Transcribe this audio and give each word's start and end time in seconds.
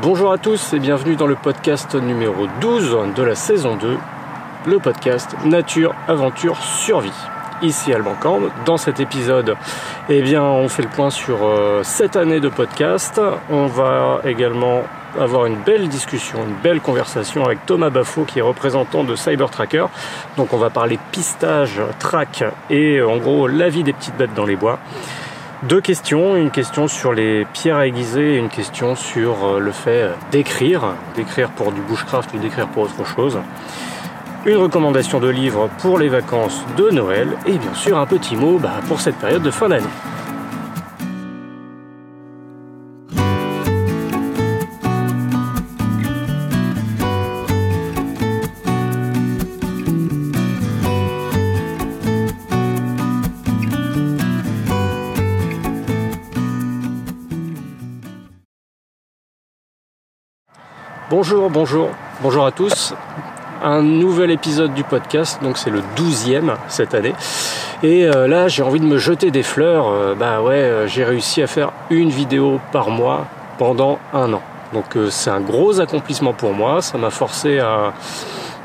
Bonjour 0.00 0.32
à 0.32 0.38
tous 0.38 0.72
et 0.72 0.78
bienvenue 0.78 1.16
dans 1.16 1.26
le 1.26 1.34
podcast 1.34 1.94
numéro 1.94 2.46
12 2.62 2.96
de 3.14 3.22
la 3.22 3.34
saison 3.34 3.76
2, 3.76 3.98
le 4.66 4.78
podcast 4.78 5.36
Nature, 5.44 5.94
Aventure, 6.08 6.56
Survie. 6.62 7.12
Ici 7.60 7.92
Alban 7.92 8.14
Cambe. 8.14 8.50
Dans 8.64 8.78
cet 8.78 9.00
épisode, 9.00 9.54
eh 10.08 10.22
bien, 10.22 10.42
on 10.42 10.68
fait 10.68 10.82
le 10.82 10.88
point 10.88 11.10
sur 11.10 11.46
euh, 11.46 11.82
cette 11.82 12.16
année 12.16 12.40
de 12.40 12.48
podcast. 12.48 13.20
On 13.50 13.66
va 13.66 14.22
également 14.24 14.82
avoir 15.20 15.44
une 15.44 15.56
belle 15.56 15.88
discussion, 15.88 16.38
une 16.42 16.54
belle 16.62 16.80
conversation 16.80 17.44
avec 17.44 17.66
Thomas 17.66 17.90
Baffo 17.90 18.24
qui 18.24 18.38
est 18.38 18.42
représentant 18.42 19.04
de 19.04 19.14
Cybertracker. 19.14 19.88
Donc 20.38 20.54
on 20.54 20.58
va 20.58 20.70
parler 20.70 20.98
pistage, 21.12 21.82
track 21.98 22.44
et 22.70 23.02
en 23.02 23.18
gros 23.18 23.46
la 23.46 23.68
vie 23.68 23.82
des 23.82 23.92
petites 23.92 24.16
bêtes 24.16 24.34
dans 24.34 24.46
les 24.46 24.56
bois. 24.56 24.78
Deux 25.68 25.80
questions, 25.80 26.34
une 26.34 26.50
question 26.50 26.88
sur 26.88 27.12
les 27.12 27.44
pierres 27.44 27.76
à 27.76 27.86
aiguiser 27.86 28.36
une 28.36 28.48
question 28.48 28.96
sur 28.96 29.44
euh, 29.44 29.60
le 29.60 29.70
fait 29.70 30.10
d'écrire, 30.32 30.96
d'écrire 31.14 31.50
pour 31.50 31.70
du 31.70 31.80
bushcraft 31.80 32.34
ou 32.34 32.38
d'écrire 32.38 32.66
pour 32.66 32.82
autre 32.82 33.06
chose. 33.06 33.38
Une 34.44 34.56
recommandation 34.56 35.20
de 35.20 35.28
livre 35.28 35.70
pour 35.78 36.00
les 36.00 36.08
vacances 36.08 36.64
de 36.76 36.90
Noël 36.90 37.28
et 37.46 37.52
bien 37.58 37.74
sûr 37.74 37.96
un 37.96 38.06
petit 38.06 38.34
mot 38.34 38.58
bah, 38.58 38.80
pour 38.88 39.00
cette 39.00 39.14
période 39.14 39.42
de 39.42 39.52
fin 39.52 39.68
d'année. 39.68 39.86
Bonjour, 61.14 61.50
bonjour, 61.50 61.90
bonjour 62.22 62.46
à 62.46 62.52
tous. 62.52 62.94
Un 63.62 63.82
nouvel 63.82 64.30
épisode 64.30 64.72
du 64.72 64.82
podcast, 64.82 65.42
donc 65.42 65.58
c'est 65.58 65.68
le 65.68 65.82
douzième 65.94 66.54
cette 66.68 66.94
année. 66.94 67.12
Et 67.82 68.06
euh, 68.06 68.26
là, 68.26 68.48
j'ai 68.48 68.62
envie 68.62 68.80
de 68.80 68.86
me 68.86 68.96
jeter 68.96 69.30
des 69.30 69.42
fleurs. 69.42 69.88
Euh, 69.88 70.14
bah 70.14 70.40
ouais, 70.40 70.54
euh, 70.54 70.86
j'ai 70.86 71.04
réussi 71.04 71.42
à 71.42 71.46
faire 71.46 71.72
une 71.90 72.08
vidéo 72.08 72.60
par 72.72 72.88
mois 72.88 73.26
pendant 73.58 73.98
un 74.14 74.32
an. 74.32 74.40
Donc 74.72 74.96
c'est 75.10 75.28
un 75.28 75.42
gros 75.42 75.80
accomplissement 75.80 76.32
pour 76.32 76.54
moi. 76.54 76.80
Ça 76.80 76.96
m'a 76.96 77.10
forcé 77.10 77.58
à 77.58 77.92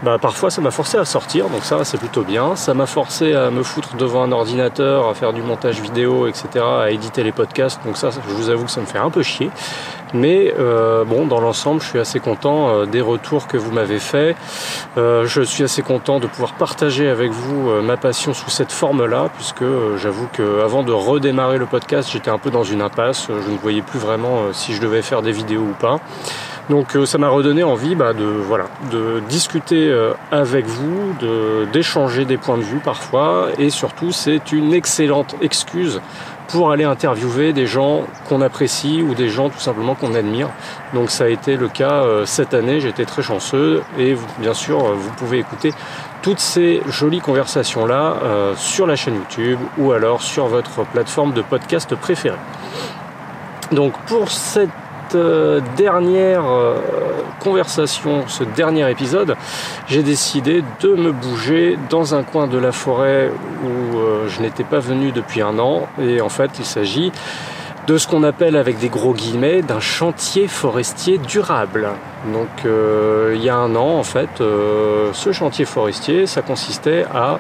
bah, 0.04 0.18
parfois 0.22 0.50
ça 0.50 0.62
m'a 0.62 0.72
forcé 0.72 0.98
à 0.98 1.06
sortir, 1.06 1.50
donc 1.50 1.64
ça 1.64 1.84
c'est 1.84 1.98
plutôt 1.98 2.24
bien. 2.24 2.56
Ça 2.56 2.74
m'a 2.74 2.86
forcé 2.86 3.34
à 3.34 3.50
me 3.50 3.64
foutre 3.64 3.96
devant 3.96 4.24
un 4.24 4.32
ordinateur, 4.32 5.08
à 5.08 5.14
faire 5.14 5.34
du 5.34 5.42
montage 5.42 5.82
vidéo, 5.82 6.28
etc., 6.28 6.66
à 6.84 6.92
éditer 6.92 7.24
les 7.24 7.32
podcasts, 7.32 7.80
donc 7.86 7.98
ça 7.98 8.10
je 8.12 8.34
vous 8.34 8.50
avoue 8.50 8.66
que 8.66 8.72
ça 8.72 8.82
me 8.82 8.86
fait 8.86 9.00
un 9.00 9.10
peu 9.10 9.24
chier. 9.24 9.50
Mais 10.14 10.54
euh, 10.58 11.04
bon, 11.04 11.26
dans 11.26 11.42
l'ensemble, 11.42 11.82
je 11.82 11.88
suis 11.88 12.00
assez 12.00 12.20
content 12.20 12.70
euh, 12.70 12.86
des 12.86 13.02
retours 13.02 13.48
que 13.48 13.58
vous 13.58 13.72
m'avez 13.72 14.00
faits. 14.00 14.38
Euh, 14.98 15.26
je 15.26 15.42
suis 15.42 15.64
assez 15.64 15.82
content 15.82 16.20
de 16.20 16.28
pouvoir 16.28 16.54
partager 16.54 17.10
avec 17.10 17.32
vous 17.32 17.70
ma 17.82 17.98
passion 17.98 18.34
sous 18.34 18.50
cette 18.50 18.72
forme-là, 18.72 19.30
puisque 19.36 19.66
j'avoue 19.98 20.28
qu'avant 20.32 20.84
de 20.84 20.92
redémarrer 20.92 21.58
le 21.58 21.66
podcast, 21.66 22.10
j'étais 22.12 22.30
un 22.30 22.38
peu 22.38 22.52
dans 22.52 22.64
une 22.64 22.82
impasse. 22.82 23.28
Je 23.28 23.52
ne 23.52 23.58
voyais 23.58 23.82
plus 23.82 24.00
vraiment 24.00 24.54
si 24.54 24.74
je 24.74 24.82
devais 24.82 25.02
faire 25.02 25.22
des 25.22 25.32
vidéos 25.32 25.62
ou 25.62 25.76
pas. 25.80 26.00
Donc 26.70 26.98
ça 27.06 27.18
m'a 27.18 27.30
redonné 27.30 27.64
envie 27.64 27.96
bah, 27.96 28.14
de, 28.14 28.26
voilà, 28.26 28.66
de 28.92 29.22
discuter 29.30 29.90
avec 30.32 30.66
vous, 30.66 31.16
d'échanger 31.72 32.26
des 32.26 32.38
points 32.38 32.58
de 32.58 32.64
vue 32.64 32.80
parfois, 32.80 33.48
et 33.58 33.70
surtout 33.70 34.12
c'est 34.12 34.52
une 34.52 34.74
excellente 34.74 35.36
excuse 35.42 36.02
pour 36.48 36.72
aller 36.72 36.84
interviewer 36.84 37.54
des 37.54 37.68
gens 37.68 38.04
qu'on 38.28 38.42
apprécie 38.42 39.02
ou 39.02 39.14
des 39.14 39.30
gens 39.30 39.50
tout 39.50 39.60
simplement 39.60 39.96
qu'on 39.96 40.16
admire. 40.16 40.50
Donc 40.94 41.10
ça 41.10 41.26
a 41.26 41.28
été 41.28 41.58
le 41.58 41.68
cas 41.68 42.04
euh, 42.04 42.26
cette 42.26 42.54
année, 42.54 42.86
été 42.86 43.06
très 43.06 43.22
chanceux 43.22 43.84
et 43.98 44.16
bien 44.40 44.54
sûr 44.54 44.80
euh, 44.80 44.94
vous 44.96 45.12
pouvez 45.12 45.40
écouter 45.40 45.74
toutes 46.22 46.40
ces 46.40 46.82
jolies 46.90 47.20
conversations-là 47.20 48.18
euh, 48.24 48.54
sur 48.56 48.88
la 48.88 48.96
chaîne 48.96 49.16
YouTube 49.16 49.60
ou 49.78 49.92
alors 49.92 50.22
sur 50.22 50.48
votre 50.48 50.86
plateforme 50.86 51.34
de 51.34 51.42
podcast 51.42 51.94
préférée. 51.96 52.38
Donc 53.72 53.94
pour 54.08 54.32
cette 54.32 54.70
euh, 55.16 55.62
dernière 55.76 56.46
euh, 56.46 56.80
conversation, 57.40 58.28
ce 58.28 58.44
dernier 58.44 58.90
épisode, 58.90 59.36
j'ai 59.88 60.04
décidé 60.04 60.64
de 60.82 60.90
me 60.90 61.12
bouger 61.12 61.78
dans 61.90 62.16
un 62.16 62.24
coin 62.24 62.48
de 62.48 62.58
la 62.58 62.72
forêt 62.72 63.32
où 63.64 63.98
euh, 63.98 64.28
je 64.28 64.42
n'étais 64.42 64.64
pas 64.64 64.80
venu 64.80 65.12
depuis 65.12 65.42
un 65.42 65.60
an. 65.60 65.88
Et 66.02 66.22
en 66.22 66.30
fait, 66.30 66.52
il 66.60 66.66
s'agit 66.66 67.12
de 67.88 67.98
ce 67.98 68.08
qu'on 68.08 68.24
appelle 68.24 68.56
avec 68.56 68.80
des 68.80 68.90
gros 68.90 69.14
guillemets 69.14 69.62
d'un 69.62 69.80
chantier 69.80 70.48
forestier 70.48 71.18
durable. 71.20 71.88
Donc 72.34 72.50
il 72.66 73.42
y 73.42 73.48
a 73.48 73.56
un 73.56 73.78
an 73.78 73.98
en 73.98 74.04
fait, 74.04 74.28
ce 74.40 75.32
chantier 75.32 75.64
forestier, 75.64 76.28
ça 76.28 76.42
consistait 76.42 77.06
à 77.16 77.40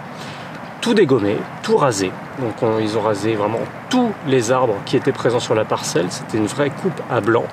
tout 0.82 0.94
dégommer, 0.94 1.38
tout 1.64 1.78
raser. 1.78 2.12
Donc 2.40 2.54
ils 2.80 2.98
ont 2.98 3.02
rasé 3.02 3.36
vraiment 3.36 3.60
tous 3.90 4.12
les 4.28 4.52
arbres 4.52 4.76
qui 4.86 4.96
étaient 4.96 5.12
présents 5.12 5.40
sur 5.40 5.56
la 5.56 5.66
parcelle. 5.66 6.08
C'était 6.10 6.38
une 6.38 6.46
vraie 6.46 6.70
coupe 6.70 7.02
à 7.10 7.20
blanc. 7.20 7.46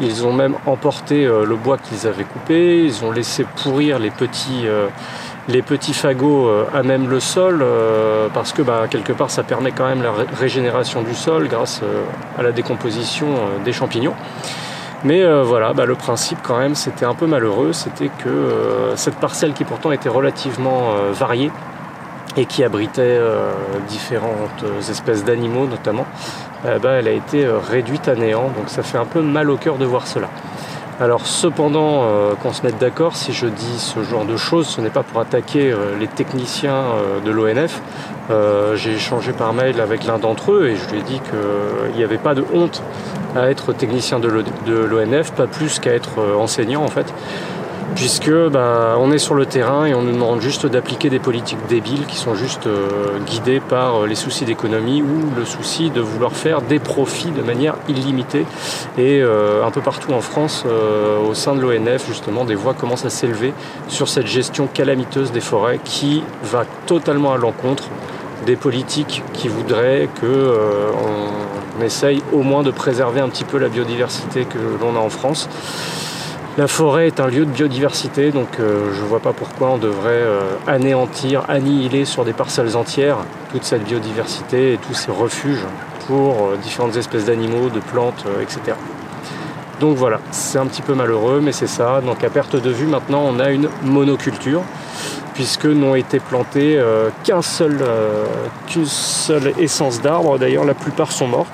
Ils 0.00 0.24
ont 0.26 0.32
même 0.32 0.54
emporté 0.66 1.24
euh, 1.24 1.44
le 1.44 1.56
bois 1.56 1.76
qu'ils 1.76 2.06
avaient 2.06 2.24
coupé. 2.24 2.84
Ils 2.84 3.04
ont 3.04 3.10
laissé 3.10 3.44
pourrir 3.62 3.98
les 3.98 4.10
petits, 4.10 4.66
euh, 4.66 4.86
les 5.48 5.62
petits 5.62 5.92
fagots 5.92 6.46
euh, 6.46 6.64
à 6.72 6.82
même 6.82 7.08
le 7.08 7.20
sol 7.20 7.64
parce 8.32 8.52
que 8.52 8.62
bah, 8.62 8.84
quelque 8.88 9.12
part 9.12 9.30
ça 9.30 9.42
permet 9.42 9.72
quand 9.72 9.88
même 9.88 10.02
la 10.02 10.12
régénération 10.38 11.02
du 11.02 11.14
sol 11.14 11.48
grâce 11.48 11.82
à 12.38 12.42
la 12.42 12.52
décomposition 12.52 13.26
des 13.64 13.72
champignons. 13.72 14.14
Mais 15.04 15.24
voilà, 15.42 15.72
bah, 15.72 15.86
le 15.86 15.94
principe 15.94 16.38
quand 16.42 16.58
même 16.58 16.74
c'était 16.74 17.04
un 17.04 17.14
peu 17.14 17.26
malheureux. 17.26 17.72
C'était 17.72 18.10
que 18.22 18.92
cette 18.94 19.16
parcelle 19.16 19.52
qui 19.52 19.64
pourtant 19.64 19.90
était 19.90 20.08
relativement 20.08 20.94
variée 21.12 21.50
et 22.38 22.46
qui 22.46 22.62
abritait 22.62 23.02
euh, 23.02 23.50
différentes 23.88 24.64
espèces 24.88 25.24
d'animaux 25.24 25.66
notamment, 25.66 26.06
euh, 26.64 26.78
bah, 26.78 26.92
elle 26.92 27.08
a 27.08 27.12
été 27.12 27.44
euh, 27.44 27.58
réduite 27.58 28.06
à 28.06 28.14
néant. 28.14 28.50
Donc 28.56 28.68
ça 28.68 28.82
fait 28.82 28.96
un 28.96 29.04
peu 29.04 29.20
mal 29.20 29.50
au 29.50 29.56
cœur 29.56 29.76
de 29.76 29.84
voir 29.84 30.06
cela. 30.06 30.28
Alors 31.00 31.26
cependant, 31.26 32.02
qu'on 32.42 32.52
se 32.52 32.64
mette 32.64 32.78
d'accord, 32.78 33.14
si 33.14 33.32
je 33.32 33.46
dis 33.46 33.78
ce 33.78 34.02
genre 34.02 34.24
de 34.24 34.36
choses, 34.36 34.66
ce 34.66 34.80
n'est 34.80 34.90
pas 34.90 35.04
pour 35.04 35.20
attaquer 35.20 35.72
les 36.00 36.08
techniciens 36.08 36.86
de 37.24 37.30
l'ONF. 37.30 37.80
J'ai 38.74 38.94
échangé 38.94 39.30
par 39.30 39.52
mail 39.52 39.80
avec 39.80 40.04
l'un 40.06 40.18
d'entre 40.18 40.50
eux 40.50 40.66
et 40.66 40.74
je 40.74 40.90
lui 40.90 40.98
ai 40.98 41.02
dit 41.02 41.20
qu'il 41.20 41.96
n'y 41.96 42.02
avait 42.02 42.18
pas 42.18 42.34
de 42.34 42.44
honte 42.52 42.82
à 43.36 43.48
être 43.48 43.72
technicien 43.72 44.18
de 44.18 44.26
l'ONF, 44.26 45.30
pas 45.34 45.46
plus 45.46 45.78
qu'à 45.78 45.92
être 45.92 46.18
enseignant 46.36 46.82
en 46.82 46.88
fait 46.88 47.14
puisque 47.94 48.30
bah, 48.30 48.96
on 48.98 49.12
est 49.12 49.18
sur 49.18 49.34
le 49.34 49.46
terrain 49.46 49.86
et 49.86 49.94
on 49.94 50.02
nous 50.02 50.12
demande 50.12 50.40
juste 50.40 50.66
d'appliquer 50.66 51.10
des 51.10 51.18
politiques 51.18 51.58
débiles 51.68 52.06
qui 52.06 52.16
sont 52.16 52.34
juste 52.34 52.66
euh, 52.66 53.18
guidées 53.26 53.60
par 53.60 54.02
euh, 54.02 54.06
les 54.06 54.14
soucis 54.14 54.44
d'économie 54.44 55.02
ou 55.02 55.34
le 55.36 55.44
souci 55.44 55.90
de 55.90 56.00
vouloir 56.00 56.32
faire 56.32 56.62
des 56.62 56.78
profits 56.78 57.30
de 57.30 57.42
manière 57.42 57.74
illimitée. 57.88 58.46
Et 58.96 59.20
euh, 59.20 59.64
un 59.64 59.70
peu 59.70 59.80
partout 59.80 60.12
en 60.12 60.20
France, 60.20 60.64
au 61.28 61.34
sein 61.34 61.54
de 61.54 61.60
l'ONF, 61.60 62.06
justement, 62.06 62.44
des 62.44 62.54
voix 62.54 62.74
commencent 62.74 63.04
à 63.04 63.10
s'élever 63.10 63.52
sur 63.88 64.08
cette 64.08 64.26
gestion 64.26 64.66
calamiteuse 64.66 65.32
des 65.32 65.40
forêts 65.40 65.80
qui 65.84 66.22
va 66.42 66.64
totalement 66.86 67.32
à 67.32 67.36
l'encontre 67.36 67.84
des 68.46 68.56
politiques 68.56 69.22
qui 69.32 69.48
voudraient 69.48 70.08
que 70.20 70.54
on 71.78 71.82
essaye 71.82 72.22
au 72.32 72.42
moins 72.42 72.62
de 72.62 72.70
préserver 72.70 73.20
un 73.20 73.28
petit 73.28 73.44
peu 73.44 73.58
la 73.58 73.68
biodiversité 73.68 74.44
que 74.44 74.58
l'on 74.80 74.96
a 74.96 75.00
en 75.00 75.10
France. 75.10 75.48
La 76.58 76.66
forêt 76.66 77.06
est 77.06 77.20
un 77.20 77.28
lieu 77.28 77.46
de 77.46 77.52
biodiversité, 77.52 78.32
donc 78.32 78.58
euh, 78.58 78.92
je 78.92 79.00
ne 79.02 79.06
vois 79.06 79.20
pas 79.20 79.32
pourquoi 79.32 79.68
on 79.68 79.78
devrait 79.78 80.10
euh, 80.10 80.40
anéantir, 80.66 81.44
annihiler 81.46 82.04
sur 82.04 82.24
des 82.24 82.32
parcelles 82.32 82.76
entières 82.76 83.18
toute 83.52 83.62
cette 83.62 83.84
biodiversité 83.84 84.72
et 84.72 84.76
tous 84.76 84.92
ces 84.92 85.12
refuges 85.12 85.64
pour 86.08 86.32
euh, 86.32 86.56
différentes 86.60 86.96
espèces 86.96 87.26
d'animaux, 87.26 87.68
de 87.68 87.78
plantes, 87.78 88.24
etc. 88.42 88.76
Donc 89.78 89.96
voilà, 89.96 90.18
c'est 90.32 90.58
un 90.58 90.66
petit 90.66 90.82
peu 90.82 90.94
malheureux, 90.94 91.40
mais 91.40 91.52
c'est 91.52 91.68
ça. 91.68 92.00
Donc 92.00 92.24
à 92.24 92.28
perte 92.28 92.56
de 92.56 92.70
vue, 92.70 92.86
maintenant, 92.86 93.22
on 93.24 93.38
a 93.38 93.50
une 93.50 93.68
monoculture, 93.84 94.62
puisque 95.34 95.66
n'ont 95.66 95.94
été 95.94 96.18
plantés 96.18 96.82
qu'un 97.22 97.40
seul, 97.40 97.78
qu'une 98.66 98.84
seule 98.84 99.52
essence 99.60 100.00
d'arbres. 100.00 100.40
D'ailleurs, 100.40 100.64
la 100.64 100.74
plupart 100.74 101.12
sont 101.12 101.28
morts. 101.28 101.46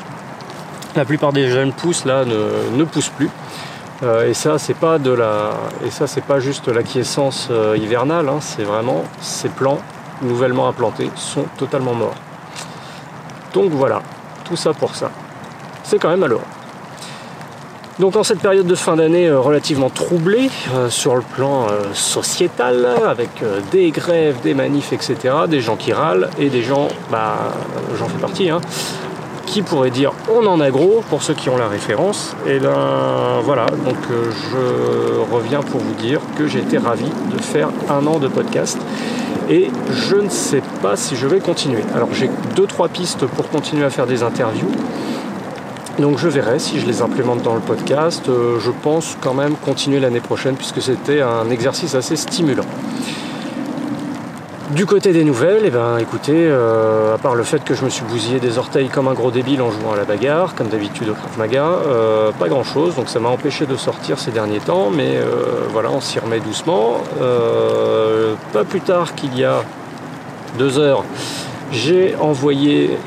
La 0.97 1.05
plupart 1.05 1.35
des 1.35 1.51
jeunes 1.51 1.73
pousses 1.73 2.07
là 2.07 2.25
ne 2.25 2.85
poussent 2.85 3.11
plus. 3.11 3.29
Euh, 4.05 4.29
et 4.29 4.35
ça, 4.35 4.59
c'est 4.59 4.75
pas 4.75 4.99
de 4.99 5.11
la, 5.11 5.53
et 5.85 5.91
ça, 5.91 6.07
c'est 6.07 6.25
pas 6.25 6.39
juste 6.39 6.69
l'acquiescence 6.69 7.49
euh, 7.51 7.77
hivernale. 7.77 8.29
Hein, 8.29 8.39
c'est 8.41 8.65
vraiment 8.65 9.05
ces 9.21 9.49
plants 9.49 9.79
nouvellement 10.23 10.69
implantés 10.69 11.11
sont 11.17 11.45
totalement 11.59 11.95
morts. 11.95 12.15
Donc 13.53 13.71
voilà, 13.71 14.03
tout 14.45 14.57
ça 14.57 14.73
pour 14.73 14.95
ça. 14.95 15.11
C'est 15.83 15.99
quand 15.99 16.09
même 16.09 16.21
malheureux. 16.21 16.43
Donc 17.99 18.17
en 18.17 18.25
cette 18.25 18.41
période 18.41 18.67
de 18.67 18.75
fin 18.75 18.97
d'année 18.97 19.29
euh, 19.29 19.39
relativement 19.39 19.91
troublée 19.91 20.51
sur 20.89 21.15
le 21.15 21.23
plan 21.23 21.69
sociétal, 21.93 22.89
avec 23.07 23.31
des 23.71 23.91
grèves, 23.91 24.41
des 24.43 24.55
manifs, 24.55 24.93
etc., 24.93 25.17
des 25.49 25.61
gens 25.61 25.77
qui 25.77 25.93
râlent 25.93 26.29
et 26.39 26.51
des 26.51 26.63
gens, 26.63 26.89
bah 27.11 27.37
j'en 27.99 28.09
fais 28.09 28.19
partie, 28.19 28.51
hein, 28.51 28.61
qui 29.47 29.63
pourrait 29.63 29.91
dire 29.91 30.13
on 30.33 30.47
en 30.47 30.61
a 30.61 30.71
gros 30.71 31.03
pour 31.09 31.23
ceux 31.23 31.35
qui 31.35 31.49
ont 31.49 31.57
la 31.57 31.69
référence. 31.69 32.35
Et 32.47 32.59
ben 32.59 33.41
voilà, 33.43 33.67
donc 33.67 33.97
euh, 34.11 34.31
je 34.31 35.35
reviens 35.35 35.61
pour 35.61 35.81
vous 35.81 35.95
dire 35.95 36.21
que 36.37 36.47
j'ai 36.47 36.61
été 36.61 36.79
ravi 36.79 37.07
de 37.33 37.41
faire 37.41 37.71
un 37.91 38.07
an 38.07 38.19
de 38.19 38.29
podcast 38.29 38.79
et 39.49 39.71
je 39.91 40.17
ne 40.17 40.29
sais 40.29 40.63
pas 40.83 40.97
si 40.97 41.17
je 41.17 41.27
vais 41.27 41.41
continuer. 41.41 41.83
Alors 41.95 42.09
j'ai 42.13 42.31
deux 42.57 42.67
trois 42.67 42.89
pistes 42.89 43.27
pour 43.27 43.49
continuer 43.49 43.85
à 43.85 43.91
faire 43.91 44.07
des 44.07 44.23
interviews. 44.23 44.71
Donc 45.99 46.19
je 46.19 46.29
verrai 46.29 46.59
si 46.59 46.81
je 46.81 46.87
les 46.87 47.03
implémente 47.03 47.43
dans 47.43 47.55
le 47.55 47.61
podcast. 47.61 48.29
Euh, 48.29 48.59
je 48.59 48.71
pense 48.71 49.17
quand 49.21 49.35
même 49.35 49.55
continuer 49.57 50.01
l'année 50.01 50.21
prochaine 50.21 50.57
puisque 50.57 50.83
c'était 50.83 51.21
un 51.21 51.51
exercice 51.51 51.95
assez 51.95 52.17
stimulant. 52.17 52.65
Du 54.75 54.87
côté 54.87 55.13
des 55.13 55.25
nouvelles, 55.25 55.63
eh 55.65 55.71
ben, 55.71 55.99
écoutez, 55.99 56.35
euh, 56.37 57.15
à 57.15 57.19
part 57.19 57.35
le 57.35 57.45
fait 57.45 57.63
que 57.63 57.75
je 57.75 57.85
me 57.85 57.91
suis 57.91 58.05
bousillé 58.05 58.41
des 58.41 58.59
orteils 58.59 58.89
comme 58.89 59.09
un 59.09 59.15
gros 59.15 59.31
débile 59.31 59.63
en 59.63 59.71
jouant 59.71 59.93
à 59.93 59.97
la 59.97 60.05
bagarre, 60.05 60.55
comme 60.55 60.69
d'habitude 60.69 61.09
au 61.09 61.15
Krav 61.15 61.31
euh, 61.55 62.33
pas 62.33 62.49
grand 62.49 62.65
chose, 62.65 62.97
donc 62.97 63.09
ça 63.09 63.21
m'a 63.21 63.29
empêché 63.29 63.67
de 63.67 63.77
sortir 63.77 64.19
ces 64.19 64.33
derniers 64.33 64.59
temps, 64.59 64.91
mais 64.91 65.19
voilà, 65.73 65.91
on 65.91 66.01
s'y 66.01 66.19
remet 66.19 66.41
doucement. 66.41 66.99
pas 68.53 68.65
plus 68.65 68.81
tard 68.81 69.15
qu'il 69.15 69.39
y 69.39 69.45
a 69.45 69.63
deux 70.59 70.79
heures, 70.79 71.05
j'ai 71.71 72.17
envoyé 72.21 72.99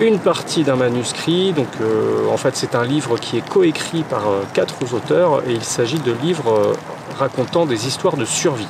une 0.00 0.18
partie 0.18 0.64
d'un 0.64 0.76
manuscrit. 0.76 1.52
Donc, 1.52 1.68
euh, 1.80 2.28
en 2.30 2.36
fait, 2.36 2.56
c'est 2.56 2.74
un 2.74 2.84
livre 2.84 3.18
qui 3.18 3.38
est 3.38 3.48
coécrit 3.48 4.02
par 4.02 4.28
euh, 4.28 4.42
quatre 4.52 4.76
auteurs 4.92 5.42
et 5.48 5.52
il 5.52 5.64
s'agit 5.64 5.98
de 5.98 6.12
livres 6.12 6.52
euh, 6.52 6.74
racontant 7.18 7.66
des 7.66 7.86
histoires 7.86 8.16
de 8.16 8.24
survie. 8.24 8.68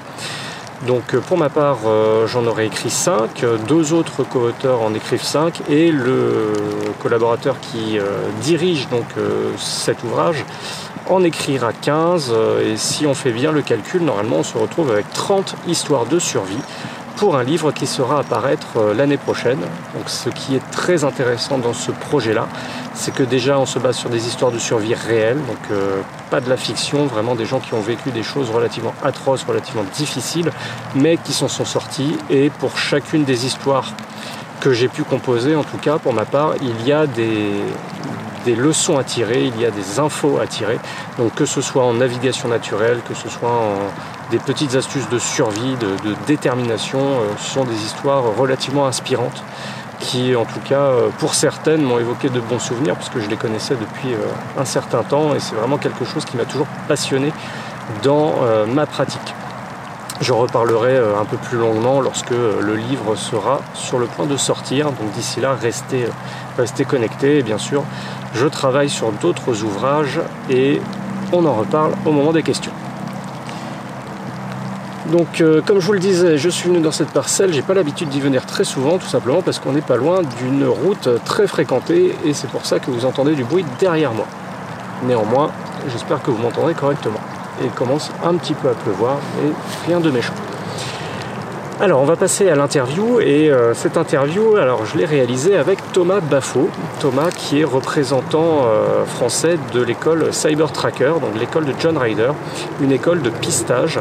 Donc, 0.87 1.17
pour 1.17 1.39
ma 1.39 1.49
part, 1.49 1.79
j'en 2.27 2.47
aurais 2.47 2.67
écrit 2.67 2.91
cinq, 2.91 3.45
deux 3.67 3.93
autres 3.93 4.25
co-auteurs 4.25 4.83
en 4.83 4.93
écrivent 4.95 5.23
cinq. 5.23 5.63
Et 5.71 5.91
le 5.91 6.53
collaborateur 7.01 7.57
qui 7.61 7.99
dirige 8.43 8.89
donc 8.89 9.07
cet 9.57 10.05
ouvrage 10.05 10.45
en 11.09 11.23
écrira 11.25 11.73
15 11.73 12.35
et 12.65 12.77
si 12.77 13.07
on 13.07 13.15
fait 13.15 13.33
bien 13.33 13.53
le 13.53 13.63
calcul, 13.63 14.03
normalement 14.03 14.37
on 14.39 14.43
se 14.43 14.59
retrouve 14.59 14.91
avec 14.91 15.11
30 15.13 15.55
histoires 15.69 16.05
de 16.05 16.19
survie 16.19 16.59
pour 17.17 17.37
un 17.37 17.43
livre 17.43 17.73
qui 17.73 17.87
sera 17.87 18.19
à 18.19 18.21
apparaître 18.21 18.77
euh, 18.77 18.95
l'année 18.95 19.17
prochaine. 19.17 19.59
Donc, 19.95 20.09
ce 20.09 20.29
qui 20.29 20.55
est 20.55 20.71
très 20.71 21.05
intéressant 21.05 21.59
dans 21.59 21.73
ce 21.73 21.91
projet-là, 21.91 22.47
c'est 22.95 23.15
que 23.15 23.23
déjà 23.23 23.59
on 23.59 23.67
se 23.67 23.79
base 23.79 23.97
sur 23.97 24.11
des 24.11 24.27
histoires 24.27 24.53
de 24.53 24.59
survie 24.59 24.95
réelles, 24.95 25.41
donc 25.47 25.59
euh, 25.71 26.01
pas 26.31 26.41
de 26.41 26.49
la 26.49 26.57
fiction, 26.57 27.07
vraiment 27.07 27.35
des 27.35 27.47
gens 27.47 27.61
qui 27.61 27.75
ont 27.75 27.81
vécu 27.81 28.11
des 28.11 28.23
choses 28.23 28.51
relativement 28.51 28.95
atroces, 29.03 29.45
relativement 29.45 29.85
difficiles, 29.95 30.51
mais 30.95 31.17
qui 31.17 31.33
s'en 31.33 31.49
sont 31.49 31.65
sortis. 31.65 32.17
Et 32.31 32.51
pour 32.51 32.79
chacune 32.79 33.25
des 33.25 33.47
histoires 33.47 33.93
que 34.61 34.73
j'ai 34.73 34.89
pu 34.89 35.03
composer, 35.03 35.57
en 35.57 35.65
tout 35.65 35.79
cas 35.79 35.99
pour 35.99 36.13
ma 36.13 36.25
part, 36.25 36.55
il 36.61 36.87
y 36.87 36.93
a 36.93 37.07
des, 37.07 37.51
des 38.45 38.55
leçons 38.55 38.99
à 38.99 39.05
tirer, 39.05 39.45
il 39.45 39.61
y 39.61 39.67
a 39.67 39.71
des 39.71 40.01
infos 40.01 40.39
à 40.41 40.47
tirer. 40.47 40.79
Donc 41.19 41.35
que 41.35 41.45
ce 41.47 41.61
soit 41.61 41.85
en 41.85 41.95
navigation 41.95 42.49
naturelle, 42.49 43.01
que 43.07 43.15
ce 43.15 43.29
soit 43.29 43.51
en 43.51 43.91
des 44.31 44.39
petites 44.39 44.75
astuces 44.75 45.09
de 45.09 45.19
survie, 45.19 45.77
de, 45.77 46.15
détermination. 46.27 46.99
Euh, 47.01 47.35
ce 47.39 47.53
sont 47.53 47.65
des 47.65 47.83
histoires 47.85 48.23
relativement 48.37 48.87
inspirantes 48.87 49.43
qui, 50.01 50.37
en 50.37 50.45
tout 50.45 50.61
cas, 50.61 50.81
euh, 50.81 51.09
pour 51.19 51.35
certaines, 51.35 51.83
m'ont 51.83 51.99
évoqué 51.99 52.29
de 52.29 52.41
bons 52.41 52.59
souvenirs 52.59 52.97
puisque 52.97 53.19
je 53.19 53.29
les 53.29 53.37
connaissais 53.37 53.77
depuis 53.77 54.15
euh, 54.15 54.61
un 54.61 54.65
certain 54.65 55.03
temps 55.03 55.35
et 55.35 55.41
c'est 55.41 55.55
vraiment 55.55 55.79
quelque 55.79 56.05
chose 56.05 56.25
qui 56.25 56.37
m'a 56.37 56.45
toujours 56.45 56.67
passionné 56.89 57.33
dans 58.03 58.35
ma 58.67 58.85
pratique. 58.85 59.35
Je 60.21 60.33
reparlerai 60.33 60.97
un 60.97 61.25
peu 61.25 61.37
plus 61.37 61.57
longuement 61.57 62.01
lorsque 62.01 62.31
le 62.31 62.75
livre 62.75 63.15
sera 63.15 63.61
sur 63.75 64.01
le 64.01 64.07
point 64.07 64.27
de 64.27 64.37
sortir. 64.37 64.87
Donc 64.87 65.13
d'ici 65.13 65.41
là, 65.41 65.55
restez, 65.55 66.09
restez 66.59 66.85
connectés. 66.85 67.39
Et 67.39 67.43
bien 67.45 67.59
sûr, 67.59 67.85
je 68.35 68.49
travaille 68.49 68.91
sur 68.91 69.13
d'autres 69.13 69.63
ouvrages 69.63 70.21
et 70.51 70.81
on 71.33 71.47
en 71.47 71.55
reparle 71.55 71.93
au 72.05 72.11
moment 72.11 72.33
des 72.33 72.43
questions. 72.43 72.73
Donc 75.11 75.41
euh, 75.41 75.61
comme 75.65 75.81
je 75.81 75.87
vous 75.87 75.93
le 75.93 76.01
disais, 76.01 76.37
je 76.37 76.49
suis 76.49 76.69
venu 76.69 76.81
dans 76.81 76.91
cette 76.91 77.11
parcelle, 77.11 77.53
j'ai 77.53 77.63
pas 77.63 77.75
l'habitude 77.75 78.09
d'y 78.09 78.21
venir 78.21 78.45
très 78.45 78.65
souvent, 78.65 78.99
tout 78.99 79.07
simplement 79.07 79.41
parce 79.41 79.61
qu'on 79.61 79.73
n'est 79.73 79.81
pas 79.81 79.97
loin 79.97 80.23
d'une 80.39 80.67
route 80.67 81.09
très 81.25 81.47
fréquentée 81.47 82.15
et 82.25 82.33
c'est 82.33 82.49
pour 82.49 82.67
ça 82.67 82.81
que 82.81 82.91
vous 82.91 83.05
entendez 83.05 83.35
du 83.35 83.45
bruit 83.45 83.65
derrière 83.79 84.13
moi. 84.13 84.27
Néanmoins, 85.07 85.51
j'espère 85.93 86.23
que 86.23 86.31
vous 86.31 86.39
m'entendrez 86.39 86.75
correctement. 86.75 87.21
Et 87.63 87.67
il 87.67 87.71
commence 87.71 88.11
un 88.25 88.35
petit 88.35 88.55
peu 88.55 88.69
à 88.69 88.73
pleuvoir, 88.73 89.19
mais 89.37 89.53
rien 89.87 90.01
de 90.01 90.11
méchant. 90.11 90.35
Alors 91.79 92.01
on 92.01 92.07
va 92.07 92.17
passer 92.17 92.49
à 92.49 92.55
l'interview 92.55 93.21
et 93.21 93.51
euh, 93.51 93.75
cette 93.75 93.99
interview, 93.99 94.57
alors 94.57 94.87
je 94.87 94.97
l'ai 94.97 95.05
réalisée 95.05 95.59
avec 95.59 95.79
Thomas 95.93 96.21
Baffo, 96.21 96.71
Thomas 97.01 97.31
qui 97.31 97.61
est 97.61 97.65
représentant 97.65 98.65
euh, 98.65 99.05
français 99.05 99.59
de 99.75 99.83
l'école 99.83 100.33
Cyber 100.33 100.73
Tracker, 100.73 101.13
donc 101.21 101.39
l'école 101.39 101.67
de 101.67 101.75
John 101.79 101.99
Ryder, 101.99 102.31
une 102.81 102.93
école 102.93 103.21
de 103.21 103.29
pistage. 103.29 104.01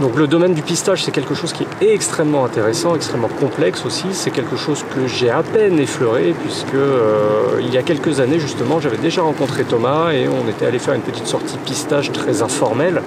Donc 0.00 0.16
le 0.16 0.26
domaine 0.26 0.54
du 0.54 0.62
pistage, 0.62 1.04
c'est 1.04 1.10
quelque 1.10 1.34
chose 1.34 1.52
qui 1.52 1.66
est 1.80 1.92
extrêmement 1.92 2.44
intéressant, 2.44 2.96
extrêmement 2.96 3.28
complexe 3.28 3.84
aussi. 3.84 4.06
C'est 4.12 4.30
quelque 4.30 4.56
chose 4.56 4.84
que 4.94 5.06
j'ai 5.06 5.30
à 5.30 5.42
peine 5.42 5.78
effleuré 5.78 6.34
puisque 6.42 6.74
euh, 6.74 7.60
il 7.60 7.72
y 7.72 7.78
a 7.78 7.82
quelques 7.82 8.20
années 8.20 8.38
justement, 8.38 8.80
j'avais 8.80 8.96
déjà 8.96 9.22
rencontré 9.22 9.64
Thomas 9.64 10.12
et 10.12 10.28
on 10.28 10.48
était 10.48 10.66
allé 10.66 10.78
faire 10.78 10.94
une 10.94 11.02
petite 11.02 11.26
sortie 11.26 11.58
pistage 11.58 12.10
très 12.10 12.42
informelle 12.42 13.02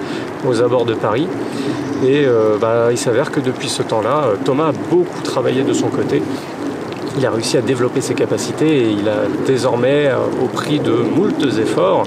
aux 0.47 0.61
abords 0.61 0.85
de 0.85 0.93
Paris. 0.93 1.27
Et 2.03 2.25
euh, 2.25 2.57
bah, 2.59 2.88
il 2.91 2.97
s'avère 2.97 3.31
que 3.31 3.39
depuis 3.39 3.69
ce 3.69 3.81
temps-là, 3.81 4.25
euh, 4.25 4.35
Thomas 4.43 4.67
a 4.67 4.71
beaucoup 4.71 5.21
travaillé 5.21 5.63
de 5.63 5.73
son 5.73 5.88
côté 5.88 6.21
il 7.17 7.25
a 7.25 7.31
réussi 7.31 7.57
à 7.57 7.62
développer 7.62 8.01
ses 8.01 8.13
capacités 8.13 8.83
et 8.83 8.91
il 8.91 9.07
a 9.07 9.23
désormais, 9.45 10.12
au 10.41 10.47
prix 10.47 10.79
de 10.79 10.91
moultes 10.91 11.45
efforts, 11.59 12.03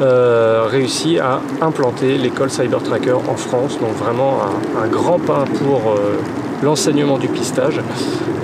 euh, 0.00 0.66
réussi 0.66 1.18
à 1.18 1.40
implanter 1.60 2.16
l'école 2.16 2.50
Cyber 2.50 2.82
Tracker 2.82 3.16
en 3.28 3.36
France. 3.36 3.78
Donc 3.80 3.94
vraiment 3.96 4.38
un, 4.82 4.88
grand 4.88 5.18
pas 5.18 5.44
pour 5.62 5.92
euh, 5.92 6.16
l'enseignement 6.62 7.18
du 7.18 7.28
pistage. 7.28 7.80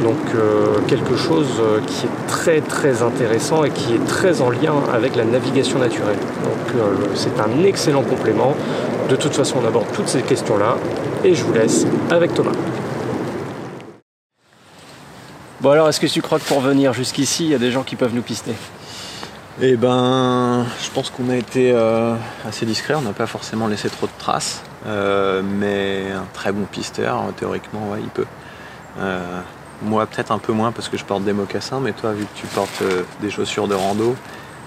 Donc 0.02 0.16
euh, 0.34 0.78
quelque 0.86 1.16
chose 1.16 1.60
qui 1.86 2.06
est 2.06 2.28
très 2.28 2.60
très 2.60 3.02
intéressant 3.02 3.64
et 3.64 3.70
qui 3.70 3.94
est 3.94 4.06
très 4.06 4.40
en 4.42 4.50
lien 4.50 4.74
avec 4.92 5.16
la 5.16 5.24
navigation 5.24 5.78
naturelle. 5.78 6.18
Donc 6.44 6.82
c'est 7.14 7.40
un 7.40 7.64
excellent 7.64 8.02
complément. 8.02 8.54
De 9.08 9.16
toute 9.16 9.34
façon 9.34 9.56
on 9.62 9.66
aborde 9.66 9.86
toutes 9.92 10.08
ces 10.08 10.22
questions-là 10.22 10.76
et 11.24 11.34
je 11.34 11.42
vous 11.42 11.54
laisse 11.54 11.86
avec 12.10 12.34
Thomas. 12.34 12.52
Bon 15.66 15.72
alors 15.72 15.88
est-ce 15.88 15.98
que 15.98 16.06
tu 16.06 16.22
crois 16.22 16.38
que 16.38 16.44
pour 16.44 16.60
venir 16.60 16.92
jusqu'ici 16.92 17.44
il 17.44 17.50
y 17.50 17.54
a 17.56 17.58
des 17.58 17.72
gens 17.72 17.82
qui 17.82 17.96
peuvent 17.96 18.14
nous 18.14 18.22
pister? 18.22 18.54
Eh 19.60 19.74
ben, 19.74 20.64
je 20.80 20.88
pense 20.90 21.10
qu'on 21.10 21.28
a 21.28 21.34
été 21.34 21.72
euh, 21.72 22.14
assez 22.46 22.64
discret, 22.64 22.94
on 22.94 23.00
n'a 23.00 23.12
pas 23.12 23.26
forcément 23.26 23.66
laissé 23.66 23.90
trop 23.90 24.06
de 24.06 24.12
traces, 24.16 24.62
euh, 24.86 25.42
mais 25.42 26.12
un 26.12 26.24
très 26.32 26.52
bon 26.52 26.66
pisteur, 26.66 27.20
théoriquement, 27.36 27.90
ouais, 27.90 27.98
il 28.00 28.08
peut. 28.10 28.26
Euh, 29.00 29.40
moi, 29.82 30.06
peut-être 30.06 30.30
un 30.30 30.38
peu 30.38 30.52
moins 30.52 30.70
parce 30.70 30.88
que 30.88 30.96
je 30.96 31.04
porte 31.04 31.24
des 31.24 31.32
mocassins, 31.32 31.80
mais 31.80 31.90
toi, 31.90 32.12
vu 32.12 32.26
que 32.26 32.38
tu 32.40 32.46
portes 32.46 32.84
des 33.20 33.30
chaussures 33.30 33.66
de 33.66 33.74
rando, 33.74 34.14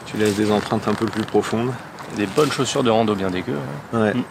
tu 0.06 0.18
laisses 0.18 0.36
des 0.36 0.52
empreintes 0.52 0.90
un 0.90 0.96
peu 0.96 1.06
plus 1.06 1.24
profondes. 1.24 1.72
Des 2.18 2.26
bonnes 2.26 2.52
chaussures 2.52 2.84
de 2.84 2.90
rando 2.90 3.16
bien 3.16 3.30
dégueu. 3.30 3.56
Ouais. 3.94 4.16
Mm. 4.16 4.24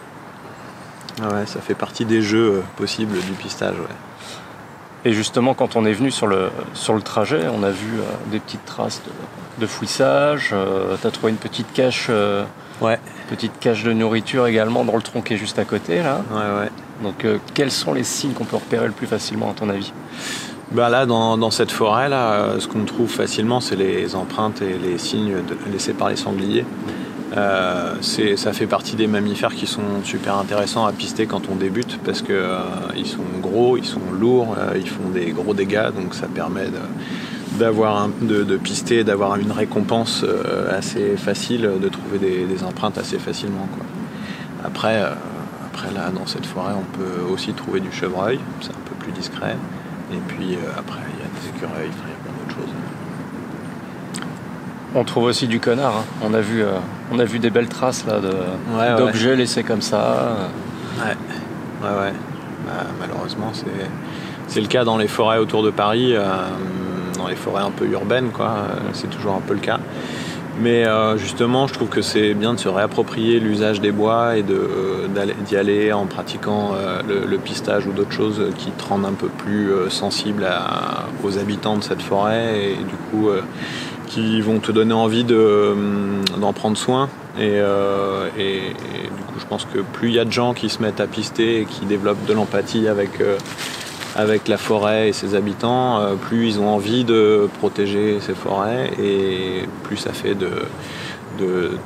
Ah 1.23 1.33
ouais, 1.33 1.47
ça 1.47 1.61
fait 1.61 1.73
partie 1.73 2.05
des 2.05 2.21
jeux 2.21 2.61
possibles 2.77 3.19
du 3.21 3.31
pistage, 3.31 3.73
ouais. 3.73 4.08
Et 5.05 5.13
justement, 5.13 5.53
quand 5.53 5.75
on 5.75 5.85
est 5.85 5.93
venu 5.93 6.11
sur 6.11 6.27
le, 6.27 6.49
sur 6.73 6.93
le 6.93 7.01
trajet, 7.01 7.47
on 7.53 7.63
a 7.63 7.71
vu 7.71 7.99
des 8.31 8.39
petites 8.39 8.65
traces 8.65 9.01
de, 9.05 9.11
de 9.59 9.67
fouissage. 9.67 10.49
Euh, 10.53 10.95
tu 10.99 11.05
as 11.05 11.11
trouvé 11.11 11.31
une 11.31 11.37
petite 11.37 11.71
cache. 11.73 12.07
Euh, 12.09 12.43
ouais. 12.81 12.99
Petite 13.29 13.59
cache 13.59 13.83
de 13.83 13.93
nourriture 13.93 14.47
également 14.47 14.83
dans 14.83 14.95
le 14.95 15.01
tronc 15.01 15.21
qui 15.21 15.35
est 15.35 15.37
juste 15.37 15.59
à 15.59 15.65
côté 15.65 16.01
là. 16.01 16.21
Ouais, 16.31 16.61
ouais. 16.61 16.69
Donc 17.03 17.25
euh, 17.25 17.37
quels 17.53 17.71
sont 17.71 17.93
les 17.93 18.03
signes 18.03 18.33
qu'on 18.33 18.45
peut 18.45 18.55
repérer 18.55 18.87
le 18.87 18.93
plus 18.93 19.07
facilement 19.07 19.51
à 19.51 19.53
ton 19.53 19.69
avis? 19.69 19.93
Bah 20.71 20.89
là, 20.89 21.07
dans, 21.07 21.49
cette 21.49 21.71
forêt, 21.71 22.09
là, 22.09 22.59
ce 22.59 22.67
qu'on 22.67 22.85
trouve 22.85 23.09
facilement, 23.09 23.59
c'est 23.59 23.75
les 23.75 24.13
empreintes 24.13 24.61
et 24.61 24.77
les 24.77 24.99
signes 24.99 25.37
laissés 25.71 25.93
par 25.93 26.09
les 26.09 26.15
sangliers. 26.15 26.63
Ça 27.31 28.53
fait 28.53 28.67
partie 28.67 28.95
des 28.95 29.07
mammifères 29.07 29.53
qui 29.53 29.67
sont 29.67 30.03
super 30.03 30.37
intéressants 30.37 30.85
à 30.85 30.91
pister 30.91 31.25
quand 31.25 31.43
on 31.51 31.55
débute 31.55 31.99
parce 32.03 32.21
qu'ils 32.21 33.05
sont 33.05 33.23
gros, 33.41 33.77
ils 33.77 33.85
sont 33.85 34.11
lourds, 34.11 34.55
ils 34.75 34.89
font 34.89 35.09
des 35.13 35.31
gros 35.31 35.53
dégâts, 35.53 35.91
donc 35.95 36.15
ça 36.15 36.27
permet 36.27 36.67
d'avoir 37.57 38.09
de, 38.21 38.57
pister, 38.57 39.03
d'avoir 39.03 39.35
une 39.37 39.51
récompense 39.51 40.23
euh, 40.23 40.77
assez 40.77 41.17
facile, 41.17 41.69
de 41.81 41.89
trouver 41.89 42.17
des, 42.19 42.63
empreintes 42.63 42.97
assez 42.97 43.19
facilement. 43.19 43.67
Après, 44.63 45.01
euh, 45.01 45.13
après 45.65 45.91
là, 45.91 46.09
dans 46.09 46.27
cette 46.27 46.45
forêt, 46.45 46.73
on 46.77 46.97
peut 46.97 47.31
aussi 47.31 47.53
trouver 47.53 47.79
du 47.79 47.91
chevreuil, 47.91 48.39
c'est 48.61 48.71
un 48.71 48.85
peu 48.85 48.95
plus 48.95 49.11
discret. 49.11 49.55
Et 50.11 50.17
puis 50.27 50.55
euh, 50.55 50.77
après, 50.77 51.01
il 51.13 51.19
y 51.19 51.23
a 51.23 51.39
des 51.39 51.57
écureuils, 51.57 51.89
il 51.89 52.09
y 52.09 52.13
a 52.13 52.19
plein 52.23 52.33
d'autres 52.39 52.55
choses. 52.59 52.73
On 54.95 55.03
trouve 55.03 55.25
aussi 55.25 55.47
du 55.47 55.59
connard. 55.59 55.97
Hein. 55.97 56.03
On, 56.23 56.33
a 56.33 56.41
vu, 56.41 56.63
on 57.11 57.19
a 57.19 57.25
vu 57.25 57.39
des 57.39 57.49
belles 57.49 57.69
traces 57.69 58.05
là 58.05 58.19
d'objets 58.97 59.35
laissés 59.35 59.63
comme 59.63 59.81
ça. 59.81 60.35
Ouais, 60.97 61.15
ouais, 61.83 61.95
ouais. 62.01 62.13
Bah, 62.65 62.85
malheureusement, 62.99 63.51
c'est, 63.53 63.65
c'est 64.47 64.61
le 64.61 64.67
cas 64.67 64.83
dans 64.83 64.97
les 64.97 65.07
forêts 65.07 65.37
autour 65.37 65.63
de 65.63 65.69
Paris 65.69 66.15
dans 67.17 67.27
les 67.27 67.35
forêts 67.35 67.63
un 67.63 67.71
peu 67.71 67.85
urbaines, 67.85 68.29
quoi. 68.29 68.67
c'est 68.93 69.09
toujours 69.09 69.33
un 69.33 69.41
peu 69.41 69.53
le 69.53 69.59
cas. 69.59 69.79
Mais 70.61 70.85
justement, 71.17 71.67
je 71.67 71.73
trouve 71.73 71.87
que 71.87 72.01
c'est 72.01 72.33
bien 72.33 72.53
de 72.53 72.59
se 72.59 72.67
réapproprier 72.67 73.39
l'usage 73.39 73.79
des 73.79 73.91
bois 73.91 74.37
et 74.37 74.43
d'y 74.43 75.55
aller 75.55 75.93
en 75.93 76.05
pratiquant 76.05 76.73
le, 77.07 77.37
pistage 77.37 77.87
ou 77.87 77.91
d'autres 77.91 78.11
choses 78.11 78.41
qui 78.57 78.71
te 78.71 78.83
rendent 78.83 79.05
un 79.05 79.13
peu 79.13 79.27
plus 79.27 79.71
sensible 79.89 80.45
aux 81.23 81.37
habitants 81.37 81.77
de 81.77 81.83
cette 81.83 82.01
forêt 82.01 82.71
et 82.71 82.75
du 82.75 82.95
coup 83.09 83.29
qui 84.09 84.41
vont 84.41 84.59
te 84.59 84.71
donner 84.71 84.93
envie 84.93 85.23
d'en 85.23 86.53
prendre 86.53 86.77
soin. 86.77 87.09
Et, 87.39 87.61
du 87.61 89.23
coup, 89.27 89.39
je 89.39 89.45
pense 89.45 89.65
que 89.65 89.79
plus 89.79 90.09
il 90.09 90.15
y 90.15 90.19
a 90.19 90.25
de 90.25 90.31
gens 90.31 90.53
qui 90.53 90.67
se 90.67 90.81
mettent 90.81 90.99
à 90.99 91.07
pister 91.07 91.61
et 91.61 91.65
qui 91.65 91.85
développent 91.85 92.25
de 92.25 92.33
l'empathie 92.33 92.87
avec, 92.87 93.21
euh, 93.21 93.37
avec 94.15 94.47
la 94.47 94.57
forêt 94.57 95.09
et 95.09 95.13
ses 95.13 95.35
habitants, 95.35 95.99
euh, 95.99 96.15
plus 96.15 96.47
ils 96.47 96.59
ont 96.59 96.67
envie 96.67 97.05
de 97.05 97.47
protéger 97.59 98.19
ces 98.19 98.33
forêts 98.33 98.91
et 99.01 99.63
plus 99.83 99.97
ça 99.97 100.11
fait 100.11 100.33
de, 100.33 100.49
de, 101.39 101.77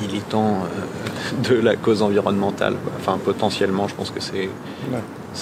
militants 0.00 0.64
euh, 0.64 1.56
de 1.56 1.60
la 1.60 1.76
cause 1.76 2.02
environnementale. 2.02 2.74
Enfin, 2.98 3.18
potentiellement, 3.22 3.86
je 3.86 3.94
pense 3.94 4.10
que 4.10 4.20
c'est. 4.20 4.48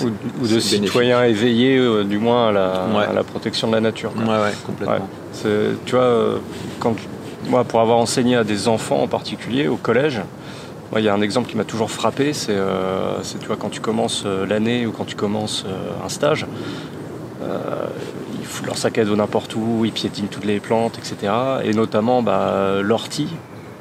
Ou, 0.02 0.46
de 0.46 0.58
citoyens 0.58 1.22
éveillés, 1.22 1.78
du 2.04 2.18
moins, 2.18 2.48
à 2.48 3.12
la, 3.12 3.24
protection 3.24 3.68
de 3.68 3.74
la 3.74 3.80
nature. 3.80 4.10
Ouais, 4.16 4.26
ouais, 4.26 4.54
complètement. 4.66 5.08
Tu 5.40 5.92
vois, 5.92 6.40
quand, 6.78 6.94
moi, 7.48 7.64
pour 7.64 7.80
avoir 7.80 7.98
enseigné 7.98 8.36
à 8.36 8.44
des 8.44 8.68
enfants 8.68 9.02
en 9.02 9.08
particulier 9.08 9.68
au 9.68 9.76
collège, 9.76 10.20
il 10.98 11.04
y 11.04 11.08
a 11.08 11.14
un 11.14 11.22
exemple 11.22 11.48
qui 11.48 11.56
m'a 11.56 11.64
toujours 11.64 11.90
frappé, 11.90 12.32
c'est 12.32 12.54
euh, 12.54 13.18
tu 13.40 13.46
vois, 13.46 13.56
quand 13.56 13.70
tu 13.70 13.80
commences 13.80 14.24
euh, 14.26 14.44
l'année 14.44 14.86
ou 14.86 14.92
quand 14.92 15.04
tu 15.04 15.16
commences 15.16 15.64
euh, 15.66 16.04
un 16.04 16.08
stage, 16.08 16.46
ils 18.38 18.46
foutent 18.46 18.66
leur 18.66 18.78
sac 18.78 18.98
à 18.98 19.04
dos 19.04 19.16
n'importe 19.16 19.56
où, 19.56 19.84
ils 19.84 19.92
piétinent 19.92 20.28
toutes 20.30 20.44
les 20.44 20.60
plantes, 20.60 20.96
etc. 20.98 21.32
Et 21.64 21.72
notamment 21.72 22.22
bah, 22.22 22.80
l'ortie, 22.82 23.28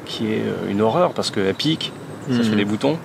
qui 0.06 0.28
est 0.28 0.44
une 0.68 0.82
horreur 0.82 1.14
parce 1.14 1.30
qu'elle 1.30 1.54
pique, 1.54 1.92
ça 2.30 2.38
fait 2.38 2.50
mhm. 2.50 2.56
des 2.56 2.66
boutons. 2.66 2.98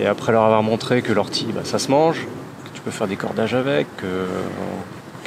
Et 0.00 0.06
après 0.06 0.32
leur 0.32 0.44
avoir 0.44 0.62
montré 0.62 1.02
que 1.02 1.12
l'ortie, 1.12 1.48
bah, 1.54 1.60
ça 1.64 1.78
se 1.78 1.90
mange, 1.90 2.26
que 2.64 2.70
tu 2.74 2.80
peux 2.80 2.90
faire 2.90 3.06
des 3.06 3.16
cordages 3.16 3.54
avec, 3.54 3.86
que, 3.96 4.26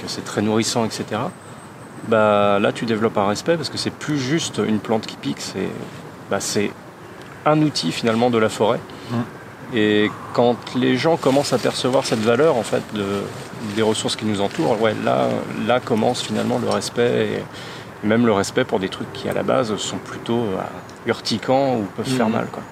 c'est 0.07 0.25
très 0.25 0.41
nourrissant, 0.41 0.83
etc. 0.83 1.21
Bah, 2.07 2.59
là, 2.59 2.71
tu 2.71 2.85
développes 2.85 3.17
un 3.17 3.27
respect 3.27 3.57
parce 3.57 3.69
que 3.69 3.77
c'est 3.77 3.93
plus 3.93 4.17
juste 4.17 4.61
une 4.65 4.79
plante 4.79 5.05
qui 5.05 5.17
pique, 5.17 5.39
c'est 5.39 5.69
bah, 6.29 6.39
un 7.45 7.61
outil 7.61 7.91
finalement 7.91 8.29
de 8.29 8.37
la 8.37 8.49
forêt. 8.49 8.79
Mmh. 9.11 9.15
Et 9.73 10.11
quand 10.33 10.57
les 10.75 10.97
gens 10.97 11.15
commencent 11.15 11.53
à 11.53 11.57
percevoir 11.57 12.05
cette 12.05 12.19
valeur 12.19 12.57
en 12.57 12.63
fait 12.63 12.83
de, 12.93 13.05
des 13.75 13.81
ressources 13.81 14.15
qui 14.15 14.25
nous 14.25 14.41
entourent, 14.41 14.81
ouais, 14.81 14.95
là, 15.05 15.29
là 15.65 15.79
commence 15.79 16.21
finalement 16.21 16.59
le 16.59 16.69
respect 16.69 17.27
et 17.27 18.07
même 18.07 18.25
le 18.25 18.33
respect 18.33 18.65
pour 18.65 18.79
des 18.79 18.89
trucs 18.89 19.11
qui 19.13 19.29
à 19.29 19.33
la 19.33 19.43
base 19.43 19.75
sont 19.77 19.97
plutôt 19.97 20.39
euh, 20.39 20.61
urticants 21.05 21.77
ou 21.77 21.83
peuvent 21.95 22.05
faire 22.05 22.29
mmh. 22.29 22.33
mal. 22.33 22.47
Quoi. 22.51 22.63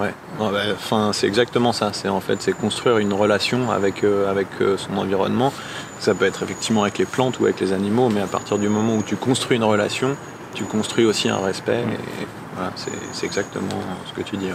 Ouais, 0.00 0.14
bah, 0.38 0.50
enfin, 0.72 1.10
c'est 1.12 1.26
exactement 1.26 1.72
ça. 1.72 1.90
C'est 1.92 2.08
en 2.08 2.20
fait 2.20 2.40
c'est 2.40 2.52
construire 2.52 2.98
une 2.98 3.12
relation 3.12 3.70
avec, 3.70 4.02
euh, 4.02 4.30
avec 4.30 4.48
euh, 4.60 4.76
son 4.76 4.96
environnement. 4.96 5.52
Ça 5.98 6.14
peut 6.14 6.24
être 6.24 6.42
effectivement 6.42 6.82
avec 6.82 6.98
les 6.98 7.04
plantes 7.04 7.38
ou 7.40 7.44
avec 7.44 7.60
les 7.60 7.72
animaux, 7.72 8.08
mais 8.08 8.22
à 8.22 8.26
partir 8.26 8.58
du 8.58 8.68
moment 8.68 8.96
où 8.96 9.02
tu 9.02 9.16
construis 9.16 9.58
une 9.58 9.64
relation, 9.64 10.16
tu 10.54 10.64
construis 10.64 11.04
aussi 11.04 11.28
un 11.28 11.38
respect. 11.38 11.84
Mmh. 11.84 12.22
Et, 12.22 12.26
c'est 13.12 13.24
exactement 13.24 13.80
ce 14.06 14.12
que 14.12 14.20
tu 14.20 14.36
dis. 14.36 14.50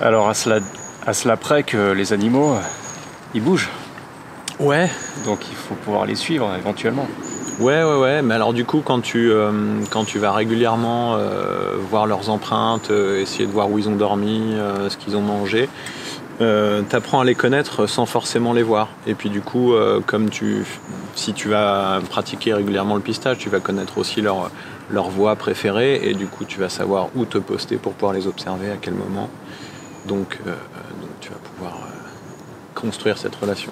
Alors 0.00 0.28
à 0.28 0.34
cela, 0.34 0.60
à 1.04 1.12
cela 1.12 1.36
près 1.36 1.64
que 1.64 1.90
les 1.90 2.12
animaux, 2.12 2.56
ils 3.34 3.42
bougent. 3.42 3.70
Ouais. 4.60 4.88
Donc 5.24 5.40
il 5.50 5.56
faut 5.56 5.74
pouvoir 5.74 6.06
les 6.06 6.14
suivre 6.14 6.54
éventuellement. 6.56 7.08
Ouais, 7.60 7.82
ouais, 7.82 7.98
ouais. 7.98 8.22
Mais 8.22 8.34
alors 8.34 8.52
du 8.52 8.64
coup, 8.64 8.82
quand 8.84 9.00
tu, 9.00 9.30
euh, 9.30 9.80
quand 9.90 10.04
tu 10.04 10.18
vas 10.18 10.32
régulièrement 10.32 11.16
euh, 11.16 11.76
voir 11.90 12.06
leurs 12.06 12.30
empreintes, 12.30 12.90
euh, 12.90 13.20
essayer 13.20 13.46
de 13.46 13.52
voir 13.52 13.70
où 13.70 13.78
ils 13.78 13.88
ont 13.88 13.96
dormi, 13.96 14.54
ce 14.88 14.96
qu'ils 14.96 15.16
ont 15.16 15.22
mangé, 15.22 15.68
tu 16.38 16.96
apprends 16.96 17.20
à 17.20 17.24
les 17.24 17.36
connaître 17.36 17.86
sans 17.86 18.06
forcément 18.06 18.52
les 18.52 18.62
voir. 18.62 18.88
Et 19.06 19.14
puis 19.14 19.30
du 19.30 19.42
coup, 19.42 19.74
comme 20.06 20.28
tu, 20.28 20.64
si 21.14 21.34
tu 21.34 21.48
vas 21.48 22.00
pratiquer 22.10 22.52
régulièrement 22.54 22.96
le 22.96 23.00
pistage, 23.00 23.38
tu 23.38 23.48
vas 23.48 23.60
connaître 23.60 23.98
aussi 23.98 24.20
leur 24.20 24.50
leur 24.90 25.08
voix 25.08 25.36
préférée 25.36 26.00
et 26.02 26.12
du 26.12 26.26
coup 26.26 26.44
tu 26.44 26.60
vas 26.60 26.68
savoir 26.68 27.08
où 27.14 27.24
te 27.24 27.38
poster 27.38 27.76
pour 27.76 27.92
pouvoir 27.94 28.12
les 28.12 28.26
observer, 28.26 28.70
à 28.70 28.76
quel 28.76 28.94
moment. 28.94 29.30
Donc, 30.06 30.38
euh, 30.46 30.54
tu 31.20 31.30
vas 31.30 31.36
pouvoir 31.36 31.74
euh, 31.74 32.80
construire 32.80 33.18
cette 33.18 33.34
relation. 33.36 33.70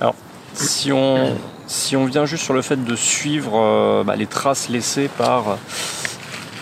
Alors, 0.00 0.14
si 0.52 0.92
on, 0.92 1.36
si 1.66 1.96
on 1.96 2.04
vient 2.04 2.26
juste 2.26 2.44
sur 2.44 2.54
le 2.54 2.62
fait 2.62 2.82
de 2.82 2.96
suivre 2.96 3.52
euh, 3.54 4.04
bah, 4.04 4.16
les 4.16 4.26
traces 4.26 4.68
laissées 4.68 5.08
par, 5.08 5.58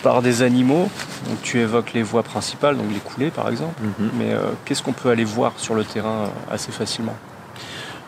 par 0.03 0.23
des 0.23 0.43
animaux, 0.43 0.89
donc 1.29 1.43
tu 1.43 1.59
évoques 1.61 1.93
les 1.93 2.03
voies 2.03 2.23
principales, 2.23 2.77
donc 2.77 2.87
les 2.93 3.01
coulées 3.01 3.31
par 3.31 3.49
exemple, 3.49 3.81
mhm. 3.83 4.11
mais 4.19 4.35
qu'est-ce 4.65 4.83
qu'on 4.83 4.93
peut 4.93 5.11
aller 5.11 5.25
voir 5.25 5.53
sur 5.57 5.75
le 5.75 5.85
terrain 5.85 6.31
assez 6.51 6.73
facilement? 6.73 7.17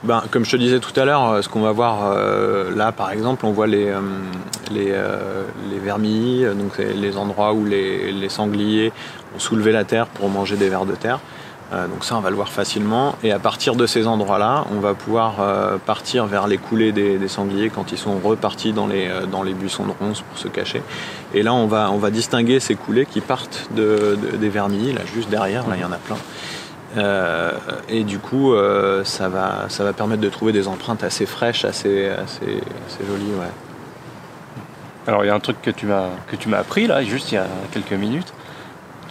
Ben, 0.07 0.23
comme 0.31 0.45
je 0.45 0.51
te 0.53 0.57
disais 0.57 0.79
tout 0.79 0.99
à 1.01 1.05
l'heure, 1.05 1.29
euh, 1.31 1.43
ce 1.43 1.49
qu'on 1.49 1.63
va 1.63 1.73
voir 1.73 2.13
euh, 2.13 2.71
là, 2.75 2.93
par 2.93 3.11
exemple, 3.11 3.47
on 3.47 3.51
voit 3.51 3.67
les, 3.67 3.89
euh, 3.89 4.01
les, 4.71 4.95
les 5.71 5.79
vermilles, 5.79 6.47
donc 6.57 6.79
les 6.79 7.17
endroits 7.17 7.53
où 7.53 7.65
les, 7.65 8.13
les, 8.13 8.29
sangliers 8.29 8.93
ont 9.35 9.39
soulevé 9.39 9.73
la 9.73 9.85
terre 9.85 10.07
pour 10.07 10.29
manger 10.29 10.57
des 10.57 10.69
vers 10.69 10.85
de 10.85 10.95
terre. 10.95 11.21
Donc 11.73 12.05
ça, 12.05 12.17
on 12.17 12.21
va 12.21 12.31
le 12.31 12.37
voir 12.37 12.49
facilement. 12.49 13.17
Et 13.25 13.33
à 13.33 13.39
partir 13.39 13.75
de 13.75 13.87
ces 13.87 14.07
endroits-là, 14.07 14.67
on 14.71 14.79
va 14.79 14.95
pouvoir 14.95 15.35
partir 15.85 16.27
vers 16.27 16.47
les 16.47 16.59
coulées 16.59 16.93
des, 16.93 17.29
sangliers 17.29 17.71
quand 17.71 17.91
ils 17.91 17.99
sont 17.99 18.19
repartis 18.23 18.73
dans 18.73 18.87
les, 18.87 19.11
dans 19.31 19.43
les 19.43 19.53
buissons 19.53 19.85
de 19.85 19.93
ronces 19.99 20.23
pour 20.23 20.39
se 20.39 20.47
cacher. 20.49 20.83
Et 21.35 21.43
là, 21.43 21.53
on 21.55 21.67
va, 21.67 21.91
on 21.91 21.99
va 21.99 22.11
distinguer 22.11 22.61
ces 22.61 22.77
coulées 22.77 23.05
qui 23.05 23.21
partent 23.21 23.69
de, 23.75 24.17
des 24.39 24.49
vermilles, 24.49 24.93
là, 24.93 25.01
juste 25.13 25.29
derrière, 25.29 25.69
là, 25.69 25.75
il 25.77 25.83
y 25.83 25.85
en 25.85 25.93
a 25.93 25.97
plein. 25.97 26.17
Euh, 26.97 27.53
et 27.89 28.05
du 28.05 28.19
coup, 28.19 28.55
euh, 28.55 29.05
ça, 29.05 29.29
va, 29.29 29.67
ça 29.69 29.85
va 29.85 29.93
permettre 29.93 30.23
de 30.23 30.29
trouver 30.29 30.53
des 30.53 30.69
empreintes 30.69 31.05
assez 31.05 31.27
fraîches, 31.27 31.65
assez, 31.65 32.09
assez, 32.09 32.63
jolies. 33.07 33.35
Ouais. 33.39 33.51
Alors, 35.07 35.25
il 35.25 35.29
y 35.29 35.31
a 35.31 35.35
un 35.35 35.41
truc 35.41 35.61
que 35.63 35.71
tu 35.71 35.87
m'as 35.87 36.59
appris 36.59 36.87
là, 36.87 37.03
juste 37.03 37.33
il 37.33 37.37
y 37.37 37.39
a 37.39 37.47
quelques 37.73 37.93
minutes. 37.93 38.33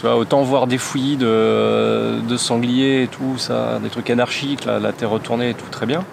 Tu 0.05 0.11
vois, 0.11 0.19
autant 0.19 0.43
voir 0.43 0.67
des 0.67 0.77
fouillis 0.77 1.17
de, 1.17 2.19
de 2.19 2.37
sangliers 2.37 3.01
et 3.01 3.07
tout, 3.07 3.39
ça, 3.39 3.79
des 3.81 3.89
trucs 3.89 4.11
anarchiques, 4.11 4.65
la 4.65 4.91
terre 4.91 5.09
retournée 5.09 5.49
et 5.49 5.53
tout, 5.55 5.65
très 5.71 5.87
bien. 5.87 6.03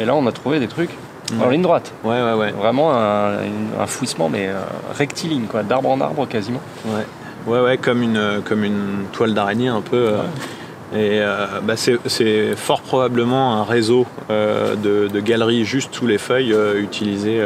Et 0.00 0.06
là, 0.06 0.14
on 0.14 0.26
a 0.26 0.32
trouvé 0.32 0.58
des 0.58 0.68
trucs 0.68 0.88
en 1.38 1.50
ligne 1.50 1.60
droite. 1.60 1.92
Ouais, 2.02 2.22
ouais, 2.22 2.32
ouais. 2.32 2.52
Vraiment 2.52 2.94
un, 2.94 3.86
fouissement, 3.86 4.30
mais 4.30 4.46
euh, 4.46 4.54
rectiligne, 4.96 5.44
quoi, 5.44 5.62
d'arbre 5.62 5.90
en 5.90 6.00
arbre 6.00 6.26
quasiment. 6.26 6.62
Ouais, 6.86 7.04
ouais, 7.46 7.60
ouais, 7.60 7.76
comme 7.76 8.02
une, 8.02 8.40
comme 8.42 8.64
une 8.64 9.04
toile 9.12 9.34
d'araignée 9.34 9.68
un 9.68 9.82
peu. 9.82 10.14
Et 10.94 11.20
euh, 11.20 11.60
bah, 11.62 11.74
c'est 11.76 12.56
fort 12.56 12.80
probablement 12.80 13.60
un 13.60 13.64
réseau 13.64 14.06
euh, 14.30 14.76
de, 14.76 15.20
galeries 15.20 15.66
juste 15.66 15.94
sous 15.94 16.06
les 16.06 16.16
feuilles 16.16 16.54
euh, 16.54 16.80
utilisées 16.80 17.44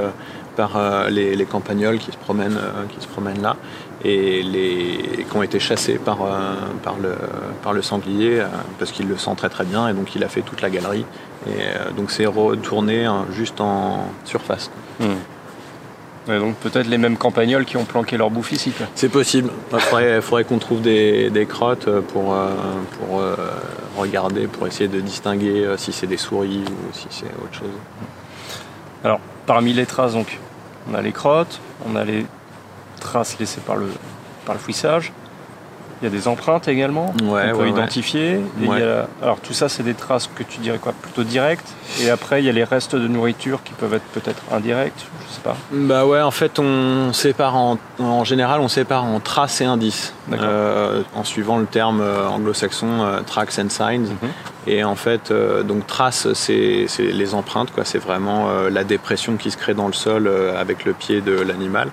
par 0.56 0.78
les, 1.08 1.46
campagnols 1.46 1.98
qui 1.98 2.12
se 2.12 2.18
promènent, 2.18 2.60
qui 2.94 3.02
se 3.02 3.08
promènent 3.08 3.42
là 3.42 3.56
et 4.04 4.42
les, 4.42 5.26
qui 5.28 5.36
ont 5.36 5.42
été 5.42 5.60
chassés 5.60 5.98
par, 5.98 6.18
par, 6.82 6.96
le, 6.98 7.14
par 7.62 7.72
le 7.72 7.82
sanglier 7.82 8.42
parce 8.78 8.92
qu'il 8.92 9.08
le 9.08 9.18
sent 9.18 9.34
très 9.36 9.48
très 9.48 9.64
bien 9.64 9.88
et 9.88 9.92
donc 9.92 10.14
il 10.14 10.24
a 10.24 10.28
fait 10.28 10.42
toute 10.42 10.62
la 10.62 10.70
galerie. 10.70 11.04
Et 11.46 11.94
donc 11.96 12.10
c'est 12.10 12.26
retourné 12.26 13.04
hein, 13.04 13.26
juste 13.32 13.60
en 13.60 14.06
surface. 14.24 14.70
Hmm 15.00 15.16
donc 16.38 16.56
peut-être 16.56 16.86
les 16.86 16.98
mêmes 16.98 17.16
campagnols 17.16 17.64
qui 17.64 17.76
ont 17.76 17.84
planqué 17.84 18.16
leur 18.16 18.30
bouffe 18.30 18.52
ici. 18.52 18.72
C'est 18.94 19.08
possible. 19.08 19.50
Il 19.72 19.80
faudrait, 20.20 20.44
qu'on 20.44 20.58
trouve 20.58 20.80
des, 20.80 21.46
crottes 21.48 21.88
pour, 22.00 22.34
euh, 22.34 22.50
pour 22.98 23.20
euh, 23.20 23.34
regarder, 23.96 24.46
pour 24.46 24.66
essayer 24.66 24.88
de 24.88 25.00
distinguer 25.00 25.64
euh, 25.64 25.76
si 25.76 25.92
c'est 25.92 26.06
des 26.06 26.16
souris 26.16 26.64
ou 26.66 26.92
si 26.92 27.06
c'est 27.10 27.26
autre 27.42 27.54
chose. 27.54 27.68
Alors, 29.02 29.20
parmi 29.46 29.72
les 29.72 29.86
traces, 29.86 30.12
donc, 30.12 30.38
on 30.90 30.94
a 30.94 31.02
les 31.02 31.12
crottes, 31.12 31.60
on 31.88 31.96
a 31.96 32.04
les 32.04 32.26
traces 33.00 33.38
laissées 33.38 33.60
par 33.60 33.76
le, 33.76 33.88
par 34.44 34.54
le 34.54 34.60
fouissage, 34.60 35.12
il 36.00 36.04
y 36.04 36.06
a 36.06 36.10
des 36.10 36.28
empreintes 36.28 36.66
également 36.66 37.12
ouais, 37.24 37.50
qu'on 37.52 37.58
peut 37.58 37.68
identifier. 37.68 38.40
alors 39.22 39.38
tout 39.40 39.52
ça, 39.52 39.68
c'est 39.68 39.82
des 39.82 39.94
traces 39.94 40.30
que 40.34 40.42
tu 40.42 40.58
dirais 40.60 40.78
quoi? 40.78 40.92
Plutôt 40.92 41.24
directes. 41.24 41.68
Et 42.00 42.08
après, 42.08 42.40
il 42.42 42.46
y 42.46 42.48
a 42.48 42.52
les 42.52 42.64
restes 42.64 42.96
de 42.96 43.06
nourriture 43.06 43.62
qui 43.62 43.74
peuvent 43.74 43.92
être 43.92 44.06
peut-être 44.14 44.42
indirects, 44.50 44.94
je 45.28 45.34
sais 45.34 45.42
pas. 45.42 45.56
Bah 45.72 46.06
ouais, 46.06 46.22
en 46.22 46.30
fait, 46.30 46.58
on 46.58 47.12
sépare 47.12 47.54
en, 47.54 47.76
en 47.98 48.24
général, 48.24 48.60
on 48.60 48.68
sépare 48.68 49.04
en 49.04 49.20
traces 49.20 49.60
et 49.60 49.66
indices. 49.66 50.14
Euh, 50.32 51.02
en 51.16 51.24
suivant 51.24 51.58
le 51.58 51.66
terme 51.66 52.00
euh, 52.00 52.28
anglo-saxon 52.28 53.02
euh, 53.02 53.20
tracks 53.22 53.58
and 53.58 53.68
signs. 53.68 54.10
Mhm. 54.10 54.30
Et 54.68 54.84
en 54.84 54.94
fait, 54.94 55.32
donc 55.64 55.86
traces, 55.86 56.32
c'est 56.34 56.86
les 56.98 57.34
empreintes, 57.34 57.72
quoi. 57.72 57.84
C'est 57.84 57.98
vraiment 57.98 58.50
la 58.70 58.84
dépression 58.84 59.36
qui 59.36 59.50
se 59.50 59.56
crée 59.56 59.72
dans 59.72 59.86
le 59.86 59.94
sol 59.94 60.30
avec 60.56 60.84
le 60.84 60.92
pied 60.92 61.22
de 61.22 61.32
l'animal. 61.32 61.88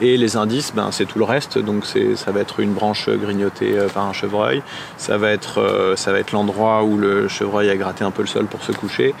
Et 0.00 0.16
les 0.16 0.36
indices, 0.36 0.72
ben, 0.74 0.90
c'est 0.92 1.06
tout 1.06 1.18
le 1.18 1.24
reste. 1.24 1.58
Donc 1.58 1.84
ça 1.86 2.30
va 2.30 2.40
être 2.40 2.60
une 2.60 2.72
branche 2.72 3.08
grignotée 3.08 3.76
euh, 3.76 3.88
par 3.88 4.06
un 4.06 4.12
chevreuil. 4.12 4.62
Ça 4.96 5.18
va 5.18 5.30
être, 5.30 5.60
euh, 5.60 5.96
ça 5.96 6.12
être 6.12 6.32
l'endroit 6.32 6.84
où 6.84 6.96
le 6.96 7.28
chevreuil 7.28 7.68
a 7.70 7.76
gratté 7.76 8.04
un 8.04 8.10
peu 8.10 8.22
le 8.22 8.28
sol 8.28 8.46
pour 8.46 8.62
se 8.62 8.72
coucher. 8.72 9.14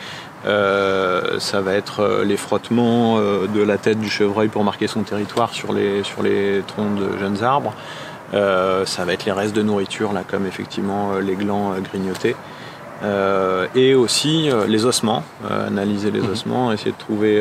ça 0.44 1.60
va 1.60 1.74
être 1.74 2.22
les 2.24 2.36
frottements 2.36 3.18
de 3.18 3.62
la 3.62 3.76
tête 3.76 4.00
du 4.00 4.08
chevreuil 4.08 4.48
pour 4.48 4.64
marquer 4.64 4.86
son 4.86 5.02
territoire 5.02 5.52
sur 5.52 5.72
les, 5.72 6.02
sur 6.04 6.22
les 6.22 6.62
troncs 6.66 6.94
de 6.94 7.18
jeunes 7.18 7.42
arbres. 7.42 7.74
ça 8.32 9.04
va 9.04 9.12
être 9.12 9.24
les 9.26 9.32
restes 9.32 9.54
de 9.54 9.62
nourriture, 9.62 10.12
là, 10.12 10.22
comme 10.26 10.46
effectivement 10.46 11.18
les 11.18 11.34
glands 11.34 11.74
grignotés. 11.80 12.36
Et 13.74 13.94
aussi 13.94 14.50
les 14.66 14.84
ossements, 14.84 15.22
analyser 15.48 16.10
les 16.10 16.20
mhm. 16.20 16.30
ossements, 16.30 16.72
essayer 16.72 16.92
de 16.92 16.96
trouver 16.96 17.40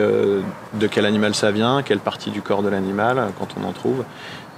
de 0.74 0.88
quel 0.88 1.06
animal 1.06 1.34
ça 1.34 1.52
vient, 1.52 1.82
quelle 1.84 2.00
partie 2.00 2.30
du 2.30 2.42
corps 2.42 2.64
de 2.64 2.70
l'animal, 2.70 3.32
quand 3.40 3.48
on 3.60 3.68
en 3.68 3.72
trouve. 3.72 4.04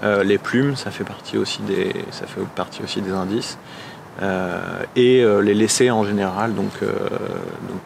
les 0.04 0.38
plumes, 0.38 0.76
ça 0.76 0.92
fait 0.92 1.04
partie 1.04 1.38
aussi 1.38 1.62
des, 1.62 1.94
ça 2.12 2.26
fait 2.28 2.42
partie 2.56 2.84
aussi 2.84 3.02
des 3.02 3.12
indices. 3.12 3.58
Euh, 4.22 4.84
et 4.96 5.24
euh, 5.24 5.40
les 5.40 5.54
laisser 5.54 5.92
en 5.92 6.04
général, 6.04 6.54
donc, 6.54 6.72
euh, 6.82 6.88
donc 7.70 7.82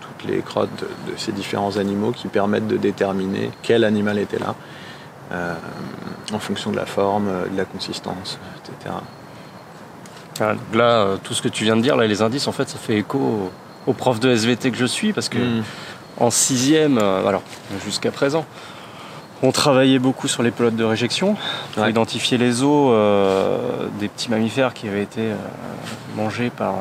toutes 0.00 0.28
les 0.28 0.40
crottes 0.40 0.70
de, 0.80 1.12
ces 1.16 1.32
différents 1.32 1.76
animaux 1.76 2.12
qui 2.12 2.28
permettent 2.28 2.66
de 2.66 2.78
déterminer 2.78 3.50
quel 3.62 3.84
animal 3.84 4.18
était 4.18 4.38
là, 4.38 4.54
en 6.32 6.38
fonction 6.38 6.70
de 6.70 6.76
la 6.76 6.86
forme, 6.86 7.28
de 7.50 7.56
la 7.56 7.64
consistance, 7.64 8.38
etc. 8.58 8.94
Là, 10.72 11.16
tout 11.22 11.34
ce 11.34 11.42
que 11.42 11.48
tu 11.48 11.64
viens 11.64 11.76
de 11.76 11.82
dire, 11.82 11.96
là, 11.96 12.06
les 12.06 12.22
indices, 12.22 12.48
en 12.48 12.52
fait, 12.52 12.68
ça 12.68 12.78
fait 12.78 12.98
écho 12.98 13.50
au, 13.86 13.92
prof 13.92 14.20
de 14.20 14.30
SVT 14.30 14.70
que 14.70 14.76
je 14.76 14.86
suis, 14.86 15.12
parce 15.12 15.28
que 15.28 15.38
hmm. 15.38 15.62
en 16.18 16.30
sixième, 16.30 16.98
alors 16.98 17.42
jusqu'à 17.84 18.10
présent, 18.10 18.44
on 19.42 19.52
travaillait 19.52 19.98
beaucoup 19.98 20.28
sur 20.28 20.42
les 20.42 20.50
pelotes 20.50 20.76
de 20.76 20.84
réjection 20.84 21.36
pour 21.74 21.86
identifier 21.86 22.38
les 22.38 22.62
os 22.62 22.90
euh, 22.92 23.86
des 24.00 24.08
petits 24.08 24.30
mammifères 24.30 24.72
qui 24.72 24.88
avaient 24.88 25.02
été 25.02 25.20
euh, 25.20 25.36
mangés 26.16 26.50
par, 26.50 26.76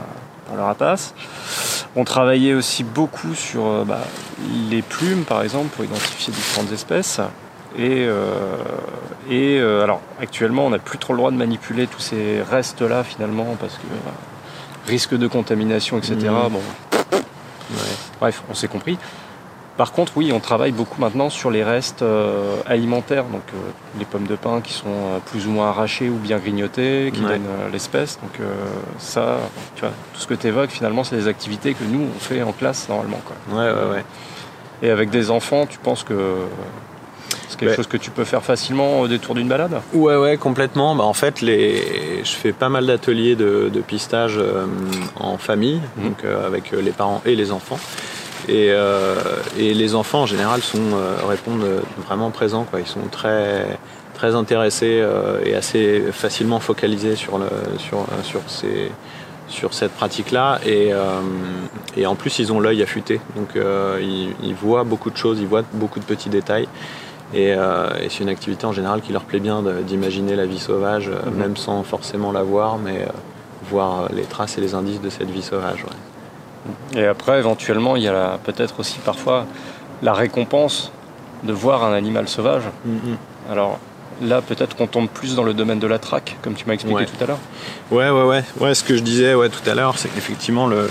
par, 0.47 0.55
le 0.55 0.61
rapace. 0.61 1.13
On 1.95 2.03
travaillait 2.05 2.53
aussi 2.53 2.83
beaucoup 2.83 3.35
sur 3.35 3.65
euh, 3.65 3.83
bah, 3.85 3.99
les 4.69 4.81
plumes, 4.81 5.23
par 5.23 5.43
exemple, 5.43 5.67
pour 5.75 5.83
identifier 5.83 6.33
différentes 6.33 6.71
espèces. 6.71 7.19
Et, 7.77 8.07
et 9.29 9.59
alors 9.59 10.01
actuellement, 10.21 10.65
on 10.65 10.69
n'a 10.69 10.79
plus 10.79 10.97
trop 10.97 11.13
le 11.13 11.17
droit 11.17 11.31
de 11.31 11.37
manipuler 11.37 11.87
tous 11.87 11.99
ces 11.99 12.41
restes-là 12.41 13.03
finalement 13.03 13.55
parce 13.59 13.75
que 13.75 14.89
risque 14.89 15.15
de 15.15 15.27
contamination, 15.27 15.97
etc. 15.97 16.15
Mmh. 16.29 16.49
Bon, 16.49 16.61
bref, 18.19 18.43
on 18.49 18.53
s'est 18.53 18.67
compris. 18.67 18.97
Par 19.77 19.91
contre, 19.91 20.13
oui, 20.15 20.31
on 20.33 20.39
travaille 20.39 20.71
beaucoup 20.71 21.01
maintenant 21.01 21.29
sur 21.29 21.51
les 21.51 21.61
restes 21.61 22.01
euh, 22.01 22.55
alimentaires, 22.65 23.25
donc 23.25 23.41
euh, 23.53 23.57
les 23.99 24.05
pommes 24.05 24.25
de 24.25 24.37
pin 24.37 24.61
qui 24.61 24.71
sont 24.71 24.87
euh, 24.87 25.19
plus 25.25 25.47
ou 25.47 25.51
moins 25.51 25.67
arrachées 25.67 26.07
ou 26.07 26.15
bien 26.15 26.37
grignotées, 26.37 27.11
qui 27.13 27.19
donnent 27.19 27.49
l'espèce. 27.73 28.17
Donc 28.21 28.47
ça, 28.99 29.37
tu 29.75 29.81
vois, 29.81 29.91
tout 30.13 30.21
ce 30.21 30.27
que 30.27 30.33
tu 30.33 30.47
évoques, 30.47 30.69
finalement, 30.69 31.03
c'est 31.03 31.17
des 31.17 31.27
activités 31.27 31.73
que 31.73 31.83
nous, 31.83 32.07
on 32.15 32.19
fait 32.19 32.41
en 32.41 32.53
classe 32.53 32.87
normalement. 32.87 33.19
Quoi. 33.25 33.35
Ouais, 33.57 33.71
ouais, 33.71 33.95
ouais. 33.95 34.05
Et 34.81 34.89
avec 34.91 35.09
des 35.09 35.29
enfants, 35.29 35.65
tu 35.65 35.77
penses 35.77 36.03
que 36.03 36.35
c'est 37.59 37.65
quelque 37.65 37.75
chose 37.75 37.87
que 37.87 37.97
tu 37.97 38.11
peux 38.11 38.25
faire 38.25 38.43
facilement 38.43 38.99
au 38.99 39.07
détour 39.07 39.35
d'une 39.35 39.47
balade 39.47 39.81
Ouais, 39.93 40.15
ouais, 40.15 40.37
complètement. 40.37 40.95
Bah, 40.95 41.03
en 41.03 41.13
fait, 41.13 41.41
les... 41.41 42.21
je 42.23 42.31
fais 42.31 42.51
pas 42.51 42.69
mal 42.69 42.85
d'ateliers 42.85 43.35
de, 43.35 43.69
pistage 43.87 44.39
en 45.15 45.37
famille, 45.37 45.81
mmh. 45.97 46.03
donc 46.03 46.23
avec 46.45 46.71
les 46.71 46.91
parents 46.91 47.21
et 47.25 47.35
les 47.35 47.51
enfants. 47.51 47.79
Euh, 48.49 49.15
et, 49.57 49.73
les 49.73 49.95
enfants 49.95 50.21
en 50.21 50.25
général 50.25 50.61
sont, 50.61 50.93
euh, 50.93 51.15
répondent 51.27 51.65
vraiment 52.05 52.31
présents. 52.31 52.63
Quoi. 52.63 52.79
Ils 52.79 52.87
sont 52.87 53.07
très, 53.11 53.77
très 54.13 54.35
intéressés 54.35 54.99
euh, 55.01 55.43
et 55.43 55.55
assez 55.55 56.03
facilement 56.11 56.59
focalisés 56.59 57.15
sur, 57.15 57.37
le, 57.37 57.47
sur, 57.77 58.05
sur, 58.23 58.41
ces, 58.47 58.91
sur 59.47 59.73
cette 59.73 59.91
pratique-là. 59.91 60.59
Et, 60.65 60.91
et, 61.97 62.05
en 62.05 62.15
plus, 62.15 62.39
ils 62.39 62.53
ont 62.53 62.59
l'œil 62.59 62.83
affûté. 62.83 63.19
Donc 63.35 63.49
ils, 63.55 64.33
ils, 64.43 64.55
voient 64.55 64.83
beaucoup 64.83 65.09
de 65.09 65.17
choses, 65.17 65.39
ils 65.39 65.47
voient 65.47 65.63
beaucoup 65.73 65.99
de 65.99 66.05
petits 66.05 66.29
détails. 66.29 66.67
Et, 67.33 67.55
c'est 68.09 68.19
une 68.19 68.29
activité 68.29 68.65
en 68.65 68.71
général 68.71 69.01
qui 69.01 69.11
leur 69.11 69.23
plaît 69.23 69.39
bien 69.39 69.63
d'imaginer 69.85 70.35
la 70.35 70.45
vie 70.45 70.59
sauvage, 70.59 71.09
mhm. 71.09 71.33
même 71.35 71.57
sans 71.57 71.83
forcément 71.83 72.31
la 72.31 72.43
voir, 72.43 72.77
mais 72.77 73.07
voir 73.69 74.09
les 74.13 74.23
traces 74.23 74.57
et 74.57 74.61
les 74.61 74.75
indices 74.75 75.01
de 75.01 75.09
cette 75.09 75.29
vie 75.29 75.41
sauvage. 75.41 75.85
Et 76.95 77.05
après, 77.05 77.39
éventuellement, 77.39 77.95
il 77.95 78.03
y 78.03 78.07
a 78.07 78.39
peut-être 78.43 78.79
aussi 78.79 78.99
parfois 78.99 79.45
la 80.01 80.13
récompense 80.13 80.91
de 81.43 81.53
voir 81.53 81.83
un 81.83 81.93
animal 81.93 82.27
sauvage. 82.27 82.63
Mm-hmm. 82.87 83.51
Alors 83.51 83.79
là, 84.21 84.41
peut-être 84.41 84.75
qu'on 84.75 84.87
tombe 84.87 85.07
plus 85.07 85.35
dans 85.35 85.43
le 85.43 85.53
domaine 85.53 85.79
de 85.79 85.87
la 85.87 85.99
traque, 85.99 86.37
comme 86.41 86.53
tu 86.53 86.65
m'as 86.65 86.73
expliqué 86.73 87.05
tout 87.05 87.23
à 87.23 87.27
l'heure. 87.27 87.39
Ouais, 87.91 88.09
ouais, 88.09 88.23
ouais, 88.23 88.43
ouais. 88.59 88.73
Ce 88.73 88.83
que 88.83 88.95
je 88.95 89.01
disais 89.01 89.35
ouais, 89.35 89.49
tout 89.49 89.67
à 89.69 89.75
l'heure, 89.75 89.97
c'est 89.97 90.09
qu'effectivement, 90.09 90.67
le, 90.67 90.89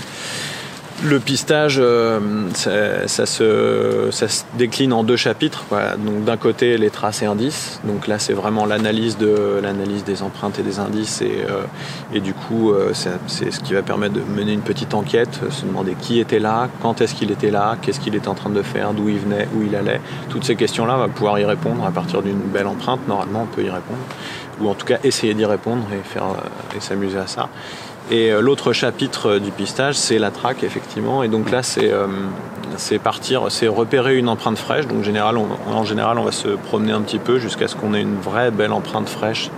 le 1.05 1.19
pistage, 1.19 1.77
euh, 1.79 2.19
ça, 2.53 3.25
se, 3.25 4.09
décline 4.57 4.93
en 4.93 5.03
deux 5.03 5.15
chapitres. 5.15 5.65
Donc 5.99 6.23
d'un 6.25 6.37
côté 6.37 6.77
les 6.77 6.89
traces 6.89 7.21
et 7.21 7.25
indices. 7.25 7.79
Donc 7.83 8.07
là 8.07 8.19
c'est 8.19 8.33
vraiment 8.33 8.65
l'analyse 8.65 9.17
de 9.17 9.59
l'analyse 9.61 10.03
des 10.03 10.21
empreintes 10.23 10.59
et 10.59 10.63
des 10.63 10.79
indices 10.79 11.21
et, 11.21 11.45
euh, 11.49 12.19
du 12.19 12.33
coup 12.33 12.71
euh, 12.71 12.91
c'est 12.93 13.51
ce 13.51 13.59
qui 13.59 13.73
va 13.73 13.81
permettre 13.81 14.13
de 14.13 14.21
mener 14.21 14.53
une 14.53 14.61
petite 14.61 14.93
enquête, 14.93 15.39
se 15.49 15.65
demander 15.65 15.95
qui 15.99 16.19
était 16.19 16.39
là, 16.39 16.69
quand 16.81 17.01
est-ce 17.01 17.13
qu'il 17.13 17.31
était 17.31 17.51
là, 17.51 17.77
qu'est-ce 17.81 17.99
qu'il 17.99 18.15
était 18.15 18.27
en 18.27 18.35
train 18.35 18.49
de 18.49 18.61
faire, 18.61 18.93
d'où 18.93 19.09
il 19.09 19.19
venait, 19.19 19.47
où 19.55 19.63
il 19.63 19.75
allait. 19.75 20.01
Toutes 20.29 20.43
ces 20.43 20.55
questions-là 20.55 20.95
on 20.95 20.99
va 20.99 21.07
pouvoir 21.07 21.39
y 21.39 21.45
répondre 21.45 21.85
à 21.85 21.91
partir 21.91 22.21
d'une 22.21 22.39
belle 22.39 22.67
empreinte. 22.67 23.07
Normalement 23.07 23.43
on 23.43 23.55
peut 23.55 23.63
y 23.63 23.69
répondre 23.69 23.99
ou 24.61 24.69
en 24.69 24.73
tout 24.73 24.85
cas 24.85 24.97
essayer 25.03 25.33
d'y 25.33 25.45
répondre 25.45 25.83
et 25.91 26.01
faire 26.07 26.23
et 26.75 26.79
s'amuser 26.79 27.17
à 27.17 27.27
ça. 27.27 27.49
Et 28.11 28.31
euh, 28.31 28.39
l'autre 28.39 28.73
chapitre 28.73 29.39
du 29.39 29.51
pistage, 29.51 29.95
c'est 29.95 30.19
la 30.19 30.31
traque, 30.31 30.63
effectivement. 30.63 31.23
Et 31.23 31.27
donc 31.27 31.51
là, 31.51 31.63
c'est 31.63 31.91
euh, 31.91 32.07
partir, 33.03 33.45
c'est 33.49 33.67
repérer 33.67 34.17
une 34.17 34.29
empreinte 34.29 34.57
fraîche. 34.57 34.87
Donc 34.87 34.99
en 34.99 35.83
général, 35.83 36.17
on 36.17 36.23
va 36.23 36.31
se 36.31 36.49
promener 36.49 36.91
un 36.91 37.01
petit 37.01 37.19
peu 37.19 37.39
jusqu'à 37.39 37.67
ce 37.67 37.75
qu'on 37.75 37.93
ait 37.93 38.01
une 38.01 38.19
vraie 38.19 38.51
belle 38.51 38.73
empreinte 38.73 39.09
fraîche. 39.09 39.49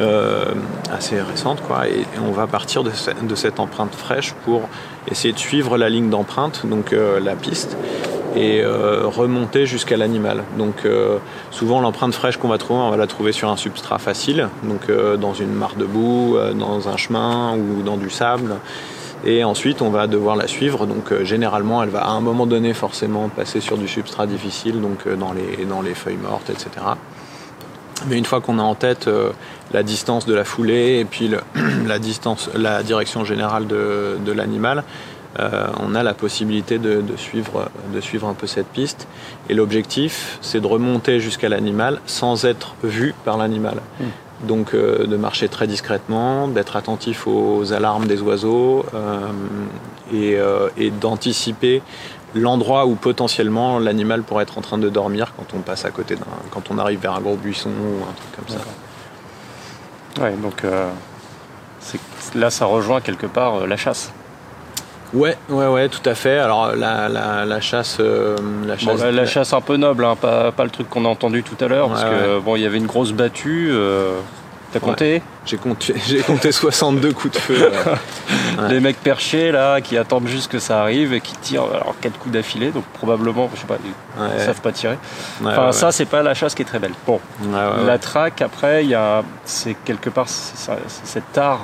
Euh, 0.00 0.46
assez 0.92 1.20
récente 1.22 1.62
quoi 1.62 1.86
et, 1.86 2.04
on 2.20 2.32
va 2.32 2.48
partir 2.48 2.82
de, 2.82 2.90
cette 3.36 3.60
empreinte 3.60 3.94
fraîche 3.94 4.34
pour 4.44 4.62
essayer 5.08 5.32
de 5.32 5.38
suivre 5.38 5.78
la 5.78 5.88
ligne 5.88 6.10
d'empreinte 6.10 6.66
donc 6.66 6.92
la 6.92 7.36
piste 7.36 7.76
et 8.36 8.62
euh, 8.62 9.06
remonter 9.06 9.66
jusqu'à 9.66 9.96
l'animal. 9.96 10.44
Donc 10.58 10.84
euh, 10.84 11.18
souvent 11.50 11.80
l'empreinte 11.80 12.14
fraîche 12.14 12.36
qu'on 12.36 12.48
va 12.48 12.58
trouver, 12.58 12.80
on 12.80 12.90
va 12.90 12.96
la 12.96 13.06
trouver 13.06 13.32
sur 13.32 13.50
un 13.50 13.56
substrat 13.56 13.98
facile, 13.98 14.48
donc 14.62 14.88
euh, 14.88 15.16
dans 15.16 15.34
une 15.34 15.52
mare 15.52 15.76
de 15.76 15.84
boue, 15.84 16.36
dans 16.58 16.88
un 16.88 16.96
chemin 16.96 17.56
ou 17.56 17.82
dans 17.82 17.96
du 17.96 18.10
sable. 18.10 18.56
Et 19.26 19.42
ensuite, 19.42 19.80
on 19.80 19.88
va 19.88 20.06
devoir 20.06 20.36
la 20.36 20.46
suivre. 20.46 20.84
Donc, 20.84 21.22
généralement, 21.22 21.82
elle 21.82 21.88
va 21.88 22.04
à 22.04 22.10
un 22.10 22.20
moment 22.20 22.44
donné 22.44 22.74
forcément 22.74 23.30
passer 23.30 23.60
sur 23.60 23.78
du 23.78 23.88
substrat 23.88 24.26
difficile, 24.26 24.82
donc 24.82 25.08
dans, 25.08 25.32
les, 25.32 25.64
dans 25.64 25.80
les 25.80 25.94
feuilles 25.94 26.18
mortes, 26.18 26.50
etc. 26.50 26.68
Mais 28.06 28.18
une 28.18 28.26
fois 28.26 28.42
qu'on 28.42 28.58
a 28.58 28.62
en 28.62 28.74
tête 28.74 29.08
la 29.72 29.82
distance 29.82 30.26
de 30.26 30.34
la 30.34 30.44
foulée 30.44 30.98
et 30.98 31.06
puis 31.06 31.30
la 31.86 31.98
distance, 31.98 32.50
la 32.54 32.82
direction 32.82 33.24
générale 33.24 33.66
de, 33.66 34.18
de 34.22 34.32
l'animal, 34.32 34.84
euh, 35.40 35.66
on 35.80 35.94
a 35.94 36.02
la 36.02 36.14
possibilité 36.14 36.78
de, 36.78 37.02
suivre, 37.16 37.68
de 37.92 38.00
suivre 38.00 38.28
un 38.28 38.34
peu 38.34 38.46
cette 38.46 38.68
piste. 38.68 39.08
Et 39.48 39.54
l'objectif, 39.54 40.38
c'est 40.40 40.60
de 40.60 40.66
remonter 40.66 41.20
jusqu'à 41.20 41.48
l'animal 41.48 42.00
sans 42.06 42.44
être 42.44 42.74
vu 42.82 43.14
par 43.24 43.36
l'animal. 43.36 43.80
Hmm. 44.00 44.46
Donc 44.46 44.74
euh, 44.74 45.06
de 45.06 45.16
marcher 45.16 45.48
très 45.48 45.66
discrètement, 45.66 46.48
d'être 46.48 46.76
attentif 46.76 47.26
aux 47.26 47.72
alarmes 47.72 48.06
des 48.06 48.20
oiseaux 48.20 48.84
euh, 48.94 50.68
et, 50.76 50.90
d'anticiper 50.90 51.82
l'endroit 52.34 52.84
où 52.86 52.94
potentiellement 52.94 53.78
l'animal 53.78 54.22
pourrait 54.22 54.42
être 54.42 54.58
en 54.58 54.60
train 54.60 54.78
de 54.78 54.88
dormir 54.88 55.32
quand 55.36 55.56
on 55.56 55.60
passe 55.60 55.84
à 55.84 55.90
côté 55.90 56.16
d'un, 56.16 56.22
quand 56.50 56.70
on 56.70 56.78
arrive 56.78 56.98
vers 57.00 57.14
un 57.14 57.20
gros 57.20 57.36
buisson 57.36 57.70
ou 57.70 58.02
un 58.02 58.12
truc 58.12 58.36
comme 58.36 58.48
ça. 58.48 60.22
Ouais, 60.22 60.32
donc 60.32 60.62
là 62.34 62.50
ça 62.50 62.66
rejoint 62.66 63.00
quelque 63.00 63.26
part 63.26 63.66
la 63.66 63.76
chasse. 63.76 64.12
Ouais, 65.14 65.36
ouais, 65.48 65.66
ouais, 65.66 65.88
tout 65.88 66.06
à 66.08 66.14
fait. 66.14 66.38
Alors 66.38 66.74
la, 66.74 67.08
la, 67.08 67.60
chasse, 67.60 67.98
euh, 68.00 68.36
la 68.66 68.76
chasse, 68.76 69.00
la, 69.00 69.26
chasse 69.26 69.52
un 69.52 69.60
peu 69.60 69.76
noble, 69.76 70.04
hein, 70.04 70.16
pas, 70.16 70.50
pas, 70.50 70.64
le 70.64 70.70
truc 70.70 70.88
qu'on 70.88 71.04
a 71.04 71.08
entendu 71.08 71.42
tout 71.42 71.62
à 71.64 71.68
l'heure, 71.68 71.88
parce 71.88 72.04
que 72.04 72.40
bon, 72.40 72.56
il 72.56 72.62
y 72.62 72.66
avait 72.66 72.78
une 72.78 72.86
grosse 72.86 73.12
battue. 73.12 73.68
Euh, 73.70 74.18
T'as 74.72 74.80
compté? 74.80 75.22
J'ai 75.46 75.56
compté, 75.56 75.94
j'ai 76.08 76.18
compté 76.18 76.50
62 76.50 77.12
coups 77.12 77.34
de 77.34 77.38
feu. 77.38 77.70
Les 78.68 78.80
mecs 78.80 79.00
perchés 79.00 79.52
là, 79.52 79.80
qui 79.80 79.96
attendent 79.96 80.26
juste 80.26 80.50
que 80.50 80.58
ça 80.58 80.80
arrive 80.80 81.14
et 81.14 81.20
qui 81.20 81.36
tirent 81.36 81.62
alors 81.72 81.94
quatre 82.00 82.18
coups 82.18 82.34
d'affilée, 82.34 82.70
donc 82.72 82.84
probablement, 82.94 83.48
je 83.54 83.60
sais 83.60 83.66
pas, 83.66 83.76
ils 83.84 84.40
savent 84.40 84.60
pas 84.60 84.72
tirer. 84.72 84.98
enfin, 85.44 85.70
ça, 85.70 85.92
c'est 85.92 86.06
pas 86.06 86.24
la 86.24 86.34
chasse 86.34 86.56
qui 86.56 86.62
est 86.62 86.66
très 86.66 86.80
belle. 86.80 86.94
Bon, 87.06 87.20
la 87.86 87.98
traque 87.98 88.42
après, 88.42 88.84
il 88.84 88.90
y 88.90 88.94
a, 88.96 89.22
c'est 89.44 89.74
quelque 89.84 90.10
part, 90.10 90.28
c'est 90.28 90.74
cet 91.04 91.38
art 91.38 91.60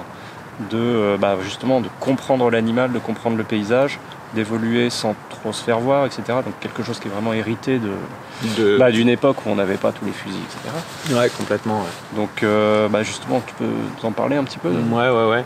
de 0.71 0.79
euh, 0.79 1.17
bah, 1.17 1.37
justement 1.43 1.81
de 1.81 1.89
comprendre 2.01 2.51
l'animal, 2.51 2.93
de 2.93 2.99
comprendre 2.99 3.37
le 3.37 3.45
paysage, 3.45 3.99
d'évoluer 4.35 4.91
sans 4.91 5.15
trop 5.29 5.53
se 5.53 5.63
faire 5.63 5.81
voir, 5.81 6.07
etc. 6.07 6.23
Donc 6.27 6.59
quelque 6.61 6.83
chose 6.83 6.99
qui 6.99 7.09
est 7.09 7.11
vraiment 7.11 7.33
hérité 7.33 7.79
de, 7.79 8.79
bah, 8.79 8.91
d'une 8.91 9.09
époque 9.09 9.45
où 9.45 9.51
on 9.51 9.57
n'avait 9.57 9.77
pas 9.77 9.93
tous 9.93 10.05
les 10.05 10.13
fusils, 10.13 10.39
etc. 10.39 11.19
Ouais, 11.19 11.29
complètement. 11.31 11.85
Donc 12.15 12.43
euh, 12.43 12.89
bah, 12.89 13.03
justement, 13.03 13.43
tu 13.47 13.55
peux 13.55 14.07
en 14.07 14.13
parler 14.13 14.37
un 14.37 14.45
petit 14.45 14.59
peu? 14.59 14.71
Ouais, 14.71 15.09
ouais, 15.09 15.31
ouais. 15.31 15.45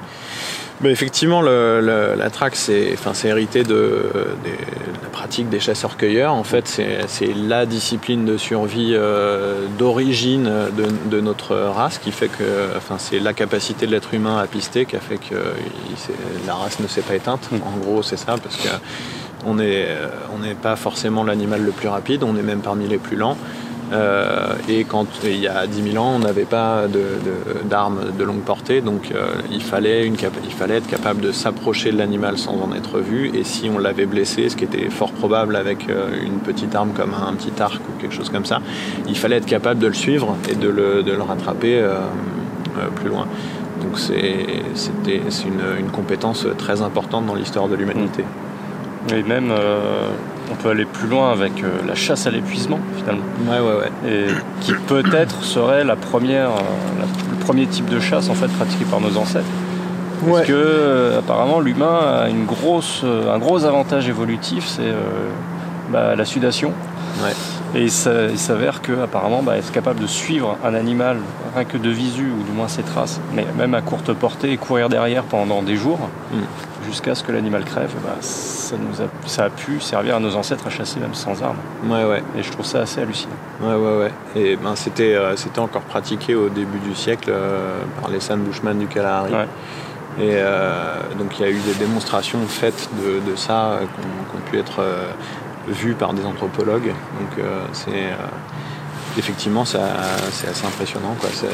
Mais 0.81 0.91
effectivement, 0.91 1.41
la 1.41 2.31
traque, 2.31 2.57
c'est 2.57 2.97
hérité 3.25 3.63
de, 3.63 4.11
la 5.03 5.09
pratique 5.11 5.49
des 5.49 5.61
chasseurs-cueilleurs. 5.61 6.35
En 6.35 6.45
fait, 6.45 6.81
c'est 7.07 7.35
la 7.35 7.65
discipline 7.67 8.25
de 8.25 8.37
survie 8.37 8.93
euh, 8.95 9.67
d'origine 9.79 10.51
de, 11.11 11.21
notre 11.21 11.57
race 11.57 11.99
qui 11.99 12.11
fait 12.11 12.29
que, 12.29 12.77
enfin, 12.77 12.97
c'est 12.99 13.21
la 13.21 13.33
capacité 13.33 13.87
de 13.87 13.93
l'être 13.93 14.13
humain 14.15 14.39
à 14.39 14.47
pister 14.47 14.85
qui 14.85 14.97
a 14.97 15.01
fait 15.01 15.19
que 15.19 15.37
la 16.47 16.55
race 16.55 16.81
ne 16.81 16.89
s'est 16.89 17.03
pas 17.03 17.15
éteinte. 17.15 17.49
Mm. 17.51 17.57
En 17.63 17.77
gros, 17.79 18.03
c'est 18.03 18.19
ça, 18.19 18.35
parce 18.43 18.57
que 18.57 18.69
on 19.47 19.55
n'est 19.55 20.55
pas 20.61 20.77
forcément 20.77 21.23
l'animal 21.23 21.63
le 21.63 21.71
plus 21.71 21.89
rapide, 21.89 22.25
on 22.25 22.37
est 22.37 22.43
même 22.43 22.61
parmi 22.61 22.89
les 22.89 22.99
plus 22.99 23.17
lents. 23.17 23.37
Euh, 23.93 24.55
et 24.69 24.85
quand 24.85 25.07
il 25.25 25.39
y 25.39 25.49
a 25.49 25.67
10 25.67 25.93
000 25.93 26.05
ans, 26.05 26.15
on 26.17 26.19
n'avait 26.21 26.45
pas 26.45 26.85
d'armes 27.65 28.01
de, 28.19 28.25
longue 28.25 28.41
portée, 28.41 28.81
donc 28.81 29.13
euh, 29.15 29.27
il, 29.51 29.63
fallait 29.63 30.07
une, 30.07 30.17
il 30.45 30.53
fallait 30.53 30.77
être 30.77 30.87
capable 30.87 31.21
de 31.21 31.33
s'approcher 31.33 31.93
de 31.93 31.99
l'animal 31.99 32.39
sans 32.39 32.61
en 32.61 32.75
être 32.75 32.99
vu. 33.01 33.31
Et 33.35 33.45
si 33.45 33.71
on 33.75 33.79
l'avait 33.79 34.07
blessé, 34.07 34.49
ce 34.49 34.57
qui 34.57 34.65
était 34.65 34.89
fort 34.91 35.13
probable 35.13 35.57
avec 35.57 35.89
euh, 35.89 36.11
une 36.25 36.39
petite 36.39 36.75
arme 36.75 36.91
comme 36.97 37.15
un, 37.15 37.35
petit 37.35 37.61
arc 37.61 37.81
ou 37.89 38.01
quelque 38.01 38.15
chose 38.15 38.31
comme 38.31 38.47
ça, 38.47 38.61
il 39.09 39.17
fallait 39.17 39.37
être 39.37 39.47
capable 39.47 39.81
de 39.81 39.87
le 39.87 39.95
suivre 39.95 40.37
et 40.51 40.55
de 40.55 40.69
le, 40.69 41.03
de 41.03 41.13
le 41.13 41.23
rattraper 41.23 41.85
plus 42.97 43.09
loin. 43.09 43.27
Donc 43.83 43.99
c'est 43.99 44.47
une, 45.45 45.79
une, 45.79 45.91
compétence 45.91 46.47
très 46.57 46.81
importante 46.83 47.27
dans 47.27 47.35
l'histoire 47.35 47.69
de 47.69 47.75
l'humanité. 47.75 48.25
Et 49.15 49.23
même 49.23 49.53
on 50.51 50.55
peut 50.55 50.71
aller 50.71 50.85
plus 50.85 51.09
loin 51.09 51.33
avec 51.33 51.63
euh, 51.63 51.71
la 51.87 51.95
chasse 51.95 52.27
à 52.27 52.31
l'épuisement 52.31 52.79
finalement. 52.97 53.25
Ouais, 53.49 53.61
ouais, 53.61 53.81
ouais. 53.81 54.11
Et 54.11 54.27
qui 54.61 54.73
peut-être 54.87 55.43
serait 55.43 55.85
la 55.85 55.97
première, 55.97 56.51
euh, 56.51 57.05
le 57.31 57.37
premier 57.45 57.67
type 57.67 57.89
de 57.89 58.01
chasse 58.01 58.29
en 58.29 58.35
fait 58.35 58.49
pratiqué 58.49 58.85
par 58.85 59.01
nos 59.01 59.17
ancêtres. 59.17 59.47
Parce 60.27 60.47
que 60.47 60.53
euh, 60.53 61.19
apparemment 61.19 61.61
l'humain 61.61 61.99
a 62.23 62.29
une 62.29 62.47
grosse, 62.47 63.05
un 63.05 63.39
gros 63.39 63.65
avantage 63.65 64.09
évolutif, 64.09 64.65
c'est 64.67 64.93
bah, 65.91 66.15
la 66.17 66.25
sudation. 66.25 66.73
Et 67.75 67.83
il 67.83 67.91
s'avère 68.39 68.81
qu'apparemment 68.81 69.43
bah, 69.43 69.57
être 69.57 69.73
capable 69.73 70.01
de 70.01 70.07
suivre 70.07 70.57
un 70.65 70.75
animal 70.75 71.19
rien 71.55 71.65
que 71.65 71.77
de 71.77 71.91
visu 71.91 72.31
ou 72.31 72.43
du 72.45 72.53
moins 72.53 72.69
ses 72.69 72.83
traces, 72.83 73.21
mais 73.35 73.45
même 73.59 73.75
à 73.75 73.83
courte 73.83 74.13
portée 74.13 74.53
et 74.53 74.57
courir 74.57 74.89
derrière 74.89 75.25
pendant 75.25 75.63
des 75.63 75.77
jours, 75.77 75.99
mm 76.33 76.37
jusqu'à 76.87 77.15
ce 77.15 77.23
que 77.23 77.33
l'animal 77.33 77.65
crève, 77.65 77.93
bah, 78.03 78.17
ça, 78.21 78.77
nous 78.77 79.01
a, 79.03 79.07
ça 79.27 79.45
a 79.45 79.51
pu 79.51 79.81
servir 79.81 80.17
à 80.17 80.21
nos 80.21 80.35
ancêtres 80.37 80.67
à 80.67 80.71
chasser 80.71 81.01
même 81.01 81.15
sans 81.15 81.43
armes. 81.43 81.59
Ouais, 81.85 82.05
ouais. 82.05 82.23
Et 82.39 82.43
je 82.43 82.51
trouve 82.51 82.65
ça 82.67 82.81
assez 82.81 83.01
hallucinant. 83.01 83.35
Ouais, 83.61 83.75
ouais, 83.75 83.99
ouais. 83.99 84.13
Et 84.37 84.57
ben, 84.57 84.75
c'était, 84.77 85.15
euh, 85.15 85.37
c'était 85.37 85.61
encore 85.61 85.83
pratiqué 85.83 86.35
au 86.35 86.49
début 86.49 86.79
du 86.79 86.95
siècle 86.95 87.31
euh, 87.33 87.81
par 88.01 88.11
les 88.11 88.21
San 88.21 88.41
Bushman 88.41 88.79
du 88.79 88.87
Kalahari. 88.87 89.33
Ouais. 89.33 89.49
Et 90.21 90.35
euh, 90.35 90.97
donc 91.19 91.39
il 91.39 91.43
y 91.43 91.49
a 91.49 91.51
eu 91.51 91.59
des 91.59 91.75
démonstrations 91.75 92.39
faites 92.47 92.89
de, 93.03 93.35
ça 93.35 93.81
qui 93.81 94.37
ont 94.37 94.51
pu 94.51 94.59
être 94.59 94.81
vues 95.67 95.95
par 95.95 96.15
des 96.15 96.25
anthropologues. 96.25 96.87
Donc 97.19 97.45
c'est 97.73 98.13
effectivement, 99.19 99.65
c'est 99.65 99.79
assez 99.79 100.67
impressionnant. 100.67 101.17
Ça, 101.33 101.47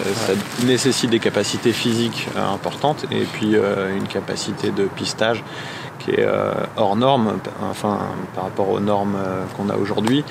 nécessite 0.65 1.11
des 1.11 1.19
capacités 1.19 1.73
physiques 1.73 2.29
euh, 2.37 2.55
importantes 2.55 3.07
et 3.11 3.25
puis 3.25 3.55
euh, 3.55 3.97
une 3.97 4.07
capacité 4.07 4.71
de 4.71 4.85
pistage 4.85 5.45
qui 5.99 6.13
est 6.13 6.21
euh, 6.21 6.53
hors 6.77 6.97
norme, 6.97 7.39
enfin 7.71 7.99
par 8.35 8.45
rapport 8.45 8.71
aux 8.71 8.81
normes 8.81 9.17
qu'on 9.57 9.69
a 9.69 9.77
aujourd'hui. 9.77 10.25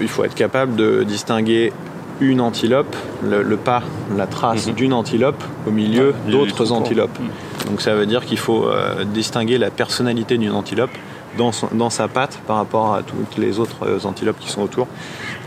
Il 0.00 0.08
faut 0.08 0.24
être 0.24 0.34
capable 0.34 0.76
de 0.76 1.04
distinguer 1.04 1.72
une 2.20 2.42
antilope, 2.42 2.94
le, 3.22 3.56
pas, 3.56 3.82
la 4.14 4.26
trace 4.26 4.66
mhm. 4.66 4.74
d'une 4.74 4.92
antilope 4.92 5.42
au 5.66 5.70
milieu 5.70 6.14
d'autres 6.28 6.72
antilopes. 6.72 7.18
Mhm. 7.18 7.70
Donc 7.70 7.80
ça 7.80 7.94
veut 7.94 8.06
dire 8.06 8.26
qu'il 8.26 8.38
faut 8.38 8.66
distinguer 9.06 9.56
la 9.56 9.70
personnalité 9.70 10.36
d'une 10.36 10.52
antilope 10.52 10.90
dans, 11.38 11.90
sa 11.90 12.08
patte 12.08 12.38
par 12.46 12.56
rapport 12.56 12.94
à 12.94 13.02
toutes 13.02 13.38
les 13.38 13.58
autres 13.58 14.04
antilopes 14.04 14.38
qui 14.38 14.50
sont 14.50 14.62
autour. 14.62 14.86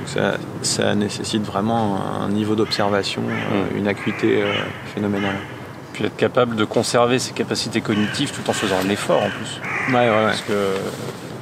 Ça, 0.08 0.96
nécessite 0.96 1.44
vraiment 1.44 2.00
un 2.22 2.30
niveau 2.30 2.56
d'observation, 2.56 3.24
euh, 3.28 3.74
mm. 3.74 3.78
une 3.78 3.88
acuité 3.88 4.42
euh, 4.42 4.54
phénoménale. 4.94 5.36
Puis 5.94 6.06
être 6.06 6.16
capable 6.16 6.56
de 6.56 6.66
conserver 6.66 7.20
ses 7.20 7.34
capacités 7.34 7.82
cognitives 7.82 8.32
tout 8.32 8.50
en 8.50 8.54
faisant 8.54 8.78
un 8.84 8.90
effort 8.90 9.22
en 9.22 9.30
plus. 9.30 9.60
Ouais, 9.90 10.10
ouais, 10.10 10.24
Parce 10.26 10.42
que 10.42 10.74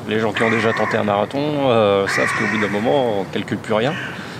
les 0.10 0.19
gens 0.19 0.34
qui 0.34 0.43
ont 0.43 0.50
déjà 0.50 0.74
tenté 0.74 0.97
un 0.97 1.04
marathon 1.04 1.69
euh, 1.69 2.08
savent 2.08 2.32
qu'au 2.38 2.45
bout 2.47 2.60
d'un 2.60 2.71
moment, 2.71 3.19
on 3.19 3.24
ne 3.24 3.30
calcule 3.30 3.58
plus 3.58 3.74
rien. 3.74 3.93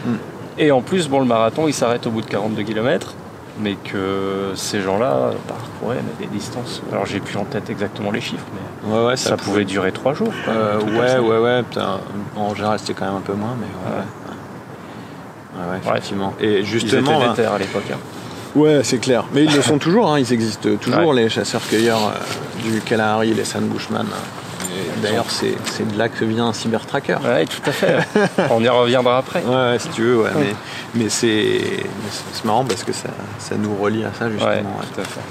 Mm. 0.06 0.16
Et 0.58 0.72
en 0.72 0.82
plus, 0.82 1.08
bon, 1.08 1.20
le 1.20 1.26
marathon, 1.26 1.68
il 1.68 1.74
s'arrête 1.74 2.06
au 2.08 2.12
bout 2.12 2.22
de 2.22 2.28
42 2.28 2.64
km 2.64 3.16
mais 3.62 3.76
que 3.76 4.52
ces 4.56 4.82
gens-là 4.82 5.32
parcouraient 5.48 6.02
des 6.20 6.28
distances. 6.28 6.82
Alors 6.92 7.06
j'ai 7.06 7.20
plus 7.20 7.38
en 7.38 7.46
tête 7.46 7.70
exactement 7.70 8.12
les 8.12 8.22
chiffres, 8.22 8.46
mais 8.54 8.94
ouais, 8.94 9.06
ouais, 9.06 9.18
ça, 9.18 9.38
pouvait, 9.38 9.66
durer 9.66 9.92
trois 9.92 10.14
jours. 10.14 10.34
Euh, 10.48 10.80
ouais, 10.82 11.20
ouais, 11.20 11.38
ouais, 11.38 11.64
En 12.36 12.56
général, 12.56 12.80
c'était 12.80 12.94
quand 12.94 13.06
même 13.06 13.16
un 13.16 13.22
peu 13.22 13.34
moins, 13.34 13.56
mais 13.60 13.68
ouais. 15.64 15.72
ouais. 15.72 15.78
effectivement. 15.78 16.34
Et 16.40 16.64
justement, 16.64 17.22
ils 17.22 17.32
étaient 17.32 17.46
hein. 17.46 17.54
à 17.56 17.60
l'époque. 17.60 17.92
Hein. 17.92 17.98
Ouais, 18.56 18.82
c'est 18.84 19.00
clair. 19.00 19.26
Mais 19.34 19.46
ils 19.46 19.56
le 19.56 19.62
sont 19.62 19.78
toujours, 19.80 20.12
hein. 20.12 20.20
ils 20.20 20.34
existent 20.34 20.70
toujours, 20.80 21.14
les 21.14 21.30
chasseurs-cueilleurs 21.30 22.08
euh, 22.08 22.70
du 22.70 22.82
Kalahari, 22.82 23.34
les 23.34 23.46
San 23.46 23.64
Bushman. 23.66 24.08
D'ailleurs, 25.02 25.30
c'est 25.30 25.92
de 25.92 25.98
là 25.98 26.10
que 26.10 26.26
vient 26.26 26.48
un 26.48 26.54
cybertracker. 26.54 27.18
Oui, 27.24 27.46
tout 27.46 27.70
à 27.70 27.72
fait. 27.72 27.98
On 28.50 28.64
y 28.64 28.70
reviendra 28.70 29.18
après. 29.18 29.44
Ouais, 29.44 29.78
si 29.80 29.90
tu 29.90 30.02
veux, 30.04 30.22
ouais. 30.22 30.32
Mais, 30.36 30.56
mais 30.96 31.10
c'est 31.10 31.86
marrant 32.44 32.66
parce 32.66 32.84
que 32.84 32.94
ça, 32.94 33.10
ça, 33.40 33.56
nous 33.56 33.76
relie 33.76 34.04
à 34.04 34.14
ça, 34.14 34.30
justement. 34.30 34.80
tout 34.94 35.02
à 35.02 35.04
fait. 35.04 35.22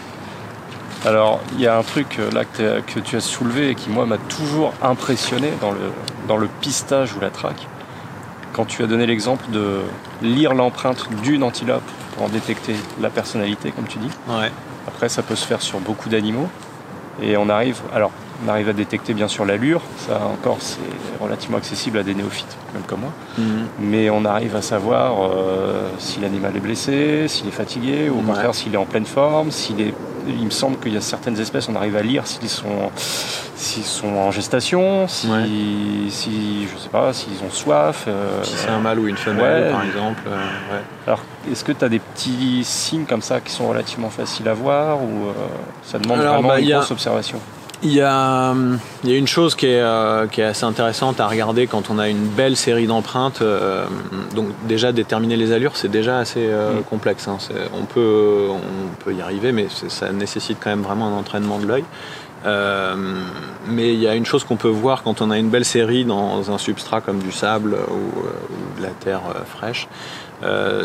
Alors, 1.07 1.41
il 1.55 1.61
y 1.61 1.67
a 1.67 1.79
un 1.79 1.83
truc 1.83 2.19
euh, 2.19 2.31
là 2.31 2.45
que, 2.45 2.81
que, 2.81 3.01
tu 3.01 3.17
as 3.17 3.21
soulevé 3.21 3.71
et 3.71 3.75
qui, 3.75 3.89
moi, 3.89 4.05
m'a 4.05 4.19
toujours 4.19 4.75
impressionné 4.83 5.51
dans 5.61 5.71
le, 5.71 5.93
dans 6.29 6.37
le 6.37 6.47
pistage 6.61 7.15
ou 7.15 7.21
la 7.21 7.31
traque. 7.31 7.67
Quand 8.53 8.67
tu 8.67 8.83
as 8.83 8.87
donné 8.87 9.07
l'exemple 9.07 9.51
de 9.51 9.81
lire 10.21 10.53
l'empreinte 10.53 11.09
d'une 11.23 11.43
antilope 11.43 11.89
pour 12.15 12.27
en 12.27 12.29
détecter 12.29 12.77
la 13.01 13.09
personnalité, 13.09 13.71
comme 13.71 13.87
tu 13.87 13.99
dis. 13.99 14.11
Ouais. 14.29 14.51
Après, 14.89 15.09
ça 15.09 15.23
peut 15.23 15.37
se 15.37 15.47
faire 15.47 15.63
sur 15.63 15.81
beaucoup 15.81 16.11
d'animaux. 16.11 16.49
Et 17.23 17.37
on 17.39 17.49
arrive. 17.49 17.81
Alors, 17.95 18.11
on 18.45 18.49
arrive 18.49 18.69
à 18.69 18.73
détecter 18.73 19.15
bien 19.15 19.29
sûr 19.29 19.45
l'allure, 19.45 19.83
ça 19.99 20.21
encore 20.25 20.59
c'est 20.61 20.79
relativement 21.21 21.59
accessible 21.59 21.99
à 21.99 22.03
des 22.03 22.15
néophytes, 22.15 22.57
même 22.75 22.83
comme 22.85 23.01
moi. 23.01 23.13
Mhm. 23.39 23.67
Mais 23.81 24.11
on 24.11 24.25
arrive 24.25 24.57
à 24.57 24.63
savoir 24.63 25.17
euh, 25.23 25.89
si 25.99 26.21
l'animal 26.21 26.57
est 26.57 26.61
blessé, 26.61 27.29
s'il 27.29 27.49
est 27.49 27.53
fatigué, 27.53 28.09
ou 28.09 28.21
au 28.21 28.23
contraire 28.23 28.55
s'il 28.55 28.75
est 28.75 28.79
en 28.79 28.87
pleine 28.87 29.07
forme, 29.07 29.51
s'il 29.51 29.81
est. 29.81 29.95
Il 30.29 30.45
me 30.45 30.51
semble 30.51 30.79
qu'il 30.79 30.93
y 30.93 30.97
a 30.99 31.01
certaines 31.01 31.41
espèces, 31.41 31.69
on 31.71 31.75
arrive 31.75 31.97
à 31.97 32.03
lire 32.03 32.27
s'ils 32.27 32.51
sont, 32.51 32.91
s'ils 33.57 33.85
sont 33.85 34.15
en 34.17 34.31
gestation, 34.31 35.09
si, 35.09 35.29
si 36.11 36.69
je 36.71 36.79
sais 36.79 36.91
pas, 36.91 37.15
s'ils 37.15 37.43
ont 37.45 37.51
soif. 37.51 38.05
Euh, 38.07 38.43
si 38.43 38.55
c'est 38.55 38.69
un 38.69 38.81
mâle 38.81 38.99
ou 38.99 39.09
une 39.09 39.17
femelle, 39.17 39.73
par 39.73 39.83
exemple. 39.83 40.21
Euh, 40.29 40.81
Alors, 41.07 41.21
est-ce 41.51 41.65
que 41.65 41.73
tu 41.73 41.85
as 41.85 41.89
des 41.89 42.01
petits 42.01 42.63
signes 42.65 43.07
comme 43.07 43.23
ça 43.23 43.41
qui 43.41 43.51
sont 43.51 43.67
relativement 43.67 44.11
faciles 44.11 44.47
à 44.47 44.55
voir 44.55 45.03
ou 45.03 45.31
ça 45.83 45.99
demande 45.99 46.21
vraiment 46.21 46.49
bah, 46.49 46.61
une 46.61 46.71
grosse 46.71 46.91
observation? 46.91 47.41
Il 47.83 47.93
y, 47.93 48.03
a, 48.03 48.55
il 49.05 49.11
y 49.11 49.15
a 49.15 49.17
une 49.17 49.27
chose 49.27 49.55
qui 49.55 49.67
est, 49.67 49.81
euh, 49.81 50.27
qui 50.27 50.43
est, 50.43 50.45
assez 50.45 50.65
intéressante 50.65 51.19
à 51.19 51.27
regarder 51.27 51.67
quand 51.67 51.89
on 51.91 51.99
a 51.99 52.09
une 52.09 52.27
belle 52.27 52.57
série 52.57 52.87
d'empreintes. 52.87 53.41
Euh, 53.41 53.87
donc 54.35 54.49
déjà 54.67 54.93
déterminer 54.93 55.37
les 55.37 55.53
allures, 55.53 55.77
c'est 55.77 55.89
déjà 55.89 56.19
assez 56.19 56.41
euh, 56.43 56.81
mm. 56.81 56.83
complexe. 56.85 57.27
Hein. 57.29 57.39
On, 57.73 57.85
peut, 57.85 58.49
on 58.51 59.03
peut 59.03 59.15
y 59.15 59.23
arriver, 59.23 59.53
mais 59.53 59.69
ça 59.89 60.13
nécessite 60.13 60.59
quand 60.63 60.71
même 60.71 60.83
vraiment 60.83 61.09
un 61.09 61.19
entraînement 61.19 61.59
de 61.59 61.67
l'œil. 61.67 61.85
mais 63.67 63.95
il 63.95 64.01
y 64.01 64.09
a 64.09 64.15
une 64.15 64.27
chose 64.27 64.45
qu'on 64.45 64.57
peut 64.57 64.69
voir 64.69 65.03
quand 65.03 65.23
on 65.23 65.31
a 65.31 65.39
une 65.39 65.49
belle 65.49 65.65
série 65.65 66.05
dans 66.05 66.51
un 66.51 66.59
substrat 66.59 67.01
comme 67.01 67.21
du 67.21 67.33
sable 67.33 67.77
ou, 67.91 68.79
de 68.79 68.83
la 68.83 68.91
terre 68.91 69.23
fraîche. 69.47 69.89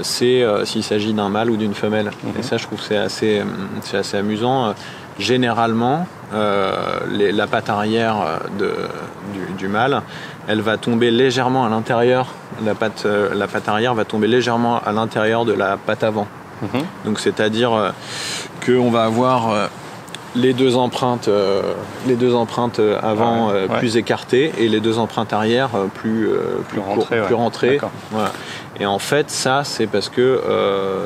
c'est 0.01 0.45
s'il 0.63 0.83
s'agit 0.83 1.13
d'un 1.13 1.29
mâle 1.29 1.49
ou 1.49 1.57
d'une 1.57 1.73
femelle. 1.73 2.07
Mm-hmm. 2.07 2.39
Et 2.39 2.43
ça, 2.43 2.55
je 2.55 2.65
trouve 2.65 2.79
que 2.79 2.85
c'est 2.85 2.97
assez, 2.97 3.41
assez 3.93 4.17
amusant 4.17 4.73
généralement, 5.19 6.07
euh, 6.33 6.99
la 7.09 7.47
patte 7.47 7.69
arrière 7.69 8.17
euh, 8.61 8.87
du, 9.57 9.67
mâle, 9.67 10.01
elle 10.47 10.61
va 10.61 10.77
tomber 10.77 11.11
légèrement 11.11 11.65
à 11.65 11.69
l'intérieur, 11.69 12.27
la 12.63 12.75
patte, 12.75 13.03
euh, 13.05 13.33
la 13.33 13.47
patte 13.47 13.69
arrière 13.69 13.93
va 13.93 14.05
tomber 14.05 14.27
légèrement 14.27 14.79
à 14.79 14.91
l'intérieur 14.91 15.45
de 15.45 15.53
la 15.53 15.77
patte 15.77 16.03
avant. 16.03 16.27
Mhm. 16.61 16.81
Donc 17.05 17.19
c'est-à-dire 17.19 17.93
qu'on 18.65 18.89
va 18.89 19.03
avoir 19.03 19.69
les 20.35 20.53
deux 20.53 20.77
empreintes, 20.77 21.29
les 22.07 22.15
deux 22.15 22.33
empreintes 22.33 22.79
avant 23.03 23.51
plus 23.77 23.97
écartées 23.97 24.53
et 24.57 24.69
les 24.69 24.79
deux 24.79 24.97
empreintes 24.97 25.33
arrière 25.33 25.71
plus, 25.93 26.29
plus, 26.69 26.79
rentrées. 27.33 27.79
Et 28.79 28.85
en 28.85 28.99
fait, 28.99 29.29
ça, 29.29 29.65
c'est 29.65 29.87
parce 29.87 30.07
que 30.07 30.41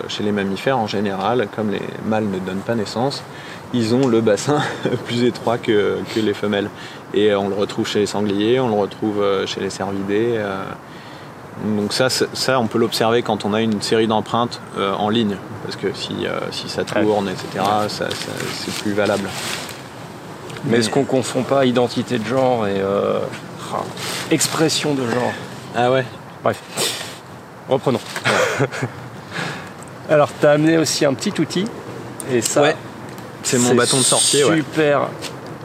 chez 0.07 0.21
les 0.21 0.31
mammifères, 0.31 0.77
en 0.77 0.87
général, 0.87 1.47
comme 1.55 1.71
les 1.71 1.81
mâles 2.05 2.27
ne 2.27 2.37
donnent 2.37 2.57
pas 2.59 2.75
naissance, 2.75 3.23
ils 3.73 3.93
ont 3.95 4.07
le 4.07 4.21
bassin 4.21 4.61
plus 5.05 5.23
étroit 5.23 5.57
que, 5.57 5.97
les 6.15 6.33
femelles. 6.33 6.69
Et 7.13 7.33
on 7.35 7.49
le 7.49 7.55
retrouve 7.55 7.87
chez 7.87 7.99
les 7.99 8.05
sangliers, 8.05 8.59
on 8.59 8.67
le 8.67 8.75
retrouve 8.75 9.21
euh, 9.21 9.47
chez 9.47 9.61
les 9.61 9.69
cervidés. 9.69 10.35
Euh, 10.37 10.63
Donc 11.77 11.93
ça, 11.93 12.09
ça, 12.09 12.59
on 12.59 12.67
peut 12.67 12.77
l'observer 12.77 13.21
quand 13.21 13.45
on 13.45 13.53
a 13.53 13.61
une 13.61 13.81
série 13.81 14.07
d'empreintes 14.07 14.61
en 14.77 15.09
ligne, 15.09 15.35
parce 15.63 15.75
que 15.75 15.87
si, 15.93 16.25
si 16.51 16.69
ça 16.69 16.83
tourne, 16.83 17.27
etc., 17.27 17.65
c'est 17.89 18.73
plus 18.81 18.93
valable. 18.93 19.27
Mais, 20.65 20.77
est-ce 20.77 20.89
qu'on 20.89 21.03
confond 21.03 21.43
pas 21.43 21.65
identité 21.65 22.17
de 22.17 22.25
genre 22.25 22.67
et 22.67 22.81
ah, 23.73 23.83
expression 24.31 24.93
de 24.93 25.03
genre? 25.03 25.33
Ah 25.75 25.91
ouais 25.91 26.05
Bref, 26.43 26.61
reprenons. 27.67 27.99
Alors, 30.09 30.29
tu 30.39 30.45
as 30.47 30.51
amené 30.51 30.77
aussi 30.77 31.05
un 31.05 31.13
petit 31.13 31.33
outil, 31.39 31.65
et 32.31 32.41
ça, 32.41 32.73
c'est 33.43 33.57
mon 33.57 33.75
bâton 33.75 33.97
de 33.97 34.03
sortie. 34.03 34.43
Super 34.43 35.07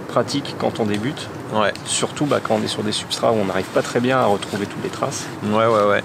pratique 0.08 0.54
quand 0.58 0.80
on 0.80 0.84
débute. 0.84 1.28
Ouais. 1.52 1.72
Surtout 1.86 2.24
bah, 2.26 2.40
quand 2.42 2.56
on 2.60 2.62
est 2.62 2.68
sur 2.68 2.82
des 2.82 2.92
substrats 2.92 3.32
où 3.32 3.36
on 3.36 3.46
n'arrive 3.46 3.66
pas 3.66 3.82
très 3.82 4.00
bien 4.00 4.18
à 4.18 4.26
retrouver 4.26 4.66
toutes 4.66 4.82
les 4.82 4.90
traces. 4.90 5.24
Ouais, 5.44 5.66
ouais, 5.66 5.84
ouais. 5.88 6.02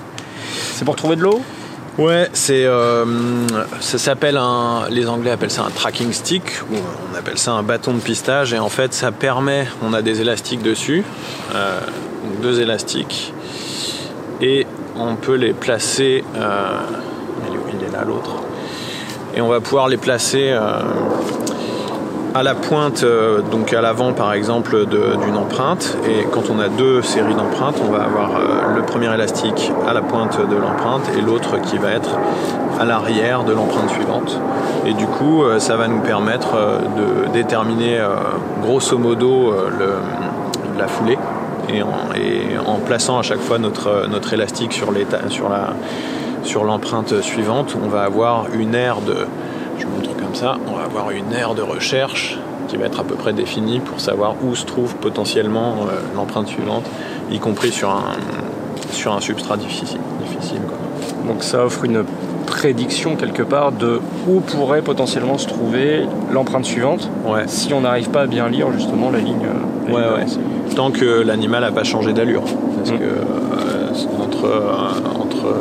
C'est 0.73 0.85
pour 0.85 0.95
trouver 0.95 1.15
de 1.15 1.21
l'eau? 1.21 1.41
Ouais, 1.97 2.29
c'est 2.31 2.65
euh, 2.65 3.05
ça 3.81 3.97
s'appelle 3.97 4.37
un, 4.37 4.87
les 4.89 5.09
Anglais 5.09 5.31
appellent 5.31 5.51
ça 5.51 5.63
un 5.63 5.69
tracking 5.69 6.13
stick 6.13 6.43
ou 6.71 6.75
on 7.11 7.17
appelle 7.17 7.37
ça 7.37 7.51
un 7.51 7.63
bâton 7.63 7.93
de 7.93 7.99
pistage 7.99 8.53
et 8.53 8.59
en 8.59 8.69
fait 8.69 8.93
ça 8.93 9.11
permet, 9.11 9.67
on 9.83 9.93
a 9.93 10.01
des 10.01 10.21
élastiques 10.21 10.61
dessus, 10.61 11.03
euh, 11.53 11.81
deux 12.41 12.61
élastiques 12.61 13.33
et 14.39 14.65
on 14.95 15.15
peut 15.15 15.35
les 15.35 15.51
placer. 15.51 16.23
Euh, 16.37 16.79
il 17.73 17.83
est 17.83 17.91
là 17.91 18.05
l'autre. 18.05 18.31
Et 19.39 19.41
on 19.41 19.47
va 19.47 19.61
pouvoir 19.61 19.87
les 19.87 19.95
placer 19.95 20.51
à 22.35 22.43
la 22.43 22.55
pointe, 22.55 23.03
euh, 23.03 23.39
donc 23.41 23.71
à 23.71 23.79
l'avant 23.79 24.11
par 24.11 24.33
exemple 24.33 24.85
d'une 24.85 25.37
empreinte. 25.37 25.97
Et 26.05 26.25
quand 26.29 26.49
on 26.49 26.59
a 26.59 26.67
deux 26.67 27.01
séries 27.01 27.35
d'empreintes, 27.35 27.77
on 27.81 27.89
va 27.89 28.03
avoir 28.03 28.31
euh, 28.35 28.75
le 28.75 28.81
premier 28.81 29.13
élastique 29.13 29.71
à 29.87 29.93
la 29.93 30.01
pointe 30.01 30.37
de 30.37 30.55
l'empreinte 30.57 31.09
et 31.17 31.21
l'autre 31.21 31.61
qui 31.61 31.77
va 31.77 31.91
être 31.91 32.17
à 32.81 32.83
l'arrière 32.83 33.45
de 33.45 33.53
l'empreinte 33.53 33.89
suivante. 33.91 34.37
Et 34.85 34.93
du 34.93 35.05
coup, 35.05 35.43
euh, 35.43 35.59
ça 35.59 35.77
va 35.77 35.87
nous 35.87 36.01
permettre 36.01 36.57
de 36.97 37.31
déterminer 37.31 37.97
grosso 38.61 38.97
modo 38.97 39.53
la 40.77 40.87
foulée. 40.89 41.17
Et 41.71 41.81
en, 41.81 42.75
plaçant 42.75 43.19
à 43.19 43.21
chaque 43.21 43.39
fois 43.39 43.59
notre, 43.59 44.33
élastique 44.33 44.73
sur 44.73 44.91
l'empreinte 44.91 45.69
sur 46.43 46.63
suivante, 47.21 47.75
on 47.83 47.87
va 47.87 48.03
avoir 48.03 48.47
une 48.53 48.75
aire 48.75 49.01
de 49.01 49.15
je 49.79 49.85
vous 49.85 49.91
montre 49.91 50.15
comme 50.15 50.35
ça, 50.35 50.57
on 50.67 50.75
va 50.75 50.83
avoir 50.83 51.11
une 51.11 51.33
aire 51.33 51.55
de 51.55 51.61
recherche 51.61 52.37
qui 52.67 52.77
va 52.77 52.85
être 52.85 52.99
à 52.99 53.03
peu 53.03 53.15
près 53.15 53.33
définie 53.33 53.79
pour 53.79 53.99
savoir 53.99 54.35
où 54.43 54.55
se 54.55 54.65
trouve 54.65 54.95
potentiellement 54.95 55.77
euh, 55.81 55.99
l'empreinte 56.15 56.47
suivante, 56.47 56.85
y 57.31 57.39
compris 57.39 57.71
sur 57.71 57.89
un, 57.89 58.13
sur 58.91 59.13
un 59.13 59.21
substrat 59.21 59.57
difficile. 59.57 59.99
difficile 60.21 60.61
Donc 61.27 61.43
ça 61.43 61.65
offre 61.65 61.85
une 61.85 62.03
prédiction 62.45 63.15
quelque 63.15 63.43
part 63.43 63.71
de 63.71 63.99
où 64.27 64.39
pourrait 64.39 64.81
potentiellement 64.81 65.37
se 65.37 65.47
trouver 65.47 66.05
l'empreinte 66.31 66.65
suivante 66.65 67.09
ouais. 67.25 67.43
si 67.47 67.73
on 67.73 67.81
n'arrive 67.81 68.09
pas 68.09 68.21
à 68.21 68.27
bien 68.27 68.49
lire 68.49 68.71
justement 68.71 69.11
la 69.11 69.19
ligne. 69.19 69.47
ouais, 69.87 69.93
ouais. 69.93 70.25
Tant 70.75 70.91
que 70.91 71.21
l'animal 71.21 71.61
n'a 71.61 71.71
pas 71.71 71.83
changé 71.83 72.13
d'allure. 72.13 72.43
Parce 72.77 72.91
mm. 72.91 72.99
que 72.99 73.03
euh, 73.03 74.23
entre, 74.23 74.63
entre 75.19 75.55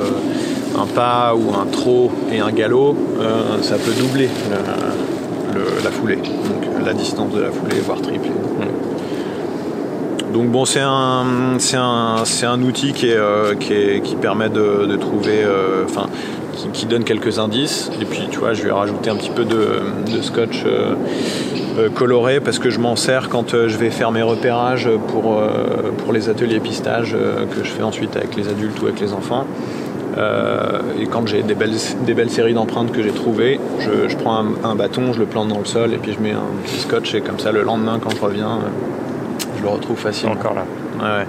un 0.79 0.87
pas 0.87 1.35
ou 1.35 1.55
un 1.55 1.67
trot 1.67 2.11
et 2.33 2.39
un 2.39 2.53
galop, 2.53 2.97
euh, 3.21 3.63
ça 3.63 3.77
peut 3.77 3.93
doubler 3.93 4.29
la 5.83 5.91
foulée, 5.91 6.17
donc 6.17 6.85
la 6.85 6.93
distance 6.95 7.33
de 7.33 7.41
la 7.41 7.51
foulée, 7.51 7.81
voire 7.81 8.01
tripler. 8.01 8.31
Donc 10.33 10.51
bon, 10.51 10.65
c'est 10.65 10.81
un, 10.81 11.57
un, 11.75 12.23
un, 12.43 12.63
outil 12.63 12.93
qui, 12.93 13.11
euh, 13.11 13.55
permet 14.21 14.51
de, 14.51 14.97
trouver, 14.97 15.43
euh, 15.43 15.85
enfin, 15.85 16.07
qui, 16.73 16.87
donne 16.87 17.05
quelques 17.05 17.39
indices. 17.39 17.91
Et 18.01 18.05
puis, 18.05 18.29
tu 18.31 18.39
vois, 18.39 18.53
je 18.53 18.63
vais 18.63 18.71
rajouter 18.71 19.11
un 19.11 19.17
petit 19.17 19.31
peu 19.31 19.45
de, 19.45 20.21
scotch 20.21 20.65
coloré 21.95 22.41
parce 22.41 22.59
que 22.59 22.71
je 22.71 22.79
m'en 22.79 22.97
sers 22.97 23.29
quand 23.29 23.53
je 23.53 23.77
vais 23.79 23.91
faire 23.91 24.11
mes 24.11 24.23
repérages 24.23 24.91
pour, 25.09 25.41
pour 25.99 26.13
les 26.13 26.29
ateliers 26.29 26.61
pistage 26.61 27.17
que 27.55 27.65
je 27.65 27.71
fais 27.71 27.83
ensuite 27.83 28.17
avec 28.17 28.37
les 28.37 28.49
adultes 28.49 28.81
ou 28.83 28.87
avec 28.87 29.01
les 29.01 29.13
enfants. 29.13 29.47
Euh, 30.19 30.81
et 31.01 31.07
quand 31.07 31.27
j'ai 31.27 31.43
des 31.43 31.55
belles, 31.55 31.77
des 32.05 32.15
belles 32.15 32.31
séries 32.31 32.55
d'empreintes 32.55 32.91
que 32.93 33.03
j'ai 33.03 33.13
trouvées, 33.13 33.61
je, 33.79 34.17
prends 34.17 34.45
un, 34.65 34.75
bâton, 34.75 35.13
je 35.13 35.21
le 35.21 35.27
plante 35.27 35.49
dans 35.49 35.59
le 35.59 35.65
sol 35.65 35.95
et 35.95 35.99
puis 35.99 36.13
je 36.13 36.21
mets 36.21 36.33
un 36.33 36.43
petit 36.65 36.81
scotch 36.81 37.15
et 37.15 37.21
comme 37.21 37.39
ça 37.39 37.53
le 37.53 37.63
lendemain 37.63 38.01
quand 38.03 38.11
je 38.11 38.21
reviens, 38.21 38.51
euh, 38.51 39.47
je 39.57 39.63
le 39.63 39.69
retrouve 39.69 39.97
facilement. 39.97 40.35
Encore 40.35 40.55
là. 40.55 40.65
Ouais. 41.01 41.27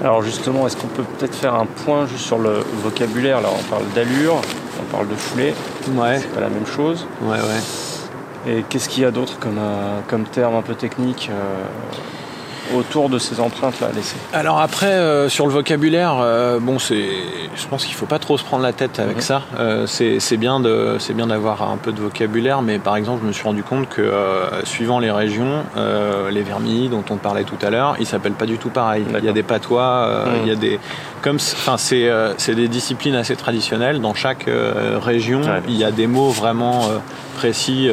Alors 0.00 0.22
justement, 0.22 0.66
est-ce 0.66 0.76
qu'on 0.76 0.86
peut 0.86 1.02
peut-être 1.18 1.34
faire 1.34 1.54
un 1.54 1.66
point 1.66 2.06
juste 2.06 2.24
sur 2.24 2.38
le 2.38 2.60
vocabulaire? 2.84 3.40
Là, 3.40 3.48
on 3.52 3.62
parle 3.64 3.82
d'allure, 3.96 4.36
on 4.80 4.94
parle 4.94 5.08
de 5.08 5.14
foulée. 5.14 5.54
Ouais. 5.96 6.18
C'est 6.18 6.32
pas 6.32 6.40
la 6.40 6.50
même 6.50 6.66
chose. 6.66 7.04
Ouais, 7.22 7.36
ouais. 7.36 8.52
Et 8.52 8.64
qu'est-ce 8.68 8.88
qu'il 8.88 9.02
y 9.02 9.06
a 9.06 9.10
d'autre 9.10 9.40
comme, 9.40 9.58
euh, 9.58 9.98
comme 10.06 10.24
terme 10.24 10.54
un 10.54 10.62
peu 10.62 10.74
technique 10.74 11.30
autour 12.76 13.08
de 13.08 13.18
ces 13.18 13.40
empreintes-là 13.40 13.88
laissées 13.94 14.16
Alors 14.32 14.60
après, 14.60 14.86
euh, 14.86 15.28
sur 15.28 15.46
le 15.46 15.52
vocabulaire, 15.52 16.16
euh, 16.20 16.58
bon, 16.60 16.78
c'est, 16.78 17.08
je 17.56 17.66
pense 17.66 17.84
qu'il 17.84 17.94
ne 17.94 17.98
faut 17.98 18.06
pas 18.06 18.18
trop 18.18 18.38
se 18.38 18.44
prendre 18.44 18.62
la 18.62 18.72
tête 18.72 18.98
avec 18.98 19.22
ça. 19.22 19.42
Euh, 19.58 19.86
c'est, 19.86 20.36
bien 20.36 20.60
de, 20.60 20.96
c'est 20.98 21.14
bien 21.14 21.26
d'avoir 21.26 21.62
un 21.62 21.76
peu 21.76 21.92
de 21.92 22.00
vocabulaire, 22.00 22.62
mais 22.62 22.78
par 22.78 22.96
exemple, 22.96 23.20
je 23.22 23.28
me 23.28 23.32
suis 23.32 23.44
rendu 23.44 23.62
compte 23.62 23.88
que 23.88 24.10
suivant 24.64 24.98
les 24.98 25.10
régions, 25.10 25.64
les 26.30 26.42
vermis 26.42 26.88
dont 26.88 27.04
on 27.10 27.16
parlait 27.16 27.44
tout 27.44 27.58
à 27.62 27.70
l'heure, 27.70 27.96
ils 27.98 28.06
s'appellent 28.06 28.32
pas 28.32 28.46
du 28.46 28.58
tout 28.58 28.70
pareil. 28.70 29.04
Il 29.18 29.24
y 29.24 29.28
a 29.28 29.32
des 29.32 29.42
patois, 29.42 30.24
il 30.42 30.48
y 30.48 30.52
a 30.52 30.56
des, 30.56 30.78
comme, 31.22 31.36
enfin, 31.36 31.76
c'est, 31.76 32.10
c'est 32.36 32.54
des 32.54 32.68
disciplines 32.68 33.14
assez 33.14 33.36
traditionnelles. 33.36 34.00
Dans 34.00 34.14
chaque 34.14 34.48
région, 35.02 35.40
il 35.68 35.76
y 35.76 35.84
a 35.84 35.90
des 35.90 36.06
mots 36.06 36.30
vraiment 36.30 36.88
précis 37.36 37.90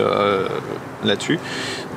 là-dessus. 1.03 1.39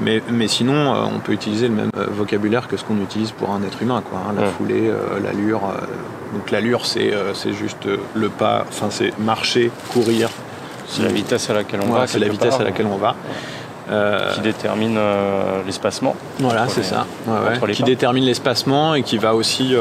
Mais, 0.01 0.23
mais 0.31 0.49
sinon, 0.49 0.95
euh, 0.95 1.05
on 1.15 1.19
peut 1.19 1.33
utiliser 1.33 1.69
le 1.69 1.75
même 1.75 1.91
euh, 1.97 2.07
vocabulaire 2.11 2.69
que 2.69 2.77
ce 2.77 2.85
qu'on 2.85 2.99
utilise 2.99 3.33
pour 3.33 3.51
un 3.51 3.63
être 3.63 3.83
humain, 3.83 4.03
quoi. 4.09 4.21
Hein. 4.29 4.35
la 4.39 4.47
foulée, 4.47 4.89
euh, 4.89 5.21
l'allure. 5.23 5.63
donc 6.33 6.51
l'allure, 6.51 6.87
c'est 6.87 7.13
c'est 7.35 7.53
juste 7.53 7.89
le 8.15 8.29
pas, 8.29 8.65
enfin 8.69 8.89
c'est 8.91 9.17
marcher, 9.19 9.71
courir. 9.93 10.31
C'est 10.87 11.03
la 11.03 11.09
vitesse 11.09 11.51
à 11.51 11.55
laquelle 11.55 11.81
on 11.87 11.93
va. 11.93 12.07
C'est 12.07 12.19
la 12.19 12.29
vitesse 12.29 12.59
à 12.61 12.65
laquelle 12.65 12.87
on 12.87 12.97
va. 12.97 13.15
qui 14.35 14.41
détermine 14.41 14.99
l'espacement. 15.67 16.15
Voilà, 16.39 16.69
c'est 16.69 16.85
ça. 16.85 17.07
Qui 17.73 17.83
détermine 17.83 18.25
l'espacement 18.25 18.95
et 18.95 19.03
qui 19.03 19.19
va 19.19 19.35
aussi 19.35 19.75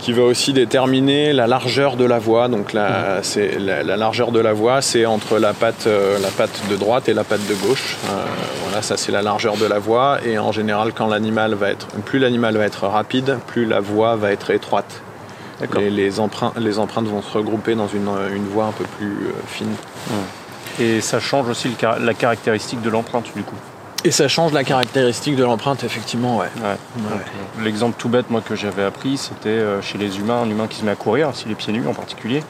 qui 0.00 0.12
va 0.12 0.22
aussi 0.22 0.52
déterminer 0.52 1.32
la 1.32 1.46
largeur 1.46 1.96
de 1.96 2.04
la 2.04 2.18
voie. 2.18 2.48
Donc 2.48 2.72
la, 2.72 3.22
c'est, 3.22 3.58
la, 3.58 3.82
largeur 3.96 4.32
de 4.32 4.40
la 4.40 4.52
voie, 4.52 4.82
c'est 4.82 5.06
entre 5.06 5.38
la 5.38 5.52
patte, 5.52 5.86
euh, 5.86 6.18
la 6.18 6.28
patte 6.28 6.62
de 6.70 6.76
droite 6.76 7.08
et 7.08 7.14
la 7.14 7.24
patte 7.24 7.46
de 7.48 7.54
gauche. 7.54 7.96
Euh, 8.06 8.24
voilà, 8.64 8.82
ça 8.82 8.96
c'est 8.96 9.12
la 9.12 9.22
largeur 9.22 9.56
de 9.56 9.66
la 9.66 9.78
voie. 9.78 10.18
Et 10.24 10.38
en 10.38 10.52
général, 10.52 10.92
quand 10.92 11.06
l'animal 11.06 11.54
va 11.54 11.70
être, 11.70 11.88
plus 12.04 12.18
l'animal 12.18 12.56
va 12.56 12.64
être 12.64 12.86
rapide, 12.86 13.38
plus 13.46 13.64
la 13.64 13.80
voie 13.80 14.16
va 14.16 14.32
être 14.32 14.50
étroite. 14.50 15.02
Et 15.78 15.88
les 15.88 16.20
empreintes, 16.20 16.52
les 16.58 16.78
empreintes 16.78 17.06
vont 17.06 17.22
se 17.22 17.32
regrouper 17.32 17.74
dans 17.74 17.88
une, 17.88 18.10
une 18.34 18.46
voie 18.46 18.66
un 18.66 18.72
peu 18.72 18.84
plus 18.98 19.06
euh, 19.06 19.32
fine. 19.46 19.74
Et 20.78 21.00
ça 21.00 21.18
change 21.18 21.48
aussi 21.48 21.70
la 22.00 22.12
caractéristique 22.12 22.82
de 22.82 22.90
l'empreinte 22.90 23.32
du 23.34 23.42
coup. 23.42 23.56
Et 24.04 24.10
ça 24.10 24.28
change 24.28 24.52
la 24.52 24.62
caractéristique 24.62 25.34
de 25.34 25.42
l'empreinte, 25.42 25.82
effectivement, 25.82 26.36
ouais. 26.36 26.46
L'exemple 27.62 27.96
tout 27.98 28.08
bête, 28.08 28.30
moi, 28.30 28.40
que 28.40 28.54
j'avais 28.54 28.84
appris, 28.84 29.16
c'était 29.16 29.48
euh, 29.48 29.82
chez 29.82 29.98
les 29.98 30.18
humains, 30.18 30.42
un 30.42 30.50
humain 30.50 30.66
qui 30.66 30.78
se 30.78 30.84
met 30.84 30.90
à 30.90 30.96
courir, 30.96 31.30
si 31.34 31.48
les 31.48 31.54
pieds 31.54 31.72
nus 31.72 31.86
en 31.86 31.94
particulier. 31.94 32.42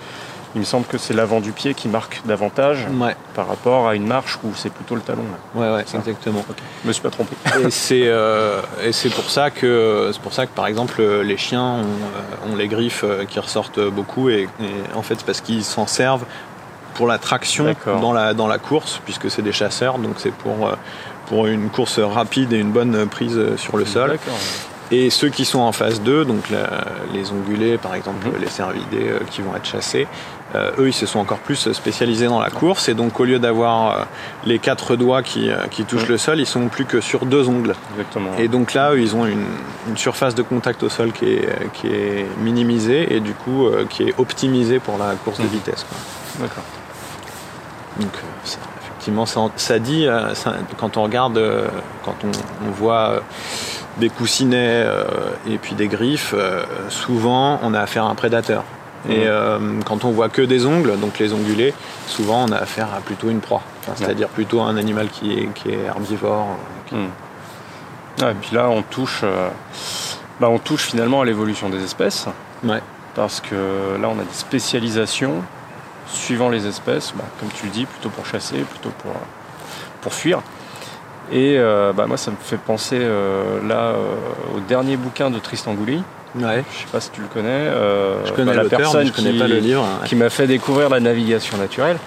Il 0.55 0.61
me 0.61 0.65
semble 0.65 0.87
que 0.87 0.97
c'est 0.97 1.13
l'avant 1.13 1.41
du 1.41 1.53
pied 1.53 1.75
qui 1.75 1.87
marque 1.87 2.23
davantage 2.25 2.87
par 3.35 3.47
rapport 3.47 3.89
à 3.89 3.95
une 3.95 4.07
marche 4.07 4.39
où 4.43 4.53
c'est 4.55 4.73
plutôt 4.73 4.95
le 4.95 5.03
talon. 5.03 5.25
Ouais, 5.55 5.71
ouais, 5.71 5.85
exactement. 5.95 6.43
Je 6.83 6.89
me 6.89 6.93
suis 6.95 7.03
pas 7.03 7.11
trompé. 7.11 7.37
Et 7.63 7.71
c'est 7.71 8.05
euh, 8.07 8.63
et 8.83 8.93
c'est 8.93 9.11
pour 9.11 9.29
ça 9.29 9.51
que 9.51 10.11
c'est 10.15 10.23
pour 10.23 10.33
ça 10.33 10.47
que 10.47 10.53
par 10.53 10.67
exemple 10.67 11.03
les 11.03 11.37
chiens 11.37 11.63
ont, 11.63 12.53
euh, 12.53 12.57
les 12.57 12.69
griffes 12.69 13.05
qui 13.29 13.39
ressortent 13.39 13.81
beaucoup 13.81 14.31
et, 14.31 14.49
en 14.95 15.03
fait 15.03 15.17
c'est 15.19 15.27
parce 15.27 15.43
qu'ils 15.43 15.63
s'en 15.63 15.87
servent 15.87 16.25
pour 16.95 17.07
la 17.07 17.19
traction 17.19 17.75
dans 18.01 18.15
la 18.15 18.33
dans 18.33 18.47
la 18.47 18.57
course 18.57 19.03
puisque 19.05 19.31
c'est 19.31 19.43
des 19.43 19.53
chasseurs 19.53 19.99
donc 19.99 20.15
c'est 20.17 20.33
pour 20.33 20.71
pour 21.27 21.47
une 21.47 21.69
course 21.71 21.99
rapide 21.99 22.53
et 22.53 22.59
une 22.59 22.73
bonne 22.73 23.07
prise 23.07 23.57
sur 23.57 23.77
le 23.77 23.85
sol. 23.85 24.19
Et 24.93 25.11
ceux 25.11 25.29
qui 25.31 25.45
sont 25.45 25.59
en 25.59 25.73
phase 25.73 26.01
2, 26.01 26.25
donc 26.25 26.45
les 27.13 27.33
ongulés 27.33 27.77
par 27.77 27.95
exemple, 27.95 28.29
mhm. 28.29 28.41
les 28.41 28.47
cervidés 28.47 29.09
euh, 29.09 29.19
qui 29.31 29.43
vont 29.43 29.55
être 29.57 29.65
chassés, 29.65 30.07
euh, 30.55 30.71
eux 30.79 30.89
ils 30.89 30.95
se 30.95 31.07
sont 31.07 31.19
encore 31.19 31.39
plus 31.39 31.73
spécialisés 31.73 32.27
dans 32.27 32.41
la 32.41 32.51
course 32.51 32.89
et 32.89 32.95
donc 32.95 33.19
au 33.19 33.25
lieu 33.25 33.41
d'avoir 33.41 33.91
euh, 33.91 34.05
les 34.45 34.61
quatre 34.61 34.95
doigts 34.95 35.25
qui, 35.25 35.51
touchent 35.89 36.07
le 36.07 36.19
sol, 36.19 36.39
ils 36.39 36.47
sont 36.47 36.69
plus 36.69 36.85
que 36.85 37.01
sur 37.01 37.27
deux 37.27 37.49
ongles. 37.49 37.75
Et 38.39 38.47
donc 38.47 38.75
là, 38.75 38.93
eux, 38.93 39.01
ils 39.01 39.17
ont 39.17 39.27
une, 39.27 39.45
surface 39.97 40.35
de 40.35 40.43
contact 40.43 40.83
au 40.83 40.89
sol 40.89 41.11
qui 41.13 41.25
est, 41.25 41.49
qui 41.73 41.89
est 41.89 42.27
minimisée 42.41 43.15
et 43.15 43.21
du 43.21 43.33
coup 43.33 43.69
qui 43.89 44.05
est 44.05 44.15
optimisée 44.19 44.79
pour 44.79 44.99
la 44.99 45.15
course 45.15 45.39
de 45.39 45.45
mhm. 45.45 45.51
vitesse. 45.51 45.87
D'accord. 46.39 46.65
Donc 47.99 48.13
ça, 48.45 48.59
ça, 49.57 49.79
dit, 49.79 50.07
euh, 50.07 50.33
quand 50.79 50.97
on 50.97 51.03
regarde, 51.03 51.39
euh, 51.39 51.69
quand 52.05 52.17
on, 52.25 52.71
voit 52.71 53.21
des 53.99 54.11
coussinets 54.11 54.87
et 55.49 55.57
puis 55.57 55.75
des 55.75 55.89
griffes, 55.89 56.35
souvent 56.91 57.59
on 57.63 57.73
a 57.73 57.81
affaire 57.81 58.05
à 58.05 58.11
un 58.11 58.15
prédateur. 58.15 58.65
Et 59.09 59.27
quand 59.87 60.05
on 60.05 60.11
voit 60.11 60.29
que 60.29 60.43
des 60.43 60.67
ongles, 60.67 60.99
donc 60.99 61.19
les 61.19 61.33
ongulés, 61.33 61.73
souvent 62.07 62.45
on 62.45 62.53
a 62.53 62.57
affaire 62.57 62.89
à 62.95 63.01
plutôt 63.01 63.31
une 63.31 63.41
proie, 63.41 63.63
c'est-à-dire 63.95 64.29
plutôt 64.29 64.61
un 64.61 64.77
animal 64.77 65.09
qui 65.09 65.33
est, 65.33 65.49
qui 65.55 65.71
est 65.71 65.85
herbivore. 65.87 66.59
et 66.93 68.35
puis 68.41 68.55
là 68.55 68.69
on 68.69 68.83
touche, 68.83 69.25
bah, 70.41 70.49
on 70.51 70.59
touche 70.59 70.83
finalement 70.83 71.23
à 71.23 71.25
l'évolution 71.25 71.71
des 71.71 71.83
espèces. 71.83 72.27
Ouais. 72.63 72.83
Parce 73.15 73.41
que 73.41 73.97
là 74.01 74.09
on 74.11 74.21
a 74.21 74.25
des 74.25 74.35
spécialisations 74.35 75.43
suivant 76.07 76.49
les 76.49 76.67
espèces, 76.67 77.13
bah, 77.17 77.25
comme 77.41 77.49
tu 77.51 77.67
le 77.67 77.73
dis, 77.73 77.87
plutôt 77.87 78.11
pour 78.11 78.27
chasser, 78.27 78.59
plutôt 78.59 78.91
pour, 79.03 79.13
pour 80.01 80.15
fuir. 80.15 80.43
Et 81.33 81.57
euh, 81.59 81.93
bah, 81.93 82.07
moi, 82.07 82.17
ça 82.17 82.31
me 82.31 82.37
fait 82.37 82.57
penser 82.57 82.99
euh, 83.01 83.67
là 83.67 83.95
euh, 83.95 84.15
au 84.57 84.61
dernier 84.61 84.97
bouquin 84.97 85.31
de 85.31 85.39
Tristan 85.39 85.75
Gouli. 85.75 86.03
Ouais. 86.37 86.65
Je 86.71 86.79
sais 86.79 86.87
pas 86.93 87.01
si 87.01 87.11
tu 87.11 87.21
le 87.21 87.29
connais. 87.29 87.67
je 88.25 88.33
connais 88.33 88.55
bah, 88.55 88.63
la 88.63 88.69
personne 88.69 89.07
je 89.07 89.13
connais 89.13 89.33
qui, 89.33 89.39
pas 89.39 89.49
le 89.49 89.59
livre. 89.59 89.87
Qui 90.05 90.17
m'a 90.17 90.31
fait 90.31 90.47
découvrir 90.47 90.89
la 90.89 91.01
navigation 91.01 91.57
naturelle. 91.57 91.99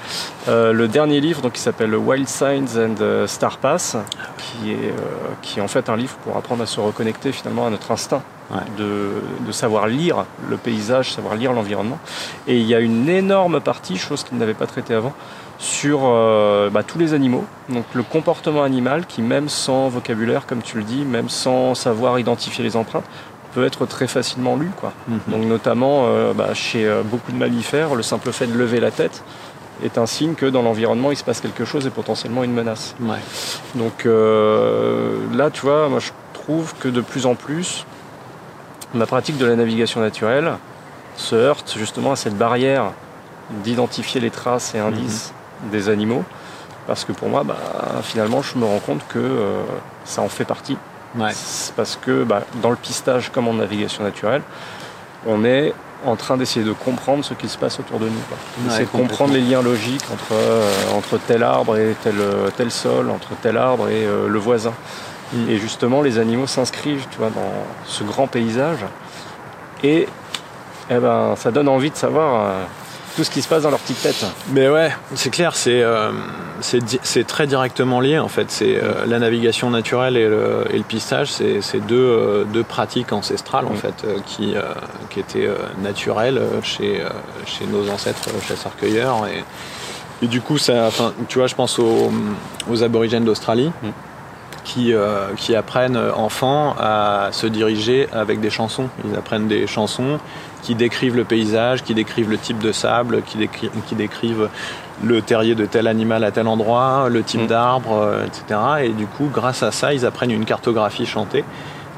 le 0.47 0.87
dernier 0.87 1.19
livre, 1.21 1.41
donc, 1.41 1.53
qui 1.53 1.61
s'appelle 1.61 1.95
Wild 1.95 2.27
Signs 2.27 2.77
and 2.77 3.27
Star 3.27 3.57
Pass, 3.57 3.97
qui 4.37 4.71
est, 4.71 4.93
qui 5.41 5.59
est 5.59 5.61
en 5.61 5.67
fait 5.67 5.89
un 5.89 5.97
livre 5.97 6.15
pour 6.23 6.37
apprendre 6.37 6.63
à 6.63 6.65
se 6.65 6.79
reconnecter 6.79 7.31
finalement 7.31 7.67
à 7.67 7.69
notre 7.69 7.91
instinct 7.91 8.23
de, 8.77 9.51
savoir 9.51 9.87
lire 9.87 10.25
le 10.49 10.57
paysage, 10.57 11.13
savoir 11.13 11.35
lire 11.35 11.53
l'environnement. 11.53 11.99
Et 12.47 12.57
il 12.57 12.65
y 12.65 12.75
a 12.75 12.79
une 12.79 13.09
énorme 13.09 13.59
partie, 13.59 13.97
chose 13.97 14.23
qu'il 14.23 14.37
n'avait 14.37 14.53
pas 14.53 14.67
traité 14.67 14.93
avant, 14.93 15.13
sur 15.57 16.01
euh, 16.03 16.69
bah, 16.69 16.83
tous 16.83 16.97
les 16.97 17.13
animaux. 17.13 17.45
Donc 17.67 17.85
le 17.93 18.03
comportement 18.03 18.63
animal 18.63 19.05
qui, 19.05 19.21
même 19.21 19.49
sans 19.49 19.89
vocabulaire, 19.89 20.45
comme 20.45 20.61
tu 20.61 20.77
le 20.77 20.83
dis, 20.83 21.03
même 21.03 21.29
sans 21.29 21.75
savoir 21.75 22.19
identifier 22.19 22.63
les 22.63 22.75
empreintes, 22.75 23.05
peut 23.53 23.65
être 23.65 23.85
très 23.85 24.07
facilement 24.07 24.55
lu. 24.55 24.69
Quoi. 24.79 24.93
Mhm. 25.07 25.19
Donc 25.27 25.45
notamment 25.45 26.05
euh, 26.05 26.33
bah, 26.33 26.53
chez 26.53 26.85
euh, 26.85 27.01
beaucoup 27.03 27.31
de 27.31 27.37
mammifères, 27.37 27.95
le 27.95 28.03
simple 28.03 28.31
fait 28.31 28.47
de 28.47 28.57
lever 28.57 28.79
la 28.79 28.91
tête 28.91 29.23
est 29.83 29.97
un 29.97 30.05
signe 30.05 30.35
que 30.35 30.45
dans 30.45 30.61
l'environnement 30.61 31.09
il 31.09 31.15
se 31.15 31.23
passe 31.23 31.39
quelque 31.39 31.63
chose 31.63 31.87
et 31.87 31.89
potentiellement 31.89 32.43
une 32.43 32.51
menace. 32.53 32.95
Donc 33.75 34.03
là, 34.05 35.49
tu 35.51 35.61
vois, 35.61 35.87
moi 35.87 35.99
je 35.99 36.11
trouve 36.33 36.73
que 36.79 36.89
de 36.89 36.99
plus 36.99 37.25
en 37.25 37.35
plus, 37.35 37.85
ma 38.93 39.05
pratique 39.05 39.37
de 39.37 39.45
la 39.45 39.55
navigation 39.55 40.01
naturelle 40.01 40.53
se 41.15 41.35
heurte 41.35 41.75
justement 41.77 42.11
à 42.11 42.15
cette 42.17 42.37
barrière 42.37 42.91
d'identifier 43.63 44.19
les 44.19 44.31
traces 44.31 44.75
et 44.75 44.79
indices 44.79 45.33
mhm. 45.63 45.71
des 45.71 45.89
animaux. 45.89 46.23
Parce 46.89 47.05
que 47.05 47.11
pour 47.11 47.29
moi, 47.29 47.43
bah, 47.43 47.55
finalement, 48.01 48.41
je 48.41 48.57
me 48.57 48.65
rends 48.65 48.79
compte 48.79 49.07
que 49.07 49.19
euh, 49.19 49.61
ça 50.05 50.23
en 50.23 50.27
fait 50.27 50.43
partie. 50.43 50.75
Parce 51.17 51.97
que 52.01 52.23
bah, 52.23 52.43
dans 52.61 52.69
le 52.69 52.75
pistage 52.75 53.29
comme 53.29 53.47
en 53.47 53.53
navigation 53.53 54.03
naturelle, 54.03 54.41
on 55.25 55.43
est 55.43 55.73
en 56.05 56.15
train 56.15 56.37
d'essayer 56.37 56.65
de 56.65 56.71
comprendre 56.71 57.25
ce 57.25 57.33
qui 57.33 57.49
se 57.49 57.57
passe 57.57 57.79
autour 57.79 57.99
de 57.99 58.05
nous. 58.05 58.69
C'est 58.69 58.89
comprendre 58.89 59.33
les 59.33 59.41
liens 59.41 59.61
logiques 59.61 60.05
entre, 60.13 60.33
euh, 60.33 60.71
entre 60.95 61.17
tel 61.17 61.43
arbre 61.43 61.77
et 61.77 61.95
tel, 62.03 62.15
tel 62.55 62.71
sol, 62.71 63.09
entre 63.09 63.29
tel 63.41 63.57
arbre 63.57 63.89
et 63.89 64.05
euh, 64.05 64.29
le 64.29 64.39
voisin. 64.39 64.73
Et 65.47 65.57
justement, 65.57 66.01
les 66.01 66.17
animaux 66.17 66.47
s'inscrivent 66.47 67.05
tu 67.11 67.17
vois, 67.17 67.29
dans 67.29 67.51
ce 67.85 68.03
grand 68.03 68.27
paysage. 68.27 68.85
Et 69.83 70.07
eh 70.89 70.97
ben, 70.97 71.35
ça 71.35 71.51
donne 71.51 71.67
envie 71.67 71.91
de 71.91 71.95
savoir 71.95 72.45
euh, 72.45 72.63
tout 73.19 73.25
ce 73.25 73.31
qui 73.31 73.41
se 73.41 73.49
passe 73.49 73.63
dans 73.63 73.69
leur 73.69 73.81
petite 73.81 74.01
tête. 74.01 74.25
Mais 74.53 74.69
ouais, 74.69 74.93
c'est 75.13 75.29
clair, 75.29 75.53
c'est 75.53 75.81
euh, 75.81 76.13
c'est 76.61 77.27
très 77.27 77.47
directement 77.47 77.99
lié 77.99 78.17
en 78.17 78.29
fait. 78.29 78.49
C'est 78.49 78.77
euh, 78.77 79.05
la 79.05 79.19
navigation 79.19 79.69
naturelle 79.69 80.15
et 80.15 80.25
le, 80.25 80.63
et 80.69 80.77
le 80.77 80.85
pistage, 80.85 81.29
c'est 81.29 81.85
deux, 81.85 82.47
deux, 82.53 82.63
pratiques 82.63 83.11
ancestrales 83.11 83.65
en 83.65 83.73
fait 83.73 84.05
qui, 84.25 84.55
qui 85.09 85.19
étaient 85.19 85.49
naturelles 85.83 86.41
chez, 86.63 87.03
chez 87.45 87.65
nos 87.65 87.89
ancêtres 87.89 88.29
chasseurs-cueilleurs. 88.47 89.27
Et, 89.27 89.43
et, 90.23 90.27
du 90.27 90.39
coup, 90.39 90.57
ça, 90.57 90.89
tu 91.27 91.39
vois, 91.39 91.47
je 91.47 91.55
pense 91.55 91.77
aux, 91.77 92.13
aux 92.71 92.83
aborigènes 92.83 93.25
d'Australie. 93.25 93.73
Mm 93.83 93.89
qui, 94.69 94.93
euh, 94.93 95.33
qui 95.35 95.55
apprennent 95.55 95.95
euh, 95.95 96.13
enfants 96.13 96.75
à 96.77 97.29
se 97.31 97.47
diriger 97.47 98.07
avec 98.11 98.39
des 98.39 98.49
chansons. 98.49 98.89
Ils 99.05 99.15
apprennent 99.17 99.47
des 99.47 99.65
chansons 99.65 100.19
qui 100.61 100.75
décrivent 100.75 101.15
le 101.15 101.23
paysage, 101.23 101.83
qui 101.83 101.93
décrivent 101.93 102.29
le 102.29 102.37
type 102.37 102.59
de 102.59 102.71
sable, 102.71 103.21
qui, 103.23 103.47
qui 103.87 103.95
décrivent 103.95 104.49
le 105.03 105.21
terrier 105.21 105.55
de 105.55 105.65
tel 105.65 105.87
animal 105.87 106.23
à 106.23 106.31
tel 106.31 106.47
endroit, 106.47 107.07
le 107.09 107.23
type 107.23 107.43
mm. 107.43 107.47
d'arbre, 107.47 107.93
euh, 107.93 108.25
etc. 108.25 108.59
Et 108.83 108.89
du 108.89 109.05
coup, 109.07 109.29
grâce 109.31 109.63
à 109.63 109.71
ça, 109.71 109.93
ils 109.93 110.05
apprennent 110.05 110.31
une 110.31 110.45
cartographie 110.45 111.05
chantée. 111.05 111.43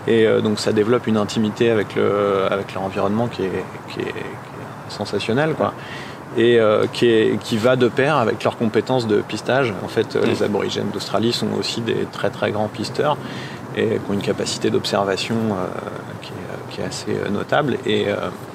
Et 0.07 0.25
donc 0.41 0.59
ça 0.59 0.73
développe 0.73 1.05
une 1.05 1.17
intimité 1.17 1.69
avec, 1.69 1.95
le, 1.95 2.47
avec 2.49 2.73
leur 2.73 2.81
environnement 2.81 3.27
qui 3.27 3.43
est, 3.43 3.63
qui 3.93 3.99
est, 3.99 4.03
qui 4.05 4.09
est 4.09 4.89
sensationnelle. 4.89 5.53
Quoi 5.53 5.75
et 6.37 6.59
euh, 6.59 6.85
qui, 6.91 7.37
qui, 7.43 7.57
va 7.57 7.75
de 7.75 7.87
pair 7.87 8.17
avec 8.17 8.43
leurs 8.43 8.57
compétences 8.57 9.07
de 9.07 9.21
pistage. 9.21 9.73
En 9.83 9.87
fait, 9.87 10.15
euh, 10.15 10.25
les 10.25 10.39
mm. 10.41 10.43
aborigènes 10.43 10.89
d'Australie 10.89 11.33
sont 11.33 11.51
aussi 11.59 11.81
des 11.81 12.05
très 12.11 12.29
très 12.29 12.51
grands 12.51 12.69
pisteurs 12.69 13.17
et 13.75 13.87
qui 13.87 14.09
ont 14.09 14.13
une 14.13 14.21
capacité 14.21 14.69
d'observation 14.69 15.35
euh, 15.35 15.67
qui, 16.21 16.31
qui, 16.71 16.81
est 16.81 16.85
assez 16.85 17.15
notable. 17.31 17.77
Et 17.85 18.05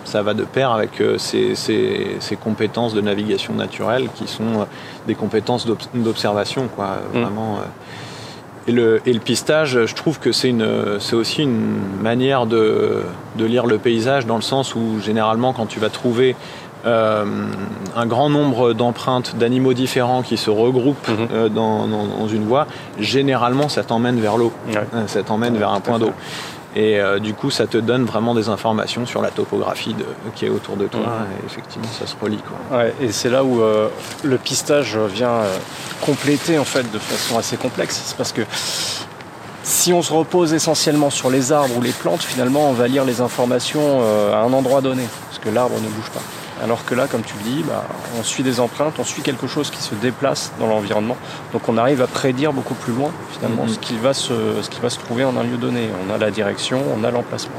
ça 0.05 0.23
va 0.23 0.35
de 0.35 0.45
pair 0.45 0.71
avec 0.71 1.03
ces, 1.19 1.55
ces, 1.55 2.17
ces, 2.21 2.37
compétences 2.37 2.95
de 2.95 3.01
navigation 3.01 3.55
naturelle 3.55 4.09
qui 4.15 4.27
sont 4.27 4.67
des 5.07 5.15
compétences 5.15 5.67
d'observation, 5.95 6.69
quoi. 6.75 6.99
Mm. 7.13 7.21
Vraiment. 7.21 7.61
Et 8.69 8.73
le, 8.73 9.01
et 9.07 9.13
le, 9.13 9.21
pistage, 9.21 9.87
je 9.87 9.95
trouve 9.95 10.19
que 10.19 10.33
c'est 10.33 10.53
aussi 11.15 11.43
une 11.43 11.79
manière 12.03 12.47
de, 12.47 13.03
de, 13.37 13.45
lire 13.45 13.67
le 13.67 13.79
paysage 13.79 14.27
dans 14.27 14.37
le 14.37 14.43
sens 14.43 14.75
où 14.75 15.01
généralement 15.01 15.53
quand 15.53 15.67
tu 15.67 15.79
vas 15.79 15.89
trouver 15.89 16.35
euh, 16.87 17.25
un 17.97 18.07
grand 18.07 18.31
nombre 18.31 18.73
d'empreintes 18.73 19.35
d'animaux 19.37 19.73
différents 19.73 20.23
qui 20.23 20.37
se 20.37 20.51
regroupent 20.51 21.09
mhm. 21.09 21.29
euh, 21.33 21.49
dans, 21.49 22.29
une 22.29 22.45
voie, 22.45 22.67
généralement 23.01 23.69
ça 23.69 23.83
t'emmène 23.83 24.21
vers 24.21 24.37
l'eau, 24.37 24.53
euh, 24.69 25.07
ça 25.09 25.23
t'emmène 25.25 25.57
vers 25.57 25.71
un 25.71 25.81
point 25.81 25.99
d'eau. 25.99 26.13
Et 26.79 27.01
du 27.21 27.33
coup, 27.33 27.51
ça 27.51 27.67
te 27.67 27.79
donne 27.79 28.05
vraiment 28.05 28.35
des 28.35 28.51
informations 28.51 29.07
sur 29.07 29.23
la 29.23 29.31
topographie 29.31 29.95
de, 29.95 30.05
qui 30.35 30.45
est 30.45 30.51
autour 30.51 30.77
de 30.77 30.87
toi. 30.87 31.01
Et 31.01 31.47
effectivement, 31.47 31.89
ça 31.99 32.07
se 32.07 32.15
relie. 32.21 32.39
Quoi. 32.39 32.79
Ouais, 32.79 32.95
et 33.01 33.13
c'est 33.13 33.31
là 33.31 33.43
où 33.45 33.63
le 34.23 34.39
pistage 34.39 34.97
vient 34.99 35.41
compléter 36.03 36.59
en 36.59 36.65
fait 36.65 36.91
de 36.93 36.99
façon 36.99 37.39
assez 37.39 37.57
complexe. 37.57 38.03
C'est 38.05 38.17
parce 38.17 38.33
que 38.33 38.43
si 39.63 39.95
on 39.95 40.03
se 40.03 40.13
repose 40.13 40.53
essentiellement 40.53 41.09
sur 41.09 41.31
les 41.31 41.51
arbres 41.51 41.79
ou 41.79 41.81
les 41.81 41.93
plantes, 41.93 42.23
finalement, 42.23 42.69
on 42.69 42.73
va 42.73 42.89
lire 42.89 43.07
les 43.07 43.23
informations 43.23 44.03
à 44.33 44.41
un 44.41 44.53
endroit 44.53 44.83
donné, 44.83 45.05
parce 45.29 45.39
que 45.39 45.49
l'arbre 45.49 45.77
ne 45.77 45.89
bouge 45.89 46.11
pas. 46.11 46.21
Alors 46.63 46.85
que 46.87 46.95
là, 46.95 47.07
comme 47.07 47.23
tu 47.23 47.35
le 47.37 47.43
dis, 47.43 47.63
bah, 47.63 47.85
on 48.19 48.23
suit 48.23 48.43
des 48.43 48.61
empreintes, 48.61 48.95
on 48.99 49.05
suit 49.05 49.23
quelque 49.23 49.47
chose 49.47 49.71
qui 49.71 49.83
se 49.83 49.95
déplace 49.95 50.53
dans 50.59 50.67
l'environnement. 50.67 51.17
Donc 51.53 51.69
on 51.69 51.77
arrive 51.77 52.01
à 52.01 52.07
prédire 52.07 52.53
beaucoup 52.53 52.75
plus 52.75 52.95
loin 52.95 53.11
finalement 53.33 53.65
mhm. 53.65 53.69
ce, 53.69 53.79
qui 53.79 53.97
va 53.97 54.15
se, 54.15 54.63
ce 54.63 54.71
qui 54.71 54.81
va 54.81 54.89
se 54.89 54.99
trouver 54.99 55.25
en 55.25 55.37
un 55.37 55.43
lieu 55.43 55.59
donné. 55.59 55.91
On 56.07 56.15
a 56.15 56.19
la 56.19 56.31
direction, 56.31 56.81
on 56.97 57.05
a 57.05 57.11
l'emplacement. 57.11 57.57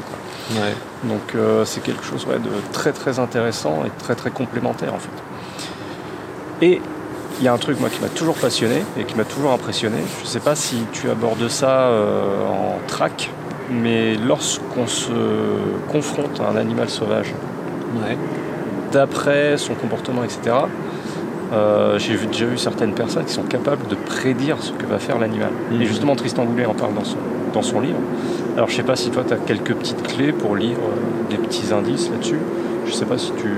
Donc 1.03 1.35
euh, 1.35 1.65
c'est 1.65 1.81
quelque 1.81 2.03
chose 2.03 2.25
de 2.25 2.71
très 2.71 2.91
très 2.91 3.19
intéressant 3.19 3.83
et 3.85 3.91
très 4.01 4.15
très 4.15 4.31
complémentaire 4.31 4.93
en 4.93 4.99
fait. 4.99 6.65
Et 6.65 6.81
il 7.39 7.43
y 7.45 7.47
a 7.47 7.53
un 7.53 7.57
truc 7.57 7.79
moi 7.79 7.89
qui 7.89 8.01
m'a 8.01 8.07
toujours 8.07 8.35
passionné 8.35 8.83
et 8.99 9.03
qui 9.03 9.15
m'a 9.15 9.25
toujours 9.25 9.51
impressionné. 9.51 9.97
Je 10.17 10.23
ne 10.23 10.27
sais 10.27 10.39
pas 10.39 10.55
si 10.55 10.77
tu 10.91 11.09
abordes 11.09 11.47
ça 11.49 11.89
euh, 11.89 12.47
en 12.47 12.79
track, 12.87 13.29
mais 13.69 14.15
lorsqu'on 14.15 14.87
se 14.87 15.11
confronte 15.91 16.39
à 16.39 16.49
un 16.49 16.55
animal 16.55 16.89
sauvage, 16.89 17.33
d'après 18.91 19.57
son 19.57 19.73
comportement, 19.73 20.23
etc. 20.23 20.55
Euh, 21.53 21.97
j'ai 21.97 22.17
déjà 22.17 22.45
vu 22.45 22.57
certaines 22.57 22.93
personnes 22.93 23.25
qui 23.25 23.33
sont 23.33 23.43
capables 23.43 23.87
de 23.87 23.95
prédire 23.95 24.57
ce 24.59 24.71
que 24.71 24.85
va 24.85 24.99
faire 24.99 25.17
l'animal. 25.17 25.51
Et 25.71 25.75
mhm. 25.75 25.83
justement, 25.83 26.15
Tristan 26.15 26.43
Goulet 26.45 26.65
en 26.65 26.73
parle 26.73 26.93
dans 26.93 27.05
son, 27.05 27.17
dans 27.53 27.61
son 27.61 27.79
livre. 27.79 27.99
Alors, 28.55 28.69
je 28.69 28.75
sais 28.75 28.83
pas 28.83 28.95
si 28.95 29.11
toi, 29.11 29.23
tu 29.25 29.33
as 29.33 29.37
quelques 29.37 29.73
petites 29.73 30.03
clés 30.03 30.33
pour 30.33 30.55
lire 30.55 30.77
euh, 30.77 31.29
des 31.29 31.37
petits 31.37 31.71
indices 31.73 32.09
là-dessus. 32.09 32.39
Je 32.85 32.91
sais 32.91 33.05
pas 33.05 33.17
si 33.17 33.31
tu, 33.33 33.49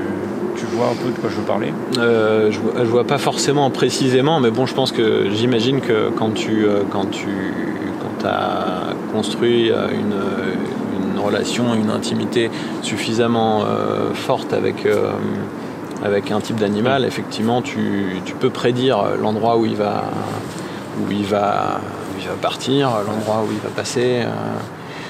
tu, 0.55 0.65
vois 0.75 0.87
un 0.87 0.95
peu 0.95 1.11
de 1.11 1.17
quoi 1.19 1.29
je 1.29 1.35
veux 1.35 1.43
parler. 1.43 1.73
Euh, 1.97 2.51
je, 2.51 2.59
vois, 2.59 2.73
je 2.79 2.89
vois 2.89 3.05
pas 3.05 3.17
forcément 3.17 3.69
précisément, 3.69 4.39
mais 4.39 4.51
bon, 4.51 4.65
je 4.65 4.73
pense 4.73 4.91
que 4.91 5.29
j'imagine 5.31 5.81
que 5.81 6.09
quand 6.15 6.31
tu, 6.31 6.65
quand 6.91 7.09
tu 7.11 7.27
quand 8.01 8.27
as 8.27 8.93
construit 9.13 9.69
une 9.69 10.13
relation, 11.19 11.73
une 11.73 11.89
intimité 11.89 12.51
suffisamment 12.81 13.63
euh, 13.63 14.13
forte 14.13 14.53
avec, 14.53 14.85
euh, 14.85 15.11
avec 16.03 16.31
un 16.31 16.39
type 16.39 16.57
d'animal, 16.57 17.05
effectivement, 17.05 17.61
tu, 17.61 18.21
peux 18.39 18.49
prédire 18.49 19.03
l'endroit 19.21 19.57
où 19.57 19.65
il 19.65 19.75
va 19.75 20.03
où 21.01 21.11
il 21.11 21.25
va, 21.25 21.79
il 22.19 22.27
va 22.27 22.33
partir, 22.41 22.89
l'endroit 23.07 23.43
où 23.47 23.51
il 23.51 23.59
va 23.59 23.69
passer. 23.69 24.23
Euh. 24.23 24.29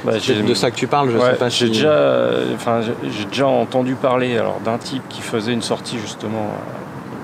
Bah, 0.06 0.14
c'est 0.22 0.46
de 0.46 0.54
ça 0.54 0.72
que 0.72 0.78
tu 0.78 0.88
parles, 0.88 1.10
je 1.12 1.20
sais 1.20 1.34
pas 1.34 1.50
J'ai 1.50 1.68
déjà, 1.68 2.30
enfin, 2.54 2.80
j'ai 2.82 3.26
déjà 3.26 3.48
entendu 3.48 3.96
parler 3.96 4.38
alors 4.38 4.62
d'un 4.64 4.78
type 4.78 5.04
qui 5.10 5.22
faisait 5.22 5.52
une 5.52 5.62
sortie 5.62 5.98
justement 6.00 6.54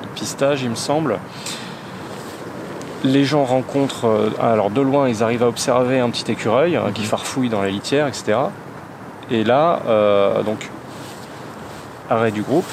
de 0.01 0.07
pistage, 0.09 0.64
il 0.64 0.72
me 0.72 0.76
semble. 0.76 1.20
les 3.05 3.24
gens 3.24 3.45
rencontrent, 3.45 4.32
alors 4.41 4.72
de 4.72 4.82
loin, 4.82 5.07
ils 5.07 5.24
arrivent 5.24 5.43
à 5.43 5.47
observer 5.47 5.99
un 5.99 6.09
petit 6.09 6.30
écureuil 6.30 6.76
hein, 6.76 6.86
qui 6.93 7.01
Mhm. 7.01 7.07
farfouille 7.07 7.49
dans 7.49 7.62
la 7.62 7.70
litière, 7.70 8.07
etc. 8.07 8.39
Et 9.32 9.43
là, 9.43 9.80
euh, 9.88 10.43
donc, 10.43 10.69
arrêt 12.09 12.32
du 12.32 12.41
groupe, 12.41 12.65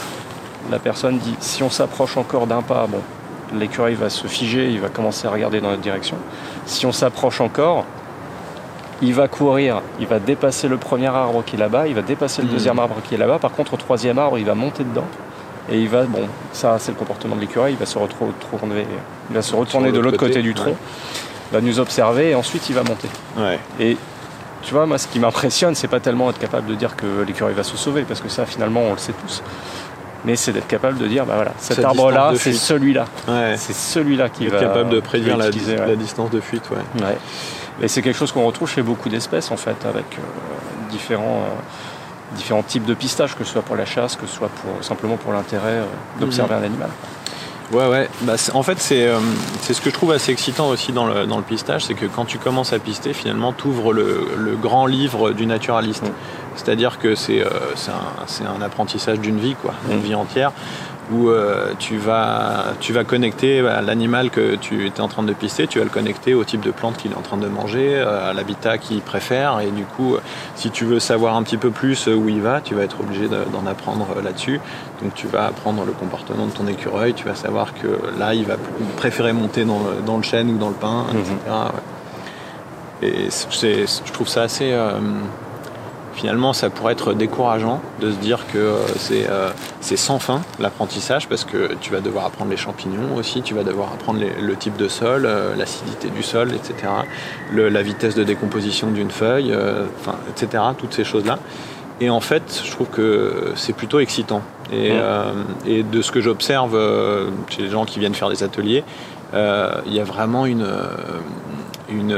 la 0.71 0.79
personne 0.79 1.19
dit 1.19 1.35
si 1.41 1.63
on 1.63 1.71
s'approche 1.71 2.17
encore 2.17 2.47
d'un 2.47 2.63
pas, 2.63 2.87
bon, 2.89 3.01
l'écureuil 3.59 3.95
va 3.95 4.11
se 4.11 4.27
figer, 4.27 4.69
il 4.71 4.81
va 4.81 4.89
commencer 4.89 5.27
à 5.27 5.31
regarder 5.31 5.61
dans 5.61 5.71
notre 5.71 5.83
direction. 5.83 6.17
Si 6.67 6.87
on 6.87 6.93
s'approche 6.93 7.41
encore, 7.41 7.85
il 9.01 9.15
va 9.15 9.27
courir, 9.29 9.83
il 9.99 10.07
va 10.07 10.19
dépasser 10.21 10.69
le 10.69 10.77
premier 10.77 11.09
arbre 11.09 11.43
qui 11.45 11.57
est 11.57 11.59
là-bas, 11.59 11.89
il 11.89 11.95
va 11.95 12.03
dépasser 12.03 12.43
le 12.43 12.49
Mhm. 12.49 12.55
deuxième 12.55 12.79
arbre 12.79 12.97
qui 13.03 13.15
est 13.15 13.19
là-bas. 13.19 13.39
Par 13.39 13.51
contre, 13.53 13.75
au 13.75 13.77
troisième 13.77 14.19
arbre, 14.19 14.39
il 14.39 14.45
va 14.45 14.55
monter 14.55 14.85
dedans. 14.85 15.07
Et 15.71 15.79
il 15.81 15.89
va, 15.89 16.03
bon, 16.05 16.23
ça 16.53 16.77
c'est 16.79 16.93
le 16.93 16.99
comportement 16.99 17.37
de 17.37 17.41
l'écureuil, 17.41 17.73
il 17.75 17.79
va 17.79 17.87
se 17.87 17.97
retrouver, 17.99 18.33
il 19.31 19.35
va 19.35 19.43
se 19.43 19.55
retourner 19.55 19.91
de 19.91 19.97
l'autre 19.97 20.05
l'autre 20.07 20.19
côté, 20.19 20.33
côté, 20.33 20.43
du 20.43 20.55
tronc, 20.55 20.71
ouais. 20.71 20.77
va 21.53 21.61
nous 21.61 21.79
observer 21.79 22.31
et 22.31 22.35
ensuite 22.35 22.69
il 22.69 22.75
va 22.75 22.83
monter. 22.83 23.09
Ouais. 23.37 23.59
Et 23.79 23.97
tu 24.63 24.75
vois, 24.75 24.87
moi 24.87 24.99
ce 24.99 25.09
qui 25.09 25.19
m'impressionne, 25.19 25.75
c'est 25.75 25.89
pas 25.89 26.01
tellement 26.01 26.31
être 26.31 26.39
capable 26.39 26.69
de 26.69 26.75
dire 26.75 26.97
que 26.97 27.23
l'écureuil 27.27 27.55
va 27.55 27.65
se 27.65 27.77
sauver, 27.77 28.03
parce 28.03 28.21
que 28.21 28.29
ça 28.29 28.47
finalement 28.47 28.81
on 28.81 28.93
le 28.93 28.99
sait 28.99 29.13
tous. 29.13 29.43
Mais 30.25 30.37
c'est 30.37 30.53
d'être 30.53 30.69
capable 30.69 30.99
de 30.99 31.07
dire, 31.09 31.27
bah 31.27 31.35
voilà, 31.35 31.53
cet 31.59 31.85
arbre-là, 31.85 32.33
c'est 32.37 32.53
celui-là. 32.53 33.07
Ouais. 33.27 33.55
C'est 33.57 33.73
celui-là 33.73 34.29
qui 34.29 34.47
Être 34.47 34.53
va. 34.53 34.61
capable 34.61 34.91
de 34.91 35.01
prédire 35.01 35.37
la, 35.37 35.49
utiliser, 35.49 35.77
ouais. 35.77 35.87
la 35.89 35.97
distance 35.97 36.31
de 36.31 36.41
fuite, 36.41 36.71
ouais. 36.71 37.05
Ouais. 37.05 37.19
Et 37.83 37.89
c'est 37.89 38.03
quelque 38.03 38.17
chose 38.17 38.31
qu'on 38.31 38.47
retrouve 38.47 38.71
chez 38.71 38.83
beaucoup 38.83 39.09
d'espèces 39.09 39.51
en 39.51 39.57
fait, 39.57 39.85
avec 39.85 40.05
euh, 40.19 40.91
différents, 40.91 41.43
euh, 41.43 42.37
différents 42.37 42.63
types 42.63 42.85
de 42.85 42.95
pistage, 42.95 43.35
que 43.37 43.43
ce 43.43 43.53
soit 43.53 43.63
pour 43.63 43.75
la 43.75 43.85
chasse, 43.85 44.15
que 44.15 44.27
ce 44.27 44.37
soit 44.37 44.49
pour, 44.49 44.85
simplement 44.85 45.17
pour 45.17 45.33
l'intérêt 45.33 45.79
euh, 45.79 45.85
d'observer 46.21 46.55
un 46.55 46.63
animal. 46.63 46.91
Ouais, 47.73 47.89
ouais. 47.89 48.09
Bah, 48.23 48.35
en 48.53 48.63
fait, 48.63 48.79
c'est 48.81 49.07
euh, 49.07 49.19
c'est 49.63 49.73
ce 49.73 49.81
que 49.81 49.89
je 49.89 49.95
trouve 49.95 50.13
assez 50.13 50.31
excitant 50.31 50.69
aussi 50.69 50.93
dans 50.93 51.07
le, 51.07 51.27
dans 51.27 51.39
le 51.39 51.43
pistage, 51.43 51.87
c'est 51.87 51.95
que 51.95 52.05
quand 52.05 52.27
tu 52.27 52.37
commences 52.37 52.75
à 52.75 52.79
pister, 52.79 53.15
finalement, 53.15 53.55
tu 53.55 53.67
ouvres 53.69 53.95
le, 53.95 54.29
le 54.37 54.57
grand 54.57 54.85
livre 54.85 55.33
du 55.33 55.47
naturaliste. 55.47 56.05
C'est-à-dire 56.55 56.99
que 56.99 57.15
c'est 57.15 57.41
euh, 57.41 57.49
c'est 58.27 58.45
un, 58.45 58.61
apprentissage 58.61 59.21
d'une 59.21 59.39
vie, 59.39 59.55
quoi, 59.55 59.73
une 59.91 60.01
vie 60.01 60.15
entière, 60.15 60.53
où 61.11 61.29
euh, 61.29 61.73
tu, 61.79 61.97
vas, 61.99 62.67
tu 62.81 62.93
vas 62.93 63.03
connecter 63.05 63.61
bah, 63.61 63.81
l'animal 63.83 64.31
que 64.31 64.55
tu 64.55 64.87
étais 64.87 65.01
en 65.01 65.09
train 65.09 65.25
de 65.25 65.33
pister, 65.33 65.67
tu 65.67 65.79
vas 65.79 65.85
le 65.85 65.91
connecter 65.91 66.33
au 66.35 66.45
type 66.45 66.61
de 66.61 66.71
plante 66.71 66.97
qu'il 66.97 67.11
est 67.13 67.17
en 67.17 67.23
train 67.23 67.37
de 67.37 67.49
manger, 67.49 67.97
euh, 67.97 68.31
à 68.31 68.33
l'habitat 68.33 68.79
qu'il 68.79 69.01
préfère, 69.01 69.59
et 69.61 69.71
du 69.71 69.85
coup, 69.85 70.15
euh, 70.15 70.21
si 70.55 70.71
tu 70.71 70.85
veux 70.85 71.01
savoir 71.01 71.37
un 71.37 71.43
petit 71.43 71.57
peu 71.57 71.71
plus 71.71 72.07
où 72.07 72.29
il 72.29 72.41
va, 72.41 72.61
tu 72.61 72.75
vas 72.75 72.83
être 72.85 73.01
obligé 73.01 73.29
de- 73.29 73.45
d'en 73.53 73.67
apprendre 73.69 74.07
là-dessus. 74.23 74.61
Donc 75.03 75.13
tu 75.15 75.27
vas 75.27 75.47
apprendre 75.47 75.85
le 75.85 75.93
comportement 75.93 76.47
de 76.47 76.53
ton 76.53 76.67
écureuil, 76.69 77.13
tu 77.15 77.25
vas 77.25 77.35
savoir 77.35 77.75
que 77.75 77.99
là 78.19 78.35
il 78.35 78.45
va 78.45 78.55
préférer 78.97 79.33
monter 79.33 79.65
dans 79.65 79.81
le, 79.81 80.03
dans 80.07 80.17
le 80.19 80.23
chêne 80.23 80.51
ou 80.51 80.57
dans 80.59 80.69
le 80.69 80.75
pin, 80.77 81.07
Mhm. 81.13 81.19
etc. 81.19 81.35
ouais. 83.03 83.09
Et 83.09 83.27
c'est- 83.31 83.87
je 84.07 84.13
trouve 84.13 84.29
ça 84.29 84.43
assez... 84.43 84.71
euh, 84.73 84.93
finalement 86.15 86.53
ça 86.53 86.69
pourrait 86.71 86.93
être 86.93 87.15
décourageant 87.15 87.81
de 88.01 88.11
se 88.11 88.17
dire 88.17 88.41
que 88.53 88.59
euh, 88.59 88.77
c'est 88.97 89.29
euh, 89.29 89.51
sans 89.81 90.19
fin 90.19 90.41
l'apprentissage 90.59 91.29
parce 91.29 91.45
que 91.45 91.75
tu 91.81 91.93
vas 91.93 92.01
devoir 92.01 92.27
apprendre 92.27 92.51
les 92.51 92.57
champignons 92.57 93.15
aussi, 93.17 93.43
tu 93.43 93.55
vas 93.55 93.63
devoir 93.65 93.89
apprendre 93.93 94.21
les- 94.21 94.41
le 94.41 94.57
type 94.57 94.77
de 94.77 94.89
sol, 94.89 95.25
euh, 95.27 95.55
l'acidité 95.57 96.09
du 96.09 96.23
sol, 96.23 96.53
etc. 96.55 96.75
Le- 97.53 97.69
la 97.69 97.83
vitesse 97.83 98.15
de 98.15 98.25
décomposition 98.25 98.91
d'une 98.91 99.11
feuille, 99.11 99.53
euh, 99.53 99.85
enfin, 100.01 100.17
etc. 100.31 100.63
Toutes 100.79 100.95
ces 100.95 101.05
choses-là. 101.05 101.39
Et 102.01 102.09
en 102.11 102.21
fait, 102.21 102.63
je 102.65 102.71
trouve 102.71 102.89
que 102.89 103.53
c'est 103.55 103.75
plutôt 103.75 104.01
excitant. 104.01 104.41
Et, 104.73 104.93
et 105.67 105.83
de 105.83 106.01
ce 106.03 106.11
que 106.11 106.21
j'observe 106.23 106.75
chez 107.51 107.63
les 107.63 107.69
gens 107.69 107.85
qui 107.85 107.99
viennent 108.01 108.15
faire 108.15 108.31
des 108.31 108.43
ateliers, 108.43 108.83
il 109.35 109.93
y 109.95 110.01
a 110.01 110.05
vraiment 110.05 110.47
une, 110.47 110.67
une, 111.91 112.17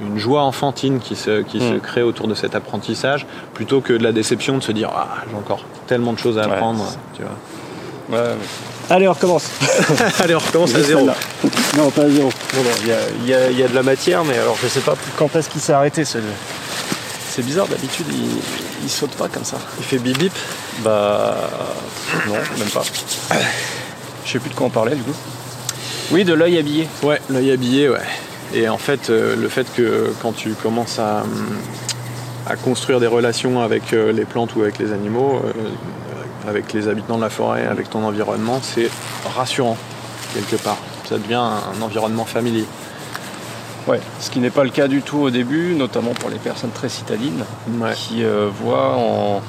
une 0.00 0.18
joie 0.18 0.42
enfantine 0.42 0.98
qui, 1.00 1.14
se, 1.16 1.42
qui 1.42 1.58
se 1.60 1.74
Mm. 1.74 1.80
crée 1.80 2.02
autour 2.02 2.26
de 2.28 2.34
cet 2.34 2.54
apprentissage, 2.54 3.26
plutôt 3.54 3.80
que 3.80 3.92
de 3.92 4.02
la 4.02 4.12
déception 4.12 4.56
de 4.58 4.62
se 4.62 4.72
dire 4.72 4.90
ah, 4.94 5.08
j'ai 5.28 5.36
encore 5.36 5.64
tellement 5.86 6.12
de 6.12 6.18
choses 6.18 6.38
à 6.38 6.46
Ouais. 6.46 6.52
apprendre. 6.54 6.86
Tu 7.16 7.22
vois. 7.22 8.18
Ouais. 8.18 8.34
Allez, 8.88 9.06
on 9.06 9.12
recommence. 9.12 9.44
Allez, 10.20 10.34
on 10.34 10.38
recommence 10.40 10.74
à 10.74 10.82
zéro. 10.82 11.06
Non, 11.76 11.90
pas 11.90 12.02
à 12.02 12.08
zéro. 12.10 12.30
Bon, 12.54 12.62
non, 12.62 12.70
il 12.82 12.88
y 12.88 12.92
a, 12.92 12.96
il 13.22 13.28
y 13.28 13.34
a- 13.34 13.50
il 13.50 13.58
y 13.58 13.62
a 13.62 13.68
de 13.68 13.74
la 13.74 13.82
matière, 13.84 14.24
mais 14.24 14.36
alors 14.38 14.56
je 14.60 14.66
sais 14.68 14.80
pas 14.80 14.94
quand 15.16 15.34
est-ce 15.36 15.48
qu'il 15.48 15.60
s'est 15.60 15.72
arrêté 15.74 16.04
ce. 16.04 16.18
C'est 17.28 17.44
bizarre, 17.44 17.68
d'habitude 17.68 18.06
il, 18.10 18.40
il 18.82 18.90
saute 18.90 19.12
pas 19.12 19.28
comme 19.28 19.44
ça. 19.44 19.58
Il 19.78 19.84
fait 19.84 19.98
bip 19.98 20.18
bip. 20.18 20.32
Bah. 20.82 21.36
Non, 22.26 22.34
même 22.58 22.68
pas. 22.74 22.82
Je 24.24 24.32
sais 24.32 24.38
plus 24.40 24.50
de 24.50 24.54
quoi 24.54 24.66
on 24.66 24.70
parlait 24.70 24.96
du 24.96 25.02
coup. 25.02 25.14
Oui, 26.10 26.24
de 26.24 26.32
l'œil 26.34 26.58
habillé. 26.58 26.88
Ouais, 27.04 27.20
l'œil 27.30 27.52
habillé, 27.52 27.88
ouais. 27.88 27.98
Et 28.54 28.68
en 28.68 28.78
fait, 28.78 29.10
euh, 29.10 29.36
le 29.36 29.48
fait 29.48 29.66
que 29.72 30.12
quand 30.22 30.32
tu 30.32 30.50
commences 30.54 30.98
à, 30.98 31.22
à 32.48 32.56
construire 32.56 32.98
des 33.00 33.06
relations 33.06 33.60
avec 33.62 33.92
euh, 33.92 34.12
les 34.12 34.24
plantes 34.24 34.56
ou 34.56 34.62
avec 34.62 34.78
les 34.78 34.92
animaux, 34.92 35.40
euh, 35.44 36.48
avec 36.48 36.72
les 36.72 36.88
habitants 36.88 37.16
de 37.16 37.22
la 37.22 37.30
forêt, 37.30 37.66
avec 37.66 37.90
ton 37.90 38.04
environnement, 38.04 38.58
c'est 38.62 38.90
rassurant, 39.36 39.76
quelque 40.34 40.56
part. 40.56 40.78
Ça 41.08 41.18
devient 41.18 41.34
un 41.34 41.80
environnement 41.82 42.24
familier. 42.24 42.64
Ouais. 43.86 44.00
Ce 44.20 44.30
qui 44.30 44.40
n'est 44.40 44.50
pas 44.50 44.64
le 44.64 44.70
cas 44.70 44.88
du 44.88 45.02
tout 45.02 45.18
au 45.18 45.30
début, 45.30 45.74
notamment 45.74 46.12
pour 46.12 46.28
les 46.30 46.38
personnes 46.38 46.70
très 46.70 46.88
citadines, 46.88 47.44
Ouais. 47.80 47.92
qui 47.94 48.24
euh, 48.24 48.48
voient 48.62 48.96
en, 48.96 49.42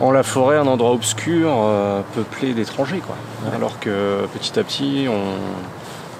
en 0.00 0.10
la 0.10 0.22
forêt 0.22 0.56
un 0.56 0.66
endroit 0.66 0.92
obscur, 0.92 1.50
euh, 1.54 2.00
peuplé 2.14 2.54
d'étrangers, 2.54 3.02
quoi. 3.06 3.16
Ouais. 3.44 3.54
Alors 3.56 3.78
que 3.78 4.26
petit 4.32 4.58
à 4.58 4.64
petit, 4.64 5.06
on, 5.08 5.77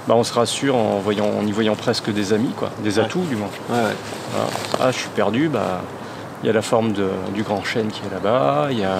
bah, 0.09 0.15
on 0.17 0.25
se 0.25 0.33
rassure 0.33 0.75
en, 0.75 0.99
voyant, 0.99 1.27
en 1.39 1.47
y 1.47 1.53
voyant 1.53 1.77
presque 1.77 2.11
des 2.11 2.33
amis, 2.33 2.53
quoi, 2.57 2.71
des 2.83 2.99
Ouais. 2.99 3.05
atouts 3.05 3.21
du 3.29 3.37
moins. 3.37 3.51
Ouais, 3.69 3.77
ouais. 3.77 3.97
Voilà. 4.33 4.47
Ah, 4.81 4.91
je 4.91 4.99
suis 4.99 5.09
perdu, 5.11 5.49
bah, 5.49 5.83
il 6.43 6.47
y 6.47 6.51
a 6.51 6.53
la 6.53 6.63
forme 6.63 6.93
de- 6.93 7.11
du 7.35 7.43
grand 7.43 7.63
chêne 7.63 7.89
qui 7.89 8.01
est 8.07 8.11
là-bas, 8.13 8.69
il 8.71 8.79
y 8.81 8.85
a 8.85 8.97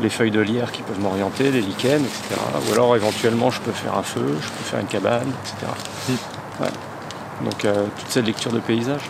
les 0.00 0.10
feuilles 0.10 0.30
de 0.30 0.40
lierre 0.40 0.70
qui 0.70 0.82
peuvent 0.82 1.00
m'orienter, 1.00 1.50
les 1.50 1.60
lichens, 1.60 2.02
etc. 2.04 2.40
Ou 2.68 2.72
alors 2.72 2.94
éventuellement 2.94 3.50
je 3.50 3.60
peux 3.60 3.72
faire 3.72 3.96
un 3.96 4.02
feu, 4.04 4.36
je 4.40 4.48
peux 4.48 4.64
faire 4.64 4.78
une 4.80 4.86
cabane, 4.86 5.26
etc. 5.42 5.72
Ouais. 6.60 6.68
Donc 7.44 7.64
euh, 7.64 7.84
toute 7.98 8.08
cette 8.08 8.26
lecture 8.26 8.52
de 8.52 8.60
paysage. 8.60 9.02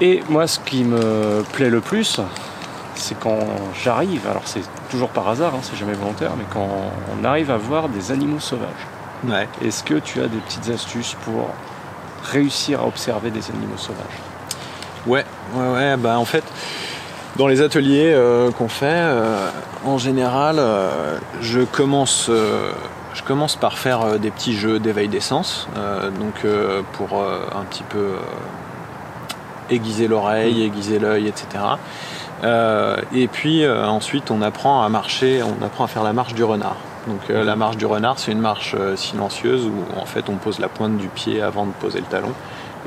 Et 0.00 0.22
moi 0.28 0.46
ce 0.46 0.58
qui 0.60 0.82
me 0.84 1.42
plaît 1.52 1.70
le 1.70 1.80
plus, 1.80 2.20
c'est 2.94 3.18
quand 3.20 3.38
j'arrive, 3.84 4.26
alors 4.28 4.42
c'est 4.46 4.62
toujours 4.90 5.10
par 5.10 5.28
hasard, 5.28 5.54
hein, 5.54 5.60
c'est 5.62 5.76
jamais 5.76 5.92
volontaire, 5.94 6.32
mais 6.36 6.44
quand 6.52 6.68
on 7.20 7.24
arrive 7.24 7.50
à 7.50 7.56
voir 7.56 7.88
des 7.88 8.10
animaux 8.12 8.40
sauvages. 8.40 8.86
Ouais. 9.28 9.48
Est-ce 9.64 9.84
que 9.84 9.94
tu 9.94 10.20
as 10.20 10.28
des 10.28 10.38
petites 10.38 10.68
astuces 10.70 11.16
pour 11.24 11.50
réussir 12.24 12.80
à 12.80 12.86
observer 12.86 13.30
des 13.30 13.50
animaux 13.50 13.76
sauvages? 13.76 14.20
Ouais, 15.06 15.24
ouais, 15.54 15.68
ouais. 15.72 15.96
Bah, 15.96 16.18
en 16.18 16.24
fait, 16.24 16.44
dans 17.36 17.46
les 17.46 17.62
ateliers 17.62 18.12
euh, 18.12 18.50
qu'on 18.50 18.68
fait, 18.68 18.86
euh, 18.88 19.48
en 19.84 19.98
général, 19.98 20.56
euh, 20.58 21.18
je 21.40 21.60
commence. 21.60 22.30
je 22.30 23.22
commence 23.22 23.56
par 23.56 23.78
faire 23.78 24.18
des 24.18 24.30
petits 24.30 24.56
jeux 24.56 24.78
d'éveil 24.78 25.08
des 25.08 25.20
sens, 25.20 25.68
euh, 25.76 26.10
donc 26.10 26.46
pour 26.92 27.22
un 27.22 27.64
petit 27.64 27.82
peu 27.82 28.14
aiguiser 29.70 30.08
l'oreille, 30.08 30.64
aiguiser 30.64 30.98
l'œil, 30.98 31.28
etc. 31.28 31.64
Et 33.12 33.28
puis 33.28 33.66
ensuite, 33.68 34.30
on 34.30 34.42
apprend 34.42 34.82
à 34.82 34.88
marcher, 34.88 35.42
on 35.42 35.64
apprend 35.64 35.84
à 35.84 35.88
faire 35.88 36.02
la 36.02 36.12
marche 36.12 36.34
du 36.34 36.44
renard. 36.44 36.76
Donc 37.06 37.20
euh, 37.30 37.44
la 37.44 37.56
marche 37.56 37.76
du 37.76 37.86
renard, 37.86 38.18
c'est 38.18 38.32
une 38.32 38.40
marche 38.40 38.74
euh, 38.78 38.94
silencieuse 38.96 39.66
où 39.66 39.98
en 40.00 40.04
fait 40.04 40.28
on 40.28 40.34
pose 40.36 40.58
la 40.58 40.68
pointe 40.68 40.98
du 40.98 41.08
pied 41.08 41.40
avant 41.40 41.66
de 41.66 41.72
poser 41.72 41.98
le 42.00 42.04
talon 42.06 42.32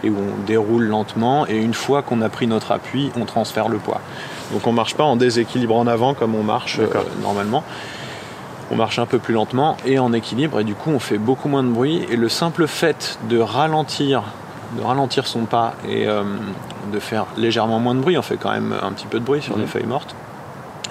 et 0.03 0.09
où 0.09 0.15
on 0.17 0.43
déroule 0.45 0.83
lentement 0.85 1.47
et 1.47 1.57
une 1.57 1.73
fois 1.73 2.01
qu'on 2.01 2.21
a 2.21 2.29
pris 2.29 2.45
notre 2.47 2.71
appui, 2.71 3.11
on 3.19 3.25
transfère 3.25 3.69
le 3.69 3.77
poids. 3.77 4.01
Donc 4.51 4.67
on 4.67 4.71
marche 4.71 4.95
pas 4.95 5.03
en 5.03 5.15
déséquilibre 5.15 5.75
en 5.75 5.87
avant 5.87 6.13
comme 6.13 6.35
on 6.35 6.43
marche 6.43 6.79
euh, 6.79 6.87
normalement. 7.21 7.63
On 8.71 8.75
marche 8.75 8.97
un 8.99 9.05
peu 9.05 9.19
plus 9.19 9.33
lentement 9.33 9.77
et 9.85 9.99
en 9.99 10.13
équilibre 10.13 10.59
et 10.59 10.63
du 10.63 10.73
coup 10.75 10.89
on 10.91 10.99
fait 10.99 11.17
beaucoup 11.17 11.47
moins 11.47 11.63
de 11.63 11.69
bruit 11.69 12.05
et 12.09 12.15
le 12.15 12.29
simple 12.29 12.67
fait 12.67 13.17
de 13.29 13.39
ralentir 13.39 14.23
de 14.77 14.81
ralentir 14.81 15.27
son 15.27 15.41
pas 15.45 15.75
et 15.87 16.07
de 16.07 16.99
faire 16.99 17.27
légèrement 17.37 17.79
moins 17.79 17.93
de 17.93 17.99
bruit, 17.99 18.17
on 18.17 18.23
fait 18.23 18.37
quand 18.37 18.49
même 18.51 18.73
un 18.81 18.91
petit 18.91 19.05
peu 19.05 19.19
de 19.19 19.23
bruit 19.23 19.39
sur 19.39 19.55
Mhm. 19.55 19.61
les 19.61 19.67
feuilles 19.67 19.85
mortes, 19.85 20.15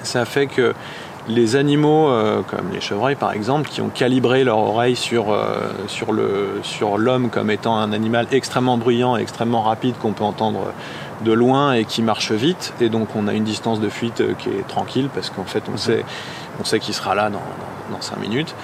ça 0.04 0.24
fait 0.24 0.46
que 0.46 0.72
les 1.28 1.56
animaux, 1.56 2.08
euh, 2.08 2.42
comme 2.42 2.70
les 2.72 2.80
chevreuils 2.80 3.14
par 3.14 3.32
exemple, 3.32 3.68
qui 3.68 3.80
ont 3.80 3.88
calibré 3.88 4.44
leur 4.44 4.58
oreille 4.58 4.96
sur, 4.96 5.32
euh, 5.32 5.70
sur, 5.86 6.12
le, 6.12 6.60
sur 6.62 6.98
l'homme 6.98 7.30
comme 7.30 7.50
étant 7.50 7.76
un 7.76 7.92
animal 7.92 8.26
extrêmement 8.32 8.78
bruyant 8.78 9.16
et 9.16 9.22
extrêmement 9.22 9.62
rapide 9.62 9.94
qu'on 10.00 10.12
peut 10.12 10.24
entendre 10.24 10.72
de 11.24 11.32
loin 11.32 11.72
et 11.72 11.84
qui 11.84 12.02
marche 12.02 12.32
vite, 12.32 12.74
et 12.80 12.88
donc 12.88 13.08
on 13.14 13.28
a 13.28 13.32
une 13.32 13.44
distance 13.44 13.80
de 13.80 13.88
fuite 13.88 14.20
euh, 14.20 14.34
qui 14.38 14.48
est 14.48 14.66
tranquille 14.66 15.08
parce 15.14 15.30
qu'en 15.30 15.44
fait 15.44 15.62
on 15.72 15.76
sait, 15.76 16.04
on 16.60 16.64
sait 16.64 16.80
qu'il 16.80 16.94
sera 16.94 17.14
là 17.14 17.30
dans, 17.30 17.38
dans, 17.38 17.96
dans 17.96 18.00
5 18.00 18.18
minutes. 18.18 18.54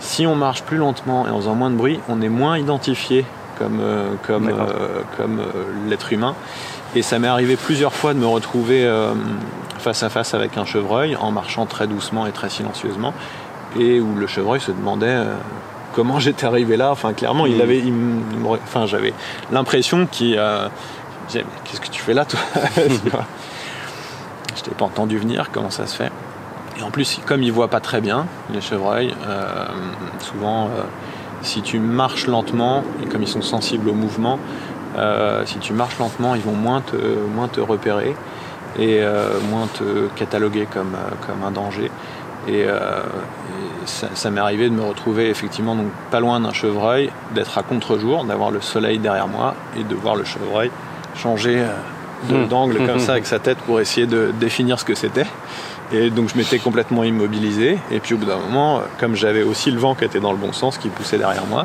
Si 0.00 0.26
on 0.26 0.34
marche 0.34 0.62
plus 0.62 0.76
lentement 0.76 1.26
et 1.26 1.30
en 1.30 1.36
faisant 1.36 1.54
moins 1.54 1.70
de 1.70 1.76
bruit, 1.76 2.00
on 2.08 2.20
est 2.22 2.28
moins 2.28 2.58
identifié 2.58 3.24
comme, 3.58 3.80
euh, 3.80 4.14
comme, 4.26 4.48
euh, 4.48 5.02
comme 5.16 5.40
l'être 5.88 6.12
humain. 6.12 6.34
Et 6.96 7.02
ça 7.02 7.18
m'est 7.18 7.28
arrivé 7.28 7.56
plusieurs 7.56 7.92
fois 7.92 8.14
de 8.14 8.18
me 8.18 8.26
retrouver 8.26 8.82
euh, 8.86 9.12
face 9.78 10.02
à 10.02 10.08
face 10.08 10.32
avec 10.32 10.56
un 10.56 10.64
chevreuil 10.64 11.14
en 11.14 11.30
marchant 11.30 11.66
très 11.66 11.86
doucement 11.86 12.26
et 12.26 12.32
très 12.32 12.48
silencieusement, 12.48 13.12
et 13.78 14.00
où 14.00 14.14
le 14.14 14.26
chevreuil 14.26 14.60
se 14.62 14.72
demandait 14.72 15.06
euh, 15.08 15.34
comment 15.92 16.18
j'étais 16.18 16.46
arrivé 16.46 16.78
là. 16.78 16.90
Enfin, 16.90 17.12
clairement, 17.12 17.44
il 17.44 17.58
Mm. 17.58 17.60
avait, 17.60 17.78
il 17.80 17.92
enfin, 18.48 18.86
j'avais 18.86 19.12
l'impression 19.52 20.06
qu'il 20.06 20.36
euh, 20.38 20.68
disait, 21.28 21.44
Mais 21.44 21.60
qu'est-ce 21.64 21.82
que 21.82 21.90
tu 21.90 22.00
fais 22.00 22.14
là, 22.14 22.24
toi? 22.24 22.40
Vois? 23.10 23.26
Je 24.56 24.62
t'ai 24.62 24.70
pas 24.70 24.86
entendu 24.86 25.18
venir. 25.18 25.50
Comment 25.52 25.68
ça 25.70 25.86
se 25.86 25.94
fait? 25.96 26.10
Et 26.78 26.82
en 26.82 26.90
plus, 26.90 27.20
comme 27.26 27.42
ils 27.42 27.52
voient 27.52 27.68
pas 27.68 27.80
très 27.80 28.00
bien 28.00 28.24
les 28.54 28.62
chevreuils, 28.62 29.14
euh, 29.26 29.66
souvent, 30.18 30.70
si 31.42 31.60
tu 31.60 31.78
marches 31.78 32.26
lentement 32.26 32.84
et 33.02 33.06
comme 33.06 33.22
ils 33.22 33.28
sont 33.28 33.42
sensibles 33.42 33.88
au 33.90 33.94
mouvement, 33.94 34.38
si 35.44 35.58
tu 35.58 35.72
marches 35.72 35.98
lentement, 35.98 36.34
ils 36.34 36.42
vont 36.42 36.52
moins 36.54 36.80
te, 36.80 36.96
moins 37.34 37.48
te 37.48 37.60
repérer 37.60 38.14
et 38.78 39.00
euh, 39.02 39.38
moins 39.50 39.66
te 39.68 40.06
cataloguer 40.16 40.66
comme, 40.72 40.94
euh, 40.94 41.14
comme 41.26 41.42
un 41.46 41.50
danger. 41.50 41.90
Et, 42.48 42.64
euh, 42.66 43.00
et 43.00 43.86
ça, 43.86 44.08
ça 44.14 44.30
m'est 44.30 44.40
arrivé 44.40 44.68
de 44.68 44.74
me 44.74 44.82
retrouver 44.82 45.28
effectivement 45.30 45.74
donc 45.74 45.88
pas 46.10 46.20
loin 46.20 46.38
d'un 46.40 46.52
chevreuil, 46.52 47.10
d'être 47.34 47.56
à 47.58 47.62
contre-jour, 47.62 48.24
d'avoir 48.24 48.50
le 48.50 48.60
soleil 48.60 48.98
derrière 48.98 49.28
moi 49.28 49.54
et 49.78 49.82
de 49.82 49.94
voir 49.94 50.14
le 50.16 50.24
chevreuil 50.24 50.70
changer 51.16 51.58
euh, 51.60 51.66
de- 52.30 52.36
Mm. 52.44 52.48
d'angle 52.48 52.86
comme 52.86 52.98
ça 52.98 53.12
avec 53.12 53.26
sa 53.26 53.38
tête 53.38 53.58
pour 53.58 53.78
essayer 53.80 54.06
de 54.06 54.32
définir 54.40 54.78
ce 54.80 54.84
que 54.84 54.94
c'était. 54.94 55.26
Et 55.92 56.10
donc 56.10 56.28
je 56.28 56.36
m'étais 56.36 56.58
complètement 56.58 57.04
immobilisé. 57.04 57.78
Et 57.92 58.00
puis 58.00 58.14
au 58.14 58.18
bout 58.18 58.24
d'un 58.26 58.38
moment, 58.38 58.80
comme 58.98 59.14
j'avais 59.14 59.42
aussi 59.44 59.70
le 59.70 59.78
vent 59.78 59.94
qui 59.94 60.04
était 60.04 60.18
dans 60.20 60.32
le 60.32 60.38
bon 60.38 60.52
sens, 60.52 60.78
qui 60.78 60.88
poussait 60.88 61.18
derrière 61.18 61.46
moi, 61.46 61.64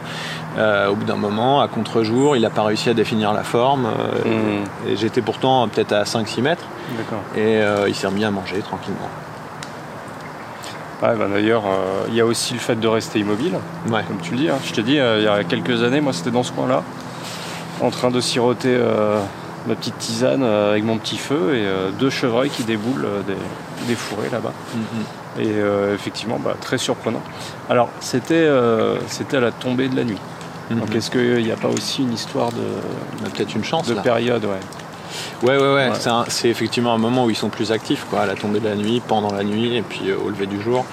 euh, 0.57 0.89
au 0.89 0.95
bout 0.95 1.05
d'un 1.05 1.15
moment, 1.15 1.59
à 1.61 1.67
contre-jour, 1.67 2.35
il 2.35 2.43
n'a 2.43 2.49
pas 2.51 2.61
réussi 2.63 2.89
à 2.89 2.93
définir 2.93 3.33
la 3.33 3.43
forme. 3.43 3.85
euh, 3.87 4.61
Mm. 4.61 4.89
Et 4.89 4.95
j'étais 4.95 5.21
pourtant 5.21 5.67
peut-être 5.67 5.93
à 5.93 6.03
5-6 6.03 6.41
mètres. 6.41 6.65
Et 7.35 7.57
euh, 7.61 7.87
il 7.89 7.95
s'est 7.95 8.07
remis 8.07 8.23
à 8.25 8.29
manger 8.31 8.59
tranquillement. 8.59 9.09
Ouais, 11.01 11.15
bah, 11.17 11.25
d'ailleurs, 11.33 11.63
il 12.09 12.13
y 12.13 12.21
a 12.21 12.25
aussi 12.27 12.53
le 12.53 12.59
fait 12.59 12.79
de 12.79 12.87
rester 12.87 13.17
immobile, 13.19 13.57
Ouais. 13.89 14.03
comme 14.07 14.19
tu 14.21 14.31
le 14.33 14.37
dis. 14.37 14.49
hein. 14.49 14.57
Je 14.63 14.71
te 14.71 14.81
dis, 14.81 14.99
euh, 14.99 15.17
il 15.17 15.23
y 15.23 15.27
a 15.27 15.43
quelques 15.43 15.81
années, 15.83 15.99
moi, 15.99 16.13
c'était 16.13 16.29
dans 16.29 16.43
ce 16.43 16.51
coin-là, 16.51 16.83
en 17.81 17.89
train 17.89 18.11
de 18.11 18.21
siroter 18.21 18.77
ma 19.67 19.75
petite 19.75 19.97
tisane 19.97 20.43
euh, 20.43 20.71
avec 20.71 20.83
mon 20.83 20.97
petit 20.97 21.17
feu 21.17 21.55
et 21.55 21.65
euh, 21.65 21.91
deux 21.91 22.09
chevreuils 22.09 22.49
qui 22.49 22.63
déboulent 22.63 23.05
euh, 23.05 23.21
des, 23.21 23.35
des 23.87 23.95
fourrés 23.95 24.29
là-bas. 24.31 24.53
Et 25.39 25.47
euh, 25.47 25.93
effectivement, 25.95 26.39
bah, 26.43 26.55
très 26.59 26.77
surprenant. 26.77 27.21
Alors, 27.69 27.89
c'était 27.99 28.49
c'était 29.07 29.37
à 29.37 29.41
la 29.41 29.51
tombée 29.51 29.87
de 29.87 29.95
la 29.95 30.03
nuit. 30.03 30.17
Donc, 30.69 30.89
Mhm. 30.89 30.95
est-ce 30.97 31.11
qu'il 31.11 31.43
n'y 31.43 31.51
a 31.51 31.57
pas 31.57 31.67
aussi 31.67 32.01
une 32.01 32.13
histoire 32.13 32.49
de, 32.51 33.29
peut-être 33.29 33.53
une 33.55 33.63
chance 33.63 33.87
de 33.87 33.93
là. 33.93 34.01
période 34.01 34.45
ouais. 34.45 34.59
Ouais, 35.43 35.57
ouais, 35.57 35.73
ouais. 35.73 35.89
Ouais. 35.89 36.23
C'est 36.29 36.47
effectivement 36.49 36.93
un 36.93 36.97
moment 36.97 37.25
où 37.25 37.29
ils 37.29 37.35
sont 37.35 37.49
plus 37.49 37.71
actifs, 37.73 38.05
quoi. 38.09 38.21
À 38.21 38.25
la 38.25 38.35
tombée 38.35 38.59
de 38.61 38.69
la 38.69 38.75
nuit, 38.75 39.01
pendant 39.05 39.33
la 39.33 39.43
nuit, 39.43 39.75
et 39.75 39.81
puis 39.81 40.09
euh, 40.09 40.15
au 40.23 40.29
lever 40.29 40.45
du 40.47 40.61
jour. 40.61 40.85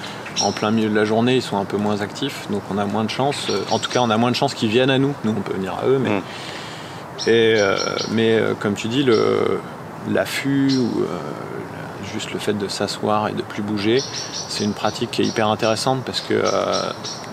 En 0.42 0.50
plein 0.52 0.70
milieu 0.72 0.88
de 0.88 0.94
la 0.94 1.04
journée, 1.04 1.36
ils 1.36 1.42
sont 1.42 1.58
un 1.58 1.64
peu 1.64 1.76
moins 1.76 2.00
actifs, 2.00 2.46
donc 2.50 2.62
on 2.72 2.78
a 2.78 2.84
moins 2.86 3.04
de 3.04 3.10
chance. 3.10 3.46
Euh, 3.50 3.60
En 3.70 3.78
tout 3.78 3.90
cas, 3.90 4.00
on 4.00 4.10
a 4.10 4.16
moins 4.16 4.30
de 4.30 4.36
chance 4.36 4.54
qu'ils 4.54 4.68
viennent 4.68 4.90
à 4.90 4.98
nous. 4.98 5.14
Nous, 5.24 5.30
on 5.36 5.40
peut 5.40 5.54
venir 5.54 5.74
à 5.82 5.86
eux, 5.86 5.98
mais. 6.00 6.10
Mm. 6.10 6.22
Et, 7.26 7.54
euh, 7.58 7.76
mais 8.12 8.34
euh, 8.38 8.54
comme 8.58 8.74
tu 8.74 8.88
dis, 8.88 9.04
l'affût 10.10 10.70
ou 10.78 11.02
euh, 11.02 11.06
juste 12.12 12.32
le 12.32 12.38
fait 12.38 12.54
de 12.56 12.68
s'asseoir 12.68 13.28
et 13.28 13.32
de 13.32 13.42
plus 13.42 13.62
bouger, 13.62 14.00
c'est 14.48 14.64
une 14.64 14.72
pratique 14.74 15.10
qui 15.10 15.22
est 15.22 15.26
hyper 15.26 15.48
intéressante 15.48 16.02
parce 16.04 16.20
que 16.20 16.34
euh, 16.34 16.90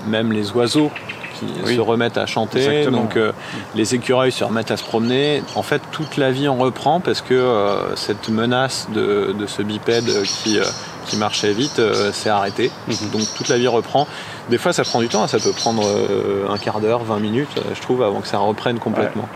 même 0.08 0.32
les 0.32 0.52
oiseaux 0.52 0.92
qui 1.40 1.46
Oui. 1.66 1.76
se 1.76 1.82
remettent 1.82 2.18
à 2.18 2.26
chanter, 2.26 2.60
Exactement. 2.66 3.02
donc 3.04 3.18
euh, 3.18 3.32
les 3.76 3.94
écureuils 3.94 4.32
se 4.32 4.44
remettent 4.46 4.72
à 4.72 4.78
se 4.78 4.84
promener. 4.86 5.44
En 5.56 5.64
fait, 5.64 5.82
toute 5.92 6.16
la 6.16 6.32
vie 6.32 6.48
en 6.48 6.56
reprend 6.56 7.02
parce 7.02 7.22
que 7.22 7.34
euh, 7.34 7.96
cette 7.98 8.30
menace 8.30 8.88
de, 8.94 9.36
de 9.38 9.46
ce 9.46 9.62
bipède 9.62 10.10
qui, 10.24 10.58
euh, 10.60 10.64
qui 11.06 11.18
marchait 11.18 11.52
vite 11.52 11.80
euh, 11.80 12.14
s'est 12.14 12.30
arrêtée. 12.30 12.72
Mhm. 12.88 13.10
Donc 13.12 13.22
toute 13.36 13.50
la 13.50 13.58
vie 13.58 13.68
reprend. 13.68 14.08
Des 14.50 14.58
fois, 14.58 14.72
ça 14.74 14.84
prend 14.84 15.00
du 15.02 15.10
temps, 15.10 15.28
ça 15.28 15.40
peut 15.40 15.52
prendre 15.52 15.84
euh, 15.86 16.48
un 16.50 16.58
quart 16.58 16.80
d'heure, 16.80 17.04
20 17.04 17.20
minutes, 17.20 17.50
je 17.74 17.82
trouve, 17.82 18.02
avant 18.02 18.22
que 18.22 18.28
ça 18.28 18.38
reprenne 18.38 18.80
complètement. 18.80 19.28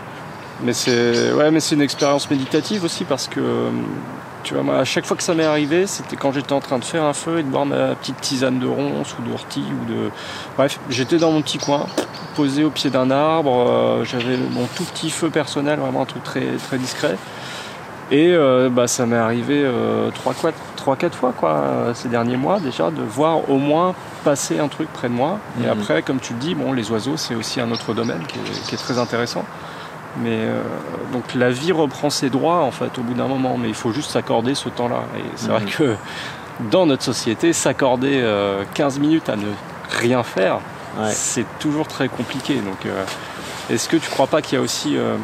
Mais 0.62 0.72
c'est 0.72 1.32
ouais, 1.32 1.50
mais 1.50 1.60
c'est 1.60 1.74
une 1.74 1.80
expérience 1.82 2.30
méditative 2.30 2.84
aussi 2.84 3.04
parce 3.04 3.28
que 3.28 3.40
euh, 3.40 3.70
tu 4.42 4.54
vois, 4.54 4.62
moi, 4.62 4.76
à 4.78 4.84
chaque 4.84 5.06
fois 5.06 5.16
que 5.16 5.22
ça 5.22 5.34
m'est 5.34 5.44
arrivé, 5.44 5.86
c'était 5.86 6.16
quand 6.16 6.32
j'étais 6.32 6.52
en 6.52 6.60
train 6.60 6.78
de 6.78 6.84
faire 6.84 7.04
un 7.04 7.12
feu 7.12 7.38
et 7.38 7.42
de 7.42 7.48
boire 7.48 7.66
ma 7.66 7.94
petite 7.94 8.20
tisane 8.20 8.58
de 8.58 8.66
ronces 8.66 9.14
ou 9.18 9.28
d'ortie 9.28 9.64
ou 9.70 9.90
de. 9.90 10.10
Bref, 10.56 10.78
j'étais 10.90 11.16
dans 11.18 11.30
mon 11.32 11.42
petit 11.42 11.58
coin, 11.58 11.86
posé 12.36 12.64
au 12.64 12.70
pied 12.70 12.90
d'un 12.90 13.10
arbre. 13.10 13.66
euh, 13.68 14.04
J'avais 14.04 14.36
mon 14.36 14.66
tout 14.76 14.84
petit 14.84 15.10
feu 15.10 15.30
personnel, 15.30 15.78
vraiment 15.78 16.02
un 16.02 16.06
truc 16.06 16.22
très 16.24 16.42
très 16.68 16.78
discret. 16.78 17.16
Et 18.10 18.32
euh, 18.34 18.68
bah, 18.70 18.88
ça 18.88 19.06
m'est 19.06 19.16
arrivé 19.16 19.62
euh, 19.64 20.10
trois, 20.10 20.34
quatre, 20.34 20.58
trois, 20.76 20.96
quatre 20.96 21.14
fois 21.16 21.32
quoi, 21.38 21.92
ces 21.94 22.08
derniers 22.08 22.36
mois 22.36 22.58
déjà, 22.58 22.90
de 22.90 23.02
voir 23.02 23.48
au 23.48 23.56
moins 23.58 23.94
passer 24.24 24.58
un 24.58 24.66
truc 24.68 24.92
près 24.92 25.08
de 25.08 25.14
moi. 25.14 25.38
Et 25.62 25.66
Mhm. 25.66 25.70
après, 25.70 26.02
comme 26.02 26.18
tu 26.18 26.32
le 26.32 26.38
dis, 26.40 26.54
bon, 26.54 26.72
les 26.72 26.90
oiseaux, 26.90 27.16
c'est 27.16 27.34
aussi 27.36 27.60
un 27.60 27.70
autre 27.70 27.94
domaine 27.94 28.22
qui 28.26 28.38
est, 28.38 28.62
qui 28.68 28.74
est 28.74 28.78
très 28.78 28.98
intéressant. 28.98 29.44
Mais 30.18 30.30
euh, 30.40 30.60
donc 31.12 31.34
la 31.34 31.50
vie 31.50 31.72
reprend 31.72 32.10
ses 32.10 32.30
droits 32.30 32.62
en 32.62 32.70
fait 32.72 32.98
au 32.98 33.02
bout 33.02 33.14
d'un 33.14 33.28
moment, 33.28 33.56
mais 33.56 33.68
il 33.68 33.74
faut 33.74 33.92
juste 33.92 34.10
s'accorder 34.10 34.54
ce 34.54 34.68
temps-là. 34.68 35.02
Et 35.16 35.22
c'est 35.36 35.48
vrai 35.50 35.60
Mhm. 35.60 35.68
que 35.70 35.96
dans 36.70 36.84
notre 36.86 37.02
société, 37.04 37.52
s'accorder 37.52 38.20
euh, 38.22 38.64
15 38.74 38.98
minutes 38.98 39.28
à 39.28 39.36
ne 39.36 39.46
rien 40.00 40.22
faire, 40.22 40.60
Ouais. 40.98 41.10
c'est 41.12 41.46
toujours 41.60 41.86
très 41.86 42.08
compliqué. 42.08 42.56
Donc 42.56 42.84
euh, 42.86 43.04
est-ce 43.70 43.88
que 43.88 43.96
tu 43.96 44.10
crois 44.10 44.26
pas 44.26 44.42
qu'il 44.42 44.58
y 44.58 44.60
a 44.60 44.62
aussi 44.62 44.96
euh, 44.96 45.16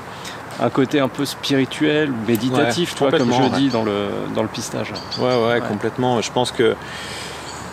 un 0.61 0.70
côté 0.70 1.01
un 1.01 1.09
peu 1.09 1.24
spirituel 1.24 2.11
ou 2.11 2.14
méditatif, 2.26 2.93
Ouais, 2.93 3.11
toi, 3.11 3.18
comme 3.18 3.30
je 3.30 3.34
complètement, 3.34 3.59
dis 3.59 3.68
dans 3.68 3.82
le, 3.82 4.07
dans 4.34 4.43
le 4.43 4.49
pistage? 4.49 4.93
Ouais, 5.18 5.24
ouais, 5.26 5.47
Ouais. 5.55 5.61
complètement. 5.61 6.20
Je 6.22 6.30
pense 6.30 6.53
que 6.53 6.76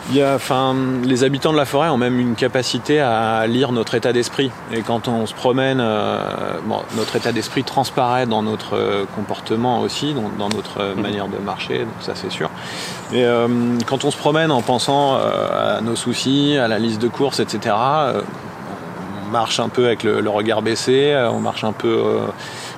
il 0.10 0.18
y 0.18 0.22
a, 0.22 0.36
enfin, 0.36 0.76
les 1.04 1.24
habitants 1.24 1.54
de 1.54 1.58
la 1.58 1.66
forêt 1.66 1.88
ont 1.88 1.98
même 1.98 2.20
une 2.20 2.36
capacité 2.36 3.00
à 3.00 3.48
lire 3.48 3.72
notre 3.72 3.96
état 3.96 4.12
d'esprit. 4.12 4.52
Et 4.74 4.82
quand 4.82 5.08
on 5.08 5.26
se 5.26 5.34
promène, 5.34 5.80
euh, 5.80 6.20
bon, 6.66 6.80
notre 6.98 7.16
état 7.16 7.32
d'esprit 7.32 7.64
transparaît 7.64 8.26
dans 8.26 8.44
notre 8.44 8.76
euh, 8.76 9.06
comportement 9.16 9.80
aussi, 9.80 10.14
dans, 10.14 10.30
dans 10.38 10.50
notre 10.54 10.82
euh, 10.82 10.96
Mhm. 10.96 11.02
manière 11.02 11.28
de 11.28 11.38
marcher, 11.38 11.80
donc 11.80 11.94
ça 12.02 12.14
c'est 12.16 12.32
sûr. 12.32 12.50
Et 13.14 13.26
quand 13.86 14.06
on 14.06 14.12
se 14.12 14.18
promène 14.18 14.52
en 14.52 14.62
pensant 14.62 15.16
à 15.16 15.82
nos 15.82 15.96
soucis, 15.96 16.58
à 16.58 16.68
la 16.68 16.80
liste 16.80 17.00
de 17.00 17.08
courses, 17.08 17.40
etc., 17.40 17.76
on 17.76 19.32
marche 19.32 19.60
un 19.60 19.70
peu 19.70 19.86
avec 19.86 20.04
le, 20.04 20.20
le 20.20 20.30
regard 20.30 20.64
baissé, 20.64 21.16
on 21.32 21.40
marche 21.40 21.64
un 21.64 21.74
peu 21.74 22.02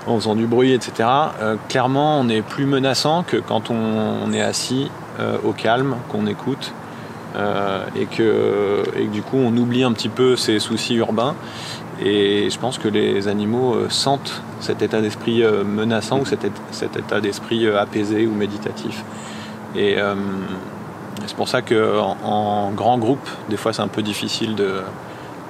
en 0.08 0.16
faisant 0.20 0.36
du 0.36 0.46
bruit, 0.46 0.74
etc. 0.74 1.08
Clairement, 1.70 2.20
on 2.20 2.28
est 2.28 2.42
plus 2.42 2.66
menaçant 2.66 3.24
que 3.24 3.38
quand 3.38 3.70
on, 3.70 3.76
on 4.26 4.34
est 4.34 4.42
assis 4.42 4.92
au 5.46 5.54
calme, 5.54 5.96
qu'on 6.10 6.28
écoute. 6.28 6.74
Euh, 7.36 7.84
et, 7.96 8.06
que, 8.06 8.84
et 8.96 9.06
que 9.06 9.12
du 9.12 9.22
coup 9.22 9.38
on 9.38 9.56
oublie 9.58 9.84
un 9.84 9.92
petit 9.92 10.10
peu 10.10 10.36
ces 10.36 10.60
soucis 10.60 10.96
urbains 10.96 11.36
et 12.02 12.50
je 12.50 12.60
pense 12.60 12.78
que 12.78 12.88
les 12.88 13.28
animaux 13.28 13.74
euh, 13.74 13.90
sentent 13.90 14.42
cet 14.60 14.82
état 14.82 15.02
d'esprit 15.02 15.44
euh, 15.44 15.64
menaçant 15.64 16.20
ou 16.20 16.26
cet, 16.26 16.46
état 16.46 17.22
d'esprit 17.22 17.68
apaisé 17.68 18.26
ou 18.28 18.34
méditatif 18.34 19.04
et 19.76 19.98
c'est 21.26 21.36
pour 21.36 21.50
ça 21.50 21.62
que 21.62 22.00
en, 22.00 22.72
grand 22.72 22.98
groupe 22.98 23.28
des 23.50 23.58
fois 23.58 23.74
c'est 23.74 23.82
un 23.82 23.90
peu 23.90 24.02
difficile 24.02 24.56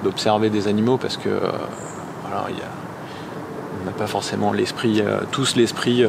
d'observer 0.02 0.50
des 0.50 0.66
animaux 0.66 0.96
parce 0.96 1.16
que 1.16 1.28
euh, 1.28 1.40
voilà, 2.22 2.46
il 2.48 2.56
y 2.56 2.62
a 2.62 2.70
on 3.82 3.86
n'a 3.86 3.92
pas 3.92 4.08
forcément 4.08 4.52
l'esprit, 4.52 5.00
tous 5.30 5.54
l'esprit 5.54 6.04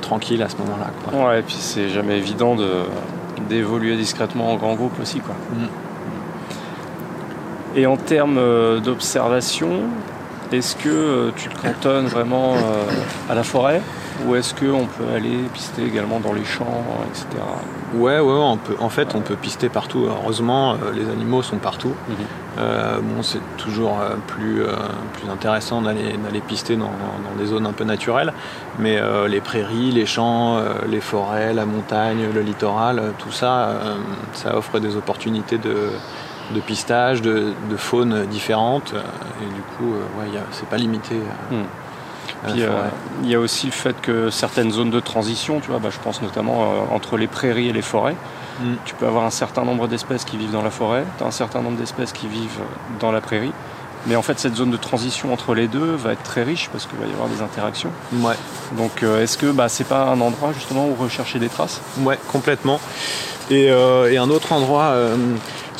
tranquille 0.00 0.42
à 0.42 0.48
ce 0.48 0.56
moment-là. 0.56 1.24
Ouais, 1.24 1.38
et 1.38 1.42
puis 1.42 1.54
c'est 1.54 1.88
jamais 1.88 2.18
évident 2.18 2.56
de 2.56 2.66
d'évoluer 3.52 3.96
discrètement 3.96 4.52
en 4.52 4.56
grand 4.56 4.74
groupe 4.74 4.98
aussi, 5.00 5.20
quoi. 5.20 5.34
Mm. 5.52 5.66
Et 7.74 7.86
en 7.86 7.96
termes 7.96 8.38
euh, 8.38 8.80
d'observation, 8.80 9.80
est-ce 10.52 10.76
que 10.76 10.88
euh, 10.88 11.30
tu 11.34 11.48
te 11.48 11.58
cantonnes 11.60 12.06
vraiment 12.06 12.54
euh, 12.54 12.84
à 13.30 13.34
la 13.34 13.42
forêt? 13.42 13.80
Ou 14.26 14.34
est-ce 14.36 14.54
qu'on 14.54 14.86
peut 14.86 15.12
aller 15.14 15.36
pister 15.52 15.84
également 15.84 16.20
dans 16.20 16.32
les 16.32 16.44
champs, 16.44 16.84
etc. 17.08 17.26
Ouais, 17.94 18.18
ouais, 18.18 18.20
ouais, 18.20 18.32
on 18.32 18.56
peut, 18.56 18.76
en 18.80 18.88
fait, 18.88 19.14
on 19.14 19.20
peut 19.20 19.36
pister 19.36 19.68
partout. 19.68 20.06
Heureusement, 20.08 20.72
euh, 20.74 20.92
les 20.94 21.08
animaux 21.10 21.42
sont 21.42 21.58
partout. 21.58 21.92
Mhm. 22.08 22.14
Euh, 22.58 22.98
bon, 23.00 23.22
c'est 23.22 23.40
toujours 23.56 23.98
euh, 24.00 24.14
plus, 24.26 24.62
plus 25.14 25.30
intéressant 25.30 25.80
d'aller, 25.82 26.14
pister 26.46 26.76
dans, 26.76 26.86
dans 26.86 27.36
des 27.38 27.46
zones 27.46 27.66
un 27.66 27.72
peu 27.72 27.84
naturelles. 27.84 28.32
Mais 28.78 28.98
euh, 28.98 29.28
les 29.28 29.40
prairies, 29.40 29.90
les 29.92 30.06
champs, 30.06 30.58
les 30.88 31.00
forêts, 31.00 31.52
la 31.54 31.64
montagne, 31.66 32.26
le 32.32 32.40
littoral, 32.42 33.12
tout 33.18 33.32
ça, 33.32 33.68
euh, 33.68 33.94
ça 34.32 34.56
offre 34.56 34.78
des 34.78 34.96
opportunités 34.96 35.58
de, 35.58 35.90
de 36.54 36.60
pistage, 36.60 37.22
de, 37.22 37.52
de 37.70 37.76
faune 37.76 38.26
différentes. 38.26 38.92
euh, 38.94 39.00
Et 39.42 39.46
du 39.54 39.60
coup, 39.76 39.92
ouais, 40.18 40.26
c'est 40.52 40.68
pas 40.68 40.76
limité. 40.76 41.16
euh, 41.52 41.62
Puis 42.46 42.62
euh, 42.62 42.70
forêt. 42.70 42.90
il 43.22 43.28
y 43.30 43.34
a 43.34 43.40
aussi 43.40 43.66
le 43.66 43.72
fait 43.72 44.00
que 44.00 44.30
certaines 44.30 44.70
zones 44.70 44.90
de 44.90 45.00
transition, 45.00 45.60
tu 45.60 45.70
vois, 45.70 45.78
bah, 45.78 45.90
je 45.90 45.98
pense 45.98 46.22
notamment 46.22 46.62
euh, 46.62 46.94
entre 46.94 47.16
les 47.16 47.26
prairies 47.26 47.68
et 47.68 47.72
les 47.72 47.82
forêts, 47.82 48.16
Mm. 48.60 48.74
tu 48.84 48.94
peux 48.94 49.06
avoir 49.06 49.24
un 49.24 49.30
certain 49.30 49.64
nombre 49.64 49.88
d'espèces 49.88 50.24
qui 50.24 50.36
vivent 50.36 50.52
dans 50.52 50.62
la 50.62 50.70
forêt, 50.70 51.04
tu 51.18 51.24
as 51.24 51.26
un 51.26 51.30
certain 51.32 51.62
nombre 51.62 51.78
d'espèces 51.78 52.12
qui 52.12 52.26
vivent 52.26 52.60
dans 53.00 53.12
la 53.12 53.20
prairie. 53.20 53.52
Mais 54.06 54.16
en 54.16 54.22
fait, 54.22 54.38
cette 54.40 54.56
zone 54.56 54.72
de 54.72 54.76
transition 54.76 55.32
entre 55.32 55.54
les 55.54 55.68
deux 55.68 55.94
va 55.94 56.12
être 56.12 56.24
très 56.24 56.42
riche 56.42 56.68
parce 56.72 56.86
qu'il 56.86 56.98
va 56.98 57.06
y 57.06 57.12
avoir 57.12 57.28
des 57.28 57.40
interactions. 57.40 57.90
Ouais. 58.14 58.34
Donc, 58.76 59.02
euh, 59.02 59.22
est-ce 59.22 59.38
que 59.38 59.52
bah, 59.52 59.68
c'est 59.68 59.86
pas 59.86 60.06
un 60.06 60.20
endroit 60.20 60.52
justement 60.52 60.88
où 60.88 60.94
rechercher 60.94 61.38
des 61.38 61.48
traces? 61.48 61.80
Ouais, 62.00 62.18
complètement. 62.32 62.80
Et, 63.50 63.70
euh, 63.70 64.10
et 64.10 64.18
un 64.18 64.28
autre 64.28 64.52
endroit 64.52 64.86
euh, 64.86 65.16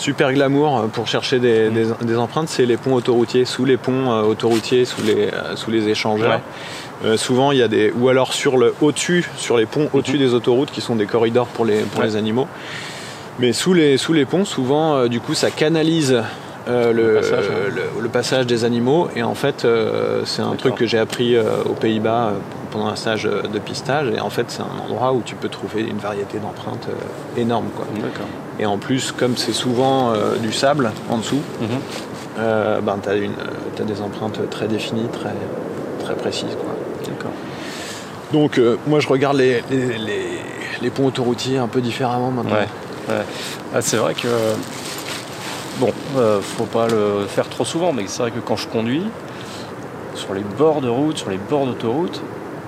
super 0.02 0.32
glamour 0.32 0.88
pour 0.92 1.06
chercher 1.06 1.38
des, 1.38 1.70
des- 1.70 1.86
des 2.02 2.16
empreintes, 2.16 2.48
c'est 2.48 2.66
les 2.66 2.76
ponts 2.76 2.94
autoroutiers, 2.94 3.44
sous 3.44 3.64
les 3.64 3.76
ponts 3.76 4.10
euh, 4.12 4.22
autoroutiers, 4.22 4.84
sous 4.84 5.02
les, 5.02 5.28
euh, 5.32 5.54
sous 5.56 5.70
les 5.70 5.88
échangeurs. 5.88 6.40
Euh, 7.04 7.16
souvent, 7.16 7.52
il 7.52 7.58
y 7.58 7.62
a 7.62 7.68
des. 7.68 7.92
Ou 7.98 8.08
alors 8.08 8.32
sur 8.32 8.56
le 8.58 8.74
au-dessus, 8.80 9.28
sur 9.36 9.56
les 9.56 9.66
ponts 9.66 9.88
au-dessus 9.92 10.18
des 10.18 10.34
autoroutes 10.34 10.70
qui 10.70 10.80
sont 10.80 10.96
des 10.96 11.06
corridors 11.06 11.46
pour 11.46 11.64
les, 11.64 11.80
pour 11.80 12.00
Ouais. 12.00 12.06
les 12.06 12.16
animaux. 12.16 12.46
Mais 13.38 13.52
sous 13.52 13.72
les, 13.74 13.96
sous 13.96 14.12
les 14.12 14.24
ponts, 14.24 14.44
souvent, 14.44 14.94
euh, 14.96 15.08
du 15.08 15.18
coup, 15.20 15.34
ça 15.34 15.50
canalise 15.50 16.22
euh, 16.68 16.92
le, 16.92 17.14
Le 17.14 17.14
passage, 17.20 17.44
le- 17.74 18.02
le 18.02 18.08
passage 18.08 18.46
des 18.46 18.64
animaux. 18.64 19.08
Et 19.16 19.22
en 19.22 19.34
fait, 19.34 19.64
euh, 19.64 20.22
c'est 20.24 20.42
un 20.42 20.54
truc 20.54 20.74
que 20.76 20.86
j'ai 20.86 20.98
appris 20.98 21.36
euh, 21.36 21.42
aux 21.64 21.74
Pays-Bas 21.74 22.32
pendant 22.70 22.86
un 22.86 22.96
stage 22.96 23.24
de 23.24 23.58
pistage. 23.58 24.08
Et 24.16 24.20
en 24.20 24.30
fait, 24.30 24.46
c'est 24.48 24.62
un 24.62 24.84
endroit 24.84 25.12
où 25.12 25.22
tu 25.24 25.34
peux 25.34 25.48
trouver 25.48 25.82
une 25.82 25.98
variété 25.98 26.38
d'empreintes 26.38 26.86
énorme. 27.36 27.66
Quoi. 27.76 27.86
Et 28.58 28.66
en 28.66 28.78
plus, 28.78 29.12
comme 29.12 29.36
c'est 29.36 29.52
souvent 29.52 30.12
du 30.40 30.52
sable 30.52 30.90
en 31.10 31.18
dessous, 31.18 31.40
Mhm. 31.60 31.68
ben, 32.82 32.98
tu 33.02 33.08
as, 33.82 33.84
des 33.84 34.00
empreintes 34.00 34.48
très 34.50 34.68
définies, 34.68 35.08
très, 35.12 35.34
très 36.04 36.14
précises. 36.14 36.56
Quoi. 36.58 36.74
D'accord. 37.06 37.32
Donc, 38.32 38.58
moi, 38.86 39.00
je 39.00 39.08
regarde 39.08 39.36
les, 39.36 39.62
les, 39.70 39.98
les- 39.98 40.38
les 40.80 40.90
ponts 40.90 41.06
autoroutiers 41.06 41.58
un 41.58 41.68
peu 41.68 41.80
différemment 41.80 42.30
maintenant. 42.30 42.52
Ouais. 42.56 43.14
ouais. 43.14 43.22
Ah, 43.74 43.80
c'est 43.82 43.96
vrai 43.98 44.14
que. 44.14 44.28
Bon, 45.78 45.92
euh, 46.16 46.40
faut 46.40 46.64
pas 46.64 46.86
le 46.88 47.26
faire 47.26 47.48
trop 47.48 47.64
souvent, 47.64 47.92
mais 47.92 48.04
c'est 48.06 48.22
vrai 48.22 48.30
que 48.30 48.40
quand 48.40 48.56
je 48.56 48.68
conduis, 48.68 49.04
sur 50.14 50.34
les 50.34 50.42
bords 50.42 50.80
de 50.80 50.88
route, 50.88 51.18
sur 51.18 51.30
les 51.30 51.38
bords 51.38 51.66
d'autoroute, 51.66 52.20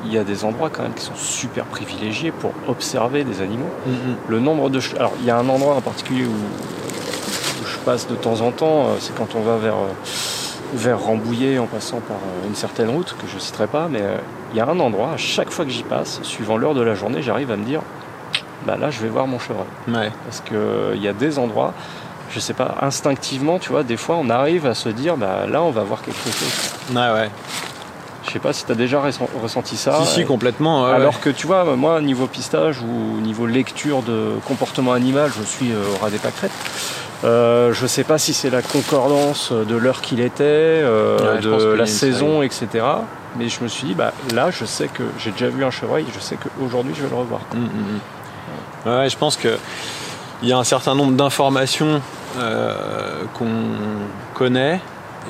il 0.07 0.13
y 0.13 0.19
a 0.19 0.25
des 0.25 0.45
endroits 0.45 0.71
quand 0.71 0.83
même 0.83 0.95
qui 0.95 1.05
sont 1.05 1.15
super 1.15 1.65
privilégiés 1.65 2.31
pour 2.31 2.53
observer 2.69 3.25
des 3.25 3.41
animaux. 3.41 3.71
Mhm. 3.87 4.17
Le 4.29 4.41
nombre 4.41 4.71
de. 4.71 4.81
Alors, 4.99 5.13
il 5.21 5.27
y 5.27 5.31
a 5.31 5.39
un 5.39 5.49
endroit 5.49 5.75
en 5.75 5.81
particulier 5.81 6.25
où, 6.25 6.31
où 6.31 7.67
je 7.67 7.79
passe 7.79 8.07
de 8.07 8.15
temps 8.15 8.41
en 8.41 8.51
temps, 8.51 8.87
euh, 8.87 8.97
c'est 8.99 9.15
quand 9.15 9.35
on 9.35 9.41
va 9.41 9.57
vers, 9.57 9.75
euh, 9.75 9.93
vers 10.75 11.01
Rambouillet 11.01 11.59
en 11.59 11.67
passant 11.67 12.01
par 12.01 12.17
euh, 12.17 12.49
une 12.49 12.55
certaine 12.55 12.91
route 12.91 13.15
que 13.19 13.27
je 13.33 13.39
citerai 13.39 13.67
pas, 13.67 13.89
mais 13.91 14.03
il 14.53 14.59
y 14.59 14.61
a 14.61 14.67
un 14.69 14.79
endroit, 14.79 15.13
à 15.13 15.17
chaque 15.17 15.51
fois 15.51 15.65
que 15.65 15.71
j'y 15.71 15.83
passe, 15.83 16.21
suivant 16.23 16.57
l'heure 16.57 16.75
de 16.75 16.83
la 16.83 16.95
journée, 16.95 17.23
j'arrive 17.23 17.51
à 17.51 17.57
me 17.57 17.65
dire 17.65 17.81
bah 18.67 18.79
là, 18.79 18.91
je 18.91 19.01
vais 19.01 19.09
voir 19.09 19.27
mon 19.27 19.39
chevreuil. 19.39 19.67
Ouais. 19.89 20.11
Parce 20.25 20.41
qu'il 20.41 21.03
y 21.03 21.09
a 21.09 21.13
des 21.13 21.39
endroits, 21.39 21.75
je 22.35 22.41
sais 22.41 22.53
pas, 22.55 22.74
instinctivement, 22.82 23.59
tu 23.61 23.70
vois, 23.70 23.82
des 23.85 23.97
fois 23.97 24.16
on 24.16 24.28
arrive 24.28 24.66
à 24.66 24.74
se 24.74 24.89
dire 24.89 25.16
bah 25.16 25.47
là, 25.49 25.62
on 25.62 25.70
va 25.70 25.82
voir 25.85 26.03
quelque 26.03 26.18
chose. 26.18 26.95
Ouais, 26.97 27.12
ouais. 27.12 27.30
Je 28.26 28.30
sais 28.32 28.39
pas 28.39 28.53
si 28.53 28.64
tu 28.64 28.72
as 28.72 28.74
déjà 28.74 29.01
ressent- 29.01 29.28
ressenti 29.43 29.76
ça. 29.76 30.01
si, 30.05 30.14
si, 30.14 30.20
Et- 30.22 30.24
complètement. 30.24 30.85
ouais, 30.85 30.93
alors 30.95 31.20
que 31.20 31.30
tu 31.30 31.47
vois, 31.47 31.62
moi, 31.76 32.01
niveau 32.01 32.26
pistage 32.26 32.80
ou 32.80 33.20
niveau 33.20 33.47
lecture 33.47 34.03
de 34.03 34.30
comportement 34.49 34.93
animal, 34.93 35.30
je 35.39 35.43
suis 35.45 35.70
euh, 35.72 35.82
au 35.95 36.03
ras 36.03 36.11
des 36.11 36.18
pâquerettes. 36.18 36.51
Euh, 37.24 37.72
je 37.72 37.87
sais 37.87 38.03
pas 38.05 38.18
si 38.18 38.35
c'est 38.35 38.51
la 38.51 38.62
concordance 38.62 39.53
de 39.53 39.76
l'heure 39.76 40.01
qu'il 40.01 40.20
était, 40.20 40.43
euh, 40.45 41.18
Ouais, 41.37 41.41
qu'il 41.41 41.51
de 41.51 41.72
la 41.74 41.87
saison, 41.87 42.43
etc. 42.43 42.66
Mais 43.39 43.49
je 43.49 43.62
me 43.62 43.68
suis 43.68 43.89
dit, 43.89 43.95
bah, 43.95 44.12
là, 44.35 44.51
je 44.51 44.64
sais 44.64 44.89
que 44.89 45.03
j'ai 45.18 45.30
déjà 45.30 45.49
vu 45.49 45.64
un 45.64 45.70
chevreuil, 45.70 46.05
je 46.14 46.20
sais 46.20 46.37
qu'aujourd'hui, 46.37 46.95
je 46.97 47.03
vais 47.03 47.09
le 47.11 47.16
revoir. 47.16 47.41
ouais. 47.53 47.61
Mhm. 47.61 48.01
Ouais, 49.01 49.09
je 49.09 49.16
pense 49.16 49.37
que 49.37 49.57
il 50.43 50.49
y 50.49 50.53
a 50.53 50.59
un 50.59 50.64
certain 50.64 50.95
nombre 50.95 51.12
d'informations 51.12 51.87
euh, 51.87 51.99
qu'on 53.35 53.47
connaît. 54.35 54.80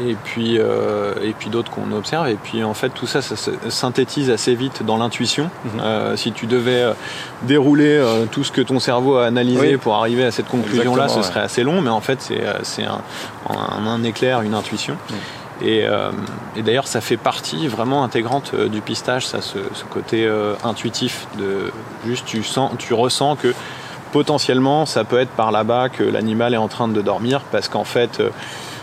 Et 0.05 0.16
puis, 0.24 0.59
euh, 0.59 1.14
et 1.22 1.32
puis 1.38 1.50
d'autres 1.50 1.70
qu'on 1.70 1.92
observe. 1.92 2.28
Et 2.28 2.34
puis 2.34 2.64
en 2.64 2.74
fait, 2.74 2.88
tout 2.88 3.07
ça, 3.07 3.22
ça 3.22 3.36
se 3.36 3.52
synthétise 3.68 4.28
assez 4.28 4.57
vite 4.57 4.82
dans 4.84 4.96
l'intuition. 4.96 5.50
Mhm. 5.64 5.80
Euh, 5.80 6.16
si 6.16 6.32
tu 6.32 6.46
devais 6.46 6.82
euh, 6.82 6.92
dérouler 7.42 7.96
euh, 7.96 8.24
tout 8.26 8.42
ce 8.42 8.50
que 8.50 8.61
ton 8.61 8.80
cerveau 8.80 9.18
a 9.18 9.26
analysé 9.26 9.61
Oui. 9.61 9.76
pour 9.76 9.94
arriver 9.94 10.24
à 10.24 10.32
cette 10.32 10.48
conclusion-là, 10.48 11.07
ce 11.07 11.22
serait 11.22 11.42
assez 11.42 11.62
long. 11.62 11.80
Mais 11.80 11.90
en 11.90 12.00
fait, 12.00 12.20
c'est 12.20 12.42
euh, 12.42 12.88
un, 13.48 13.55
un, 13.55 13.86
un 13.86 14.02
éclair, 14.02 14.40
une 14.42 14.55
intuition. 14.55 14.96
Mhm. 15.11 15.16
Et, 15.62 15.84
euh, 15.86 16.11
et 16.57 16.62
d'ailleurs, 16.62 16.88
ça 16.88 17.00
fait 17.00 17.16
partie 17.16 17.68
vraiment 17.68 18.02
intégrante 18.02 18.50
euh, 18.55 18.68
du 18.68 18.80
pistage, 18.80 19.28
ça, 19.28 19.40
ce, 19.40 19.59
ce 19.74 19.84
côté 19.84 20.26
euh, 20.26 20.55
intuitif 20.64 21.28
de 21.38 21.70
juste 22.05 22.26
tu 22.26 22.42
sens, 22.42 22.72
tu 22.78 22.92
ressens 22.92 23.36
que 23.36 23.55
potentiellement 24.15 24.87
ça 24.87 25.03
peut 25.03 25.19
être 25.19 25.31
par 25.31 25.51
là-bas 25.51 25.89
que 25.89 26.05
l'animal 26.05 26.55
est 26.55 26.62
en 26.67 26.69
train 26.69 26.87
de 26.87 27.03
dormir 27.03 27.41
parce 27.51 27.69
qu'en 27.69 27.85
fait. 27.85 28.23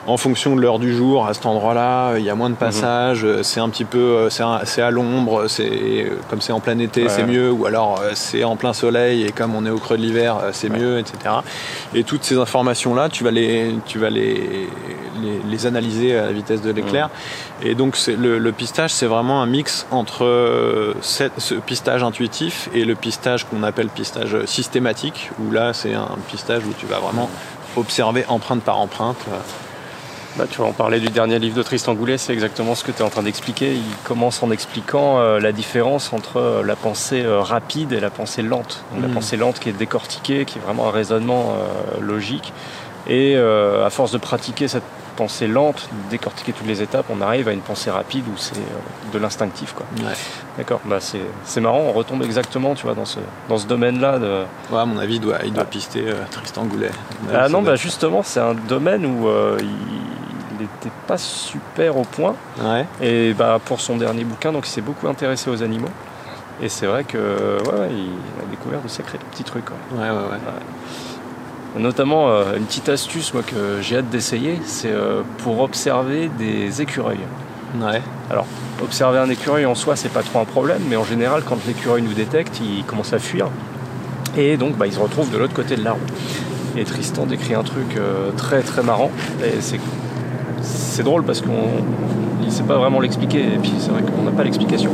Euh, 0.08 0.12
en 0.12 0.18
fonction 0.18 0.56
de 0.56 0.62
l'heure 0.62 0.80
du 0.80 0.96
jour, 0.96 1.28
à 1.28 1.34
cet 1.34 1.46
endroit-là, 1.46 2.18
il 2.18 2.24
y 2.26 2.30
a 2.30 2.36
moins 2.36 2.50
de 2.50 2.56
passages, 2.56 3.24
euh, 3.24 3.44
c'est 3.44 3.60
un 3.60 3.70
petit 3.70 3.86
peu, 3.86 3.98
euh, 4.00 4.30
c'est 4.30 4.82
à 4.82 4.92
l'ombre, 4.92 5.48
c'est 5.48 5.70
euh, 5.72 6.18
comme 6.30 6.42
c'est 6.42 6.54
en 6.54 6.60
plein 6.60 6.78
été, 6.80 7.04
Ouais. 7.04 7.10
c'est 7.10 7.24
mieux, 7.24 7.52
ou 7.52 7.66
alors 7.66 8.00
euh, 8.02 8.12
c'est 8.14 8.44
en 8.44 8.56
plein 8.56 8.74
soleil 8.74 9.24
et 9.26 9.32
comme 9.32 9.56
on 9.56 9.66
est 9.66 9.70
au 9.70 9.78
creux 9.78 9.98
de 9.98 10.02
l'hiver, 10.02 10.38
euh, 10.42 10.50
c'est 10.54 10.70
Ouais. 10.72 10.80
mieux, 10.80 11.00
etc. 11.00 11.36
Et 11.94 12.04
toutes 12.04 12.24
ces 12.24 12.38
informations-là, 12.38 13.10
tu 13.10 13.24
vas 13.24 13.32
les, 13.32 13.76
tu 13.86 14.00
vas 14.00 14.10
les, 14.10 14.68
les, 15.22 15.40
les 15.50 15.66
analyser 15.66 16.18
à 16.18 16.26
la 16.26 16.32
vitesse 16.32 16.62
de 16.62 16.72
l'éclair. 16.72 17.10
Et 17.64 17.76
donc 17.76 17.96
le, 18.08 18.40
le 18.40 18.52
pistage, 18.52 18.92
c'est 18.92 19.06
vraiment 19.06 19.42
un 19.42 19.46
mix 19.46 19.86
entre 19.92 20.26
euh, 20.26 20.94
cette- 21.02 21.40
ce 21.40 21.54
pistage 21.56 22.02
intuitif 22.04 22.70
et 22.74 22.86
le 22.86 22.96
pistage 22.96 23.46
qu'on 23.46 23.62
appelle 23.64 23.90
pistage 23.90 24.36
systématique, 24.46 25.30
où 25.40 25.52
là 25.52 25.74
c'est 25.74 25.94
un 25.94 26.08
pistage 26.30 26.64
où 26.66 26.74
tu 26.80 26.86
vas 26.88 26.98
vraiment 27.00 27.30
observer 27.78 28.26
empreinte 28.28 28.64
par 28.64 28.80
empreinte. 28.80 29.18
Bah, 30.38 30.46
tu 30.50 30.58
vois, 30.60 30.68
on 30.68 30.72
parlait 30.74 31.02
du 31.02 31.10
dernier 31.10 31.40
livre 31.40 31.58
de 31.58 31.64
Tristan 31.64 31.94
Goulet, 31.94 32.18
c'est 32.18 32.32
exactement 32.32 32.74
ce 32.74 32.86
que 32.86 32.92
tu 32.92 33.00
es 33.00 33.02
en 33.02 33.10
train 33.10 33.24
d'expliquer. 33.24 33.74
Il 33.74 33.84
commence 34.06 34.42
en 34.42 34.50
expliquant 34.50 35.20
euh, 35.20 35.40
la 35.42 35.52
différence 35.52 36.14
entre 36.14 36.38
euh, 36.38 36.64
la 36.64 36.78
pensée 36.78 37.22
euh, 37.22 37.42
rapide 37.42 37.92
et 37.92 38.00
la 38.00 38.10
pensée 38.10 38.42
lente. 38.42 38.84
Donc, 38.94 39.02
La 39.02 39.08
Mhm. 39.10 39.14
pensée 39.14 39.36
lente 39.36 39.60
qui 39.60 39.68
est 39.68 39.74
décortiquée, 39.74 40.46
qui 40.46 40.58
est 40.58 40.62
vraiment 40.62 40.88
un 40.88 40.92
raisonnement 40.92 41.56
logique. 42.00 42.54
Et 43.08 43.34
euh, 43.36 43.86
à 43.86 43.90
force 43.90 44.12
de 44.12 44.18
pratiquer 44.20 44.68
cette 44.70 44.84
pensée 45.12 45.48
lente, 45.48 45.88
décortiquer 46.10 46.54
toutes 46.54 46.68
les 46.68 46.82
étapes, 46.82 47.06
on 47.10 47.22
arrive 47.22 47.48
à 47.48 47.52
une 47.54 47.62
pensée 47.62 47.92
rapide 47.92 48.26
où 48.28 48.38
c'est 48.38 48.58
euh, 48.58 49.12
de 49.14 49.20
l'instinctif. 49.20 49.74
quoi. 49.74 49.86
Ouais. 50.00 50.14
D'accord, 50.58 50.82
bah, 50.86 50.98
c'est 51.00 51.22
c'est 51.46 51.62
marrant, 51.62 51.80
on 51.88 51.92
retombe 51.92 52.24
exactement 52.24 52.76
tu 52.76 52.86
vois, 52.86 52.96
dans 52.96 53.06
ce, 53.06 53.20
dans 53.50 53.58
ce 53.58 53.68
domaine-là. 53.68 54.20
De... 54.20 54.44
Ouais, 54.72 54.80
à 54.80 54.86
mon 54.86 54.98
avis, 54.98 55.16
il 55.16 55.22
doit, 55.22 55.38
il 55.46 55.54
doit 55.54 55.64
Ah. 55.64 55.70
pister 55.70 56.04
euh, 56.08 56.14
Tristan 56.32 56.66
Goulet. 56.66 56.92
Ah 57.34 57.48
non, 57.50 57.62
doit- 57.62 57.72
bah 57.72 57.76
justement, 57.76 58.24
c'est 58.24 58.40
un 58.40 58.54
domaine 58.54 59.06
où 59.06 59.28
euh, 59.28 59.58
il 59.62 60.58
n'était 60.60 60.92
pas 61.08 61.18
super 61.18 61.98
au 61.98 62.04
point. 62.04 62.36
Ouais. 62.62 62.86
Et 63.02 63.34
bah, 63.34 63.60
pour 63.64 63.82
son 63.82 63.98
dernier 63.98 64.24
bouquin, 64.24 64.52
donc 64.52 64.68
il 64.68 64.72
s'est 64.72 64.82
beaucoup 64.82 65.08
intéressé 65.08 65.50
aux 65.50 65.64
animaux. 65.64 65.90
Et 66.62 66.70
c'est 66.70 66.86
vrai 66.86 67.04
que 67.04 67.18
ouais, 67.18 67.90
il 67.90 68.12
a 68.44 68.50
découvert 68.52 68.82
de 68.82 68.88
sacrés 68.88 69.18
petits 69.32 69.44
trucs. 69.44 69.70
ouais. 69.72 69.98
Ouais, 70.00 70.10
ouais, 70.10 70.16
ouais. 70.16 70.38
Notamment 71.78 72.30
euh, 72.30 72.58
une 72.58 72.66
petite 72.66 72.90
astuce 72.90 73.34
moi, 73.34 73.44
que 73.44 73.82
j'ai 73.82 73.98
hâte 73.98 74.10
d'essayer, 74.10 74.60
c'est 74.66 74.92
euh, 74.92 75.22
pour 75.38 75.62
observer 75.62 76.30
des 76.38 76.82
écureuils. 76.82 77.20
Ouais. 77.80 78.02
Observer 78.84 79.20
un 79.20 79.30
écureuil 79.30 79.66
en 79.66 79.76
soi, 79.76 79.96
c'est 79.96 80.12
pas 80.12 80.24
trop 80.24 80.40
un 80.40 80.46
problème, 80.46 80.82
mais 80.90 80.98
en 80.98 81.06
général, 81.06 81.44
quand 81.48 81.58
l'écureuil 81.66 82.02
nous 82.02 82.14
détecte, 82.14 82.60
il 82.62 82.84
commence 82.84 83.14
à 83.14 83.20
fuir. 83.20 83.48
Et 84.38 84.58
donc, 84.58 84.76
bah, 84.78 84.88
il 84.88 84.94
se 84.94 85.00
retrouve 85.00 85.32
de 85.32 85.38
l'autre 85.38 85.54
côté 85.54 85.76
de 85.76 85.84
l'arbre. 85.84 86.02
Et 86.76 86.84
Tristan 86.84 87.26
décrit 87.26 87.54
un 87.54 87.64
truc 87.64 87.96
euh, 87.98 88.32
très 88.36 88.62
très 88.62 88.84
marrant. 88.84 89.12
Et 89.44 89.62
c'est, 89.62 89.80
c'est 90.62 91.04
drôle 91.04 91.24
parce 91.24 91.42
qu'on 91.42 92.46
ne 92.46 92.50
sait 92.50 92.64
pas 92.64 92.78
vraiment 92.78 93.00
l'expliquer. 93.00 93.40
Et 93.40 93.58
puis, 93.62 93.74
c'est 93.80 93.92
vrai 93.92 94.04
qu'on 94.04 94.24
n'a 94.24 94.32
pas 94.32 94.44
l'explication. 94.44 94.92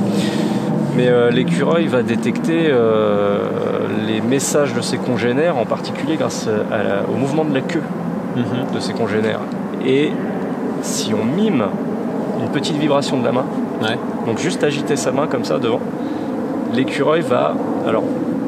Mais 0.97 1.07
euh, 1.09 1.29
l'écureuil 1.29 1.85
va 1.87 2.01
détecter 2.01 2.67
euh, 2.71 3.37
les 4.07 4.19
messages 4.19 4.73
de 4.73 4.81
ses 4.81 4.97
congénères, 4.97 5.55
en 5.57 5.65
particulier 5.65 6.15
grâce 6.17 6.47
à 6.71 6.77
la- 6.77 7.01
au 7.13 7.15
mouvement 7.17 7.45
de 7.45 7.53
la 7.53 7.61
queue 7.61 7.83
Mhm. 8.35 8.73
de 8.75 8.79
ses 8.79 8.93
congénères. 8.93 9.39
Et 9.85 10.11
si 10.81 11.13
on 11.13 11.23
mime 11.23 11.65
une 12.41 12.49
petite 12.49 12.77
vibration 12.77 13.17
de 13.19 13.25
la 13.25 13.31
main, 13.31 13.45
Ouais. 13.81 13.97
donc 14.25 14.39
juste 14.39 14.63
agiter 14.63 14.95
sa 14.95 15.11
main 15.11 15.27
comme 15.27 15.43
ça 15.45 15.59
devant, 15.59 15.79
l'écureuil 16.73 17.21
va. 17.21 17.53
Alors, 17.87 18.03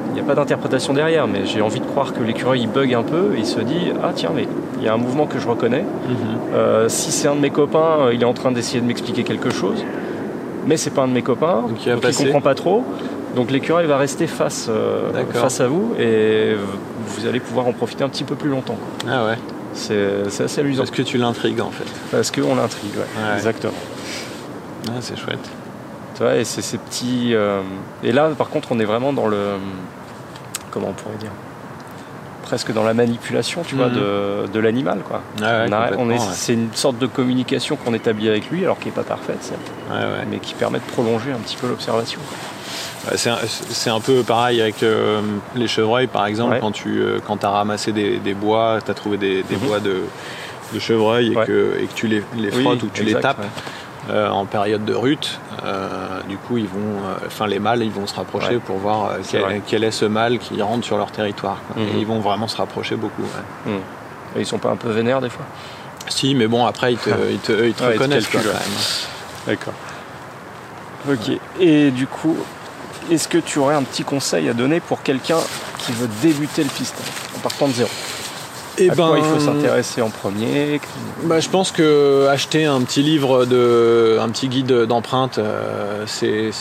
il 0.10 0.14
n'y 0.16 0.20
a 0.20 0.24
pas 0.24 0.34
d'interprétation 0.36 0.94
derrière, 0.94 1.28
mais 1.28 1.42
j'ai 1.46 1.62
envie 1.62 1.80
de 1.80 1.86
croire 1.86 2.14
que 2.14 2.24
l'écureuil 2.24 2.62
il 2.62 2.70
bug 2.70 2.94
un 2.96 3.04
peu 3.04 3.36
et 3.36 3.40
il 3.40 3.46
se 3.46 3.60
dit 3.60 3.92
Ah 4.04 4.10
tiens, 4.14 4.32
mais 4.36 4.48
il 4.80 4.86
y 4.86 4.88
a 4.88 4.94
un 4.94 4.98
mouvement 4.98 5.28
que 5.28 5.38
je 5.40 5.48
reconnais. 5.48 5.84
Mhm. 6.08 6.16
Euh, 6.56 6.90
si 6.90 7.12
c'est 7.12 7.28
un 7.28 7.36
de 7.36 7.42
mes 7.42 7.52
copains, 7.52 8.10
il 8.12 8.22
est 8.22 8.26
en 8.26 8.34
train 8.34 8.52
d'essayer 8.52 8.82
de 8.82 8.88
m'expliquer 8.88 9.24
quelque 9.24 9.52
chose, 9.52 9.84
mais 10.70 10.78
c'est 10.78 10.92
pas 10.92 11.02
un 11.02 11.08
de 11.08 11.14
mes 11.14 11.24
copains, 11.24 11.64
Donc, 11.68 11.86
il 11.86 11.92
donc 11.94 12.16
comprend 12.16 12.42
pas 12.42 12.56
trop. 12.56 12.86
Donc 13.36 13.52
l'écureuil 13.52 13.86
va 13.88 13.98
rester 13.98 14.28
face, 14.28 14.68
euh, 14.70 15.12
face 15.34 15.60
à 15.60 15.68
vous 15.68 15.94
et 16.00 16.56
vous 17.08 17.26
allez 17.28 17.40
pouvoir 17.40 17.68
en 17.68 17.74
profiter 17.74 18.04
un 18.04 18.10
petit 18.10 18.24
peu 18.24 18.36
plus 18.36 18.50
longtemps. 18.50 18.76
quoi. 18.76 19.12
Ah 19.12 19.26
ouais. 19.26 19.38
C'est 19.74 20.30
c'est 20.30 20.44
assez 20.46 20.62
amusant 20.62 20.84
Parce 20.84 20.92
que 20.92 21.02
tu 21.02 21.18
l'intrigues 21.18 21.62
en 21.62 21.70
fait. 21.72 21.86
parce 22.12 22.32
qu'on 22.32 22.56
l'intrigue, 22.56 22.96
ouais. 22.96 23.02
Ouais. 23.30 23.36
exactement. 23.36 23.74
Ah, 24.88 24.94
c'est 25.02 25.18
chouette. 25.18 25.48
Tu 26.16 26.24
vois, 26.24 26.36
et 26.36 26.44
c'est 26.44 26.62
ces 26.62 26.78
petits. 26.78 27.34
euh, 27.34 27.62
Et 28.04 28.12
là, 28.12 28.30
par 28.38 28.50
contre, 28.50 28.70
on 28.72 28.80
est 28.80 28.86
vraiment 28.86 29.14
dans 29.14 29.28
le. 29.28 29.58
Comment 30.72 30.90
on 30.90 30.94
pourrait 30.94 31.18
dire? 31.18 31.32
Presque 32.50 32.74
dans 32.74 32.84
la 32.84 32.96
manipulation, 32.96 33.62
tu 33.64 33.76
vois, 33.76 33.90
Mhm. 33.90 33.94
de, 33.96 34.48
de 34.52 34.60
l'animal, 34.60 35.02
quoi. 35.08 35.22
Ouais, 35.40 35.70
On 36.00 36.10
est-. 36.10 36.18
C'est 36.34 36.54
une 36.54 36.74
sorte 36.74 36.98
de 36.98 37.06
communication 37.06 37.76
qu'on 37.76 37.94
établit 37.94 38.28
avec 38.28 38.50
lui, 38.50 38.64
alors 38.64 38.80
qui 38.80 38.88
n'est 38.88 38.92
pas 38.92 39.04
parfaite, 39.04 39.38
certes, 39.42 39.60
Ouais, 39.92 39.98
ouais. 39.98 40.26
mais 40.30 40.40
qui 40.40 40.56
permet 40.56 40.80
de 40.80 40.84
prolonger 40.92 41.32
un 41.32 41.38
petit 41.38 41.56
peu 41.58 41.68
l'observation. 41.68 42.20
C'est 43.16 43.30
un, 43.90 43.96
un 43.96 44.00
peu 44.02 44.24
pareil 44.24 44.62
avec 44.62 44.82
euh, 44.82 45.22
les 45.56 45.68
chevreuils, 45.68 46.08
par 46.08 46.26
exemple, 46.26 46.54
Ouais. 46.54 46.60
quand 46.60 46.72
tu 46.72 46.90
euh, 47.02 47.20
quand 47.26 47.44
as 47.44 47.50
ramassé 47.52 47.92
des, 47.92 48.18
des 48.18 48.34
bois, 48.34 48.80
tu 48.84 48.90
as 48.90 48.94
trouvé 48.96 49.18
des, 49.18 49.44
des 49.44 49.56
Mhm. 49.56 49.62
bois 49.68 49.80
de, 49.80 50.02
de 50.74 50.80
chevreuil 50.80 51.32
et, 51.34 51.36
Ouais. 51.38 51.46
que, 51.46 51.78
et 51.82 51.86
que 51.86 51.94
tu 51.94 52.08
les, 52.08 52.24
les 52.36 52.50
Oui, 52.56 52.64
frottes 52.64 52.82
ou 52.84 52.88
que 52.88 52.98
tu 52.98 53.04
les 53.04 53.14
tapes 53.16 53.40
ouais. 53.40 53.46
Euh, 54.10 54.30
en 54.30 54.46
période 54.46 54.84
de 54.86 54.94
rut, 54.94 55.40
euh, 55.64 56.22
du 56.28 56.38
coup, 56.38 56.58
ils 56.58 56.68
vont, 56.68 56.80
euh, 57.06 57.26
enfin 57.28 57.48
les 57.48 57.60
mâles, 57.60 57.84
ils 57.84 57.92
vont 57.92 58.08
se 58.08 58.16
rapprocher 58.16 58.56
Ouais. 58.56 58.60
pour 58.66 58.78
voir 58.78 59.12
quel, 59.68 59.84
est 59.84 59.92
ce 59.92 60.06
mâle 60.06 60.40
qui 60.40 60.62
rentre 60.62 60.86
sur 60.86 60.98
leur 60.98 61.12
territoire. 61.12 61.58
quoi. 61.68 61.82
Mhm. 61.82 61.90
Et 61.90 62.00
ils 62.00 62.08
vont 62.08 62.20
vraiment 62.20 62.48
se 62.48 62.58
rapprocher 62.58 62.96
beaucoup. 62.96 63.22
ouais. 63.24 63.74
Et 64.36 64.40
ils 64.42 64.46
sont 64.46 64.58
pas 64.60 64.70
un 64.70 64.76
peu 64.76 64.90
vénères 64.90 65.22
des 65.22 65.30
fois? 65.30 65.46
Si, 66.08 66.34
mais 66.36 66.48
bon, 66.48 66.66
après, 66.66 66.94
ils 66.94 66.98
te, 67.00 67.10
ils 67.32 67.38
te, 67.40 67.52
ils 67.52 67.58
te 67.58 67.62
Ouais, 67.62 67.68
ils 67.70 67.74
te 67.74 67.84
reconnaissent 67.84 68.28
calculent, 68.28 68.52
quand 68.52 68.60
même. 68.60 69.58
D'accord. 69.58 69.74
Ok. 71.10 71.38
Et 71.60 71.92
du 71.92 72.08
coup, 72.08 72.36
est-ce 73.12 73.28
que 73.28 73.38
tu 73.38 73.60
aurais 73.60 73.76
un 73.76 73.84
petit 73.84 74.04
conseil 74.04 74.50
à 74.50 74.54
donner 74.54 74.80
pour 74.80 75.02
quelqu'un 75.02 75.38
qui 75.80 75.92
veut 75.94 76.10
débuter 76.22 76.64
le 76.64 76.70
pistage 76.70 77.06
en 77.36 77.40
partant 77.40 77.68
de 77.68 77.74
zéro? 77.74 77.90
Et 78.80 78.90
À 78.90 78.96
quoi 78.96 79.18
il 79.18 79.24
faut 79.24 79.40
s'intéresser 79.40 80.02
en 80.02 80.10
premier 80.10 80.80
Bah, 81.24 81.40
je 81.40 81.50
pense 81.50 81.72
que 81.72 82.28
acheter 82.28 82.66
un 82.66 82.82
petit 82.82 83.02
livre 83.02 83.46
de, 83.46 84.18
un 84.20 84.30
petit 84.30 84.48
guide 84.48 84.72
d'empreinte, 84.72 85.38
euh, 85.38 86.06
c'est, 86.06 86.52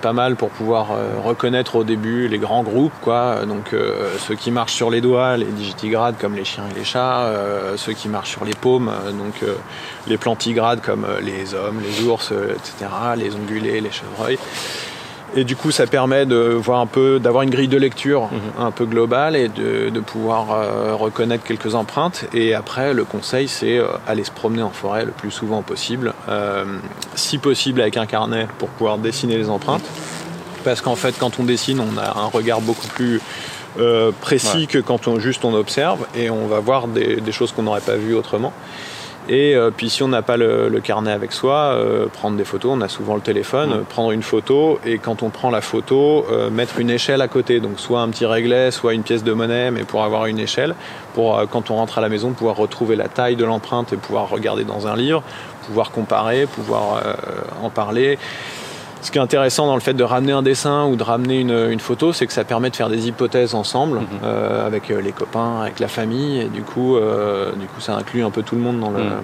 pas 0.00 0.12
mal 0.12 0.36
pour 0.36 0.50
pouvoir 0.50 0.92
euh, 0.92 1.20
reconnaître 1.24 1.76
au 1.76 1.84
début 1.84 2.28
les 2.28 2.38
grands 2.38 2.62
groupes, 2.62 2.92
quoi. 3.02 3.44
Donc 3.46 3.72
euh, 3.72 4.10
ceux 4.26 4.34
qui 4.34 4.50
marchent 4.50 4.74
sur 4.74 4.90
les 4.90 5.00
doigts, 5.00 5.36
les 5.36 5.46
digitigrades 5.46 6.16
comme 6.20 6.34
les 6.34 6.44
chiens 6.44 6.64
et 6.70 6.78
les 6.78 6.84
chats, 6.84 7.22
euh, 7.22 7.76
ceux 7.76 7.92
qui 7.92 8.08
marchent 8.08 8.30
sur 8.30 8.44
les 8.44 8.54
paumes, 8.54 8.88
euh, 8.88 9.12
donc 9.12 9.42
euh, 9.42 9.54
les 10.06 10.16
plantigrades 10.16 10.80
comme 10.80 11.06
les 11.22 11.54
hommes, 11.54 11.80
les 11.80 12.04
ours, 12.06 12.32
etc., 12.32 12.90
les 13.16 13.34
ongulés, 13.34 13.80
les 13.80 13.90
chevreuils. 13.90 14.38
Et 15.36 15.44
du 15.44 15.56
coup, 15.56 15.70
ça 15.70 15.86
permet 15.86 16.24
de 16.26 16.36
voir 16.36 16.80
un 16.80 16.86
peu, 16.86 17.18
d'avoir 17.20 17.42
une 17.42 17.50
grille 17.50 17.68
de 17.68 17.76
lecture 17.76 18.22
Mhm. 18.32 18.64
un 18.66 18.70
peu 18.70 18.86
globale 18.86 19.36
et 19.36 19.48
de, 19.48 19.90
de 19.90 20.00
pouvoir 20.00 20.52
euh, 20.52 20.94
reconnaître 20.94 21.44
quelques 21.44 21.74
empreintes. 21.74 22.24
Et 22.32 22.54
après, 22.54 22.94
le 22.94 23.04
conseil, 23.04 23.46
c'est 23.46 23.78
euh, 23.78 23.86
aller 24.06 24.24
se 24.24 24.30
promener 24.30 24.62
en 24.62 24.70
forêt 24.70 25.04
le 25.04 25.12
plus 25.12 25.30
souvent 25.30 25.62
possible, 25.62 26.14
Euh, 26.28 26.64
si 27.14 27.38
possible 27.38 27.80
avec 27.82 27.96
un 27.96 28.06
carnet 28.06 28.46
pour 28.58 28.68
pouvoir 28.70 28.98
dessiner 28.98 29.36
les 29.36 29.48
empreintes. 29.50 29.84
Parce 30.64 30.80
qu'en 30.80 30.96
fait, 30.96 31.14
quand 31.18 31.38
on 31.38 31.44
dessine, 31.44 31.80
on 31.80 31.96
a 31.98 32.18
un 32.18 32.26
regard 32.26 32.60
beaucoup 32.60 32.88
plus 32.88 33.20
euh, 33.78 34.10
précis 34.20 34.60
Ouais. 34.62 34.66
que 34.66 34.78
quand 34.78 35.06
on 35.08 35.20
juste 35.20 35.44
on 35.44 35.54
observe 35.54 36.06
et 36.16 36.30
on 36.30 36.46
va 36.46 36.58
voir 36.58 36.88
des, 36.88 37.16
des 37.20 37.32
choses 37.32 37.52
qu'on 37.52 37.62
n'aurait 37.64 37.80
pas 37.82 37.94
vues 37.96 38.14
autrement. 38.14 38.52
Et 39.28 39.54
euh, 39.54 39.70
puis 39.70 39.90
si 39.90 40.02
on 40.02 40.08
n'a 40.08 40.22
pas 40.22 40.36
le, 40.36 40.68
le 40.68 40.80
carnet 40.80 41.12
avec 41.12 41.32
soi, 41.32 41.54
euh, 41.54 42.06
prendre 42.06 42.36
des 42.36 42.44
photos, 42.44 42.72
on 42.74 42.80
a 42.80 42.88
souvent 42.88 43.14
le 43.14 43.20
téléphone, 43.20 43.80
Mm. 43.80 43.84
prendre 43.84 44.12
une 44.12 44.22
photo 44.22 44.78
et 44.84 44.98
quand 44.98 45.22
on 45.22 45.30
prend 45.30 45.50
la 45.50 45.60
photo, 45.60 46.24
euh, 46.30 46.50
mettre 46.50 46.78
une 46.78 46.90
échelle 46.90 47.20
à 47.20 47.28
côté, 47.28 47.60
donc 47.60 47.78
soit 47.78 48.00
un 48.00 48.08
petit 48.08 48.26
réglet, 48.26 48.70
soit 48.70 48.94
une 48.94 49.02
pièce 49.02 49.24
de 49.24 49.32
monnaie, 49.32 49.70
mais 49.70 49.84
pour 49.84 50.02
avoir 50.04 50.26
une 50.26 50.38
échelle, 50.38 50.74
pour 51.14 51.38
euh, 51.38 51.46
quand 51.50 51.70
on 51.70 51.76
rentre 51.76 51.98
à 51.98 52.00
la 52.00 52.08
maison, 52.08 52.32
pouvoir 52.32 52.56
retrouver 52.56 52.96
la 52.96 53.08
taille 53.08 53.36
de 53.36 53.44
l'empreinte 53.44 53.92
et 53.92 53.96
pouvoir 53.96 54.28
regarder 54.30 54.64
dans 54.64 54.86
un 54.86 54.96
livre, 54.96 55.22
pouvoir 55.66 55.90
comparer, 55.90 56.46
pouvoir 56.46 57.02
euh, 57.04 57.14
en 57.62 57.70
parler. 57.70 58.18
Ce 59.00 59.10
qui 59.12 59.18
est 59.18 59.20
intéressant 59.20 59.66
dans 59.66 59.74
le 59.74 59.80
fait 59.80 59.94
de 59.94 60.02
ramener 60.02 60.32
un 60.32 60.42
dessin 60.42 60.86
ou 60.86 60.96
de 60.96 61.02
ramener 61.02 61.38
une, 61.40 61.52
une 61.70 61.80
photo, 61.80 62.12
c'est 62.12 62.26
que 62.26 62.32
ça 62.32 62.44
permet 62.44 62.68
de 62.70 62.76
faire 62.76 62.88
des 62.88 63.06
hypothèses 63.08 63.54
ensemble 63.54 64.00
Mhm. 64.00 64.06
euh, 64.24 64.66
avec 64.66 64.90
euh, 64.90 65.00
les 65.00 65.12
copains, 65.12 65.60
avec 65.62 65.78
la 65.78 65.88
famille, 65.88 66.40
et 66.40 66.46
du 66.46 66.62
coup, 66.62 66.96
euh, 66.96 67.52
du 67.52 67.66
coup, 67.66 67.80
ça 67.80 67.94
inclut 67.96 68.24
un 68.24 68.30
peu 68.30 68.42
tout 68.42 68.56
le 68.56 68.60
monde 68.60 68.80
dans 68.80 68.90
le- 68.90 69.04
Mhm. 69.04 69.22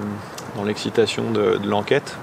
dans 0.56 0.64
l'excitation 0.64 1.30
de, 1.32 1.58
de 1.58 1.68
l'enquête. 1.68 2.14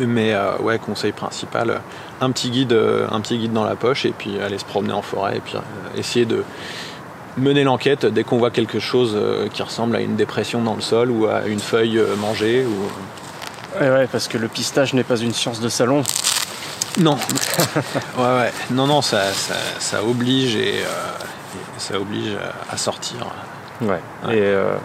Mais 0.00 0.34
euh, 0.34 0.56
ouais, 0.58 0.80
conseil 0.80 1.12
principal, 1.12 1.80
un 2.20 2.30
petit 2.32 2.50
guide, 2.50 2.76
un 3.12 3.20
petit 3.20 3.38
guide 3.38 3.52
dans 3.52 3.64
la 3.64 3.76
poche, 3.76 4.04
et 4.04 4.10
puis 4.16 4.40
aller 4.40 4.58
se 4.58 4.64
promener 4.64 4.92
en 4.92 5.02
forêt, 5.02 5.36
et 5.36 5.40
puis 5.40 5.54
euh, 5.56 5.60
essayer 5.98 6.24
de 6.26 6.42
mener 7.36 7.62
l'enquête 7.62 8.04
dès 8.04 8.24
qu'on 8.24 8.38
voit 8.38 8.50
quelque 8.50 8.80
chose 8.80 9.12
euh, 9.16 9.46
qui 9.48 9.62
ressemble 9.62 9.94
à 9.94 10.00
une 10.00 10.16
dépression 10.16 10.60
dans 10.62 10.74
le 10.74 10.80
sol 10.80 11.10
ou 11.12 11.26
à 11.26 11.46
une 11.46 11.60
feuille 11.60 12.02
mangée 12.20 12.64
ou 12.66 13.80
Ouais, 13.80 13.90
ouais, 13.90 14.06
parce 14.10 14.28
que 14.28 14.38
le 14.38 14.46
pistage 14.46 14.94
n'est 14.94 15.02
pas 15.02 15.16
une 15.16 15.32
science 15.32 15.60
de 15.60 15.68
salon. 15.68 16.02
Non. 17.00 17.16
ouais, 18.18 18.36
ouais. 18.36 18.52
Non, 18.70 18.86
non, 18.86 19.02
ça, 19.02 19.32
ça, 19.32 19.54
ça 19.78 20.04
oblige 20.04 20.56
et, 20.56 20.82
euh, 20.84 21.24
ça 21.78 21.98
oblige 21.98 22.36
à 22.70 22.76
sortir. 22.76 23.26
Ouais. 23.80 23.88
Ouais. 23.88 24.36
Et, 24.36 24.40
euh, 24.40 24.76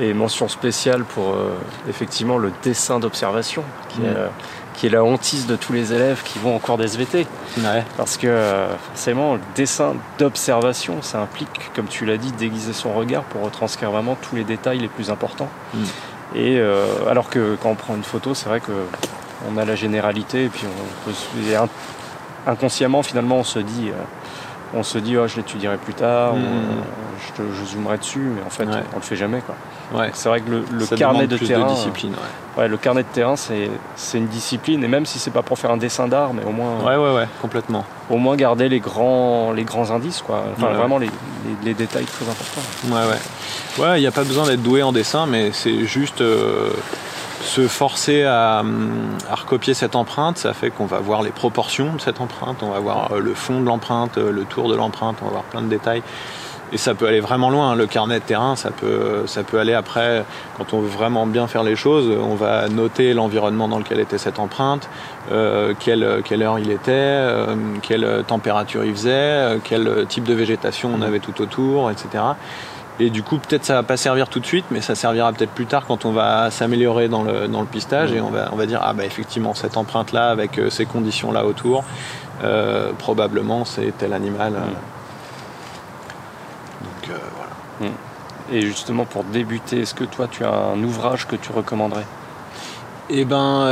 et 0.00 0.14
mention 0.14 0.48
spéciale 0.48 1.04
pour 1.04 1.34
euh, 1.34 1.56
effectivement 1.88 2.38
le 2.38 2.52
dessin 2.62 2.98
d'observation, 2.98 3.62
qui, 3.90 4.02
est, 4.02 4.08
euh, 4.08 4.28
qui 4.74 4.86
est 4.86 4.90
la 4.90 5.04
hantise 5.04 5.46
de 5.46 5.56
tous 5.56 5.72
les 5.72 5.92
élèves 5.92 6.22
qui 6.24 6.38
vont 6.38 6.54
en 6.56 6.58
cours 6.58 6.78
d'SVT. 6.78 7.26
Ouais. 7.58 7.84
Parce 7.96 8.16
que 8.16 8.66
forcément, 8.88 9.34
le 9.34 9.40
dessin 9.54 9.94
d'observation, 10.18 11.02
ça 11.02 11.20
implique, 11.20 11.70
comme 11.74 11.86
tu 11.86 12.06
l'as 12.06 12.16
dit, 12.16 12.32
déguiser 12.32 12.72
son 12.72 12.92
regard 12.92 13.22
pour 13.24 13.42
retranscrire 13.42 13.90
vraiment 13.90 14.16
tous 14.20 14.36
les 14.36 14.44
détails 14.44 14.78
les 14.78 14.88
plus 14.88 15.10
importants. 15.10 15.50
Mm. 15.74 15.84
Et 16.36 16.60
alors 17.08 17.30
que 17.30 17.56
quand 17.62 17.70
on 17.70 17.74
prend 17.76 17.94
une 17.94 18.02
photo, 18.02 18.34
c'est 18.34 18.48
vrai 18.48 18.58
que 18.58 18.72
on 19.52 19.56
a 19.56 19.64
la 19.64 19.74
généralité 19.76 20.44
et 20.44 20.48
puis 20.48 20.64
on 20.66 21.04
peut 21.08 21.12
se- 21.14 21.56
inconsciemment 22.46 23.02
finalement 23.02 23.36
on 23.38 23.44
se 23.44 23.58
dit 23.58 23.88
euh, 23.88 23.92
on 24.76 24.82
se 24.82 24.98
dit 24.98 25.16
oh, 25.16 25.26
je 25.28 25.36
l'étudierai 25.36 25.76
plus 25.76 25.94
tard 25.94 26.34
Mm. 26.34 26.42
euh, 26.42 27.42
je, 27.58 27.64
zoomerai 27.64 27.98
dessus 27.98 28.18
mais 28.36 28.42
en 28.44 28.50
fait 28.50 28.64
Ouais. 28.66 28.82
on 28.92 28.96
le 28.96 29.02
fait 29.02 29.16
jamais 29.16 29.40
quoi. 29.40 29.54
Ouais. 29.98 30.10
C'est 30.14 30.28
vrai 30.28 30.40
que 30.40 30.50
le, 30.50 30.86
carnet 30.96 31.26
de 31.26 31.36
terrain 31.38 31.66
de 31.68 31.74
discipline. 31.74 32.12
Ouais. 32.12 32.62
ouais, 32.62 32.68
le 32.68 32.76
carnet 32.76 33.02
de 33.02 33.08
terrain 33.08 33.36
c'est 33.36 33.70
une 34.18 34.26
discipline 34.26 34.82
et 34.84 34.88
même 34.88 35.06
si 35.06 35.18
c'est 35.18 35.30
pas 35.30 35.42
pour 35.42 35.58
faire 35.58 35.70
un 35.70 35.76
dessin 35.76 36.06
d'art 36.08 36.34
mais 36.34 36.42
au 36.44 36.50
moins 36.52 36.80
ouais, 36.84 36.96
ouais, 36.96 37.14
ouais, 37.14 37.28
complètement. 37.40 37.84
au 38.10 38.16
moins 38.18 38.36
garder 38.36 38.68
les 38.68 38.80
grands, 38.80 39.52
les 39.52 39.64
grands 39.64 39.90
indices, 39.90 40.22
quoi. 40.22 40.44
Enfin, 40.56 40.72
vraiment 40.72 40.98
les, 40.98 41.06
les- 41.06 41.12
les 41.64 41.74
détails 41.74 42.04
très 42.06 42.24
importants. 42.28 42.62
Ouais, 42.86 43.10
ouais. 43.10 43.82
Ouais, 43.84 43.98
il 43.98 44.00
n'y 44.02 44.06
a 44.06 44.12
pas 44.12 44.24
besoin 44.24 44.46
d'être 44.46 44.62
doué 44.62 44.82
en 44.82 44.92
dessin, 44.92 45.26
mais 45.26 45.50
c'est 45.52 45.84
juste 45.86 46.20
euh, 46.20 46.70
se 47.44 47.68
forcer 47.68 48.24
à, 48.24 48.60
hum, 48.60 48.90
à 49.30 49.34
recopier 49.34 49.74
cette 49.74 49.94
empreinte. 49.94 50.38
Ça 50.38 50.52
fait 50.54 50.70
qu'on 50.70 50.86
va 50.86 50.98
voir 50.98 51.22
les 51.22 51.30
proportions 51.30 51.92
de 51.94 52.00
cette 52.00 52.20
empreinte, 52.20 52.62
on 52.62 52.70
va 52.70 52.80
voir 52.80 53.12
euh, 53.12 53.20
le 53.20 53.34
fond 53.34 53.60
de 53.60 53.66
l'empreinte, 53.66 54.18
euh, 54.18 54.32
le 54.32 54.44
tour 54.44 54.68
de 54.68 54.74
l'empreinte, 54.74 55.18
on 55.22 55.26
va 55.26 55.30
voir 55.32 55.44
plein 55.44 55.62
de 55.62 55.68
détails. 55.68 56.02
Et 56.72 56.76
ça 56.78 56.94
peut 56.94 57.06
aller 57.06 57.20
vraiment 57.20 57.50
loin. 57.50 57.70
hein. 57.70 57.74
Le 57.76 57.86
carnet 57.86 58.18
de 58.18 58.24
terrain, 58.24 58.56
ça 58.56 58.70
peut, 58.70 59.24
ça 59.26 59.44
peut 59.44 59.60
aller 59.60 59.74
après, 59.74 60.24
quand 60.56 60.72
on 60.72 60.80
veut 60.80 60.88
vraiment 60.88 61.24
bien 61.26 61.46
faire 61.46 61.62
les 61.62 61.76
choses, 61.76 62.10
on 62.20 62.34
va 62.34 62.68
noter 62.68 63.14
l'environnement 63.14 63.68
dans 63.68 63.78
lequel 63.78 64.00
était 64.00 64.18
cette 64.18 64.40
empreinte, 64.40 64.88
euh, 65.30 65.74
quelle, 65.78 66.22
quelle 66.24 66.42
heure 66.42 66.58
il 66.58 66.70
était, 66.72 66.90
euh, 66.90 67.54
quelle 67.82 68.24
température 68.26 68.84
il 68.84 68.92
faisait, 68.92 69.10
euh, 69.12 69.58
quel 69.62 70.06
type 70.08 70.24
de 70.24 70.34
végétation 70.34 70.90
on 70.92 71.02
avait 71.02 71.20
tout 71.20 71.40
autour, 71.40 71.92
etc. 71.92 72.24
Et 73.00 73.10
du 73.10 73.24
coup, 73.24 73.38
peut-être 73.38 73.64
ça 73.64 73.74
va 73.74 73.82
pas 73.82 73.96
servir 73.96 74.28
tout 74.28 74.38
de 74.38 74.46
suite, 74.46 74.66
mais 74.70 74.80
ça 74.80 74.94
servira 74.94 75.32
peut-être 75.32 75.50
plus 75.50 75.66
tard 75.66 75.84
quand 75.86 76.04
on 76.04 76.12
va 76.12 76.50
s'améliorer 76.52 77.08
dans 77.08 77.24
le, 77.24 77.48
dans 77.48 77.60
le 77.60 77.66
pistage 77.66 78.12
et 78.12 78.20
on 78.20 78.30
va, 78.30 78.50
on 78.52 78.56
va 78.56 78.66
dire, 78.66 78.80
ah 78.84 78.92
bah 78.92 79.04
effectivement, 79.04 79.52
cette 79.52 79.76
empreinte-là, 79.76 80.30
avec 80.30 80.58
euh, 80.58 80.70
ces 80.70 80.86
conditions-là 80.86 81.44
autour, 81.44 81.82
euh, 82.44 82.92
probablement 82.96 83.64
c'est 83.64 83.92
tel 83.98 84.12
animal. 84.12 84.54
euh. 84.54 84.60
Donc 86.84 87.10
euh, 87.10 87.18
voilà. 87.36 87.92
Et 88.52 88.60
justement, 88.60 89.04
pour 89.06 89.24
débuter, 89.24 89.80
est-ce 89.80 89.94
que 89.94 90.04
toi, 90.04 90.28
tu 90.30 90.44
as 90.44 90.52
un 90.52 90.80
ouvrage 90.84 91.26
que 91.26 91.34
tu 91.34 91.50
recommanderais? 91.50 92.06
Eh 93.10 93.24
ben, 93.24 93.66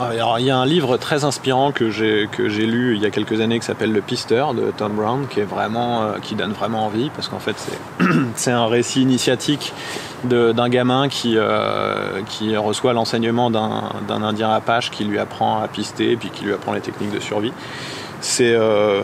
alors 0.00 0.38
il 0.38 0.46
y 0.46 0.50
a 0.50 0.58
un 0.58 0.66
livre 0.66 0.96
très 0.96 1.24
inspirant 1.24 1.72
que 1.72 1.90
j'ai 1.90 2.28
que 2.30 2.48
j'ai 2.48 2.66
lu 2.66 2.96
il 2.96 3.02
y 3.02 3.06
a 3.06 3.10
quelques 3.10 3.40
années 3.40 3.58
qui 3.58 3.66
s'appelle 3.66 3.92
Le 3.92 4.00
Pisteur 4.00 4.54
de 4.54 4.72
Tom 4.76 4.92
Brown, 4.92 5.26
qui 5.28 5.40
est 5.40 5.44
vraiment 5.44 6.02
euh, 6.02 6.18
qui 6.20 6.34
donne 6.34 6.52
vraiment 6.52 6.86
envie 6.86 7.10
parce 7.10 7.28
qu'en 7.28 7.38
fait 7.38 7.56
c'est 7.56 8.04
c'est 8.34 8.50
un 8.50 8.66
récit 8.66 9.02
initiatique 9.02 9.72
d'un 10.24 10.68
gamin 10.68 11.08
qui 11.08 11.34
euh, 11.36 12.22
qui 12.26 12.56
reçoit 12.56 12.92
l'enseignement 12.92 13.50
d'un 13.50 13.90
d'un 14.08 14.22
Indien 14.22 14.50
Apache 14.50 14.90
qui 14.90 15.04
lui 15.04 15.18
apprend 15.18 15.60
à 15.60 15.68
pister 15.68 16.16
puis 16.16 16.30
qui 16.30 16.44
lui 16.44 16.54
apprend 16.54 16.72
les 16.72 16.80
techniques 16.80 17.12
de 17.12 17.20
survie. 17.20 17.52
C'est 18.20 18.54
euh, 18.54 19.02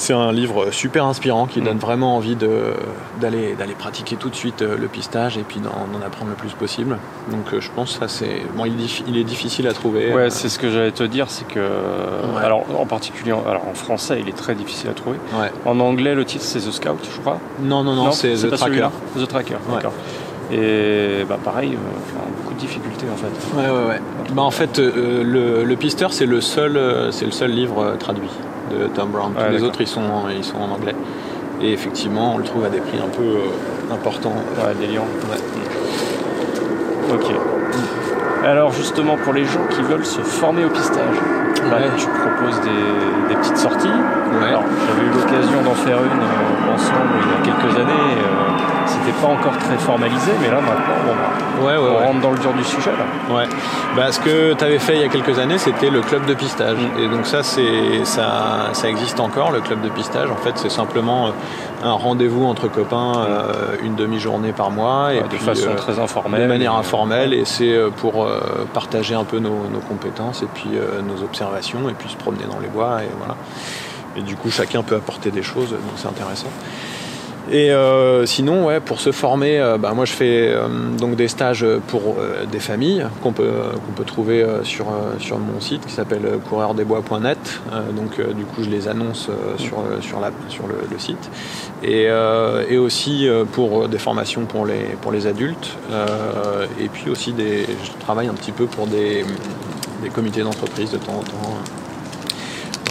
c'est 0.00 0.14
un 0.14 0.32
livre 0.32 0.70
super 0.72 1.04
inspirant 1.04 1.44
qui 1.46 1.60
Mm. 1.60 1.64
donne 1.64 1.78
vraiment 1.78 2.16
envie 2.16 2.36
d'aller 2.36 3.54
d'aller 3.54 3.74
pratiquer 3.74 4.16
tout 4.16 4.30
de 4.30 4.34
suite 4.34 4.62
euh, 4.62 4.76
le 4.78 4.88
pistage 4.88 5.36
et 5.36 5.42
puis 5.42 5.60
d'en 5.60 5.70
apprendre 6.06 6.30
le 6.30 6.36
plus 6.36 6.52
possible. 6.52 6.96
Donc 7.30 7.52
euh, 7.52 7.60
je 7.60 7.68
pense 7.76 7.92
que 7.92 7.98
ça 8.00 8.08
c'est 8.08 8.42
bon, 8.56 8.64
il, 8.64 8.72
est 8.72 8.84
diffi- 8.86 9.04
il 9.06 9.16
est 9.18 9.24
difficile 9.24 9.68
à 9.68 9.72
trouver. 9.72 10.12
Ouais, 10.12 10.22
Euh, 10.22 10.30
c'est 10.30 10.48
ce 10.48 10.58
que 10.58 10.70
j'allais 10.70 10.92
te 10.92 11.04
dire, 11.04 11.26
c'est 11.28 11.46
que. 11.46 11.60
Alors, 12.42 12.64
en 12.78 12.86
particulier, 12.86 13.32
alors 13.46 13.66
en 13.70 13.74
français, 13.74 14.18
il 14.20 14.28
est 14.28 14.36
très 14.36 14.54
difficile 14.54 14.88
à 14.90 14.94
trouver. 14.94 15.18
ouais. 15.40 15.52
En 15.66 15.78
anglais, 15.80 16.14
le 16.14 16.24
titre, 16.24 16.44
c'est 16.44 16.60
The 16.60 16.70
Scout, 16.72 16.98
je 17.14 17.20
crois. 17.20 17.38
Non 17.62 17.84
non 17.84 17.94
non, 17.94 18.10
c'est 18.12 18.34
The 18.34 18.50
pas 18.50 18.56
Tracker. 18.56 18.88
The 19.18 19.28
Tracker, 19.28 19.56
d'accord. 19.72 19.92
Et 20.52 21.24
bah, 21.28 21.38
pareil, 21.44 21.74
euh, 21.74 22.18
beaucoup 22.42 22.54
de 22.54 22.58
difficultés 22.58 23.06
en 23.12 23.16
fait. 23.16 23.56
Ouais 23.56 23.70
ouais 23.70 23.88
ouais. 23.88 24.00
Bah, 24.32 24.42
en 24.42 24.50
fait 24.50 24.78
euh, 24.80 25.22
le, 25.22 25.62
le 25.64 25.76
pisteur 25.76 26.12
c'est 26.12 26.26
le 26.26 26.40
seul 26.40 26.76
euh, 26.76 27.12
c'est 27.12 27.24
le 27.24 27.30
seul 27.30 27.50
livre 27.52 27.94
traduit 28.00 28.28
de 28.70 28.86
Tom 28.88 29.10
Brown. 29.10 29.32
Tous 29.34 29.40
Ouais, 29.42 29.50
les 29.50 29.62
autres 29.62 29.80
ils 29.80 29.86
sont 29.86 30.00
en- 30.02 30.28
ils 30.28 30.44
sont 30.44 30.58
en 30.58 30.70
anglais. 30.74 30.94
Et 31.62 31.72
effectivement, 31.72 32.34
on 32.34 32.38
le 32.38 32.44
trouve 32.44 32.64
à 32.64 32.68
des 32.70 32.78
prix 32.80 32.98
un 32.98 33.08
peu 33.08 33.22
euh, 33.22 33.94
importants. 33.94 34.32
Ouais, 34.56 34.74
des 34.80 34.86
lions. 34.92 35.04
Ouais. 35.30 35.36
Ok. 37.14 37.26
Alors 38.44 38.72
justement, 38.72 39.16
pour 39.22 39.32
les 39.34 39.44
gens 39.44 39.60
qui 39.68 39.82
veulent 39.82 40.06
se 40.06 40.20
former 40.22 40.64
au 40.64 40.70
pistage, 40.70 41.16
bah, 41.70 41.76
Ouais. 41.76 41.82
tu 41.98 42.06
des, 42.48 43.28
des 43.28 43.36
petites 43.40 43.56
sorties. 43.58 43.88
Ouais. 43.88 44.52
J'avais 44.86 45.06
eu 45.06 45.10
l'occasion 45.10 45.62
d'en 45.62 45.74
faire 45.74 45.98
une 45.98 46.20
euh, 46.22 46.74
ensemble 46.74 47.10
il 47.22 47.48
y 47.48 47.52
a 47.52 47.54
quelques 47.56 47.76
années. 47.78 47.92
euh, 47.92 48.86
C'était 48.86 49.12
pas 49.20 49.28
encore 49.28 49.56
très 49.58 49.76
formalisé, 49.78 50.32
mais 50.40 50.48
là 50.48 50.60
maintenant, 50.60 50.98
bon, 51.06 51.12
bah, 51.12 51.66
Ouais, 51.66 51.76
ouais, 51.76 51.90
on 52.02 52.06
rentre 52.06 52.20
dans 52.20 52.30
le 52.30 52.38
dur 52.38 52.52
du 52.54 52.64
sujet. 52.64 52.90
Là. 52.92 53.34
Ouais. 53.36 53.44
Bah, 53.96 54.10
ce 54.12 54.20
que 54.20 54.54
tu 54.54 54.64
avais 54.64 54.78
fait 54.78 54.94
il 54.96 55.02
y 55.02 55.04
a 55.04 55.08
quelques 55.08 55.38
années, 55.38 55.58
c'était 55.58 55.90
le 55.90 56.00
club 56.00 56.24
de 56.26 56.34
pistage. 56.34 56.76
Mm. 56.78 56.98
Et 57.02 57.08
donc 57.08 57.26
ça, 57.26 57.42
ça, 57.42 58.70
ça 58.72 58.88
existe 58.88 59.20
encore, 59.20 59.50
le 59.52 59.60
club 59.60 59.80
de 59.82 59.88
pistage. 59.90 60.30
En 60.30 60.36
fait, 60.36 60.52
c'est 60.56 60.70
simplement 60.70 61.26
euh, 61.28 61.30
un 61.84 61.92
rendez-vous 61.92 62.44
entre 62.46 62.68
copains, 62.68 63.12
euh, 63.18 63.52
une 63.82 63.94
demi-journée 63.94 64.52
par 64.52 64.70
mois, 64.70 65.12
et 65.14 65.20
de 65.22 65.26
puis, 65.28 65.38
façon 65.38 65.74
très 65.76 65.98
informelle. 65.98 66.42
de 66.42 66.46
manière 66.46 66.74
informelle. 66.74 67.34
Et 67.34 67.44
c'est 67.44 67.74
pour 67.98 68.26
partager 68.74 69.14
un 69.14 69.24
peu 69.24 69.38
nos, 69.38 69.66
nos 69.72 69.80
compétences 69.80 70.42
et 70.42 70.46
puis 70.54 70.70
nos 71.06 71.22
observations, 71.24 71.88
et 71.88 71.92
puis 71.94 72.08
se 72.08 72.16
promener 72.30 72.52
dans 72.52 72.60
les 72.60 72.68
bois, 72.68 73.02
et 73.02 73.08
voilà. 73.18 73.36
Et 74.16 74.22
du 74.22 74.36
coup, 74.36 74.50
chacun 74.50 74.82
peut 74.82 74.96
apporter 74.96 75.30
des 75.30 75.42
choses, 75.42 75.70
donc 75.70 75.96
c'est 75.96 76.08
intéressant. 76.08 76.48
Et 77.50 77.72
euh, 77.72 78.26
sinon, 78.26 78.66
ouais, 78.66 78.78
pour 78.78 79.00
se 79.00 79.10
former, 79.10 79.58
euh, 79.58 79.76
bah, 79.76 79.92
moi 79.92 80.04
je 80.04 80.12
fais 80.12 80.48
euh, 80.48 80.68
donc 80.96 81.16
des 81.16 81.26
stages 81.26 81.66
pour 81.88 82.16
des 82.50 82.60
familles 82.60 83.04
qu'on 83.22 83.32
peut, 83.32 83.50
qu'on 83.84 83.92
peut 83.92 84.04
trouver 84.04 84.46
sur, 84.62 84.86
sur 85.18 85.38
mon 85.38 85.60
site 85.60 85.84
qui 85.84 85.92
s'appelle 85.92 86.38
coureurdesbois.net. 86.48 87.60
Donc 87.96 88.20
du 88.36 88.44
coup, 88.44 88.62
je 88.62 88.70
les 88.70 88.86
annonce 88.86 89.30
sur, 89.56 89.78
sur, 90.00 90.20
la, 90.20 90.30
sur 90.48 90.68
le, 90.68 90.74
le 90.90 90.98
site. 90.98 91.30
Et, 91.82 92.08
et 92.68 92.78
aussi 92.78 93.28
pour 93.52 93.88
des 93.88 93.98
formations 93.98 94.44
pour 94.44 94.66
les, 94.66 94.96
pour 95.00 95.10
les 95.10 95.26
adultes. 95.26 95.76
Et 96.78 96.88
puis 96.88 97.10
aussi, 97.10 97.32
des, 97.32 97.64
je 97.64 98.04
travaille 98.04 98.28
un 98.28 98.34
petit 98.34 98.52
peu 98.52 98.66
pour 98.66 98.86
des, 98.86 99.24
des 100.02 100.10
comités 100.10 100.42
d'entreprise 100.42 100.92
de 100.92 100.98
temps 100.98 101.18
en 101.18 101.22
temps. 101.22 101.58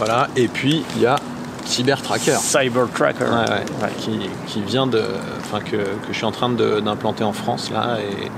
Voilà. 0.00 0.28
Et 0.36 0.48
puis, 0.48 0.84
il 0.96 1.02
y 1.02 1.06
a 1.06 1.16
Cyber 1.64 2.00
Tracker. 2.02 2.32
Cyber 2.32 2.86
Tracker. 2.94 3.24
Ouais, 3.24 3.84
ouais, 3.84 3.92
Qui, 3.98 4.18
qui 4.46 4.62
vient 4.62 4.86
de. 4.86 5.02
Enfin, 5.40 5.60
que, 5.60 5.76
que 5.76 6.08
je 6.10 6.14
suis 6.14 6.24
en 6.24 6.32
train 6.32 6.48
d'implanter 6.50 7.22
en 7.24 7.32
France, 7.32 7.70
là. 7.70 7.98
Et 8.00 8.30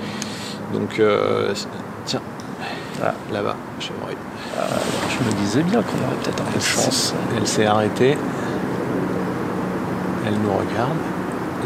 donc, 0.77 0.99
euh, 0.99 1.55
tiens, 2.05 2.21
Ah. 3.03 3.13
là-bas, 3.33 3.57
chevreuil. 3.81 4.17
Je 5.09 5.25
me 5.25 5.33
disais 5.41 5.63
bien 5.63 5.81
qu'on 5.83 5.97
aurait 6.07 6.17
peut-être 6.23 6.41
un 6.43 6.51
peu 6.53 6.59
de 6.59 6.65
chance. 6.65 7.15
Elle 7.37 7.47
s'est 7.47 7.67
arrêtée. 7.67 8.17
Elle 10.27 10.35
nous 10.35 10.53
regarde. 10.53 10.97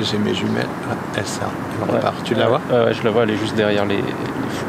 J'ai 0.01 0.19
mes 0.19 0.35
jumelles. 0.35 0.69
Ah, 0.91 0.95
elle 1.17 1.27
s'arrête. 1.27 1.51
Elle 1.83 1.89
Ouais. 1.91 1.97
repart. 1.97 2.23
Tu 2.23 2.35
la 2.35 2.49
vois? 2.49 2.61
Ouais, 2.71 2.85
ouais, 2.85 2.95
je 2.95 3.03
la 3.03 3.11
vois, 3.11 3.23
elle 3.25 3.31
est 3.31 3.37
juste 3.39 3.55
derrière 3.57 3.85
les, 3.87 3.97
les 3.97 4.03
fours. 4.03 4.69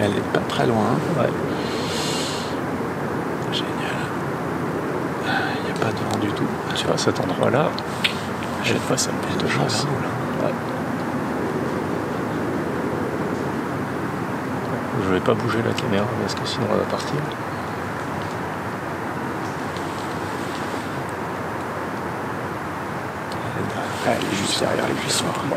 Elle 0.00 0.10
est 0.10 0.32
pas 0.32 0.40
très 0.48 0.66
loin. 0.66 0.90
Ouais. 1.18 1.28
Génial. 3.52 3.70
Il 5.26 5.64
n'y 5.64 5.70
a 5.70 5.84
pas 5.84 5.92
de 5.92 5.98
vent 5.98 6.18
du 6.20 6.28
tout. 6.32 6.44
Tu 6.74 6.86
vois, 6.88 6.98
cet 6.98 7.20
endroit-là, 7.20 7.68
chaque 8.64 8.78
fois, 8.78 8.98
ça 8.98 9.10
me 9.12 9.18
porte 9.18 9.42
de 9.42 9.48
chance. 9.48 9.86
Ouais. 10.42 10.50
Je 15.04 15.10
vais 15.12 15.20
pas 15.20 15.34
bouger 15.34 15.58
la 15.64 15.72
caméra 15.72 16.06
parce 16.20 16.34
que 16.34 16.46
sinon 16.46 16.66
elle 16.72 16.78
va 16.78 16.84
partir. 16.84 17.16
Elle 24.06 24.12
est 24.12 24.36
juste 24.36 24.60
derrière 24.60 24.86
les 24.88 24.94
buissons. 24.94 25.24
Bon. 25.48 25.56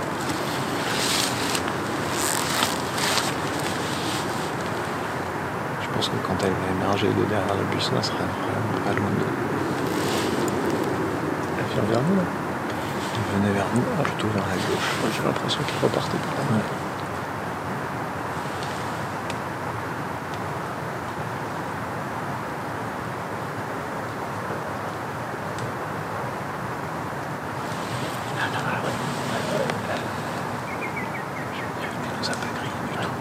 Je 5.81 5.87
pense 5.95 6.07
que 6.09 6.15
quand 6.25 6.35
elle 6.43 6.51
va 6.51 6.85
émerger 6.85 7.07
de 7.07 7.23
derrière 7.25 7.55
le 7.55 7.63
buisson, 7.75 7.93
elle 7.97 8.03
sera 8.03 8.17
vraiment 8.17 8.85
pas 8.85 8.93
loin 8.93 9.09
de 9.09 9.36
vient 11.77 11.91
vers 11.91 12.01
nous 12.01 12.15
là. 12.15 12.23
Elle 13.15 13.41
venait 13.41 13.53
vers 13.53 13.65
nous, 13.75 13.81
plutôt 14.03 14.27
vers 14.29 14.43
la 14.47 14.55
gauche. 14.55 14.89
J'ai 15.15 15.23
l'impression 15.23 15.61
qu'elle 15.61 15.83
repartait 15.83 16.17
par 16.17 16.35
là. 16.35 16.57
Ouais. 16.57 16.61
Elle 31.83 31.89
nous 32.19 32.27
a 32.27 32.33
pas 32.33 32.47
grillé 32.55 32.81
du 32.91 32.97
tout. 32.97 33.11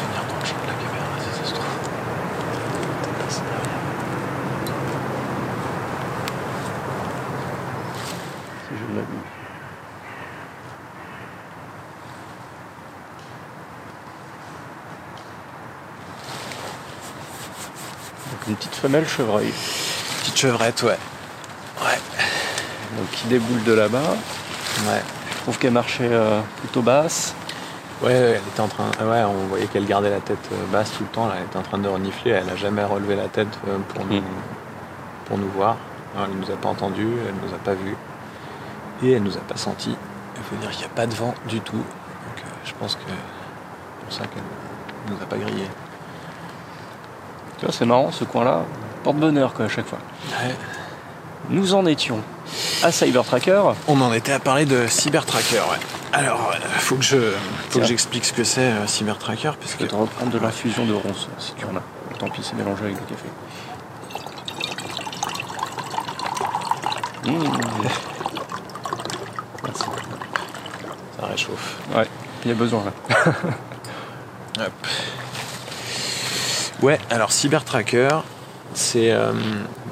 Venir 0.00 0.22
dans 0.28 0.38
le 0.38 0.44
champ 0.44 0.60
de 0.62 0.66
la 0.66 0.74
caméra, 0.74 1.14
si 1.20 1.30
ça 1.38 1.44
se 1.44 1.54
trouve. 1.54 1.64
Peut-être 3.02 3.18
passer 3.24 3.42
derrière. 3.42 3.84
Si 8.68 8.72
je 8.76 8.84
ne 8.92 8.96
l'abuse. 8.96 9.28
Donc 18.30 18.39
une 18.50 18.56
petite 18.56 18.74
femelle 18.74 19.06
chevreuil. 19.08 19.52
Petite 20.20 20.36
chevrette, 20.36 20.82
ouais. 20.82 20.98
Ouais. 21.82 21.98
Donc 22.98 23.10
qui 23.12 23.26
déboule 23.28 23.62
de 23.64 23.72
là-bas. 23.72 23.98
Ouais. 24.86 25.02
Je 25.30 25.36
trouve 25.42 25.58
qu'elle 25.58 25.72
marchait 25.72 26.08
euh, 26.10 26.40
plutôt 26.58 26.82
basse. 26.82 27.34
Ouais, 28.02 28.12
elle 28.12 28.36
était 28.52 28.60
en 28.60 28.68
train. 28.68 28.90
ah 28.98 29.04
Ouais, 29.06 29.22
on 29.24 29.46
voyait 29.48 29.66
qu'elle 29.66 29.86
gardait 29.86 30.10
la 30.10 30.20
tête 30.20 30.38
euh, 30.52 30.56
basse 30.72 30.90
tout 30.96 31.04
le 31.04 31.08
temps. 31.10 31.26
Là, 31.28 31.34
elle 31.38 31.44
était 31.44 31.56
en 31.58 31.62
train 31.62 31.78
de 31.78 31.88
renifler. 31.88 32.32
Elle 32.32 32.48
a 32.50 32.56
jamais 32.56 32.84
relevé 32.84 33.14
la 33.16 33.28
tête 33.28 33.48
euh, 33.68 33.78
pour 33.94 34.04
nous, 34.06 34.20
Mm. 34.20 34.24
pour 35.26 35.38
nous 35.38 35.48
voir. 35.50 35.76
Alors, 36.16 36.28
elle 36.30 36.38
nous 36.38 36.50
a 36.52 36.56
pas 36.56 36.68
entendus, 36.70 37.06
elle 37.28 37.34
nous 37.48 37.54
a 37.54 37.58
pas 37.58 37.74
vus 37.74 37.96
et 39.02 39.12
elle 39.12 39.22
nous 39.22 39.36
a 39.36 39.40
pas 39.40 39.56
sentis. 39.56 39.96
Il 40.36 40.42
faut 40.42 40.56
dire 40.56 40.70
qu'il 40.70 40.80
n'y 40.80 40.86
a 40.86 40.94
pas 40.94 41.06
de 41.06 41.14
vent 41.14 41.34
du 41.46 41.60
tout. 41.60 41.76
Donc, 41.76 41.84
euh, 42.38 42.48
je 42.64 42.72
pense 42.80 42.96
que 42.96 43.02
c'est 43.06 44.04
pour 44.06 44.12
ça 44.12 44.24
qu'elle 44.26 44.42
nous 45.14 45.22
a 45.22 45.26
pas 45.26 45.36
grillé. 45.36 45.66
Tu 47.60 47.66
vois, 47.66 47.74
c'est 47.74 47.84
marrant 47.84 48.10
ce 48.10 48.24
coin-là. 48.24 48.62
Porte-bonheur 49.04 49.52
quoi 49.52 49.66
à 49.66 49.68
chaque 49.68 49.86
fois. 49.86 49.98
Ouais. 50.30 50.54
Nous 51.50 51.74
en 51.74 51.84
étions 51.84 52.20
à 52.82 52.90
Cyber 52.90 53.22
Tracker. 53.24 53.62
On 53.86 54.00
en 54.00 54.12
était 54.14 54.32
à 54.32 54.38
parler 54.38 54.64
de 54.64 54.86
Cyber 54.86 55.26
Tracker. 55.26 55.58
Ouais. 55.70 55.78
Alors, 56.12 56.52
euh, 56.54 56.58
faut 56.78 56.96
que 56.96 57.02
je, 57.02 57.32
faut 57.68 57.80
que 57.80 57.84
j'explique 57.84 58.24
ce 58.24 58.32
que 58.32 58.44
c'est 58.44 58.62
euh, 58.62 58.86
Cyber 58.86 59.18
Tracker 59.18 59.52
parce 59.60 59.72
Je 59.72 59.76
que 59.76 59.82
vais 59.82 59.88
te 59.88 59.94
reprendre 59.94 60.32
de 60.32 60.38
l'infusion 60.38 60.86
de 60.86 60.94
ronce 60.94 61.28
si 61.38 61.52
tu 61.54 61.66
en 61.66 61.76
as. 61.76 62.18
Tant 62.18 62.28
pis, 62.30 62.42
c'est 62.42 62.56
mélangé 62.56 62.84
avec 62.84 62.96
le 62.96 63.06
café. 63.06 63.28
Mmh. 67.26 67.60
Merci. 69.64 69.84
ça 71.20 71.26
réchauffe. 71.26 71.76
Ouais, 71.94 72.06
il 72.44 72.48
y 72.48 72.52
a 72.52 72.54
besoin 72.54 72.84
là. 72.84 73.32
Hop. 74.66 74.72
Ouais, 76.82 76.98
alors 77.10 77.32
Cyber 77.32 77.64
Tracker, 77.64 78.08
c'est 78.74 79.10
euh, 79.12 79.32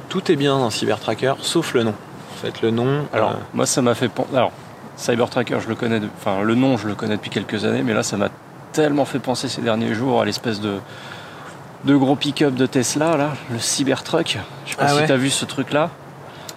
tout 0.09 0.31
est 0.33 0.37
bien 0.37 0.59
dans 0.59 0.71
Cyber 0.71 0.99
Tracker 1.01 1.35
sauf 1.41 1.75
le 1.75 1.83
nom. 1.83 1.95
En 2.33 2.41
fait, 2.41 2.63
le 2.63 2.71
nom. 2.71 3.07
Alors, 3.13 3.31
euh, 3.33 3.35
moi, 3.55 3.67
ça 3.67 3.83
m'a 3.83 3.95
fait 3.95 4.09
penser. 4.09 4.29
Alors, 4.35 4.53
Cyber 4.97 5.29
Tracker, 5.29 5.59
je 5.61 5.69
le 5.69 5.75
connais. 5.75 6.01
de- 6.01 6.09
Enfin, 6.19 6.43
le 6.43 6.55
nom, 6.55 6.77
je 6.77 6.87
le 6.89 6.95
connais 6.95 7.17
depuis 7.17 7.31
quelques 7.31 7.65
années, 7.65 7.83
mais 7.83 7.95
là, 7.95 8.03
ça 8.03 8.17
m'a 8.17 8.29
tellement 8.73 9.05
fait 9.05 9.19
penser 9.19 9.49
ces 9.49 9.61
derniers 9.61 9.95
jours 9.95 10.21
à 10.23 10.25
l'espèce 10.25 10.61
de 10.61 10.79
de 11.85 11.95
gros 11.97 12.17
pick-up 12.17 12.55
de 12.55 12.67
Tesla, 12.67 13.17
là, 13.17 13.31
le 13.53 13.59
Cybertruck. 13.61 14.39
Je 14.67 14.71
sais 14.71 14.77
pas 14.77 14.85
Ah 14.87 14.89
si 14.89 14.95
ouais 14.97 15.07
t'as 15.07 15.17
vu 15.17 15.31
ce 15.31 15.45
truc-là. 15.45 15.91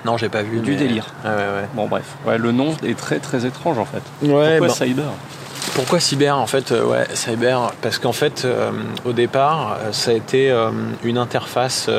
non, 0.05 0.17
j'ai 0.17 0.29
pas 0.29 0.41
vu. 0.41 0.59
Du 0.61 0.71
mais- 0.71 0.77
délire. 0.77 1.05
Ah 1.23 1.29
ouais, 1.29 1.35
ouais. 1.35 1.67
Bon, 1.75 1.87
bref. 1.87 2.05
Ouais, 2.25 2.37
le 2.39 2.51
nom 2.51 2.75
est 2.83 2.97
très 2.97 3.19
très 3.19 3.45
étrange 3.45 3.77
en 3.77 3.85
fait. 3.85 4.01
Ouais, 4.23 4.57
Pourquoi 4.57 4.67
ben, 4.67 4.69
Cyber? 4.73 5.05
Pourquoi 5.73 6.01
cyber 6.01 6.37
En 6.37 6.47
fait, 6.47 6.73
euh, 6.73 6.83
ouais, 6.83 7.05
cyber, 7.13 7.71
parce 7.81 7.97
qu'en 7.97 8.11
fait, 8.11 8.43
euh, 8.43 8.71
au 9.05 9.13
départ, 9.13 9.77
euh, 9.79 9.91
ça 9.93 10.11
a 10.11 10.13
été 10.13 10.53
une 11.03 11.17
interface, 11.17 11.89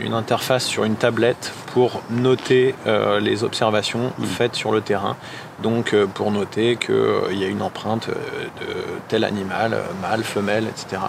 une 0.00 0.14
interface 0.14 0.64
sur 0.64 0.84
une 0.84 0.94
tablette 0.94 1.52
pour 1.72 2.02
noter 2.10 2.74
les 3.20 3.42
observations 3.42 4.12
mmh. 4.18 4.24
faites 4.24 4.54
sur 4.54 4.70
le 4.70 4.80
terrain. 4.80 5.16
Donc, 5.62 5.94
pour 6.14 6.30
noter 6.30 6.76
qu'il 6.76 7.38
y 7.38 7.44
a 7.44 7.48
une 7.48 7.62
empreinte 7.62 8.08
de 8.08 8.66
tel 9.08 9.24
animal, 9.24 9.76
mâle, 10.00 10.22
femelle, 10.22 10.66
etc. 10.66 11.02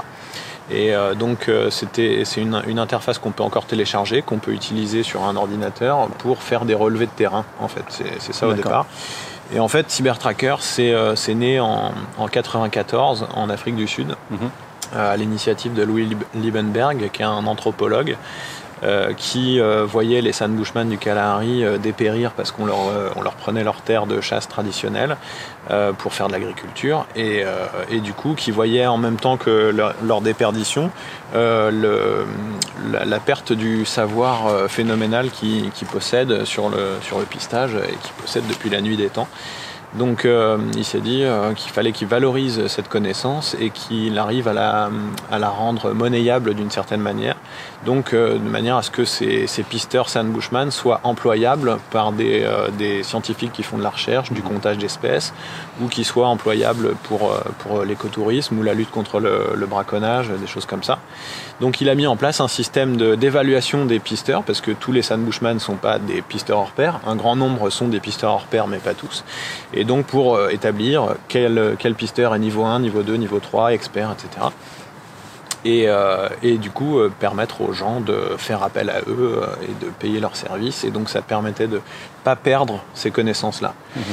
Et 0.72 0.94
donc 1.20 1.50
c'était 1.70 2.24
c'est 2.26 2.42
une, 2.42 2.80
interface 2.80 3.20
qu'on 3.20 3.32
peut 3.32 3.44
encore 3.44 3.66
télécharger, 3.66 4.24
qu'on 4.24 4.40
peut 4.40 4.54
utiliser 4.54 5.04
sur 5.04 5.24
un 5.24 5.36
ordinateur 5.36 6.08
pour 6.18 6.42
faire 6.42 6.66
des 6.66 6.74
relevés 6.74 7.06
de 7.06 7.12
terrain. 7.12 7.46
En 7.60 7.68
fait, 7.68 7.86
c'est 8.20 8.34
ça 8.34 8.48
au 8.48 8.54
départ. 8.54 8.88
Et 9.54 9.60
en 9.60 9.68
fait, 9.68 9.90
CyberTracker, 9.90 10.56
c'est 10.60 10.92
euh, 10.92 11.16
né 11.30 11.60
en, 11.60 11.92
en 12.18 12.28
94 12.28 13.28
en 13.34 13.50
Afrique 13.50 13.76
du 13.76 13.88
Sud, 13.88 14.16
mhm. 14.32 14.40
euh, 14.96 15.14
à 15.14 15.18
l'initiative 15.18 15.74
de 15.74 15.84
Louis 15.84 16.18
Liebenberg, 16.34 17.10
qui 17.12 17.22
est 17.22 17.26
un 17.26 17.46
anthropologue. 17.46 18.18
Euh, 18.84 19.14
qui 19.14 19.60
voyait 19.88 20.22
les 20.22 20.34
San 20.34 20.54
Bushman 20.54 20.90
du 20.90 20.98
Kalahari 20.98 21.64
dépérir 21.82 22.32
parce 22.32 22.52
qu'on 22.52 22.66
leur, 22.66 22.78
on 23.16 23.22
leur 23.22 23.36
prenait 23.36 23.64
leurs 23.64 23.82
terres 23.82 24.06
de 24.06 24.20
chasse 24.20 24.48
traditionnelles 24.50 25.16
pour 25.98 26.14
faire 26.14 26.28
de 26.28 26.34
l'agriculture 26.34 27.06
et, 27.16 27.44
et, 27.90 28.00
du 28.02 28.14
coup 28.14 28.34
qui 28.36 28.52
voyait 28.52 28.86
en 28.86 28.98
même 28.98 29.16
temps 29.16 29.38
que 29.38 29.74
leur, 30.02 30.22
déperdition 30.22 30.92
le, 31.34 32.26
la, 32.92 33.20
perte 33.20 33.54
du 33.54 33.86
savoir 33.86 34.70
phénoménal 34.70 35.30
qu'ils 35.32 35.72
qui 35.72 35.86
possèdent 35.86 36.44
sur 36.44 36.70
le, 36.70 36.98
sur 37.02 37.20
le 37.20 37.26
pistage 37.26 37.76
et 37.76 37.96
qu'ils 37.96 38.14
possèdent 38.22 38.48
depuis 38.48 38.70
la 38.70 38.82
nuit 38.82 38.98
des 38.98 39.10
temps. 39.10 39.28
Donc 39.98 40.26
euh, 40.26 40.58
il 40.76 40.84
s'est 40.84 41.00
dit 41.00 41.24
euh, 41.24 41.54
qu'il 41.54 41.72
fallait 41.72 41.94
qu'il 41.94 42.08
valorise 42.08 42.68
cette 42.68 42.90
connaissance 42.90 43.56
et 43.60 43.70
qu'il 43.70 44.18
arrive 44.18 44.48
à 44.48 44.54
la, 44.54 44.90
à 45.32 45.40
la 45.40 45.50
rendre 45.50 45.94
monnayable 45.94 46.54
d'une 46.54 46.70
certaine 46.70 47.00
manière. 47.00 47.36
Donc 47.86 48.14
euh, 48.14 48.34
de 48.34 48.50
manière 48.50 48.76
à 48.76 48.84
ce 48.84 48.92
que 48.92 49.06
ces, 49.06 49.48
ces 49.48 49.64
pisteurs 49.64 50.10
Sand 50.10 50.28
Bushman 50.28 50.70
soient 50.72 51.00
employables 51.04 51.78
par 51.92 52.12
des, 52.12 52.46
des, 52.78 53.04
scientifiques 53.04 53.54
qui 53.54 53.64
font 53.64 53.78
de 53.78 53.84
la 53.84 53.90
recherche, 53.90 54.32
du 54.32 54.42
comptage 54.42 54.78
d'espèces, 54.78 55.34
ou 55.82 55.88
qui 55.88 56.04
soient 56.04 56.28
employables 56.28 56.96
pour, 57.04 57.34
pour 57.60 57.84
l'écotourisme 57.84 58.58
ou 58.60 58.64
la 58.64 58.74
lutte 58.74 58.92
contre 58.92 59.20
le, 59.20 59.54
le, 59.56 59.66
braconnage, 59.66 60.30
des 60.30 60.48
choses 60.48 60.66
comme 60.66 60.84
ça. 60.84 61.00
Donc 61.62 61.80
il 61.80 61.90
a 61.90 61.96
mis 61.96 62.08
en 62.08 62.18
place 62.18 62.42
un 62.42 62.48
système 62.48 62.98
d'évaluation 62.98 63.86
des 63.86 64.00
pisteurs, 64.00 64.44
parce 64.44 64.62
que 64.62 64.72
tous 64.72 64.92
les 64.92 65.02
Sand 65.02 65.24
Bushman 65.24 65.54
ne 65.54 65.60
sont 65.60 65.76
pas 65.76 66.00
des 66.00 66.22
pisteurs 66.22 66.60
hors 66.60 66.72
pair, 66.72 67.00
un 67.06 67.16
grand 67.16 67.36
nombre 67.36 67.70
sont 67.70 67.88
des 67.88 68.00
pisteurs 68.00 68.32
hors 68.32 68.46
pair, 68.46 68.68
mais 68.68 68.80
pas 68.80 68.94
tous. 68.94 69.24
Et 69.74 69.85
donc 69.86 70.06
pour 70.06 70.36
euh, 70.36 70.50
établir 70.50 71.16
quel, 71.28 71.76
quel 71.80 71.96
pisteur 71.96 72.36
est 72.36 72.40
niveau 72.40 72.64
1, 72.64 72.80
niveau 72.80 73.04
2, 73.04 73.16
niveau 73.16 73.40
3, 73.40 73.74
expert, 73.74 74.12
etc. 74.12 74.48
Et, 75.64 75.86
euh, 75.88 76.30
et, 76.44 76.58
du 76.58 76.70
coup 76.70 77.00
euh, 77.00 77.12
permettre 77.20 77.62
aux 77.62 77.74
gens 77.74 78.00
de 78.00 78.36
faire 78.38 78.62
appel 78.62 78.92
à 78.92 79.00
eux 79.08 79.42
et 79.64 79.86
de 79.86 79.90
payer 79.90 80.20
leurs 80.20 80.36
services. 80.36 80.84
Et 80.84 80.92
donc 80.92 81.10
ça 81.10 81.22
permettait 81.22 81.68
de 81.68 81.78
ne 81.78 81.82
pas 82.24 82.36
perdre 82.36 82.84
ces 82.94 83.10
connaissances-là. 83.12 83.74
Mhm. 83.96 84.04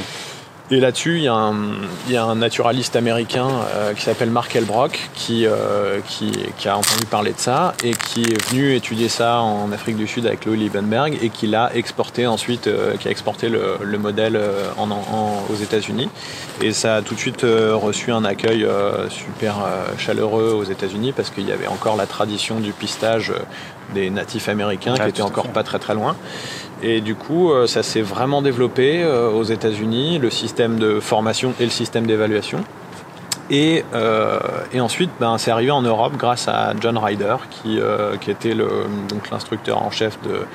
Et 0.72 0.80
là-dessus, 0.80 1.18
il 1.18 1.24
y, 1.24 1.28
a 2.16 2.24
un 2.24 2.34
naturaliste 2.34 2.96
américain 2.96 3.46
euh, 3.74 3.92
qui 3.92 4.00
s'appelle 4.00 4.30
Mark 4.30 4.56
Elbrock 4.56 5.10
qui, 5.12 5.44
euh, 5.44 6.00
qui, 6.08 6.32
qui, 6.56 6.66
a 6.66 6.78
entendu 6.78 7.04
parler 7.04 7.34
de 7.34 7.38
ça 7.38 7.74
et 7.84 7.90
qui 7.90 8.22
est 8.22 8.48
venu 8.48 8.74
étudier 8.74 9.10
ça 9.10 9.42
en 9.42 9.70
Afrique 9.70 9.98
du 9.98 10.06
Sud 10.06 10.26
avec 10.26 10.46
Louis 10.46 10.56
Liebenberg 10.56 11.18
et 11.20 11.28
qui 11.28 11.46
l'a 11.46 11.70
exporté 11.74 12.26
ensuite, 12.26 12.68
euh, 12.68 12.96
qui 12.96 13.08
a 13.08 13.10
exporté 13.10 13.50
le, 13.50 13.76
le 13.82 13.98
modèle 13.98 14.40
en, 14.78 14.90
en, 14.90 15.44
aux 15.50 15.56
États-Unis. 15.56 16.08
Et 16.62 16.72
ça 16.72 16.96
a 16.96 17.02
tout 17.02 17.16
de 17.16 17.20
suite 17.20 17.42
reçu 17.42 18.10
un 18.10 18.24
accueil 18.24 18.66
super 19.10 19.56
chaleureux 19.98 20.54
aux 20.54 20.64
États-Unis 20.64 21.12
parce 21.12 21.28
qu'il 21.28 21.46
y 21.46 21.52
avait 21.52 21.66
encore 21.66 21.96
la 21.96 22.06
tradition 22.06 22.60
du 22.60 22.72
pistage 22.72 23.34
des 23.92 24.08
natifs 24.08 24.48
américains 24.48 24.94
qui 24.94 25.08
était 25.08 25.20
encore 25.20 25.48
pas 25.48 25.64
très 25.64 25.78
très 25.78 25.94
loin. 25.94 26.16
Et 26.82 27.00
du 27.00 27.14
coup, 27.14 27.52
euh, 27.52 27.66
ça 27.66 27.82
s'est 27.82 28.02
vraiment 28.02 28.42
développé 28.42 29.02
euh, 29.02 29.30
aux 29.30 29.44
États-Unis, 29.44 30.18
le 30.18 30.30
système 30.30 30.78
de 30.78 30.98
formation 30.98 31.54
et 31.60 31.64
le 31.64 31.70
système 31.70 32.06
d'évaluation. 32.06 32.64
Et, 33.50 33.84
euh, 33.94 34.38
et, 34.72 34.80
ensuite, 34.80 35.10
ben, 35.20 35.38
c'est 35.38 35.50
arrivé 35.50 35.70
en 35.70 35.82
Europe 35.82 36.14
grâce 36.16 36.48
à 36.48 36.72
John 36.80 36.96
Ryder, 36.96 37.36
qui, 37.50 37.78
qui 38.20 38.30
était 38.30 38.54
l'instructeur 39.30 39.82
en 39.82 39.90
chef 39.90 40.18
de, 40.22 40.46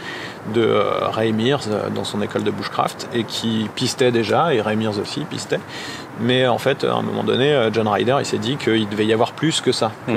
de 0.59 0.82
Ray 1.11 1.32
Mears 1.32 1.91
dans 1.93 2.03
son 2.03 2.21
école 2.21 2.43
de 2.43 2.49
bushcraft 2.49 3.07
et 3.13 3.23
qui 3.23 3.69
pistait 3.75 4.11
déjà, 4.11 4.53
et 4.53 4.61
Ray 4.61 4.78
Mears 4.78 4.97
aussi 4.99 5.25
pistait. 5.25 5.59
Mais 6.20 6.47
en 6.47 6.57
fait, 6.57 6.84
à 6.84 6.95
un 6.95 7.01
moment 7.01 7.24
donné, 7.24 7.51
euh, 7.51 7.72
John 7.72 7.88
Ryder, 7.88 8.18
il 8.20 8.26
s'est 8.26 8.38
dit 8.38 8.57
qu'il 8.57 8.89
devait 8.89 9.05
y 9.05 9.13
avoir 9.13 9.34
plus 9.34 9.61
que 9.61 9.72
ça. 9.72 9.91
Hmm. 10.07 10.15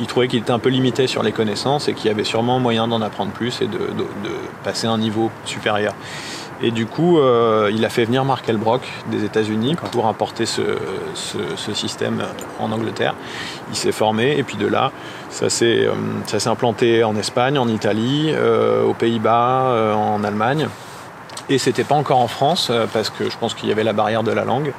Il, 0.00 0.06
trouvait 0.06 0.28
qu'il 0.28 0.40
était 0.40 0.52
un 0.52 0.58
peu 0.58 0.68
limité 0.68 1.06
sur 1.06 1.22
les 1.22 1.32
connaissances 1.32 1.88
et 1.88 1.94
qu'il 1.94 2.06
y 2.06 2.10
avait 2.10 2.24
sûrement 2.24 2.58
moyen 2.58 2.86
d'en 2.86 3.02
apprendre 3.02 3.32
plus 3.32 3.60
et 3.60 3.66
de, 3.66 3.78
passer 4.62 4.86
à 4.86 4.90
un 4.90 4.98
niveau 4.98 5.30
supérieur. 5.44 5.94
Et 6.64 6.70
du 6.70 6.86
coup, 6.86 7.18
euh, 7.18 7.72
il 7.74 7.84
a 7.84 7.88
fait 7.88 8.04
venir 8.04 8.24
Mark 8.24 8.48
Elbrock 8.48 8.82
des 9.10 9.24
États-Unis 9.24 9.74
pour 9.90 10.06
apporter 10.06 10.46
ce, 10.46 10.62
système 11.74 12.22
en 12.60 12.70
Angleterre. 12.70 13.14
Il 13.70 13.76
s'est 13.76 13.90
formé 13.90 14.36
et 14.38 14.44
puis 14.44 14.56
de 14.56 14.68
là, 14.68 14.92
ça 15.28 15.50
s'est 15.50 15.86
euh, 15.86 16.46
implanté 16.46 17.02
en 17.02 17.16
Espagne, 17.16 17.58
en 17.58 17.66
Italie, 17.66 18.32
aux 18.86 18.94
Pays-Bas, 18.94 19.96
en 19.96 20.22
Allemagne. 20.22 20.68
Et 21.48 21.58
c'était 21.58 21.84
pas 21.84 21.96
encore 21.96 22.20
en 22.20 22.28
France 22.28 22.70
parce 22.92 23.10
que 23.10 23.28
je 23.28 23.36
pense 23.36 23.54
qu'il 23.54 23.68
y 23.68 23.72
avait 23.72 23.82
la 23.82 23.92
barrière 23.92 24.22
de 24.22 24.30
la 24.30 24.44
langue. 24.44 24.72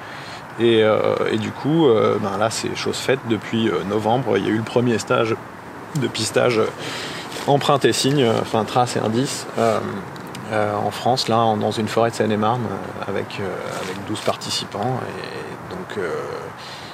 Euh, 0.62 1.16
et, 1.32 1.38
du 1.38 1.52
coup, 1.52 1.88
euh, 1.88 2.18
ben 2.20 2.38
là, 2.38 2.50
c'est 2.50 2.76
chose 2.76 2.98
faite 2.98 3.20
depuis 3.30 3.70
euh, 3.70 3.84
novembre. 3.90 4.38
Il 4.38 4.46
y 4.46 4.48
a 4.48 4.52
eu 4.52 4.58
le 4.58 4.64
premier 4.64 4.98
stage 5.00 5.36
de 6.00 6.08
pistage 6.08 6.62
empreinte 7.48 7.86
et 7.86 7.94
signe, 7.94 8.28
enfin 8.42 8.64
trace 8.64 8.96
et 8.96 9.00
indice, 9.00 9.46
en 10.52 10.92
France, 10.92 11.28
là, 11.28 11.56
dans 11.60 11.72
une 11.72 11.88
forêt 11.88 12.10
de 12.10 12.16
Seine-et-Marne, 12.16 12.64
avec, 13.08 13.40
avec 13.82 14.06
12 14.08 14.20
participants. 14.22 15.00
Et 15.08 15.76
donc, 15.76 16.06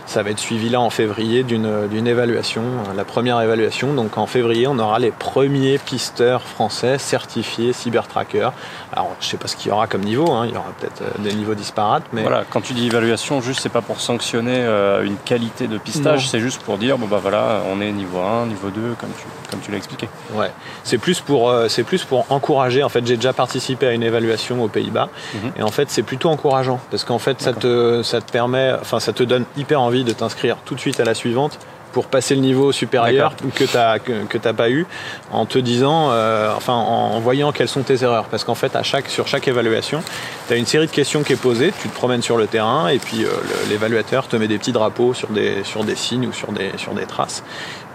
ça 0.10 0.24
va 0.24 0.32
être 0.32 0.40
suivi 0.40 0.70
là 0.70 0.82
en 0.82 0.90
février 0.90 1.44
d'une 1.44 2.08
évaluation, 2.08 2.64
la 2.96 3.06
première 3.06 3.40
évaluation. 3.42 3.94
Donc 3.94 4.18
en 4.18 4.26
février, 4.26 4.66
on 4.66 4.80
aura 4.80 4.98
les 4.98 5.12
premiers 5.12 5.78
pisteurs 5.78 6.42
français 6.42 6.98
certifiés 6.98 7.74
CyberTracker. 7.74 8.50
Alors 8.92 9.16
je 9.20 9.28
sais 9.28 9.38
pas 9.38 9.48
ce 9.48 9.56
qu'il 9.56 9.70
y 9.70 9.72
aura 9.72 9.86
comme 9.86 10.02
niveau, 10.02 10.32
hein. 10.32 10.48
il 10.48 10.56
y 10.56 10.58
aura 10.58 10.72
peut-être 10.80 11.04
euh, 11.04 11.12
des 11.20 11.34
niveaux 11.34 11.54
disparates. 11.54 12.06
Mais... 12.12 12.24
Voilà, 12.24 12.44
quand 12.50 12.62
tu 12.62 12.74
dis 12.74 12.88
évaluation, 12.88 13.40
juste 13.40 13.60
c'est 13.62 13.70
pas 13.70 13.84
pour 13.84 14.02
sanctionner 14.02 14.58
euh, 14.58 15.04
une 15.04 15.16
qualité 15.18 15.68
de 15.68 15.78
pistage, 15.78 16.28
c'est 16.28 16.40
juste 16.40 16.64
pour 16.64 16.80
dire 16.80 16.98
bon 16.98 17.06
bah 17.06 17.20
voilà, 17.22 17.62
on 17.72 17.80
est 17.80 17.92
niveau 17.92 18.18
1, 18.18 18.48
niveau 18.48 18.70
2, 18.70 18.96
comme 19.00 19.12
tu, 19.12 19.26
comme 19.52 19.60
tu 19.60 19.70
l'as 19.70 19.78
expliqué. 19.78 20.10
Ouais, 20.34 20.52
c'est 20.84 20.98
plus, 20.98 21.20
pour, 21.20 21.52
euh, 21.52 21.68
plus 21.86 22.04
pour 22.04 22.26
encourager. 22.32 22.82
En 22.82 22.90
fait, 22.90 23.06
j'ai 23.06 23.16
déjà 23.16 23.34
participé 23.34 23.86
à 23.86 23.94
une 23.94 24.04
évaluation 24.04 24.64
aux 24.64 24.70
Pays-Bas 24.70 25.10
mhm. 25.36 25.52
et 25.58 25.62
en 25.62 25.70
fait 25.70 25.92
c'est 25.92 26.02
plutôt 26.02 26.30
encourageant 26.30 26.80
parce 26.90 27.04
qu'en 27.04 27.20
fait 27.20 27.42
ça 27.42 27.54
te, 27.54 28.02
ça 28.02 28.22
te 28.22 28.32
permet, 28.32 28.74
enfin 28.82 29.00
ça 29.00 29.14
te 29.14 29.22
donne 29.22 29.46
hyper 29.56 29.80
envie 29.82 29.99
de 30.04 30.14
t'inscrire 30.14 30.58
tout 30.66 30.76
de 30.76 30.80
suite 30.80 31.00
à 31.00 31.06
la 31.06 31.14
suivante 31.14 31.60
pour 31.92 32.06
passer 32.06 32.36
le 32.36 32.42
niveau 32.42 32.72
supérieur 32.72 33.34
que 33.56 33.64
tu 33.64 33.76
n'as 33.76 34.00
que, 34.00 34.52
pas 34.52 34.70
eu 34.70 34.86
en 35.32 35.46
te 35.46 35.58
disant, 35.58 36.10
euh, 36.12 36.54
enfin 36.56 36.74
en 36.74 37.20
voyant 37.20 37.52
quelles 37.52 37.68
sont 37.68 37.82
tes 37.82 38.04
erreurs. 38.04 38.26
Parce 38.26 38.44
qu'en 38.44 38.56
fait, 38.56 38.76
à 38.76 38.84
chaque, 38.84 39.10
sur 39.10 39.28
chaque 39.28 39.48
évaluation, 39.48 40.04
tu 40.48 40.54
as 40.54 40.58
une 40.58 40.66
série 40.66 40.86
de 40.86 40.92
questions 40.92 41.24
qui 41.24 41.34
est 41.34 41.42
posée, 41.42 41.74
tu 41.82 41.90
te 41.90 41.96
promènes 41.96 42.22
sur 42.22 42.38
le 42.38 42.48
terrain 42.48 42.90
et 42.90 43.00
puis 43.00 43.24
euh, 43.24 43.30
l'évaluateur 43.70 44.28
te 44.28 44.36
met 44.36 44.48
des 44.48 44.58
petits 44.58 44.72
drapeaux 44.72 45.14
sur 45.14 45.30
des, 45.30 45.64
sur 45.64 45.84
des 45.84 45.96
signes 45.96 46.28
ou 46.28 46.34
sur 46.34 46.52
des, 46.52 46.72
sur 46.78 46.94
des 46.94 47.06
traces. 47.06 47.44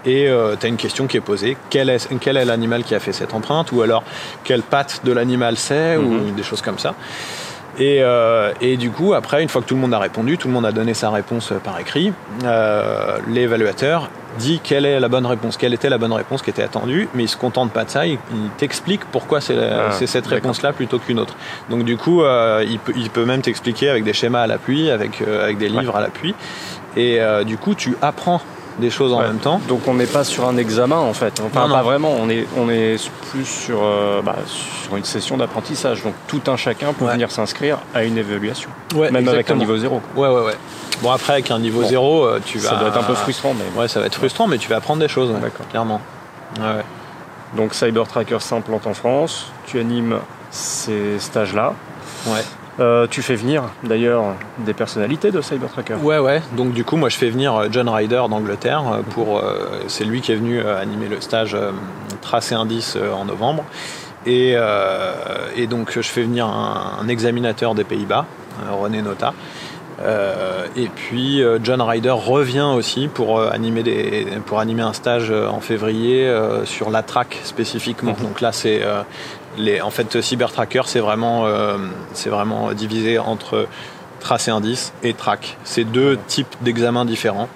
Et 0.05 0.27
euh, 0.27 0.55
tu 0.59 0.65
as 0.67 0.69
une 0.69 0.77
question 0.77 1.07
qui 1.07 1.17
est 1.17 1.21
posée, 1.21 1.57
quel 1.69 1.89
est, 1.89 2.07
quel 2.19 2.37
est 2.37 2.45
l'animal 2.45 2.83
qui 2.83 2.93
a 2.93 2.99
fait 2.99 3.13
cette 3.13 3.33
empreinte? 3.33 3.71
Ou 3.71 3.81
alors 3.81 4.03
quelle 4.43 4.61
patte 4.61 5.01
de 5.03 5.11
l'animal 5.11 5.57
c'est? 5.57 5.97
Ou 5.97 6.03
mhm. 6.03 6.35
des 6.35 6.43
choses 6.43 6.61
comme 6.61 6.77
ça. 6.77 6.93
Et, 7.77 8.01
euh, 8.01 8.53
et, 8.61 8.77
du 8.77 8.89
coup, 8.89 9.13
après, 9.13 9.43
une 9.43 9.49
fois 9.49 9.61
que 9.61 9.67
tout 9.67 9.75
le 9.75 9.81
monde 9.81 9.93
a 9.93 9.99
répondu, 9.99 10.37
tout 10.37 10.47
le 10.47 10.53
monde 10.53 10.65
a 10.65 10.71
donné 10.71 10.93
sa 10.93 11.09
réponse 11.09 11.53
par 11.63 11.79
écrit, 11.79 12.13
euh, 12.43 13.17
l'évaluateur 13.27 14.09
dit 14.37 14.59
quelle 14.63 14.85
est 14.85 14.99
la 14.99 15.07
bonne 15.07 15.25
réponse, 15.25 15.57
quelle 15.57 15.73
était 15.73 15.89
la 15.89 15.97
bonne 15.97 16.13
réponse 16.13 16.41
qui 16.41 16.49
était 16.49 16.63
attendue, 16.63 17.07
mais 17.13 17.23
il 17.23 17.27
se 17.27 17.37
contente 17.37 17.71
pas 17.71 17.85
de 17.85 17.89
ça, 17.89 18.05
il, 18.05 18.17
t'explique 18.57 19.01
pourquoi 19.05 19.41
c'est 19.41 19.57
ah, 19.57 19.91
cette 19.91 20.27
réponse-là 20.27 20.73
plutôt 20.73 20.99
qu'une 20.99 21.19
autre. 21.19 21.35
Donc 21.69 21.83
du 21.83 21.97
coup, 21.97 22.21
euh, 22.21 22.63
il, 22.67 22.79
peut, 22.79 22.93
il, 22.95 23.09
peut, 23.09 23.25
même 23.25 23.41
t'expliquer 23.41 23.89
avec 23.89 24.03
des 24.03 24.13
schémas 24.13 24.41
à 24.41 24.47
l'appui, 24.47 24.89
avec, 24.89 25.21
euh, 25.21 25.43
avec 25.43 25.57
des 25.57 25.69
livres 25.69 25.95
à 25.95 26.01
l'appui, 26.01 26.35
et 26.95 27.21
euh, 27.21 27.43
du 27.43 27.57
coup, 27.57 27.75
tu 27.75 27.97
apprends 28.01 28.41
des 28.79 28.89
choses 28.89 29.13
en 29.13 29.21
même 29.21 29.37
temps. 29.37 29.61
Donc 29.67 29.87
on 29.87 29.93
n'est 29.93 30.05
pas 30.05 30.23
sur 30.23 30.47
un 30.47 30.57
examen 30.57 30.97
en 30.97 31.13
fait. 31.13 31.41
Enfin 31.45 31.69
pas 31.69 31.83
vraiment, 31.83 32.11
on 32.19 32.29
est, 32.29 32.47
on 32.57 32.69
est 32.69 32.97
plus 33.31 33.45
sur, 33.45 33.79
euh, 33.83 34.21
bah, 34.21 34.35
sur 34.45 34.95
une 34.95 35.03
session 35.03 35.37
d'apprentissage. 35.37 36.03
Donc 36.03 36.13
tout 36.27 36.41
un 36.47 36.57
chacun 36.57 36.93
peut 36.93 37.05
venir 37.05 37.31
s'inscrire 37.31 37.79
à 37.93 38.03
une 38.03 38.17
évaluation. 38.17 38.69
même 38.95 39.27
avec 39.27 39.49
un 39.51 39.55
niveau 39.55 39.77
zéro. 39.77 40.01
Ouais 40.15 40.27
ouais 40.27 40.41
ouais. 40.41 40.57
Bon 41.01 41.11
après 41.11 41.33
avec 41.33 41.51
un 41.51 41.59
niveau 41.59 41.83
zéro, 41.83 42.25
euh, 42.25 42.39
tu 42.43 42.57
vas. 42.57 42.69
Ça 42.69 42.75
doit 42.77 42.89
être 42.89 42.97
un 42.97 43.03
peu 43.03 43.15
frustrant 43.15 43.53
mais. 43.53 43.81
Ouais 43.81 43.87
ça 43.87 43.99
va 43.99 44.07
être 44.07 44.15
frustrant 44.15 44.47
mais 44.47 44.57
tu 44.57 44.69
vas 44.69 44.77
apprendre 44.77 44.99
des 44.99 45.07
choses. 45.07 45.31
D'accord. 45.41 45.67
Clairement. 45.69 46.01
Ouais. 46.59 46.83
Donc 47.55 47.73
Cyber 47.73 48.07
Tracker 48.07 48.39
s'implante 48.39 48.87
en 48.87 48.93
France. 48.93 49.47
Tu 49.65 49.79
animes 49.79 50.17
ces 50.51 51.19
stages 51.19 51.53
là. 51.53 51.73
Ouais. 52.27 52.43
Euh, 52.79 53.07
tu 53.09 53.21
fais 53.21 53.35
venir 53.35 53.63
d'ailleurs 53.83 54.35
des 54.59 54.73
personnalités 54.73 55.31
de 55.31 55.41
Cybertracker. 55.41 56.03
Ouais, 56.03 56.19
ouais. 56.19 56.41
Donc 56.57 56.73
du 56.73 56.83
coup, 56.83 56.97
moi, 56.97 57.09
je 57.09 57.17
fais 57.17 57.29
venir 57.29 57.71
John 57.71 57.87
Ryder 57.87 58.23
d'Angleterre. 58.29 58.83
Pour, 59.11 59.41
c'est 59.87 60.03
lui 60.03 60.21
qui 60.21 60.33
est 60.33 60.35
venu 60.35 60.61
animer 60.61 61.07
le 61.07 61.21
stage 61.21 61.55
Tracé 62.21 62.55
Indice 62.55 62.97
en 62.97 63.25
novembre. 63.25 63.63
Et, 64.25 64.57
donc, 65.69 65.91
je 65.93 66.01
fais 66.01 66.23
venir 66.23 66.47
un 66.47 67.07
examinateur 67.07 67.75
des 67.75 67.83
Pays-Bas, 67.83 68.25
René 68.71 69.01
Nota. 69.01 69.33
Euh, 70.01 70.67
et 70.75 70.87
puis 70.87 71.41
euh, 71.41 71.57
John 71.63 71.81
Ryder 71.81 72.09
revient 72.11 72.69
aussi 72.75 73.07
pour, 73.07 73.39
euh, 73.39 73.49
animer, 73.49 73.81
des, 73.81 74.27
pour 74.45 74.59
animer 74.59 74.81
un 74.81 74.93
stage 74.93 75.31
en 75.31 75.61
février 75.61 76.31
sur 76.65 76.89
la 76.89 77.03
track 77.03 77.39
spécifiquement. 77.43 78.15
Mhm. 78.19 78.27
Donc 78.27 78.41
là, 78.41 78.51
c'est 78.51 78.81
les, 79.57 79.81
en 79.81 79.89
fait 79.89 80.21
Cybertracker, 80.21 80.83
c'est 80.85 80.99
vraiment, 80.99 81.47
c'est 82.13 82.29
vraiment 82.29 82.73
divisé 82.73 83.19
entre 83.19 83.67
trace 84.19 84.47
et 84.47 84.51
indice 84.51 84.93
et 85.03 85.13
track. 85.13 85.57
C'est 85.63 85.83
deux 85.83 86.17
types 86.27 86.55
d'examens 86.61 87.05
différents. 87.05 87.49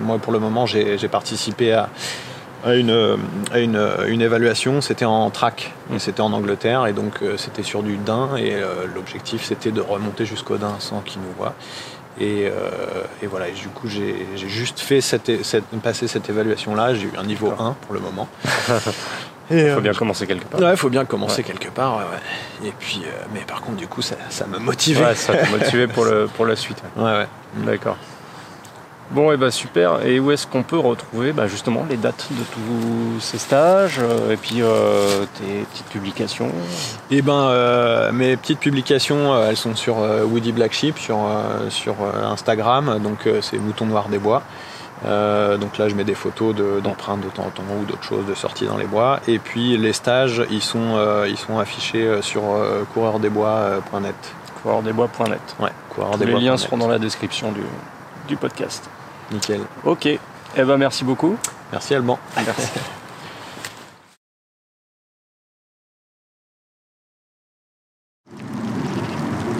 moi, 0.00 0.18
pour 0.18 0.32
le 0.32 0.38
moment, 0.38 0.66
j'ai 0.66 1.08
participé 1.08 1.72
à 1.72 1.88
à 2.64 2.74
une, 2.74 3.16
une, 3.54 4.20
évaluation, 4.20 4.80
c'était 4.80 5.04
en 5.04 5.30
track, 5.30 5.72
mm. 5.90 5.98
c'était 5.98 6.20
en 6.20 6.32
Angleterre, 6.32 6.86
et 6.86 6.92
donc 6.92 7.22
euh, 7.22 7.36
c'était 7.36 7.62
sur 7.62 7.82
du 7.82 7.96
Dain, 7.96 8.36
et 8.36 8.54
euh, 8.54 8.86
l'objectif 8.94 9.44
c'était 9.44 9.70
de 9.70 9.80
remonter 9.80 10.24
jusqu'au 10.24 10.56
Dain 10.56 10.76
sans 10.78 11.00
qu'il 11.00 11.20
nous 11.22 11.32
voit. 11.36 11.54
Et, 12.20 12.46
euh, 12.46 12.70
et, 13.22 13.26
voilà, 13.26 13.48
et 13.48 13.52
du 13.52 13.68
coup 13.68 13.88
j'ai 13.88 14.26
juste 14.36 14.80
fait 14.80 15.00
cette, 15.00 15.44
cette, 15.44 15.64
passer 15.82 16.06
cette 16.06 16.28
évaluation-là, 16.28 16.94
j'ai 16.94 17.06
eu 17.06 17.12
un 17.18 17.24
niveau 17.24 17.52
1 17.58 17.76
pour 17.80 17.94
le 17.94 18.00
moment. 18.00 18.28
Il 19.50 19.70
faut 19.70 19.80
bien 19.80 19.92
commencer 19.92 20.26
quelque 20.26 20.46
part. 20.46 20.60
Ouais, 20.60 20.70
il 20.70 20.76
faut 20.78 20.88
bien 20.88 21.04
commencer 21.04 21.42
quelque 21.42 21.68
part. 21.68 21.98
Ouais, 21.98 22.68
Et 22.68 22.72
puis, 22.78 23.02
mais 23.34 23.40
par 23.40 23.60
contre, 23.60 23.76
du 23.76 23.86
coup, 23.86 24.00
ça, 24.00 24.14
ça 24.30 24.46
me 24.46 24.58
motivait. 24.58 25.14
Ça 25.14 25.34
te 25.34 25.50
motivait 25.50 25.88
pour, 25.88 26.06
le, 26.06 26.26
pour 26.36 26.46
la 26.46 26.56
suite. 26.56 26.82
Ouais, 26.96 27.02
ouais. 27.02 27.26
D'accord. 27.56 27.98
Bon, 29.12 29.30
et 29.30 29.34
eh 29.34 29.36
bah 29.36 29.46
ben, 29.46 29.50
super. 29.50 30.06
Et 30.06 30.18
où 30.18 30.30
est-ce 30.30 30.46
qu'on 30.46 30.62
peut 30.62 30.78
retrouver 30.78 31.32
bah, 31.32 31.46
justement 31.46 31.84
les 31.88 31.98
dates 31.98 32.28
de 32.30 32.42
tous 32.44 33.20
ces 33.20 33.36
stages 33.36 33.98
euh, 34.00 34.32
et 34.32 34.38
puis 34.38 34.62
euh, 34.62 35.26
tes 35.38 35.66
petites 35.70 35.88
publications? 35.88 36.48
Eh 37.10 37.20
ben, 37.20 37.34
euh, 37.34 38.10
mes 38.10 38.38
petites 38.38 38.58
publications, 38.58 39.38
elles 39.38 39.58
sont 39.58 39.76
sur 39.76 39.96
Woody 39.98 40.52
Black 40.52 40.72
Sheep, 40.72 40.98
sur, 40.98 41.18
sur 41.68 41.94
Instagram. 42.24 43.00
Donc, 43.00 43.28
c'est 43.42 43.58
Mouton 43.58 43.84
Noir 43.84 44.08
des 44.08 44.18
Bois. 44.18 44.42
donc 45.04 45.76
là, 45.76 45.90
je 45.90 45.94
mets 45.94 46.04
des 46.04 46.14
photos 46.14 46.54
d'empreintes 46.82 47.20
de, 47.20 47.28
temps 47.28 47.44
en 47.44 47.50
temps 47.50 47.62
ou 47.82 47.84
d'autres 47.84 48.04
choses 48.04 48.24
de 48.24 48.34
sortie 48.34 48.64
dans 48.64 48.78
les 48.78 48.86
bois. 48.86 49.20
Et 49.28 49.38
puis 49.38 49.76
les 49.76 49.92
stages, 49.92 50.42
ils 50.50 50.62
sont, 50.62 50.96
ils 51.28 51.36
sont 51.36 51.58
affichés 51.58 52.22
sur 52.22 52.42
coureurdesbois.net. 52.94 54.14
Coureurdesbois.net. 54.62 55.56
Ouais, 55.60 55.70
Les 56.24 56.40
liens 56.40 56.56
seront 56.56 56.78
dans 56.78 56.88
la 56.88 56.98
description 56.98 57.52
du, 57.52 57.62
du 58.26 58.36
podcast. 58.36 58.88
Nickel. 59.30 59.60
Ok. 59.84 60.06
Eh 60.06 60.18
ben 60.64 60.76
merci 60.76 61.04
beaucoup. 61.04 61.36
Merci 61.70 61.94
Alban. 61.94 62.18
Merci. 62.36 62.68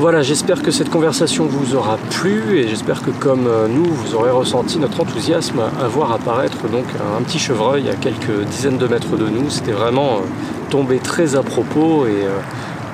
Voilà, 0.02 0.20
j'espère 0.20 0.64
que 0.64 0.72
cette 0.72 0.90
conversation 0.90 1.46
vous 1.46 1.76
aura 1.76 1.96
plu 2.10 2.58
et 2.58 2.66
j'espère 2.66 3.02
que 3.02 3.12
comme 3.12 3.46
euh, 3.46 3.68
nous, 3.68 3.84
vous 3.84 4.16
aurez 4.16 4.32
ressenti 4.32 4.80
notre 4.80 5.00
enthousiasme 5.00 5.60
à 5.60 5.86
voir 5.86 6.10
apparaître 6.10 6.66
donc 6.68 6.86
un 7.16 7.22
petit 7.22 7.38
chevreuil 7.38 7.88
à 7.88 7.94
quelques 7.94 8.42
dizaines 8.46 8.78
de 8.78 8.88
mètres 8.88 9.16
de 9.16 9.28
nous. 9.28 9.48
C'était 9.48 9.70
vraiment 9.70 10.16
euh, 10.16 10.70
tombé 10.70 10.98
très 10.98 11.36
à 11.36 11.44
propos 11.44 12.06
et 12.06 12.24
euh, 12.24 12.40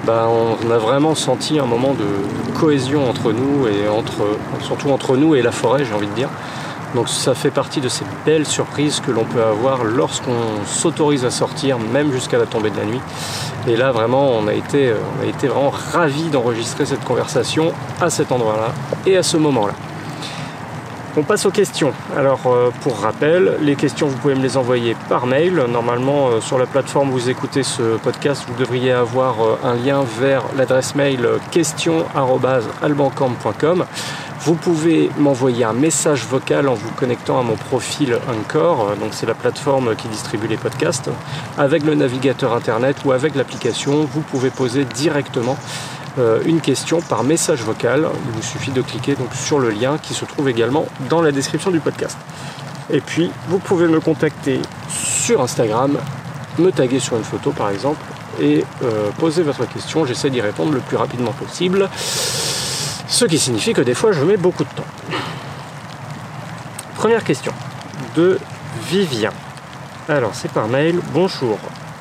bah, 0.07 0.29
on 0.29 0.71
a 0.71 0.79
vraiment 0.79 1.15
senti 1.15 1.59
un 1.59 1.67
moment 1.67 1.95
de 1.95 2.59
cohésion 2.59 3.09
entre 3.09 3.33
nous 3.33 3.67
et 3.67 3.89
entre, 3.89 4.27
surtout 4.61 4.91
entre 4.91 5.17
nous 5.17 5.35
et 5.35 5.43
la 5.43 5.53
forêt, 5.53 5.85
j'ai 5.85 5.95
envie 5.95 6.07
de 6.07 6.13
dire. 6.13 6.31
Donc 6.95 7.09
ça 7.09 7.35
fait 7.35 7.51
partie 7.51 7.81
de 7.81 7.89
ces 7.89 8.05
belles 8.25 8.47
surprises 8.47 9.01
que 9.01 9.11
l'on 9.11 9.25
peut 9.25 9.43
avoir 9.43 9.85
lorsqu'on 9.85 10.65
s'autorise 10.65 11.25
à 11.27 11.31
sortir, 11.31 11.79
même 11.79 12.13
jusqu'à 12.13 12.39
la 12.39 12.47
tombée 12.47 12.71
de 12.71 12.79
la 12.79 12.87
nuit. 12.87 13.01
Et 13.67 13.77
là 13.77 13.93
vraiment 13.93 14.31
on 14.31 14.47
a 14.47 14.55
été, 14.55 14.95
on 15.19 15.23
a 15.23 15.27
été 15.27 15.49
vraiment 15.49 15.71
ravis 15.71 16.31
d'enregistrer 16.31 16.87
cette 16.87 17.05
conversation 17.05 17.73
à 18.01 18.09
cet 18.09 18.33
endroit-là 18.33 18.73
et 19.05 19.17
à 19.19 19.23
ce 19.23 19.37
moment-là. 19.37 19.75
On 21.19 21.25
passe 21.25 21.45
aux 21.47 21.51
questions. 21.51 21.93
Alors 22.17 22.43
euh, 22.47 22.71
pour 22.83 23.01
rappel, 23.01 23.57
les 23.61 23.75
questions 23.75 24.07
vous 24.07 24.17
pouvez 24.19 24.37
me 24.37 24.41
les 24.41 24.57
envoyer 24.57 24.95
par 25.09 25.27
mail. 25.27 25.65
Normalement 25.69 26.29
euh, 26.29 26.41
sur 26.41 26.59
la 26.59 26.67
plateforme 26.67 27.09
où 27.09 27.15
vous 27.15 27.29
écoutez 27.29 27.65
ce 27.65 27.97
podcast, 27.97 28.45
vous 28.47 28.55
devriez 28.55 28.93
avoir 28.93 29.43
euh, 29.43 29.59
un 29.65 29.75
lien 29.75 30.05
vers 30.21 30.45
l'adresse 30.57 30.95
mail 30.95 31.29
question@albancamp.com. 31.51 33.85
Vous 34.43 34.55
pouvez 34.55 35.11
m'envoyer 35.19 35.65
un 35.65 35.73
message 35.73 36.25
vocal 36.25 36.69
en 36.69 36.75
vous 36.75 36.93
connectant 36.93 37.41
à 37.41 37.43
mon 37.43 37.57
profil 37.57 38.17
Encore, 38.29 38.95
donc 39.01 39.09
c'est 39.11 39.27
la 39.27 39.35
plateforme 39.35 39.97
qui 39.97 40.07
distribue 40.07 40.47
les 40.47 40.57
podcasts, 40.57 41.11
avec 41.59 41.83
le 41.83 41.97
navigateur 41.97 42.55
internet 42.55 42.99
ou 43.05 43.11
avec 43.11 43.35
l'application. 43.35 44.05
Vous 44.05 44.21
pouvez 44.21 44.51
poser 44.51 44.85
directement 44.85 45.57
une 46.45 46.61
question 46.61 47.01
par 47.01 47.25
message 47.25 47.63
vocal. 47.63 48.09
Il 48.27 48.33
vous 48.33 48.43
suffit 48.43 48.71
de 48.71 48.83
cliquer 48.83 49.15
sur 49.33 49.59
le 49.59 49.71
lien 49.71 49.99
qui 49.99 50.15
se 50.15 50.25
trouve 50.25 50.49
également 50.49 50.87
dans 51.09 51.23
la 51.23 51.33
description 51.33 51.71
du 51.71 51.81
podcast. 51.81 52.17
Et 52.91 53.01
puis 53.01 53.31
vous 53.49 53.59
pouvez 53.59 53.87
me 53.87 54.01
contacter 54.01 54.61
sur 54.89 55.43
Instagram, 55.43 55.99
me 56.59 56.71
taguer 56.71 57.01
sur 57.01 57.17
une 57.17 57.25
photo 57.25 57.51
par 57.53 57.71
exemple 57.71 58.01
et 58.41 58.65
euh, 58.83 59.11
poser 59.19 59.43
votre 59.43 59.67
question. 59.69 60.07
J'essaie 60.07 60.31
d'y 60.31 60.41
répondre 60.41 60.73
le 60.73 60.81
plus 60.81 60.97
rapidement 60.97 61.33
possible. 61.33 61.89
Ce 61.97 63.25
qui 63.25 63.39
signifie 63.39 63.75
que 63.75 63.83
des 63.83 63.95
fois 63.95 64.13
je 64.13 64.23
mets 64.25 64.37
beaucoup 64.37 64.65
de 64.65 64.71
temps. 64.71 64.85
Première 66.97 67.25
question 67.25 67.53
de 68.17 68.39
Vivien. 68.89 69.31
Alors 70.09 70.35
c'est 70.35 70.51
par 70.51 70.69
mail. 70.69 71.01
Bonjour. 71.13 71.59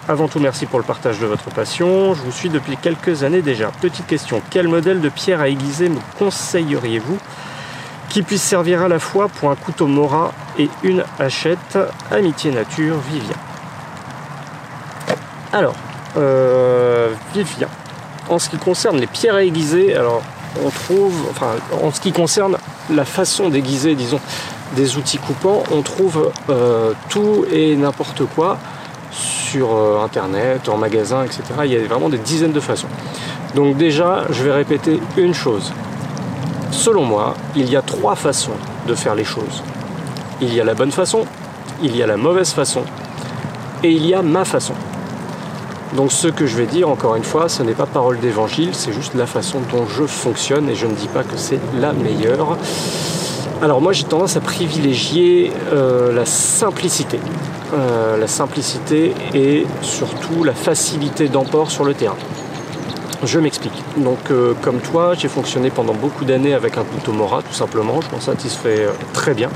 Avant 0.10 0.30
tout, 0.30 0.40
merci 0.40 0.66
pour 0.66 0.80
le 0.80 0.86
partage 0.86 1.20
de 1.20 1.26
votre 1.26 1.50
passion. 1.50 2.14
Je 2.14 2.22
vous 2.22 2.32
suis 2.32 2.48
depuis 2.48 2.78
quelques 2.78 3.24
années 3.24 3.42
déjà. 3.42 3.72
Petite 3.82 4.08
question, 4.08 4.42
quel 4.50 4.70
modèle 4.70 5.02
de 5.02 5.10
pierre 5.10 5.42
à 5.42 5.50
aiguiser 5.50 5.90
me 5.90 6.00
conseilleriez-vous 6.18 7.18
qui 8.08 8.22
puisse 8.22 8.42
servir 8.42 8.84
à 8.84 8.88
la 8.88 9.00
fois 9.00 9.28
pour 9.28 9.52
un 9.52 9.58
couteau 9.58 9.86
Mora 9.86 10.32
et 10.58 10.70
une 10.84 11.04
hachette 11.20 11.78
Amitié 12.10 12.52
Nature, 12.52 12.96
Vivien. 13.12 13.36
Alors, 15.52 15.76
euh, 16.16 17.10
Vivien, 17.34 17.68
en 18.30 18.40
ce 18.40 18.48
qui 18.48 18.58
concerne 18.58 18.98
les 19.02 19.08
pierres 19.08 19.36
à 19.36 19.44
aiguiser, 19.44 19.94
alors 19.94 20.22
on 20.64 20.70
trouve, 20.70 21.28
enfin, 21.32 21.56
en 21.84 21.92
ce 21.92 22.00
qui 22.00 22.14
concerne 22.14 22.58
la 22.90 23.04
façon 23.04 23.50
d'aiguiser, 23.50 23.94
disons, 23.94 24.22
des 24.78 24.96
outils 24.96 25.18
coupants, 25.18 25.64
on 25.70 25.82
trouve 25.82 26.32
euh, 26.50 26.94
tout 27.10 27.44
et 27.52 27.76
n'importe 27.76 28.24
quoi 28.24 28.58
sur 29.52 29.76
euh, 29.76 30.04
internet, 30.04 30.68
en 30.70 30.78
magasin, 30.78 31.24
etc. 31.24 31.44
Il 31.66 31.72
y 31.72 31.76
a 31.76 31.88
vraiment 31.88 32.10
des 32.10 32.18
dizaines 32.18 32.52
de 32.52 32.60
façons. 32.60 32.88
Donc 33.56 33.78
déjà, 33.78 34.24
je 34.30 34.44
vais 34.44 34.52
répéter 34.52 35.00
une 35.16 35.34
chose. 35.34 35.72
Selon 36.72 37.06
moi, 37.06 37.34
il 37.56 37.70
y 37.70 37.76
a 37.76 37.82
trois 37.82 38.16
façons 38.16 38.58
de 38.88 38.96
faire 38.96 39.16
les 39.16 39.24
choses. 39.24 39.64
Il 40.42 40.54
y 40.54 40.60
a 40.60 40.64
la 40.64 40.74
bonne 40.74 40.92
façon, 40.92 41.26
il 41.82 41.96
y 41.96 42.04
a 42.04 42.08
la 42.08 42.18
mauvaise 42.18 42.52
façon, 42.52 42.84
et 43.84 43.92
il 43.92 44.06
y 44.06 44.14
a 44.14 44.22
ma 44.22 44.44
façon. 44.46 44.74
Donc 45.96 46.12
ce 46.12 46.28
que 46.28 46.46
je 46.46 46.58
vais 46.58 46.66
dire, 46.66 46.90
encore 46.90 47.16
une 47.16 47.24
fois, 47.24 47.48
ce 47.48 47.64
n'est 47.64 47.74
pas 47.74 47.86
parole 47.86 48.20
d'évangile, 48.20 48.70
c'est 48.74 48.92
juste 48.92 49.14
la 49.16 49.26
façon 49.26 49.60
dont 49.72 49.86
je 49.88 50.04
fonctionne 50.04 50.70
et 50.70 50.76
je 50.76 50.86
ne 50.86 50.94
dis 50.94 51.08
pas 51.08 51.24
que 51.24 51.38
c'est 51.38 51.60
la 51.80 51.94
meilleure. 51.94 52.58
Alors 53.62 53.82
moi 53.82 53.94
j'ai 53.94 54.04
tendance 54.04 54.36
à 54.36 54.42
privilégier 54.42 55.52
euh, 55.74 56.14
la 56.14 56.26
simplicité. 56.26 57.20
Euh, 57.74 58.18
la 58.18 58.28
simplicité 58.28 59.14
et 59.34 59.66
surtout 59.82 60.44
la 60.46 60.54
facilité 60.54 61.28
d'emport 61.28 61.70
sur 61.70 61.84
le 61.84 61.94
terrain. 61.94 62.16
Je 63.24 63.40
m'explique. 63.40 63.74
Donc 63.98 64.32
euh, 64.32 64.54
comme 64.62 64.80
toi, 64.80 65.16
j'ai 65.16 65.28
fonctionné 65.28 65.70
pendant 65.70 65.94
beaucoup 65.94 66.24
d'années 66.24 66.54
avec 66.54 66.78
un 66.78 66.84
couteau 66.84 67.12
Mora 67.12 67.42
tout 67.42 67.54
simplement. 67.54 68.00
Je 68.02 68.10
m'en 68.16 68.22
satisfais 68.22 68.88
très 69.14 69.34
bien. 69.34 69.50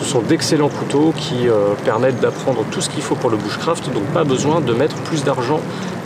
Ce 0.00 0.04
sont 0.04 0.20
d'excellents 0.20 0.68
couteaux 0.68 1.12
qui 1.16 1.48
euh, 1.48 1.74
permettent 1.84 2.20
d'apprendre 2.20 2.64
tout 2.70 2.80
ce 2.80 2.90
qu'il 2.90 3.02
faut 3.02 3.14
pour 3.14 3.30
le 3.30 3.36
bushcraft, 3.36 3.92
donc 3.92 4.04
pas 4.06 4.24
besoin 4.24 4.60
de 4.60 4.72
mettre 4.72 4.96
plus 4.96 5.24
d'argent 5.24 5.60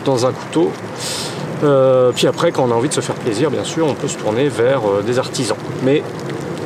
dans 0.04 0.26
un 0.26 0.32
couteau. 0.32 0.70
Euh, 1.62 2.12
puis 2.14 2.26
après, 2.26 2.52
quand 2.52 2.64
on 2.64 2.70
a 2.70 2.74
envie 2.74 2.88
de 2.88 2.94
se 2.94 3.00
faire 3.00 3.16
plaisir, 3.16 3.50
bien 3.50 3.64
sûr, 3.64 3.86
on 3.86 3.94
peut 3.94 4.08
se 4.08 4.16
tourner 4.16 4.48
vers 4.48 4.82
euh, 4.88 5.02
des 5.02 5.18
artisans. 5.18 5.56
Mais 5.82 6.02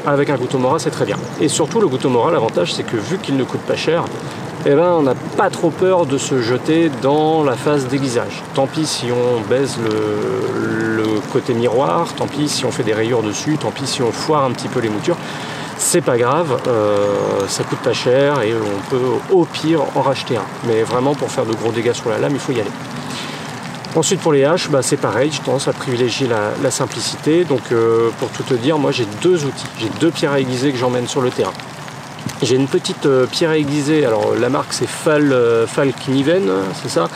avec 0.06 0.30
un 0.30 0.36
couteau 0.36 0.58
Mora, 0.58 0.78
c'est 0.78 0.90
très 0.90 1.06
bien. 1.06 1.16
Et 1.40 1.48
surtout, 1.48 1.80
le 1.80 1.88
couteau 1.88 2.10
Mora, 2.10 2.30
l'avantage, 2.30 2.74
c'est 2.74 2.84
que 2.84 2.96
vu 2.96 3.18
qu'il 3.18 3.36
ne 3.36 3.44
coûte 3.44 3.62
pas 3.62 3.76
cher, 3.76 4.04
eh 4.66 4.74
ben, 4.74 4.92
on 4.92 5.02
n'a 5.02 5.14
pas 5.36 5.50
trop 5.50 5.70
peur 5.70 6.06
de 6.06 6.16
se 6.16 6.40
jeter 6.40 6.90
dans 7.02 7.44
la 7.44 7.54
phase 7.54 7.86
d'aiguisage. 7.86 8.42
Tant 8.54 8.66
pis 8.66 8.86
si 8.86 9.06
on 9.12 9.40
baise 9.48 9.76
le, 9.78 11.04
côté 11.32 11.52
miroir, 11.52 12.12
tant 12.14 12.26
pis 12.26 12.48
si 12.48 12.64
on 12.64 12.70
fait 12.70 12.82
des 12.82 12.94
rayures 12.94 13.22
dessus, 13.22 13.58
tant 13.58 13.70
pis 13.70 13.86
si 13.86 14.02
on 14.02 14.12
foire 14.12 14.44
un 14.44 14.52
petit 14.52 14.68
peu 14.68 14.80
les 14.80 14.88
moutures 14.88 15.16
c'est 15.76 16.00
pas 16.00 16.16
grave, 16.16 16.56
euh, 16.68 17.46
ça 17.48 17.64
coûte 17.64 17.80
pas 17.80 17.92
cher 17.92 18.40
et 18.42 18.54
on 18.54 18.90
peut 18.90 19.02
au 19.32 19.44
pire 19.44 19.80
en 19.96 20.02
racheter 20.02 20.36
un. 20.36 20.44
Mais 20.66 20.82
vraiment 20.82 21.14
pour 21.14 21.30
faire 21.30 21.44
de 21.44 21.52
gros 21.52 21.72
dégâts 21.72 21.92
sur 21.92 22.10
la 22.10 22.18
lame, 22.18 22.32
il 22.32 22.38
faut 22.38 22.52
y 22.52 22.60
aller. 22.60 22.70
Ensuite 23.96 24.20
pour 24.20 24.32
les 24.32 24.44
haches, 24.44 24.70
bah, 24.70 24.82
c'est 24.82 24.96
pareil, 24.96 25.30
je 25.32 25.40
tendance 25.40 25.68
à 25.68 25.72
privilégier 25.72 26.28
la, 26.28 26.70
simplicité. 26.70 27.44
Donc 27.44 27.60
euh, 27.72 28.10
pour 28.18 28.28
tout 28.30 28.44
te 28.44 28.54
dire, 28.54 28.78
moi 28.78 28.92
j'ai 28.92 29.06
deux 29.20 29.44
outils, 29.44 29.66
j'ai 29.78 29.90
deux 30.00 30.10
pierres 30.10 30.32
à 30.32 30.40
aiguiser 30.40 30.72
que 30.72 30.78
j'emmène 30.78 31.06
sur 31.06 31.20
le 31.20 31.30
terrain. 31.30 31.52
J'ai 32.42 32.56
une 32.56 32.68
petite 32.68 33.06
euh, 33.06 33.26
pierre 33.26 33.50
à 33.50 33.58
aiguiser, 33.58 34.04
alors 34.04 34.34
la 34.34 34.48
marque 34.48 34.72
c'est 34.72 34.88
Fal, 34.88 35.32
euh, 35.32 35.66
Kniven, 36.06 36.50
c'est 36.82 36.88
ça 36.88 37.08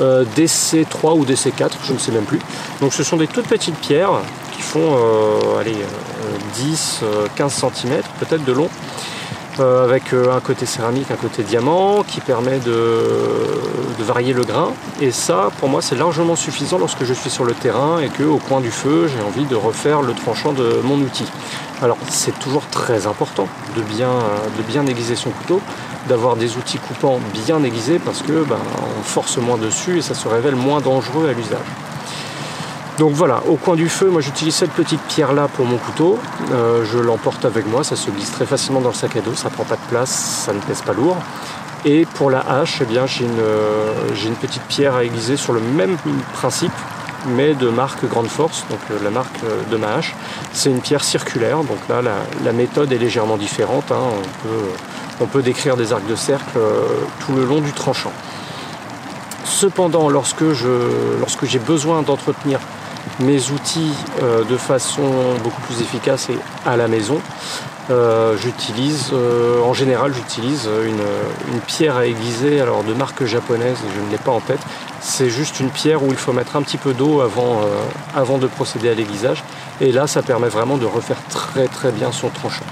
DC3 0.00 1.16
ou 1.16 1.24
DC4, 1.24 1.70
je 1.84 1.92
ne 1.92 1.98
sais 1.98 2.10
même 2.10 2.24
plus. 2.24 2.40
Donc 2.80 2.92
ce 2.92 3.04
sont 3.04 3.16
des 3.16 3.28
toutes 3.28 3.46
petites 3.46 3.76
pierres 3.76 4.22
qui 4.56 4.62
font 4.62 4.96
allez, 5.60 5.76
10, 6.54 7.02
15 7.36 7.52
cm 7.52 8.00
peut-être 8.18 8.44
de 8.44 8.52
long. 8.52 8.68
Euh, 9.60 9.84
avec 9.84 10.14
euh, 10.14 10.34
un 10.34 10.40
côté 10.40 10.64
céramique, 10.64 11.10
un 11.10 11.16
côté 11.16 11.42
diamant, 11.42 12.04
qui 12.04 12.22
permet 12.22 12.58
de, 12.58 12.74
varier 13.98 14.32
le 14.32 14.44
grain. 14.44 14.72
Et 15.00 15.10
ça, 15.10 15.50
pour 15.58 15.68
moi, 15.68 15.82
c'est 15.82 15.94
largement 15.94 16.36
suffisant 16.36 16.78
lorsque 16.78 17.04
je 17.04 17.12
suis 17.12 17.28
sur 17.28 17.44
le 17.44 17.52
terrain 17.52 18.00
et 18.00 18.08
qu'au 18.08 18.38
coin 18.38 18.60
du 18.60 18.70
feu, 18.70 19.08
j'ai 19.08 19.22
envie 19.22 19.44
de 19.44 19.54
refaire 19.54 20.00
le 20.00 20.14
tranchant 20.14 20.52
de 20.54 20.80
mon 20.82 20.96
outil. 20.96 21.26
Alors, 21.82 21.98
c'est 22.08 22.36
toujours 22.38 22.66
très 22.70 23.06
important 23.06 23.46
de 23.76 23.82
bien, 23.82 24.10
de 24.56 24.90
aiguiser 24.90 25.16
son 25.16 25.30
couteau, 25.30 25.60
d'avoir 26.08 26.36
des 26.36 26.56
outils 26.56 26.78
coupants 26.78 27.20
bien 27.32 27.62
aiguisés 27.62 28.00
parce 28.02 28.22
que 28.22 28.44
ben, 28.44 28.58
force 29.04 29.36
moins 29.36 29.58
dessus 29.58 29.98
et 29.98 30.02
ça 30.02 30.14
se 30.14 30.28
révèle 30.28 30.56
moins 30.56 30.80
dangereux 30.80 31.28
à 31.28 31.32
l'usage. 31.32 31.58
Donc 32.98 33.12
voilà, 33.12 33.42
au 33.48 33.56
coin 33.56 33.74
du 33.74 33.88
feu, 33.88 34.10
moi 34.10 34.20
j'utilise 34.20 34.54
cette 34.54 34.72
petite 34.72 35.00
pierre 35.02 35.32
là 35.32 35.48
pour 35.48 35.64
mon 35.64 35.78
couteau. 35.78 36.18
Euh, 36.52 36.84
je 36.84 36.98
l'emporte 36.98 37.44
avec 37.46 37.66
moi, 37.66 37.84
ça 37.84 37.96
se 37.96 38.10
glisse 38.10 38.30
très 38.30 38.44
facilement 38.44 38.82
dans 38.82 38.90
le 38.90 38.94
sac 38.94 39.16
à 39.16 39.20
dos, 39.22 39.34
ça 39.34 39.48
prend 39.48 39.64
pas 39.64 39.76
de 39.76 39.88
place, 39.88 40.10
ça 40.10 40.52
ne 40.52 40.60
pèse 40.60 40.82
pas 40.82 40.92
lourd. 40.92 41.16
Et 41.86 42.04
pour 42.04 42.30
la 42.30 42.40
hache, 42.40 42.80
eh 42.82 42.84
bien 42.84 43.06
j'ai 43.06 43.24
une, 43.24 43.40
euh, 43.40 43.92
une, 44.26 44.34
petite 44.34 44.62
pierre 44.64 44.94
à 44.94 45.04
aiguiser 45.04 45.38
sur 45.38 45.54
le 45.54 45.60
même 45.60 45.96
principe, 46.34 46.72
mais 47.28 47.54
de 47.54 47.70
marque 47.70 48.06
Grande 48.06 48.28
Force, 48.28 48.66
donc 48.68 48.80
euh, 48.90 48.98
la 49.02 49.10
marque 49.10 49.40
de 49.70 49.76
ma 49.78 49.94
hache. 49.94 50.14
C'est 50.52 50.70
une 50.70 50.80
pierre 50.80 51.02
circulaire, 51.02 51.64
donc 51.64 51.78
là 51.88 52.02
la, 52.44 52.52
méthode 52.52 52.92
est 52.92 52.98
légèrement 52.98 53.38
différente. 53.38 53.90
Hein. 53.90 54.02
On, 54.02 54.48
peut, 54.48 54.64
on, 55.22 55.26
peut, 55.26 55.42
décrire 55.42 55.78
des 55.78 55.94
arcs 55.94 56.06
de 56.06 56.14
cercle 56.14 56.58
tout 57.24 57.32
le 57.32 57.46
long 57.46 57.62
du 57.62 57.72
tranchant. 57.72 58.12
Cependant, 59.44 60.08
lorsque 60.08 60.44
j'ai 60.54 61.58
besoin 61.58 62.02
d'entretenir 62.02 62.60
mes 63.22 63.50
outils 63.50 63.92
euh, 64.22 64.44
de 64.44 64.56
façon 64.56 65.02
beaucoup 65.42 65.60
plus 65.62 65.80
efficace 65.80 66.28
et 66.30 66.38
à 66.66 66.76
la 66.76 66.88
maison. 66.88 67.20
Euh, 67.90 68.36
j'utilise, 68.36 69.10
euh, 69.12 69.60
en 69.62 69.72
général, 69.72 70.14
j'utilise 70.14 70.68
une, 70.84 71.60
pierre 71.66 71.96
à 71.96 72.06
aiguiser, 72.06 72.60
alors 72.60 72.84
de 72.84 72.94
marque 72.94 73.24
japonaise, 73.24 73.76
je 73.94 74.06
ne 74.06 74.10
l'ai 74.10 74.18
pas 74.18 74.30
en 74.30 74.40
tête. 74.40 74.60
C'est 75.00 75.30
juste 75.30 75.60
une 75.60 75.70
pierre 75.70 76.02
où 76.02 76.08
il 76.10 76.16
faut 76.16 76.32
mettre 76.32 76.56
un 76.56 76.62
petit 76.62 76.76
peu 76.76 76.92
d'eau 76.92 77.20
avant, 77.20 77.60
avant 78.14 78.38
de 78.38 78.46
procéder 78.46 78.88
à 78.88 78.94
l'aiguisage. 78.94 79.42
Et 79.80 79.90
là, 79.90 80.06
ça 80.06 80.22
permet 80.22 80.48
vraiment 80.48 80.76
de 80.76 80.86
refaire 80.86 81.16
très 81.28 81.66
très 81.66 81.90
bien 81.90 82.12
son 82.12 82.28
tranchant. 82.28 82.64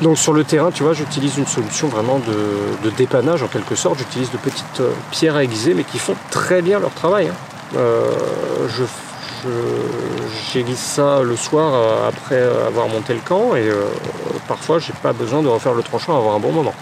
Donc 0.00 0.16
sur 0.16 0.32
le 0.32 0.44
terrain, 0.44 0.70
tu 0.70 0.84
vois, 0.84 0.92
j'utilise 0.92 1.36
une 1.38 1.46
solution 1.46 1.88
vraiment 1.88 2.18
de, 2.20 2.90
dépannage 2.96 3.42
en 3.42 3.48
quelque 3.48 3.74
sorte. 3.74 3.98
J'utilise 3.98 4.30
de 4.30 4.38
petites 4.38 4.82
pierres 5.10 5.36
à 5.36 5.44
aiguiser, 5.44 5.74
mais 5.74 5.84
qui 5.84 5.98
font 5.98 6.14
très 6.30 6.62
bien 6.62 6.78
leur 6.78 6.92
travail. 6.92 7.28
Hein. 7.28 7.78
J'aiguise 10.52 10.78
ça 10.78 11.22
le 11.22 11.36
soir 11.36 11.72
euh, 11.74 12.08
après 12.08 12.42
avoir 12.66 12.88
monté 12.88 13.14
le 13.14 13.20
camp 13.20 13.54
et 13.54 13.68
euh, 13.68 13.84
parfois 14.46 14.78
j'ai 14.78 14.92
pas 14.92 15.12
besoin 15.12 15.42
de 15.42 15.48
refaire 15.48 15.74
le 15.74 15.82
tranchant 15.82 16.16
avoir 16.16 16.34
un 16.34 16.40
bon 16.40 16.52
moment. 16.52 16.74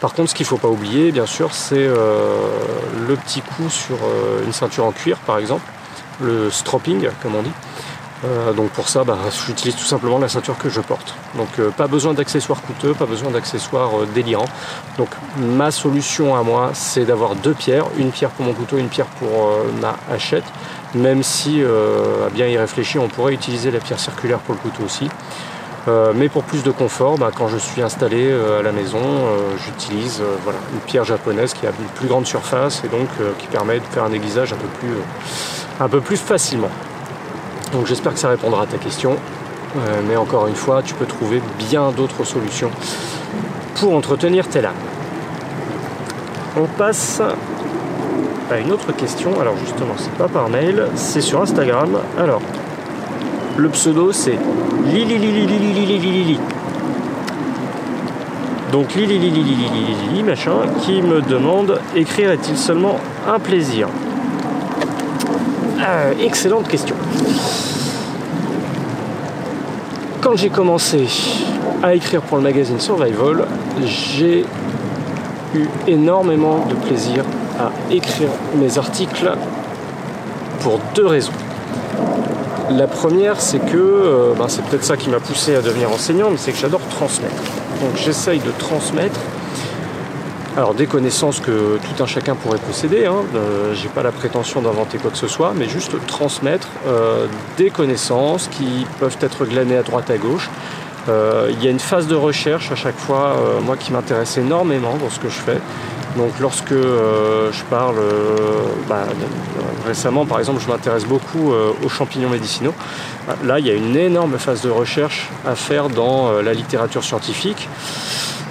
Par 0.00 0.12
contre, 0.12 0.30
ce 0.30 0.34
qu'il 0.36 0.44
ne 0.44 0.48
faut 0.48 0.58
pas 0.58 0.68
oublier, 0.68 1.10
bien 1.10 1.26
sûr, 1.26 1.52
c'est 1.52 1.74
euh, 1.76 2.36
le 3.08 3.16
petit 3.16 3.40
coup 3.40 3.68
sur 3.68 3.96
une 4.46 4.52
ceinture 4.52 4.84
en 4.84 4.92
cuir, 4.92 5.16
par 5.18 5.38
exemple, 5.38 5.68
le 6.20 6.50
stropping, 6.50 7.08
comme 7.20 7.34
on 7.34 7.42
dit. 7.42 8.54
donc 8.54 8.70
pour 8.70 8.88
ça, 8.88 9.02
bah, 9.02 9.18
j'utilise 9.44 9.74
tout 9.74 9.84
simplement 9.84 10.20
la 10.20 10.28
ceinture 10.28 10.56
que 10.56 10.68
je 10.68 10.80
porte. 10.80 11.16
Donc 11.34 11.60
pas 11.72 11.88
besoin 11.88 12.14
d'accessoires 12.14 12.62
coûteux, 12.62 12.94
pas 12.94 13.06
besoin 13.06 13.32
d'accessoires 13.32 13.90
délirants. 14.14 14.48
Donc 14.98 15.08
ma 15.36 15.72
solution 15.72 16.36
à 16.36 16.44
moi, 16.44 16.70
c'est 16.74 17.04
d'avoir 17.04 17.34
deux 17.34 17.54
pierres, 17.54 17.86
une 17.96 18.12
pierre 18.12 18.30
pour 18.30 18.46
mon 18.46 18.52
couteau, 18.52 18.78
une 18.78 18.90
pierre 18.90 19.06
pour 19.06 19.50
ma 19.80 19.96
hachette 20.14 20.44
même 20.94 21.22
si 21.22 21.62
euh, 21.62 22.26
à 22.26 22.30
bien 22.30 22.46
y 22.46 22.56
réfléchir 22.56 23.02
on 23.02 23.08
pourrait 23.08 23.34
utiliser 23.34 23.70
la 23.70 23.78
pierre 23.78 24.00
circulaire 24.00 24.38
pour 24.38 24.54
le 24.54 24.60
couteau 24.60 24.84
aussi. 24.84 25.08
Euh, 25.86 26.12
mais 26.14 26.28
pour 26.28 26.42
plus 26.42 26.62
de 26.62 26.70
confort, 26.70 27.16
bah, 27.16 27.30
quand 27.34 27.48
je 27.48 27.56
suis 27.56 27.80
installé 27.80 28.28
euh, 28.30 28.60
à 28.60 28.62
la 28.62 28.72
maison, 28.72 29.00
j'utilise 29.64 30.22
une 30.74 30.80
pierre 30.80 31.04
japonaise 31.04 31.54
qui 31.54 31.66
a 31.66 31.70
une 31.70 31.86
plus 31.94 32.08
grande 32.08 32.26
surface 32.26 32.82
et 32.84 32.88
donc 32.88 33.08
qui 33.38 33.46
permet 33.46 33.78
de 33.78 33.84
faire 33.84 34.04
un 34.04 34.12
aiguisage 34.12 34.52
un 34.52 34.56
peu 34.56 34.68
plus, 34.80 34.94
un 35.80 35.88
peu 35.88 36.00
plus 36.00 36.18
facilement. 36.18 36.70
Donc 37.72 37.86
j'espère 37.86 38.12
que 38.12 38.18
ça 38.18 38.28
répondra 38.28 38.62
à 38.62 38.66
ta 38.66 38.78
question. 38.78 39.16
mais 40.08 40.16
encore 40.16 40.46
une 40.46 40.56
fois, 40.56 40.82
tu 40.82 40.94
peux 40.94 41.06
trouver 41.06 41.40
bien 41.58 41.90
d'autres 41.90 42.24
solutions 42.24 42.70
pour 43.76 43.94
entretenir 43.94 44.48
tes 44.48 44.60
lames. 44.60 44.72
On 46.56 46.66
passe 46.66 47.22
une 48.56 48.72
autre 48.72 48.92
question. 48.92 49.38
Alors 49.40 49.56
justement, 49.58 49.94
c'est 49.98 50.12
pas 50.14 50.28
par 50.28 50.48
mail, 50.48 50.86
c'est 50.94 51.20
sur 51.20 51.42
Instagram. 51.42 51.98
Alors, 52.18 52.40
le 53.58 53.68
pseudo 53.68 54.12
c'est 54.12 54.38
Lili 54.86 55.18
Lili 55.18 55.46
Lili 55.46 55.72
Lili 55.74 55.98
Lili 55.98 56.40
Donc 58.72 58.94
Lili 58.94 59.18
Lili 59.18 59.42
Lili 59.42 59.68
Lili 60.08 60.22
machin 60.22 60.60
qui 60.80 61.02
me 61.02 61.20
demande 61.20 61.80
écrire 61.94 62.30
est-il 62.30 62.56
seulement 62.56 62.98
un 63.28 63.38
plaisir? 63.38 63.88
Excellente 66.20 66.68
question. 66.68 66.94
Quand 70.20 70.36
j'ai 70.36 70.50
commencé 70.50 71.06
à 71.82 71.94
écrire 71.94 72.20
pour 72.22 72.36
le 72.36 72.42
magazine 72.42 72.78
Survival, 72.78 73.46
j'ai 73.84 74.44
énormément 75.86 76.66
de 76.66 76.74
plaisir 76.74 77.24
à 77.58 77.70
écrire 77.90 78.28
mes 78.54 78.78
articles 78.78 79.30
pour 80.60 80.80
deux 80.94 81.06
raisons. 81.06 81.32
La 82.70 82.86
première, 82.86 83.40
c'est 83.40 83.60
que, 83.60 83.76
euh, 83.76 84.34
ben, 84.38 84.46
c'est 84.48 84.62
peut-être 84.64 84.84
ça 84.84 84.96
qui 84.96 85.08
m'a 85.08 85.20
poussé 85.20 85.54
à 85.54 85.62
devenir 85.62 85.90
enseignant, 85.90 86.28
mais 86.30 86.36
c'est 86.36 86.52
que 86.52 86.58
j'adore 86.58 86.82
transmettre. 86.90 87.42
Donc 87.80 87.96
j'essaye 87.96 88.40
de 88.40 88.50
transmettre 88.58 89.18
alors 90.58 90.74
des 90.74 90.88
connaissances 90.88 91.38
que 91.38 91.78
tout 91.78 92.02
un 92.02 92.06
chacun 92.06 92.34
pourrait 92.34 92.58
posséder, 92.58 93.06
hein, 93.06 93.22
euh, 93.36 93.74
j'ai 93.74 93.88
pas 93.88 94.02
la 94.02 94.10
prétention 94.10 94.60
d'inventer 94.60 94.98
quoi 94.98 95.12
que 95.12 95.16
ce 95.16 95.28
soit, 95.28 95.52
mais 95.54 95.68
juste 95.68 95.94
transmettre 96.08 96.66
euh, 96.88 97.26
des 97.56 97.70
connaissances 97.70 98.48
qui 98.48 98.84
peuvent 98.98 99.16
être 99.20 99.44
glanées 99.44 99.76
à 99.76 99.84
droite 99.84 100.10
à 100.10 100.18
gauche. 100.18 100.50
Il 101.08 101.64
y 101.64 101.66
a 101.66 101.70
une 101.70 101.80
phase 101.80 102.06
de 102.06 102.14
recherche 102.14 102.70
à 102.70 102.76
chaque 102.76 102.98
fois, 102.98 103.36
moi 103.64 103.76
qui 103.76 103.92
m'intéresse 103.92 104.36
énormément 104.36 104.96
dans 104.96 105.10
ce 105.10 105.18
que 105.18 105.28
je 105.28 105.38
fais. 105.38 105.58
Donc 106.18 106.32
lorsque 106.40 106.72
euh, 106.72 107.52
je 107.52 107.62
parle 107.64 107.98
euh, 107.98 108.58
bah, 108.88 109.04
récemment, 109.86 110.26
par 110.26 110.38
exemple, 110.40 110.60
je 110.60 110.68
m'intéresse 110.68 111.04
beaucoup 111.04 111.52
euh, 111.52 111.70
aux 111.84 111.88
champignons 111.88 112.28
médicinaux. 112.30 112.74
Là, 113.44 113.60
il 113.60 113.66
y 113.66 113.70
a 113.70 113.74
une 113.74 113.96
énorme 113.96 114.38
phase 114.38 114.62
de 114.62 114.70
recherche 114.70 115.28
à 115.46 115.54
faire 115.54 115.88
dans 115.90 116.40
la 116.40 116.54
littérature 116.54 117.04
scientifique, 117.04 117.68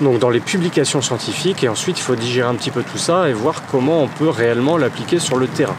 donc 0.01 0.19
dans 0.19 0.29
les 0.29 0.39
publications 0.39 1.01
scientifiques, 1.01 1.63
et 1.63 1.67
ensuite 1.67 1.97
il 1.97 2.03
faut 2.03 2.15
digérer 2.15 2.47
un 2.47 2.53
petit 2.53 2.69
peu 2.69 2.83
tout 2.83 2.99
ça 2.99 3.27
et 3.27 3.33
voir 3.33 3.63
comment 3.71 4.03
on 4.03 4.07
peut 4.07 4.29
réellement 4.29 4.77
l'appliquer 4.77 5.17
sur 5.17 5.37
le 5.37 5.47
terrain. 5.47 5.75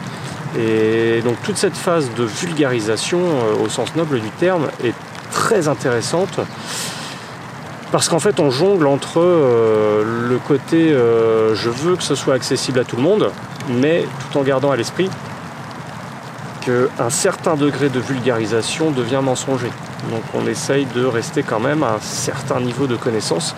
Et 0.59 1.21
donc 1.23 1.41
toute 1.43 1.55
cette 1.55 1.77
phase 1.77 2.09
de 2.17 2.25
vulgarisation, 2.25 3.19
au 3.63 3.69
sens 3.69 3.95
noble 3.95 4.19
du 4.19 4.29
terme, 4.31 4.67
est 4.83 4.93
très 5.31 5.67
intéressante 5.67 6.39
parce 7.91 8.07
qu'en 8.07 8.19
fait 8.19 8.39
on 8.39 8.51
jongle 8.51 8.87
entre 8.87 9.19
euh, 9.19 10.27
le 10.29 10.37
côté 10.37 10.91
euh, 10.91 11.55
je 11.55 11.69
veux 11.69 11.95
que 11.95 12.03
ce 12.03 12.15
soit 12.15 12.35
accessible 12.35 12.79
à 12.79 12.83
tout 12.83 12.95
le 12.95 13.01
monde, 13.01 13.31
mais 13.69 14.05
tout 14.31 14.37
en 14.37 14.43
gardant 14.43 14.71
à 14.71 14.75
l'esprit 14.75 15.09
qu'un 16.61 17.09
certain 17.09 17.55
degré 17.55 17.89
de 17.89 17.99
vulgarisation 17.99 18.91
devient 18.91 19.21
mensonger. 19.23 19.71
Donc 20.11 20.21
on 20.33 20.45
essaye 20.47 20.85
de 20.93 21.05
rester 21.05 21.41
quand 21.43 21.59
même 21.59 21.83
à 21.83 21.93
un 21.93 21.99
certain 22.01 22.59
niveau 22.59 22.85
de 22.85 22.95
connaissance 22.95 23.55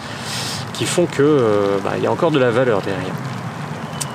qui 0.73 0.85
font 0.85 1.05
qu'il 1.05 1.25
euh, 1.25 1.77
bah, 1.83 1.97
y 2.01 2.07
a 2.07 2.11
encore 2.11 2.31
de 2.31 2.39
la 2.39 2.51
valeur 2.51 2.81
derrière. 2.81 3.13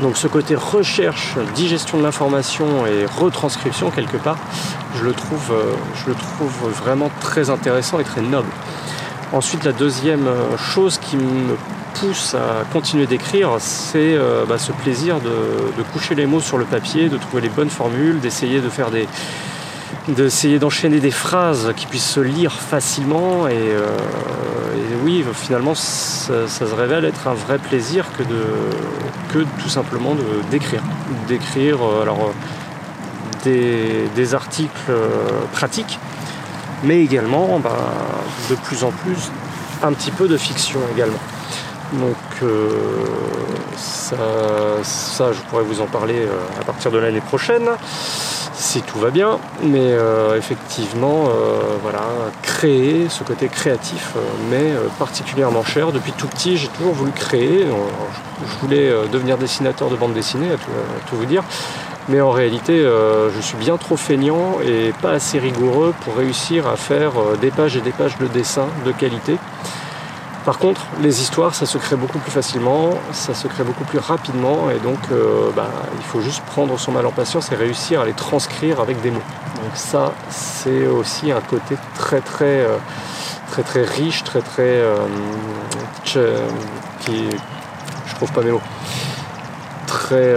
Donc 0.02 0.16
ce 0.16 0.28
côté 0.28 0.55
recherche, 0.55 1.36
digestion 1.55 1.98
de 1.98 2.02
l'information 2.02 2.86
et 2.86 3.06
retranscription 3.06 3.90
quelque 3.90 4.18
part, 4.18 4.39
je 4.98 5.05
le 5.05 5.12
trouve, 5.12 5.52
je 5.94 6.10
le 6.10 6.14
trouve 6.14 6.70
vraiment 6.70 7.10
très 7.20 7.51
intéressant 7.51 7.98
et 7.98 8.05
très 8.05 8.20
noble. 8.20 8.48
Ensuite, 9.32 9.64
la 9.64 9.73
deuxième 9.73 10.28
euh, 10.28 10.56
chose 10.56 10.98
qui 10.98 11.16
me 11.16 11.56
pousse 11.94 12.35
à 12.35 12.64
continuer 12.73 13.06
d'écrire, 13.06 13.56
c'est 13.59 14.14
euh, 14.14 14.44
bah, 14.47 14.56
ce 14.56 14.70
plaisir 14.70 15.18
de, 15.20 15.82
coucher 15.93 16.14
les 16.14 16.27
mots 16.27 16.40
sur 16.40 16.59
le 16.59 16.64
papier, 16.64 17.09
de 17.09 17.16
trouver 17.16 17.43
les 17.43 17.48
bonnes 17.48 17.70
formules, 17.70 18.20
d'essayer 18.20 18.60
de 18.60 18.68
faire 18.68 18.90
des 18.90 19.09
d'essayer 20.08 20.58
d'enchaîner 20.58 21.00
des 21.00 21.10
phrases 21.10 21.72
qui 21.76 21.86
puissent 21.86 22.10
se 22.10 22.20
lire 22.20 22.52
facilement 22.52 23.48
et, 23.48 23.54
euh, 23.54 23.86
oui 25.02 25.24
finalement 25.34 25.74
ça, 25.74 26.46
se 26.48 26.64
révèle 26.64 27.04
être 27.04 27.26
un 27.26 27.34
vrai 27.34 27.58
plaisir 27.58 28.06
que 28.16 28.22
de 28.22 28.42
que 29.32 29.44
tout 29.60 29.68
simplement 29.68 30.14
d'écrire 30.50 30.82
d'écrire 31.26 31.78
alors 32.02 32.32
des, 33.44 34.34
articles 34.34 34.92
pratiques, 35.52 35.98
mais 36.82 37.00
également 37.00 37.60
bah, 37.60 37.76
de 38.50 38.54
plus 38.56 38.82
en 38.82 38.90
plus 38.90 39.30
un 39.82 39.92
petit 39.92 40.10
peu 40.10 40.26
de 40.26 40.36
fiction 40.36 40.80
également. 40.92 41.18
Donc 41.92 42.50
ça, 43.76 44.16
ça, 44.82 45.32
je 45.32 45.40
pourrais 45.42 45.62
vous 45.62 45.80
en 45.80 45.86
parler 45.86 46.26
à 46.60 46.64
partir 46.64 46.90
de 46.90 46.98
l'année 46.98 47.20
prochaine 47.20 47.68
si 48.56 48.82
tout 48.82 48.98
va 48.98 49.10
bien. 49.10 49.38
Mais 49.62 49.78
euh, 49.92 50.36
effectivement, 50.36 51.26
euh, 51.28 51.76
voilà, 51.82 52.02
créer, 52.42 53.08
ce 53.08 53.22
côté 53.22 53.48
créatif 53.48 54.14
euh, 54.16 54.20
m'est 54.50 54.88
particulièrement 54.98 55.62
cher. 55.62 55.92
Depuis 55.92 56.12
tout 56.12 56.26
petit, 56.26 56.56
j'ai 56.56 56.68
toujours 56.68 56.94
voulu 56.94 57.12
créer. 57.12 57.66
je 57.66 58.66
voulais 58.66 58.90
devenir 59.12 59.38
dessinateur 59.38 59.90
de 59.90 59.96
bande 59.96 60.14
dessinée, 60.14 60.50
à 60.50 60.56
tout, 61.08 61.16
vous 61.16 61.26
dire. 61.26 61.44
Mais 62.08 62.20
en 62.20 62.30
réalité, 62.30 62.78
je 62.78 63.40
suis 63.40 63.56
bien 63.56 63.76
trop 63.76 63.96
feignant 63.96 64.58
et 64.64 64.92
pas 65.02 65.10
assez 65.10 65.38
rigoureux 65.38 65.92
pour 66.04 66.16
réussir 66.16 66.68
à 66.68 66.76
faire 66.76 67.12
des 67.40 67.50
pages 67.50 67.76
et 67.76 67.80
des 67.80 67.90
pages 67.90 68.16
de 68.18 68.26
dessin 68.26 68.66
de 68.84 68.92
qualité. 68.92 69.38
Par 70.47 70.59
contre, 70.59 70.82
les 71.01 71.23
histoires, 71.23 71.56
ça 71.56 71.66
se 71.66 71.77
crée 71.77 71.97
beaucoup 71.97 72.20
plus 72.20 72.31
facilement, 72.31 72.90
ça 73.10 73.35
se 73.35 73.48
crée 73.48 73.64
beaucoup 73.64 73.82
plus 73.82 73.98
rapidement, 73.98 74.70
et 74.70 74.78
donc 74.78 75.01
euh, 75.10 75.51
bah, 75.56 75.68
il 75.98 76.05
faut 76.05 76.20
juste 76.20 76.40
prendre 76.44 76.78
son 76.78 76.93
mal 76.93 77.05
en 77.05 77.10
patience 77.10 77.51
et 77.51 77.56
réussir 77.56 78.02
à 78.02 78.05
les 78.05 78.12
transcrire 78.12 78.78
avec 78.78 79.01
des 79.01 79.10
mots. 79.10 79.18
Donc 79.56 79.73
ça, 79.74 80.12
c'est 80.31 80.86
aussi 80.86 81.32
un 81.32 81.40
côté 81.40 81.77
très 81.97 82.20
très 82.20 82.60
euh, 82.60 82.77
très 83.51 83.64
très 83.64 83.82
riche, 83.82 84.23
très 84.23 84.40
très 84.40 84.62
euh, 84.62 84.98
qui, 86.05 87.28
je 88.06 88.14
trouve 88.14 88.31
pas 88.31 88.43
mes 88.43 88.52
mots, 88.52 88.62
très, 89.89 90.32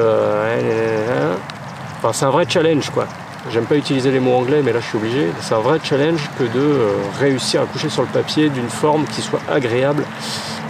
enfin 2.00 2.14
c'est 2.14 2.26
un 2.26 2.32
vrai 2.32 2.48
challenge 2.50 2.90
quoi. 2.90 3.06
J'aime 3.52 3.66
pas 3.66 3.78
utiliser 3.78 4.12
les 4.12 4.20
mots 4.20 4.36
anglais, 4.36 4.62
mais 4.64 4.72
là 4.72 4.80
je 4.80 4.86
suis 4.86 4.98
obligé. 4.98 5.28
C'est 5.42 5.56
un 5.56 5.60
vrai 5.60 5.80
challenge 5.82 6.30
que 6.38 6.44
de 6.44 6.60
euh, 6.60 6.92
réussir 7.20 7.62
à 7.64 7.66
coucher 7.66 7.90
sur 7.90 8.04
le 8.04 8.08
papier 8.08 8.50
d'une 8.50 8.70
forme 8.70 9.06
qui 9.06 9.22
soit 9.22 9.40
agréable 9.50 10.06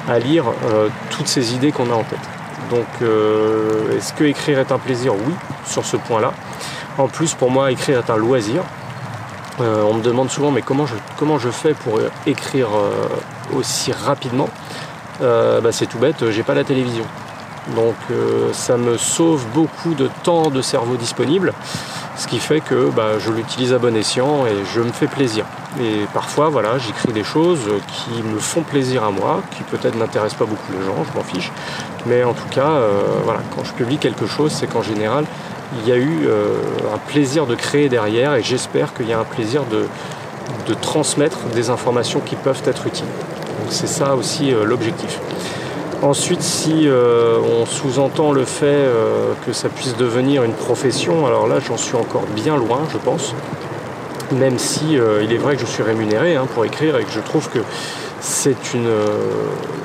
à 0.07 0.18
lire 0.18 0.45
euh, 0.47 0.88
toutes 1.10 1.27
ces 1.27 1.53
idées 1.53 1.73
qu'on 1.73 1.91
a 1.91 1.93
en 1.93 2.03
tête. 2.03 2.19
Donc 2.69 2.88
euh, 3.01 3.97
est-ce 3.97 4.14
que 4.14 4.23
écrire 4.23 4.60
est 4.60 4.72
un 4.72 4.77
plaisir? 4.77 5.14
Oui, 5.14 5.34
sur 5.65 5.84
ce 5.84 5.97
point-là. 5.97 6.31
En 6.97 7.07
plus, 7.07 7.34
pour 7.34 7.51
moi, 7.51 7.69
écrire 7.72 7.99
est 7.99 8.10
un 8.10 8.18
loisir. 8.18 8.64
on 9.60 9.93
me 9.93 10.01
demande 10.01 10.30
souvent, 10.30 10.51
mais 10.51 10.61
comment 10.61 10.85
je, 10.85 10.95
comment 11.18 11.38
je 11.38 11.49
fais 11.49 11.73
pour 11.73 11.99
écrire 12.26 12.69
aussi 13.53 13.91
rapidement? 13.91 14.49
Bah, 15.19 15.72
C'est 15.72 15.85
tout 15.85 15.97
bête, 15.97 16.30
j'ai 16.30 16.43
pas 16.43 16.53
la 16.53 16.64
télévision. 16.64 17.06
Donc 17.76 17.95
ça 18.51 18.77
me 18.77 18.97
sauve 18.97 19.45
beaucoup 19.53 19.93
de 19.93 20.10
temps 20.23 20.49
de 20.49 20.61
cerveau 20.61 20.95
disponible. 20.97 21.53
Ce 22.20 22.28
qui 22.28 22.40
fait 22.40 22.60
que 22.60 22.90
bah, 22.90 23.18
je 23.18 23.32
l'utilise 23.32 23.72
à 23.72 23.78
bon 23.78 23.96
escient 23.96 24.46
et 24.46 24.66
je 24.76 24.82
me 24.82 24.91
fais 24.91 25.08
plaisir. 25.08 25.46
Et 25.80 26.06
parfois, 26.14 26.50
voilà, 26.50 26.78
j'écris 26.78 27.14
des 27.14 27.24
choses 27.24 27.62
qui 27.88 28.22
me 28.22 28.40
font 28.40 28.62
plaisir 28.62 29.06
à 29.06 29.10
moi, 29.10 29.41
qui 29.52 29.64
peut-être 29.64 29.96
n'intéressent 29.96 30.38
pas 30.38 30.46
beaucoup 30.46 30.74
les 30.78 30.86
gens, 30.86 31.06
je 31.10 31.18
m'en 31.18 31.24
fiche. 31.24 31.50
Mais 32.08 32.26
en 32.26 32.34
tout 32.34 32.50
cas, 32.52 32.72
euh, 32.72 33.04
voilà, 33.24 33.40
quand 33.56 33.64
je 33.64 33.72
publie 33.72 34.00
quelque 34.00 34.28
chose, 34.28 34.52
c'est 34.52 34.68
qu'en 34.68 34.82
général, 34.82 35.24
il 35.82 35.88
y 35.88 35.94
a 35.94 35.96
eu 35.96 36.26
euh, 36.26 36.56
un 36.94 36.98
plaisir 36.98 37.46
de 37.46 37.56
créer 37.56 37.88
derrière 37.88 38.34
et 38.36 38.44
j'espère 38.44 38.94
qu'il 38.94 39.08
y 39.08 39.14
a 39.14 39.20
un 39.20 39.24
plaisir 39.24 39.64
de, 39.72 39.86
transmettre 40.82 41.40
des 41.56 41.70
informations 41.70 42.20
qui 42.20 42.36
peuvent 42.36 42.62
être 42.66 42.86
utiles. 42.86 43.08
c'est 43.70 43.88
ça 43.88 44.16
aussi 44.16 44.54
euh, 44.54 44.66
l'objectif. 44.66 45.20
Ensuite, 46.01 46.41
si 46.41 46.88
euh, 46.88 47.39
on 47.41 47.65
sous-entend 47.65 48.31
le 48.31 48.45
fait 48.45 48.67
euh, 48.67 49.34
que 49.45 49.51
ça 49.51 49.67
puisse 49.67 49.97
devenir 49.97 50.45
une 50.45 50.53
profession, 50.53 51.27
alors 51.27 51.45
là 51.45 51.59
j'en 51.59 51.76
suis 51.76 51.97
encore 51.97 52.23
bien 52.35 52.55
loin, 52.55 52.80
je 52.89 52.97
pense. 52.97 53.35
Même 54.31 54.57
si 54.59 54.97
euh, 54.97 55.21
il 55.23 55.34
est 55.34 55.38
vrai 55.38 55.55
que 55.55 55.61
je 55.61 55.65
suis 55.65 55.84
rémunéré 55.84 56.38
hein, 56.38 56.47
pour 56.53 56.63
écrire 56.63 56.97
et 56.97 57.03
que 57.03 57.11
je 57.11 57.19
trouve 57.19 57.49
que 57.49 57.59
c'est 58.21 58.73
une, 58.73 58.89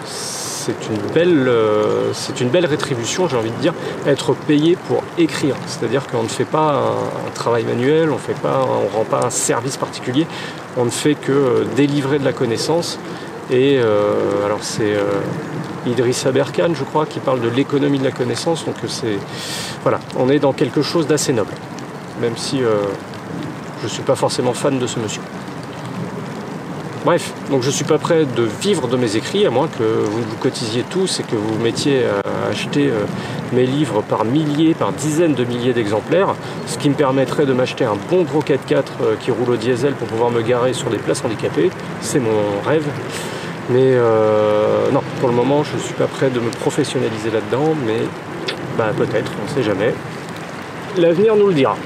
c'est 0.04 0.88
une, 0.88 0.98
belle, 1.12 1.50
c'est 2.12 2.40
une 2.40 2.48
belle 2.48 2.66
rétribution, 2.66 3.28
j'ai 3.28 3.36
envie 3.36 3.50
de 3.50 3.60
dire, 3.60 3.74
être 4.06 4.34
payé 4.34 4.76
pour 4.86 5.02
écrire. 5.18 5.56
C'est-à-dire 5.66 6.06
qu'on 6.06 6.22
ne 6.22 6.28
fait 6.28 6.44
pas 6.44 6.92
un, 7.26 7.30
travail 7.32 7.64
manuel, 7.64 8.10
on 8.10 8.18
ne 8.18 8.96
rend 8.96 9.04
pas 9.04 9.26
un 9.26 9.30
service 9.30 9.76
particulier, 9.76 10.26
on 10.76 10.84
ne 10.84 10.90
fait 10.90 11.14
que 11.14 11.64
délivrer 11.76 12.18
de 12.18 12.24
la 12.24 12.32
connaissance. 12.32 12.98
Et 13.50 13.78
alors 13.78 14.62
c'est 14.62 14.94
Idrissa 15.86 16.32
Berkane, 16.32 16.74
je 16.74 16.84
crois, 16.84 17.06
qui 17.06 17.20
parle 17.20 17.40
de 17.40 17.48
l'économie 17.48 17.98
de 17.98 18.04
la 18.04 18.10
connaissance. 18.10 18.64
Donc 18.64 18.76
c'est 18.86 19.18
voilà, 19.82 20.00
on 20.16 20.28
est 20.30 20.38
dans 20.38 20.52
quelque 20.52 20.82
chose 20.82 21.06
d'assez 21.06 21.32
noble, 21.32 21.52
même 22.20 22.36
si 22.36 22.62
euh, 22.62 22.84
je 23.80 23.84
ne 23.84 23.90
suis 23.90 24.02
pas 24.02 24.16
forcément 24.16 24.54
fan 24.54 24.78
de 24.78 24.86
ce 24.86 24.98
monsieur. 24.98 25.20
Bref, 27.04 27.34
donc 27.50 27.60
je 27.60 27.66
ne 27.66 27.72
suis 27.72 27.84
pas 27.84 27.98
prêt 27.98 28.24
de 28.24 28.48
vivre 28.62 28.88
de 28.88 28.96
mes 28.96 29.16
écrits, 29.16 29.44
à 29.44 29.50
moins 29.50 29.68
que 29.68 29.82
vous 29.82 30.22
vous 30.22 30.36
cotisiez 30.40 30.84
tous 30.88 31.20
et 31.20 31.22
que 31.22 31.36
vous 31.36 31.58
mettiez 31.62 32.02
à 32.06 32.48
acheter 32.48 32.88
euh, 32.88 33.04
mes 33.52 33.66
livres 33.66 34.02
par 34.02 34.24
milliers, 34.24 34.72
par 34.72 34.90
dizaines 34.90 35.34
de 35.34 35.44
milliers 35.44 35.74
d'exemplaires, 35.74 36.34
ce 36.66 36.78
qui 36.78 36.88
me 36.88 36.94
permettrait 36.94 37.44
de 37.44 37.52
m'acheter 37.52 37.84
un 37.84 37.96
bon 38.08 38.22
gros 38.22 38.40
4x4 38.40 38.76
euh, 39.02 39.16
qui 39.20 39.30
roule 39.30 39.50
au 39.50 39.56
diesel 39.56 39.92
pour 39.92 40.08
pouvoir 40.08 40.30
me 40.30 40.40
garer 40.40 40.72
sur 40.72 40.88
des 40.88 40.96
places 40.96 41.22
handicapées. 41.22 41.70
C'est 42.00 42.20
mon 42.20 42.60
rêve. 42.64 42.86
Mais 43.68 43.92
euh, 43.92 44.90
non, 44.90 45.02
pour 45.20 45.28
le 45.28 45.34
moment, 45.34 45.62
je 45.62 45.74
ne 45.74 45.80
suis 45.80 45.94
pas 45.94 46.06
prêt 46.06 46.30
de 46.30 46.40
me 46.40 46.48
professionnaliser 46.48 47.30
là-dedans, 47.30 47.74
mais 47.86 47.98
bah, 48.78 48.92
peut-être, 48.96 49.30
on 49.42 49.50
ne 49.50 49.54
sait 49.54 49.62
jamais. 49.62 49.92
L'avenir 50.96 51.36
nous 51.36 51.48
le 51.48 51.54
dira. 51.54 51.76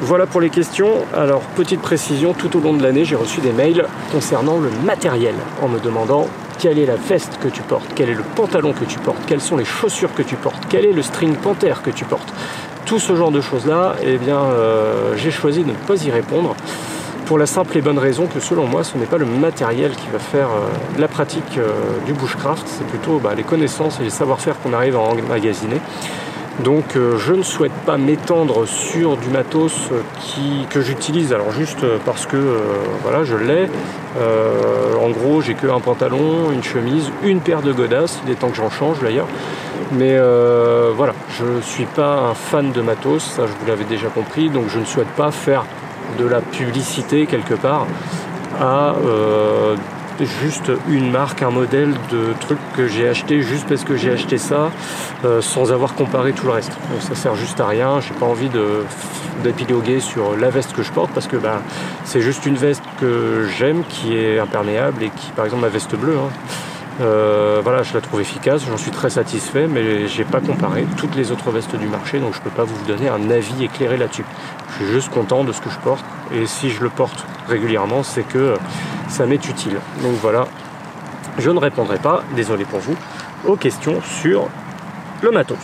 Voilà 0.00 0.26
pour 0.26 0.40
les 0.40 0.50
questions. 0.50 0.90
Alors, 1.12 1.40
petite 1.56 1.80
précision, 1.80 2.32
tout 2.32 2.56
au 2.56 2.60
long 2.60 2.72
de 2.72 2.82
l'année, 2.82 3.04
j'ai 3.04 3.16
reçu 3.16 3.40
des 3.40 3.52
mails 3.52 3.84
concernant 4.12 4.58
le 4.58 4.70
matériel, 4.84 5.34
en 5.60 5.68
me 5.68 5.80
demandant 5.80 6.28
quelle 6.60 6.78
est 6.78 6.86
la 6.86 6.94
veste 6.94 7.38
que 7.42 7.48
tu 7.48 7.62
portes, 7.62 7.90
quel 7.96 8.08
est 8.08 8.14
le 8.14 8.22
pantalon 8.22 8.72
que 8.72 8.84
tu 8.84 8.98
portes, 9.00 9.18
quelles 9.26 9.40
sont 9.40 9.56
les 9.56 9.64
chaussures 9.64 10.14
que 10.14 10.22
tu 10.22 10.36
portes, 10.36 10.62
quel 10.68 10.84
est 10.84 10.92
le 10.92 11.02
string 11.02 11.34
panthère 11.34 11.82
que 11.82 11.90
tu 11.90 12.04
portes. 12.04 12.32
Tout 12.86 13.00
ce 13.00 13.16
genre 13.16 13.32
de 13.32 13.40
choses-là, 13.40 13.96
eh 14.04 14.18
bien, 14.18 14.38
euh, 14.38 15.16
j'ai 15.16 15.32
choisi 15.32 15.64
de 15.64 15.70
ne 15.70 15.74
pas 15.74 16.02
y 16.04 16.10
répondre 16.10 16.54
pour 17.26 17.36
la 17.36 17.46
simple 17.46 17.76
et 17.76 17.82
bonne 17.82 17.98
raison 17.98 18.26
que 18.26 18.40
selon 18.40 18.66
moi 18.66 18.84
ce 18.84 18.96
n'est 18.96 19.04
pas 19.04 19.18
le 19.18 19.26
matériel 19.26 19.90
qui 19.90 20.08
va 20.10 20.18
faire 20.18 20.48
euh, 20.48 20.98
la 20.98 21.08
pratique 21.08 21.58
euh, 21.58 21.72
du 22.06 22.14
bushcraft, 22.14 22.66
c'est 22.66 22.86
plutôt 22.86 23.18
bah, 23.18 23.34
les 23.36 23.42
connaissances 23.42 24.00
et 24.00 24.04
les 24.04 24.10
savoir-faire 24.10 24.58
qu'on 24.60 24.72
arrive 24.72 24.96
à 24.96 25.00
emmagasiner. 25.00 25.80
Donc 26.64 26.96
euh, 26.96 27.16
je 27.18 27.34
ne 27.34 27.42
souhaite 27.42 27.72
pas 27.86 27.96
m'étendre 27.96 28.66
sur 28.66 29.16
du 29.16 29.28
matos 29.28 29.90
que 30.70 30.80
j'utilise 30.80 31.32
alors 31.32 31.52
juste 31.52 31.84
parce 32.04 32.26
que 32.26 32.36
voilà 33.02 33.22
je 33.24 33.36
l'ai. 33.36 33.68
en 35.00 35.10
gros 35.10 35.40
j'ai 35.40 35.54
que 35.54 35.68
un 35.68 35.80
pantalon, 35.80 36.50
une 36.52 36.62
chemise, 36.62 37.10
une 37.22 37.40
paire 37.40 37.62
de 37.62 37.72
godasses, 37.72 38.20
il 38.26 38.32
est 38.32 38.36
temps 38.36 38.50
que 38.50 38.56
j'en 38.56 38.70
change 38.70 38.98
d'ailleurs. 39.00 39.28
Mais 39.92 40.18
voilà, 40.96 41.14
je 41.38 41.44
ne 41.44 41.60
suis 41.60 41.86
pas 41.86 42.18
un 42.30 42.34
fan 42.34 42.72
de 42.72 42.82
matos, 42.82 43.22
ça 43.22 43.46
je 43.46 43.52
vous 43.52 43.66
l'avais 43.66 43.84
déjà 43.84 44.08
compris, 44.08 44.50
donc 44.50 44.64
je 44.68 44.78
ne 44.78 44.84
souhaite 44.84 45.08
pas 45.08 45.30
faire 45.30 45.64
de 46.18 46.26
la 46.26 46.40
publicité 46.40 47.26
quelque 47.26 47.54
part 47.54 47.86
à 48.60 48.94
euh, 49.04 49.76
juste 50.24 50.70
une 50.88 51.10
marque, 51.10 51.42
un 51.42 51.50
modèle 51.50 51.92
de 52.10 52.32
truc 52.40 52.58
que 52.76 52.86
j'ai 52.88 53.08
acheté 53.08 53.42
juste 53.42 53.66
parce 53.68 53.84
que 53.84 53.96
j'ai 53.96 54.10
acheté 54.10 54.38
ça 54.38 54.70
euh, 55.24 55.40
sans 55.40 55.72
avoir 55.72 55.94
comparé 55.94 56.32
tout 56.32 56.46
le 56.46 56.52
reste. 56.52 56.72
ça 57.00 57.14
sert 57.14 57.34
juste 57.34 57.60
à 57.60 57.66
rien, 57.66 58.00
j'ai 58.00 58.14
pas 58.14 58.26
envie 58.26 58.50
d'épiloguer 59.42 60.00
sur 60.00 60.36
la 60.36 60.50
veste 60.50 60.72
que 60.72 60.82
je 60.82 60.92
porte 60.92 61.10
parce 61.12 61.26
que 61.26 61.36
bah, 61.36 61.62
c'est 62.04 62.20
juste 62.20 62.46
une 62.46 62.56
veste 62.56 62.82
que 63.00 63.46
j'aime 63.56 63.84
qui 63.88 64.16
est 64.16 64.38
imperméable 64.38 65.02
et 65.02 65.10
qui 65.10 65.30
par 65.32 65.44
exemple 65.44 65.62
ma 65.62 65.68
veste 65.68 65.94
bleue. 65.94 66.16
Hein, 66.16 66.30
euh, 67.00 67.60
voilà, 67.62 67.82
je 67.82 67.94
la 67.94 68.00
trouve 68.00 68.20
efficace, 68.20 68.64
j'en 68.66 68.76
suis 68.76 68.90
très 68.90 69.10
satisfait, 69.10 69.68
mais 69.68 70.08
j'ai 70.08 70.24
pas 70.24 70.40
comparé 70.40 70.84
toutes 70.96 71.14
les 71.14 71.30
autres 71.30 71.50
vestes 71.50 71.76
du 71.76 71.86
marché, 71.86 72.18
donc 72.18 72.34
je 72.34 72.40
peux 72.40 72.50
pas 72.50 72.64
vous 72.64 72.84
donner 72.86 73.08
un 73.08 73.30
avis 73.30 73.64
éclairé 73.64 73.96
là-dessus. 73.96 74.24
Je 74.70 74.84
suis 74.84 74.92
juste 74.92 75.10
content 75.10 75.44
de 75.44 75.52
ce 75.52 75.60
que 75.60 75.70
je 75.70 75.78
porte, 75.78 76.04
et 76.34 76.46
si 76.46 76.70
je 76.70 76.82
le 76.82 76.90
porte 76.90 77.24
régulièrement, 77.48 78.02
c'est 78.02 78.24
que 78.24 78.54
ça 79.08 79.26
m'est 79.26 79.46
utile. 79.48 79.78
Donc 80.02 80.12
voilà, 80.20 80.46
je 81.38 81.50
ne 81.50 81.58
répondrai 81.58 81.98
pas, 81.98 82.24
désolé 82.34 82.64
pour 82.64 82.80
vous, 82.80 82.96
aux 83.46 83.56
questions 83.56 84.00
sur 84.02 84.48
le 85.22 85.30
matos. 85.30 85.58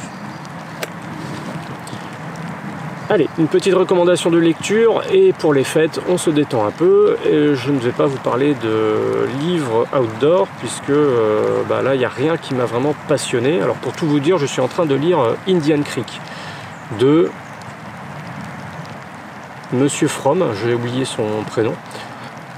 Allez, 3.15 3.29
une 3.39 3.47
petite 3.47 3.75
recommandation 3.75 4.29
de 4.29 4.39
lecture 4.39 5.05
et 5.13 5.33
pour 5.33 5.55
les 5.55 5.63
fêtes, 5.63 6.01
on 6.09 6.19
se 6.19 6.31
détend 6.31 6.67
un 6.67 6.73
peu. 6.73 7.17
Et 7.25 7.55
je 7.55 7.71
ne 7.71 7.79
vais 7.79 7.93
pas 7.93 8.07
vous 8.07 8.19
parler 8.19 8.55
de 8.55 9.29
livres 9.39 9.87
outdoor 9.97 10.49
puisque 10.59 10.91
euh, 10.91 11.63
bah 11.69 11.81
là, 11.81 11.95
il 11.95 11.99
n'y 11.99 12.05
a 12.05 12.09
rien 12.09 12.37
qui 12.37 12.55
m'a 12.55 12.65
vraiment 12.65 12.93
passionné. 13.07 13.61
Alors 13.63 13.77
pour 13.77 13.93
tout 13.93 14.09
vous 14.09 14.19
dire, 14.19 14.39
je 14.39 14.47
suis 14.47 14.61
en 14.61 14.67
train 14.67 14.85
de 14.85 14.97
lire 14.97 15.21
euh, 15.21 15.35
Indian 15.47 15.81
Creek 15.85 16.21
de 16.99 17.31
Monsieur 19.73 20.09
Fromm, 20.09 20.47
j'ai 20.65 20.75
oublié 20.75 21.05
son 21.05 21.45
prénom. 21.47 21.75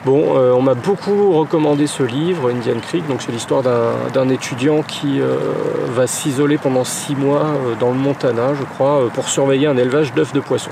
Bon, 0.06 0.38
euh, 0.38 0.52
on 0.52 0.62
m'a 0.62 0.74
beaucoup 0.74 1.32
recommandé 1.32 1.88
ce 1.88 2.04
livre, 2.04 2.52
Indian 2.52 2.78
Creek. 2.80 3.08
Donc 3.08 3.22
c'est 3.22 3.32
l'histoire 3.32 3.64
d'un 3.64 4.28
étudiant 4.28 4.82
qui 4.82 5.20
euh, 5.20 5.36
va 5.88 6.06
s'isoler 6.06 6.58
pendant 6.58 6.84
six 6.84 7.16
mois 7.16 7.42
euh, 7.42 7.74
dans 7.80 7.88
le 7.88 7.96
Montana, 7.96 8.54
je 8.54 8.62
crois, 8.62 9.08
pour 9.12 9.28
surveiller 9.28 9.66
un 9.66 9.76
élevage 9.76 10.14
d'œufs 10.14 10.32
de 10.32 10.38
poisson, 10.38 10.70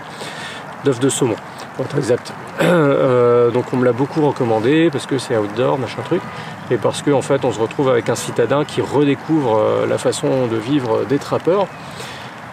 d'œufs 0.84 1.00
de 1.00 1.08
saumon, 1.08 1.34
pour 1.74 1.84
être 1.84 1.98
exact. 1.98 2.32
donc 2.60 3.64
on 3.72 3.76
me 3.76 3.84
l'a 3.84 3.92
beaucoup 3.92 4.24
recommandé 4.24 4.88
parce 4.92 5.06
que 5.06 5.18
c'est 5.18 5.36
outdoor, 5.36 5.80
machin 5.80 6.02
truc, 6.04 6.22
et 6.70 6.76
parce 6.76 7.02
qu'en 7.02 7.14
en 7.14 7.22
fait 7.22 7.44
on 7.44 7.50
se 7.50 7.58
retrouve 7.58 7.88
avec 7.88 8.08
un 8.08 8.14
citadin 8.14 8.64
qui 8.64 8.82
redécouvre 8.82 9.60
la 9.88 9.98
façon 9.98 10.46
de 10.46 10.56
vivre 10.56 11.06
des 11.08 11.18
trappeurs. 11.18 11.66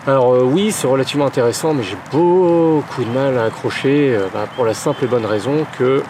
Alors 0.08 0.32
oui, 0.44 0.72
c'est 0.72 0.88
relativement 0.88 1.28
intéressant, 1.28 1.76
mais 1.76 1.84
j'ai 1.84 1.98
beaucoup 2.12 3.04
de 3.04 3.12
mal 3.12 3.38
à 3.38 3.44
accrocher 3.44 4.18
bah, 4.34 4.48
pour 4.56 4.66
la 4.66 4.74
simple 4.74 5.04
et 5.04 5.08
bonne 5.08 5.28
raison 5.28 5.68
que 5.78 6.02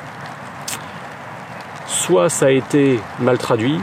soit 1.92 2.30
ça 2.30 2.48
a 2.48 2.50
été 2.50 3.00
mal 3.20 3.38
traduit, 3.38 3.80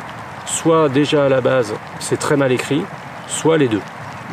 soit 0.47 0.89
déjà 0.89 1.27
à 1.27 1.29
la 1.29 1.41
base 1.41 1.75
c'est 2.01 2.19
très 2.19 2.37
mal 2.37 2.51
écrit, 2.53 2.83
soit 3.29 3.59
les 3.59 3.69
deux. 3.69 3.83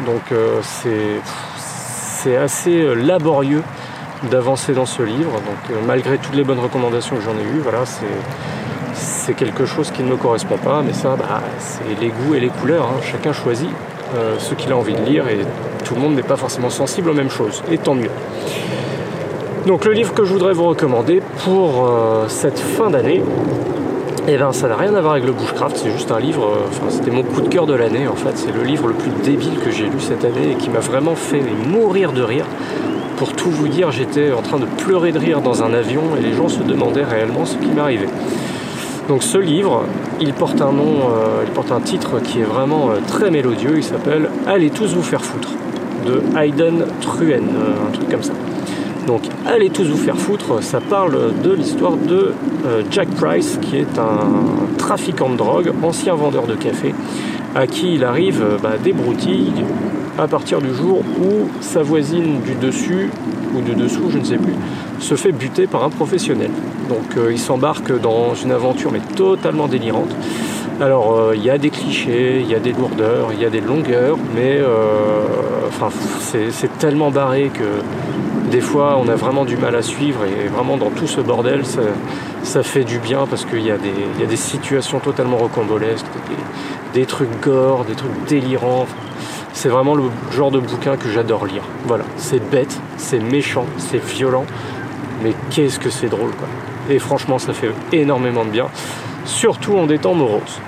Donc 0.05 0.31
euh, 0.31 0.61
c'est 0.63 2.37
assez 2.37 2.81
euh, 2.81 2.93
laborieux 2.95 3.63
d'avancer 4.31 4.73
dans 4.73 4.85
ce 4.85 5.03
livre. 5.03 5.33
Donc 5.33 5.69
euh, 5.69 5.75
malgré 5.85 6.17
toutes 6.17 6.35
les 6.35 6.43
bonnes 6.43 6.59
recommandations 6.59 7.17
que 7.17 7.21
j'en 7.21 7.37
ai 7.37 7.43
eues, 7.43 7.59
voilà, 7.61 7.83
c'est 8.93 9.33
quelque 9.33 9.65
chose 9.65 9.91
qui 9.91 10.03
ne 10.03 10.09
me 10.09 10.15
correspond 10.15 10.57
pas, 10.57 10.81
mais 10.81 10.93
ça, 10.93 11.15
bah, 11.17 11.41
c'est 11.59 11.99
les 11.99 12.09
goûts 12.09 12.33
et 12.33 12.39
les 12.39 12.49
couleurs. 12.49 12.85
Hein. 12.85 13.01
Chacun 13.03 13.33
choisit 13.33 13.69
ce 14.39 14.53
qu'il 14.53 14.71
a 14.71 14.77
envie 14.77 14.93
de 14.93 15.01
lire 15.01 15.27
et 15.27 15.39
tout 15.83 15.93
le 15.93 15.99
monde 15.99 16.15
n'est 16.15 16.23
pas 16.23 16.37
forcément 16.37 16.69
sensible 16.69 17.09
aux 17.09 17.13
mêmes 17.13 17.29
choses, 17.29 17.61
et 17.69 17.77
tant 17.77 17.95
mieux. 17.95 18.11
Donc 19.65 19.85
le 19.85 19.93
livre 19.93 20.13
que 20.13 20.23
je 20.23 20.31
voudrais 20.31 20.53
vous 20.53 20.65
recommander 20.65 21.21
pour 21.43 21.89
cette 22.27 22.59
fin 22.59 22.89
d'année, 22.91 23.23
eh 24.27 24.37
bien 24.37 24.51
ça 24.51 24.67
n'a 24.67 24.75
rien 24.75 24.95
à 24.95 25.01
voir 25.01 25.13
avec 25.13 25.25
le 25.25 25.33
bushcraft, 25.33 25.77
c'est 25.77 25.91
juste 25.91 26.11
un 26.11 26.19
livre, 26.19 26.45
euh, 26.45 26.67
enfin 26.67 26.87
c'était 26.89 27.11
mon 27.11 27.21
coup 27.21 27.41
de 27.41 27.47
cœur 27.47 27.67
de 27.67 27.75
l'année 27.75 28.07
en 28.07 28.15
fait, 28.15 28.31
c'est 28.35 28.51
le 28.51 28.63
livre 28.63 28.87
le 28.87 28.95
plus 28.95 29.11
débile 29.23 29.59
que 29.63 29.69
j'ai 29.69 29.83
lu 29.83 29.99
cette 29.99 30.25
année 30.25 30.51
et 30.51 30.55
qui 30.55 30.71
m'a 30.71 30.79
vraiment 30.79 31.15
fait 31.15 31.43
mourir 31.67 32.11
de 32.11 32.23
rire. 32.23 32.45
Pour 33.17 33.33
tout 33.33 33.51
vous 33.51 33.67
dire, 33.67 33.91
j'étais 33.91 34.31
en 34.31 34.41
train 34.41 34.57
de 34.57 34.65
pleurer 34.65 35.11
de 35.11 35.19
rire 35.19 35.41
dans 35.41 35.63
un 35.63 35.73
avion 35.73 36.01
et 36.17 36.21
les 36.21 36.33
gens 36.33 36.49
se 36.49 36.63
demandaient 36.63 37.03
réellement 37.03 37.45
ce 37.45 37.55
qui 37.57 37.67
m'arrivait. 37.67 38.09
Donc 39.07 39.21
ce 39.21 39.37
livre, 39.37 39.83
il 40.19 40.33
porte 40.33 40.59
un 40.59 40.71
nom, 40.71 41.09
euh, 41.11 41.43
il 41.45 41.51
porte 41.51 41.71
un 41.71 41.79
titre 41.79 42.19
qui 42.19 42.39
est 42.39 42.45
vraiment 42.45 42.89
euh, 42.89 42.95
très 43.07 43.29
mélodieux, 43.29 43.73
il 43.77 43.83
s'appelle 43.83 44.29
Allez 44.47 44.71
tous 44.71 44.95
vous 44.95 45.03
faire 45.03 45.23
foutre 45.23 45.49
de 46.05 46.21
Hayden 46.35 46.85
Truen, 47.01 47.43
un 47.87 47.91
truc 47.91 48.09
comme 48.09 48.23
ça. 48.23 48.33
Donc 49.07 49.21
allez 49.45 49.69
tous 49.69 49.83
vous 49.83 49.97
faire 49.97 50.17
foutre, 50.17 50.63
ça 50.63 50.79
parle 50.79 51.33
de 51.43 51.51
l'histoire 51.51 51.95
de 51.95 52.33
euh, 52.65 52.81
Jack 52.89 53.09
Price 53.09 53.59
qui 53.61 53.77
est 53.77 53.99
un 53.99 54.77
trafiquant 54.77 55.29
de 55.29 55.37
drogue, 55.37 55.71
ancien 55.83 56.15
vendeur 56.15 56.47
de 56.47 56.55
café, 56.55 56.95
à 57.53 57.67
qui 57.67 57.93
il 57.93 58.03
arrive 58.03 58.41
euh, 58.41 58.57
bah, 58.61 58.73
des 58.83 58.93
broutilles 58.93 59.63
à 60.17 60.27
partir 60.27 60.59
du 60.59 60.73
jour 60.73 61.03
où 61.21 61.47
sa 61.61 61.83
voisine 61.83 62.41
du 62.41 62.55
dessus 62.55 63.11
ou 63.55 63.61
du 63.61 63.75
dessous, 63.75 64.09
je 64.09 64.17
ne 64.17 64.23
sais 64.23 64.37
plus, 64.37 64.55
se 64.99 65.13
fait 65.13 65.31
buter 65.31 65.67
par 65.67 65.83
un 65.83 65.89
professionnel. 65.89 66.49
Donc 66.89 67.15
euh, 67.15 67.31
il 67.31 67.39
s'embarque 67.39 67.99
dans 68.01 68.33
une 68.33 68.51
aventure 68.51 68.91
mais 68.91 69.01
totalement 69.15 69.67
délirante. 69.67 70.15
Alors 70.81 71.33
il 71.35 71.43
y 71.43 71.51
a 71.51 71.59
des 71.59 71.69
clichés, 71.69 72.41
il 72.41 72.49
y 72.49 72.55
a 72.55 72.59
des 72.59 72.73
lourdeurs, 72.73 73.29
il 73.33 73.39
y 73.39 73.45
a 73.45 73.49
des 73.49 73.61
longueurs, 73.61 74.17
mais 74.35 74.59
c'est 76.19 76.77
tellement 76.79 77.11
barré 77.11 77.49
que 77.53 77.63
des 78.55 78.61
fois 78.61 78.97
on 78.97 79.09
a 79.09 79.15
vraiment 79.15 79.43
du 79.43 79.57
mal 79.57 79.75
à 79.75 79.81
suivre 79.81 80.21
et 80.23 80.47
vraiment 80.47 80.77
dans 80.77 80.89
tout 80.89 81.07
ce 81.07 81.19
bordel 81.19 81.63
ça, 82.41 82.63
fait 82.63 82.85
du 82.85 82.99
bien 82.99 83.27
parce 83.29 83.43
qu'il 83.43 83.59
y, 83.65 83.69
a 83.69 83.77
des 83.77 84.35
situations 84.37 85.01
totalement 85.01 85.35
rocambolesques, 85.35 86.05
des, 86.93 87.05
trucs 87.05 87.41
gore, 87.41 87.83
des 87.83 87.95
trucs 87.95 88.25
délirants. 88.29 88.87
C'est 89.51 89.67
vraiment 89.67 89.93
le 89.93 90.03
genre 90.31 90.51
de 90.51 90.59
bouquin 90.59 90.95
que 90.95 91.09
j'adore 91.09 91.45
lire. 91.45 91.63
Voilà, 91.85 92.05
c'est 92.15 92.39
bête, 92.49 92.79
c'est 92.95 93.19
méchant, 93.19 93.65
c'est 93.77 94.01
violent, 94.01 94.45
mais 95.21 95.33
qu'est-ce 95.49 95.77
que 95.77 95.89
c'est 95.89 96.07
drôle 96.07 96.31
quoi. 96.31 96.47
Et 96.89 96.99
franchement 96.99 97.39
ça 97.39 97.51
fait 97.51 97.71
énormément 97.91 98.45
de 98.45 98.51
bien, 98.51 98.67
surtout 99.25 99.75
en 99.75 99.85
des 99.85 99.97
temps 99.97 100.13
moroses. 100.13 100.61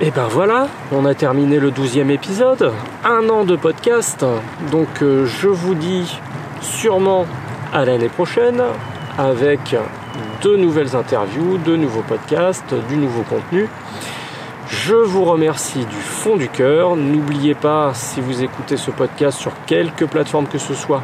Et 0.00 0.12
ben 0.12 0.28
voilà, 0.28 0.68
on 0.92 1.04
a 1.04 1.14
terminé 1.14 1.58
le 1.58 1.72
douzième 1.72 2.12
épisode, 2.12 2.72
un 3.04 3.28
an 3.30 3.42
de 3.42 3.56
podcast, 3.56 4.24
donc 4.70 5.02
euh, 5.02 5.26
je 5.26 5.48
vous 5.48 5.74
dis 5.74 6.20
sûrement 6.60 7.26
à 7.72 7.84
l'année 7.84 8.08
prochaine 8.08 8.62
avec 9.18 9.74
de 10.42 10.54
nouvelles 10.54 10.94
interviews, 10.94 11.58
de 11.58 11.74
nouveaux 11.74 12.02
podcasts, 12.02 12.76
du 12.88 12.96
nouveau 12.96 13.22
contenu. 13.22 13.68
Je 14.68 14.94
vous 14.94 15.24
remercie 15.24 15.84
du 15.84 15.96
fond 15.96 16.36
du 16.36 16.48
cœur. 16.48 16.94
N'oubliez 16.94 17.56
pas, 17.56 17.90
si 17.92 18.20
vous 18.20 18.44
écoutez 18.44 18.76
ce 18.76 18.92
podcast 18.92 19.36
sur 19.36 19.52
quelque 19.66 20.04
plateforme 20.04 20.46
que 20.46 20.58
ce 20.58 20.74
soit, 20.74 21.02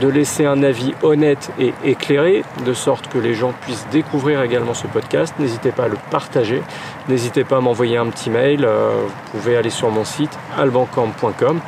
de 0.00 0.08
laisser 0.08 0.46
un 0.46 0.62
avis 0.62 0.94
honnête 1.02 1.50
et 1.58 1.72
éclairé, 1.84 2.44
de 2.64 2.72
sorte 2.72 3.08
que 3.08 3.18
les 3.18 3.34
gens 3.34 3.52
puissent 3.62 3.86
découvrir 3.90 4.42
également 4.42 4.74
ce 4.74 4.86
podcast. 4.86 5.34
N'hésitez 5.38 5.72
pas 5.72 5.84
à 5.84 5.88
le 5.88 5.96
partager, 6.10 6.62
n'hésitez 7.08 7.44
pas 7.44 7.56
à 7.56 7.60
m'envoyer 7.60 7.96
un 7.96 8.06
petit 8.06 8.30
mail, 8.30 8.64
euh, 8.64 8.90
vous 9.32 9.38
pouvez 9.38 9.56
aller 9.56 9.70
sur 9.70 9.90
mon 9.90 10.04
site 10.04 10.38
albancamp.com. 10.56 11.60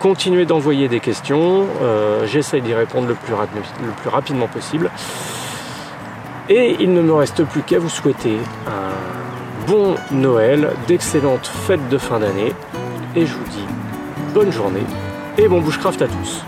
Continuez 0.00 0.44
d'envoyer 0.44 0.88
des 0.88 1.00
questions, 1.00 1.66
euh, 1.82 2.26
j'essaye 2.26 2.60
d'y 2.60 2.74
répondre 2.74 3.08
le 3.08 3.14
plus, 3.14 3.32
le 3.32 3.92
plus 4.02 4.10
rapidement 4.10 4.48
possible. 4.48 4.90
Et 6.48 6.76
il 6.80 6.92
ne 6.92 7.02
me 7.02 7.12
reste 7.12 7.44
plus 7.44 7.62
qu'à 7.62 7.78
vous 7.78 7.88
souhaiter 7.88 8.36
un 8.66 9.66
bon 9.66 9.96
Noël, 10.12 10.70
d'excellentes 10.86 11.46
fêtes 11.46 11.88
de 11.88 11.98
fin 11.98 12.20
d'année, 12.20 12.52
et 13.16 13.26
je 13.26 13.32
vous 13.32 13.48
dis 13.50 13.64
bonne 14.34 14.52
journée 14.52 14.84
et 15.38 15.48
bon 15.48 15.60
bushcraft 15.60 16.02
à 16.02 16.08
tous. 16.08 16.44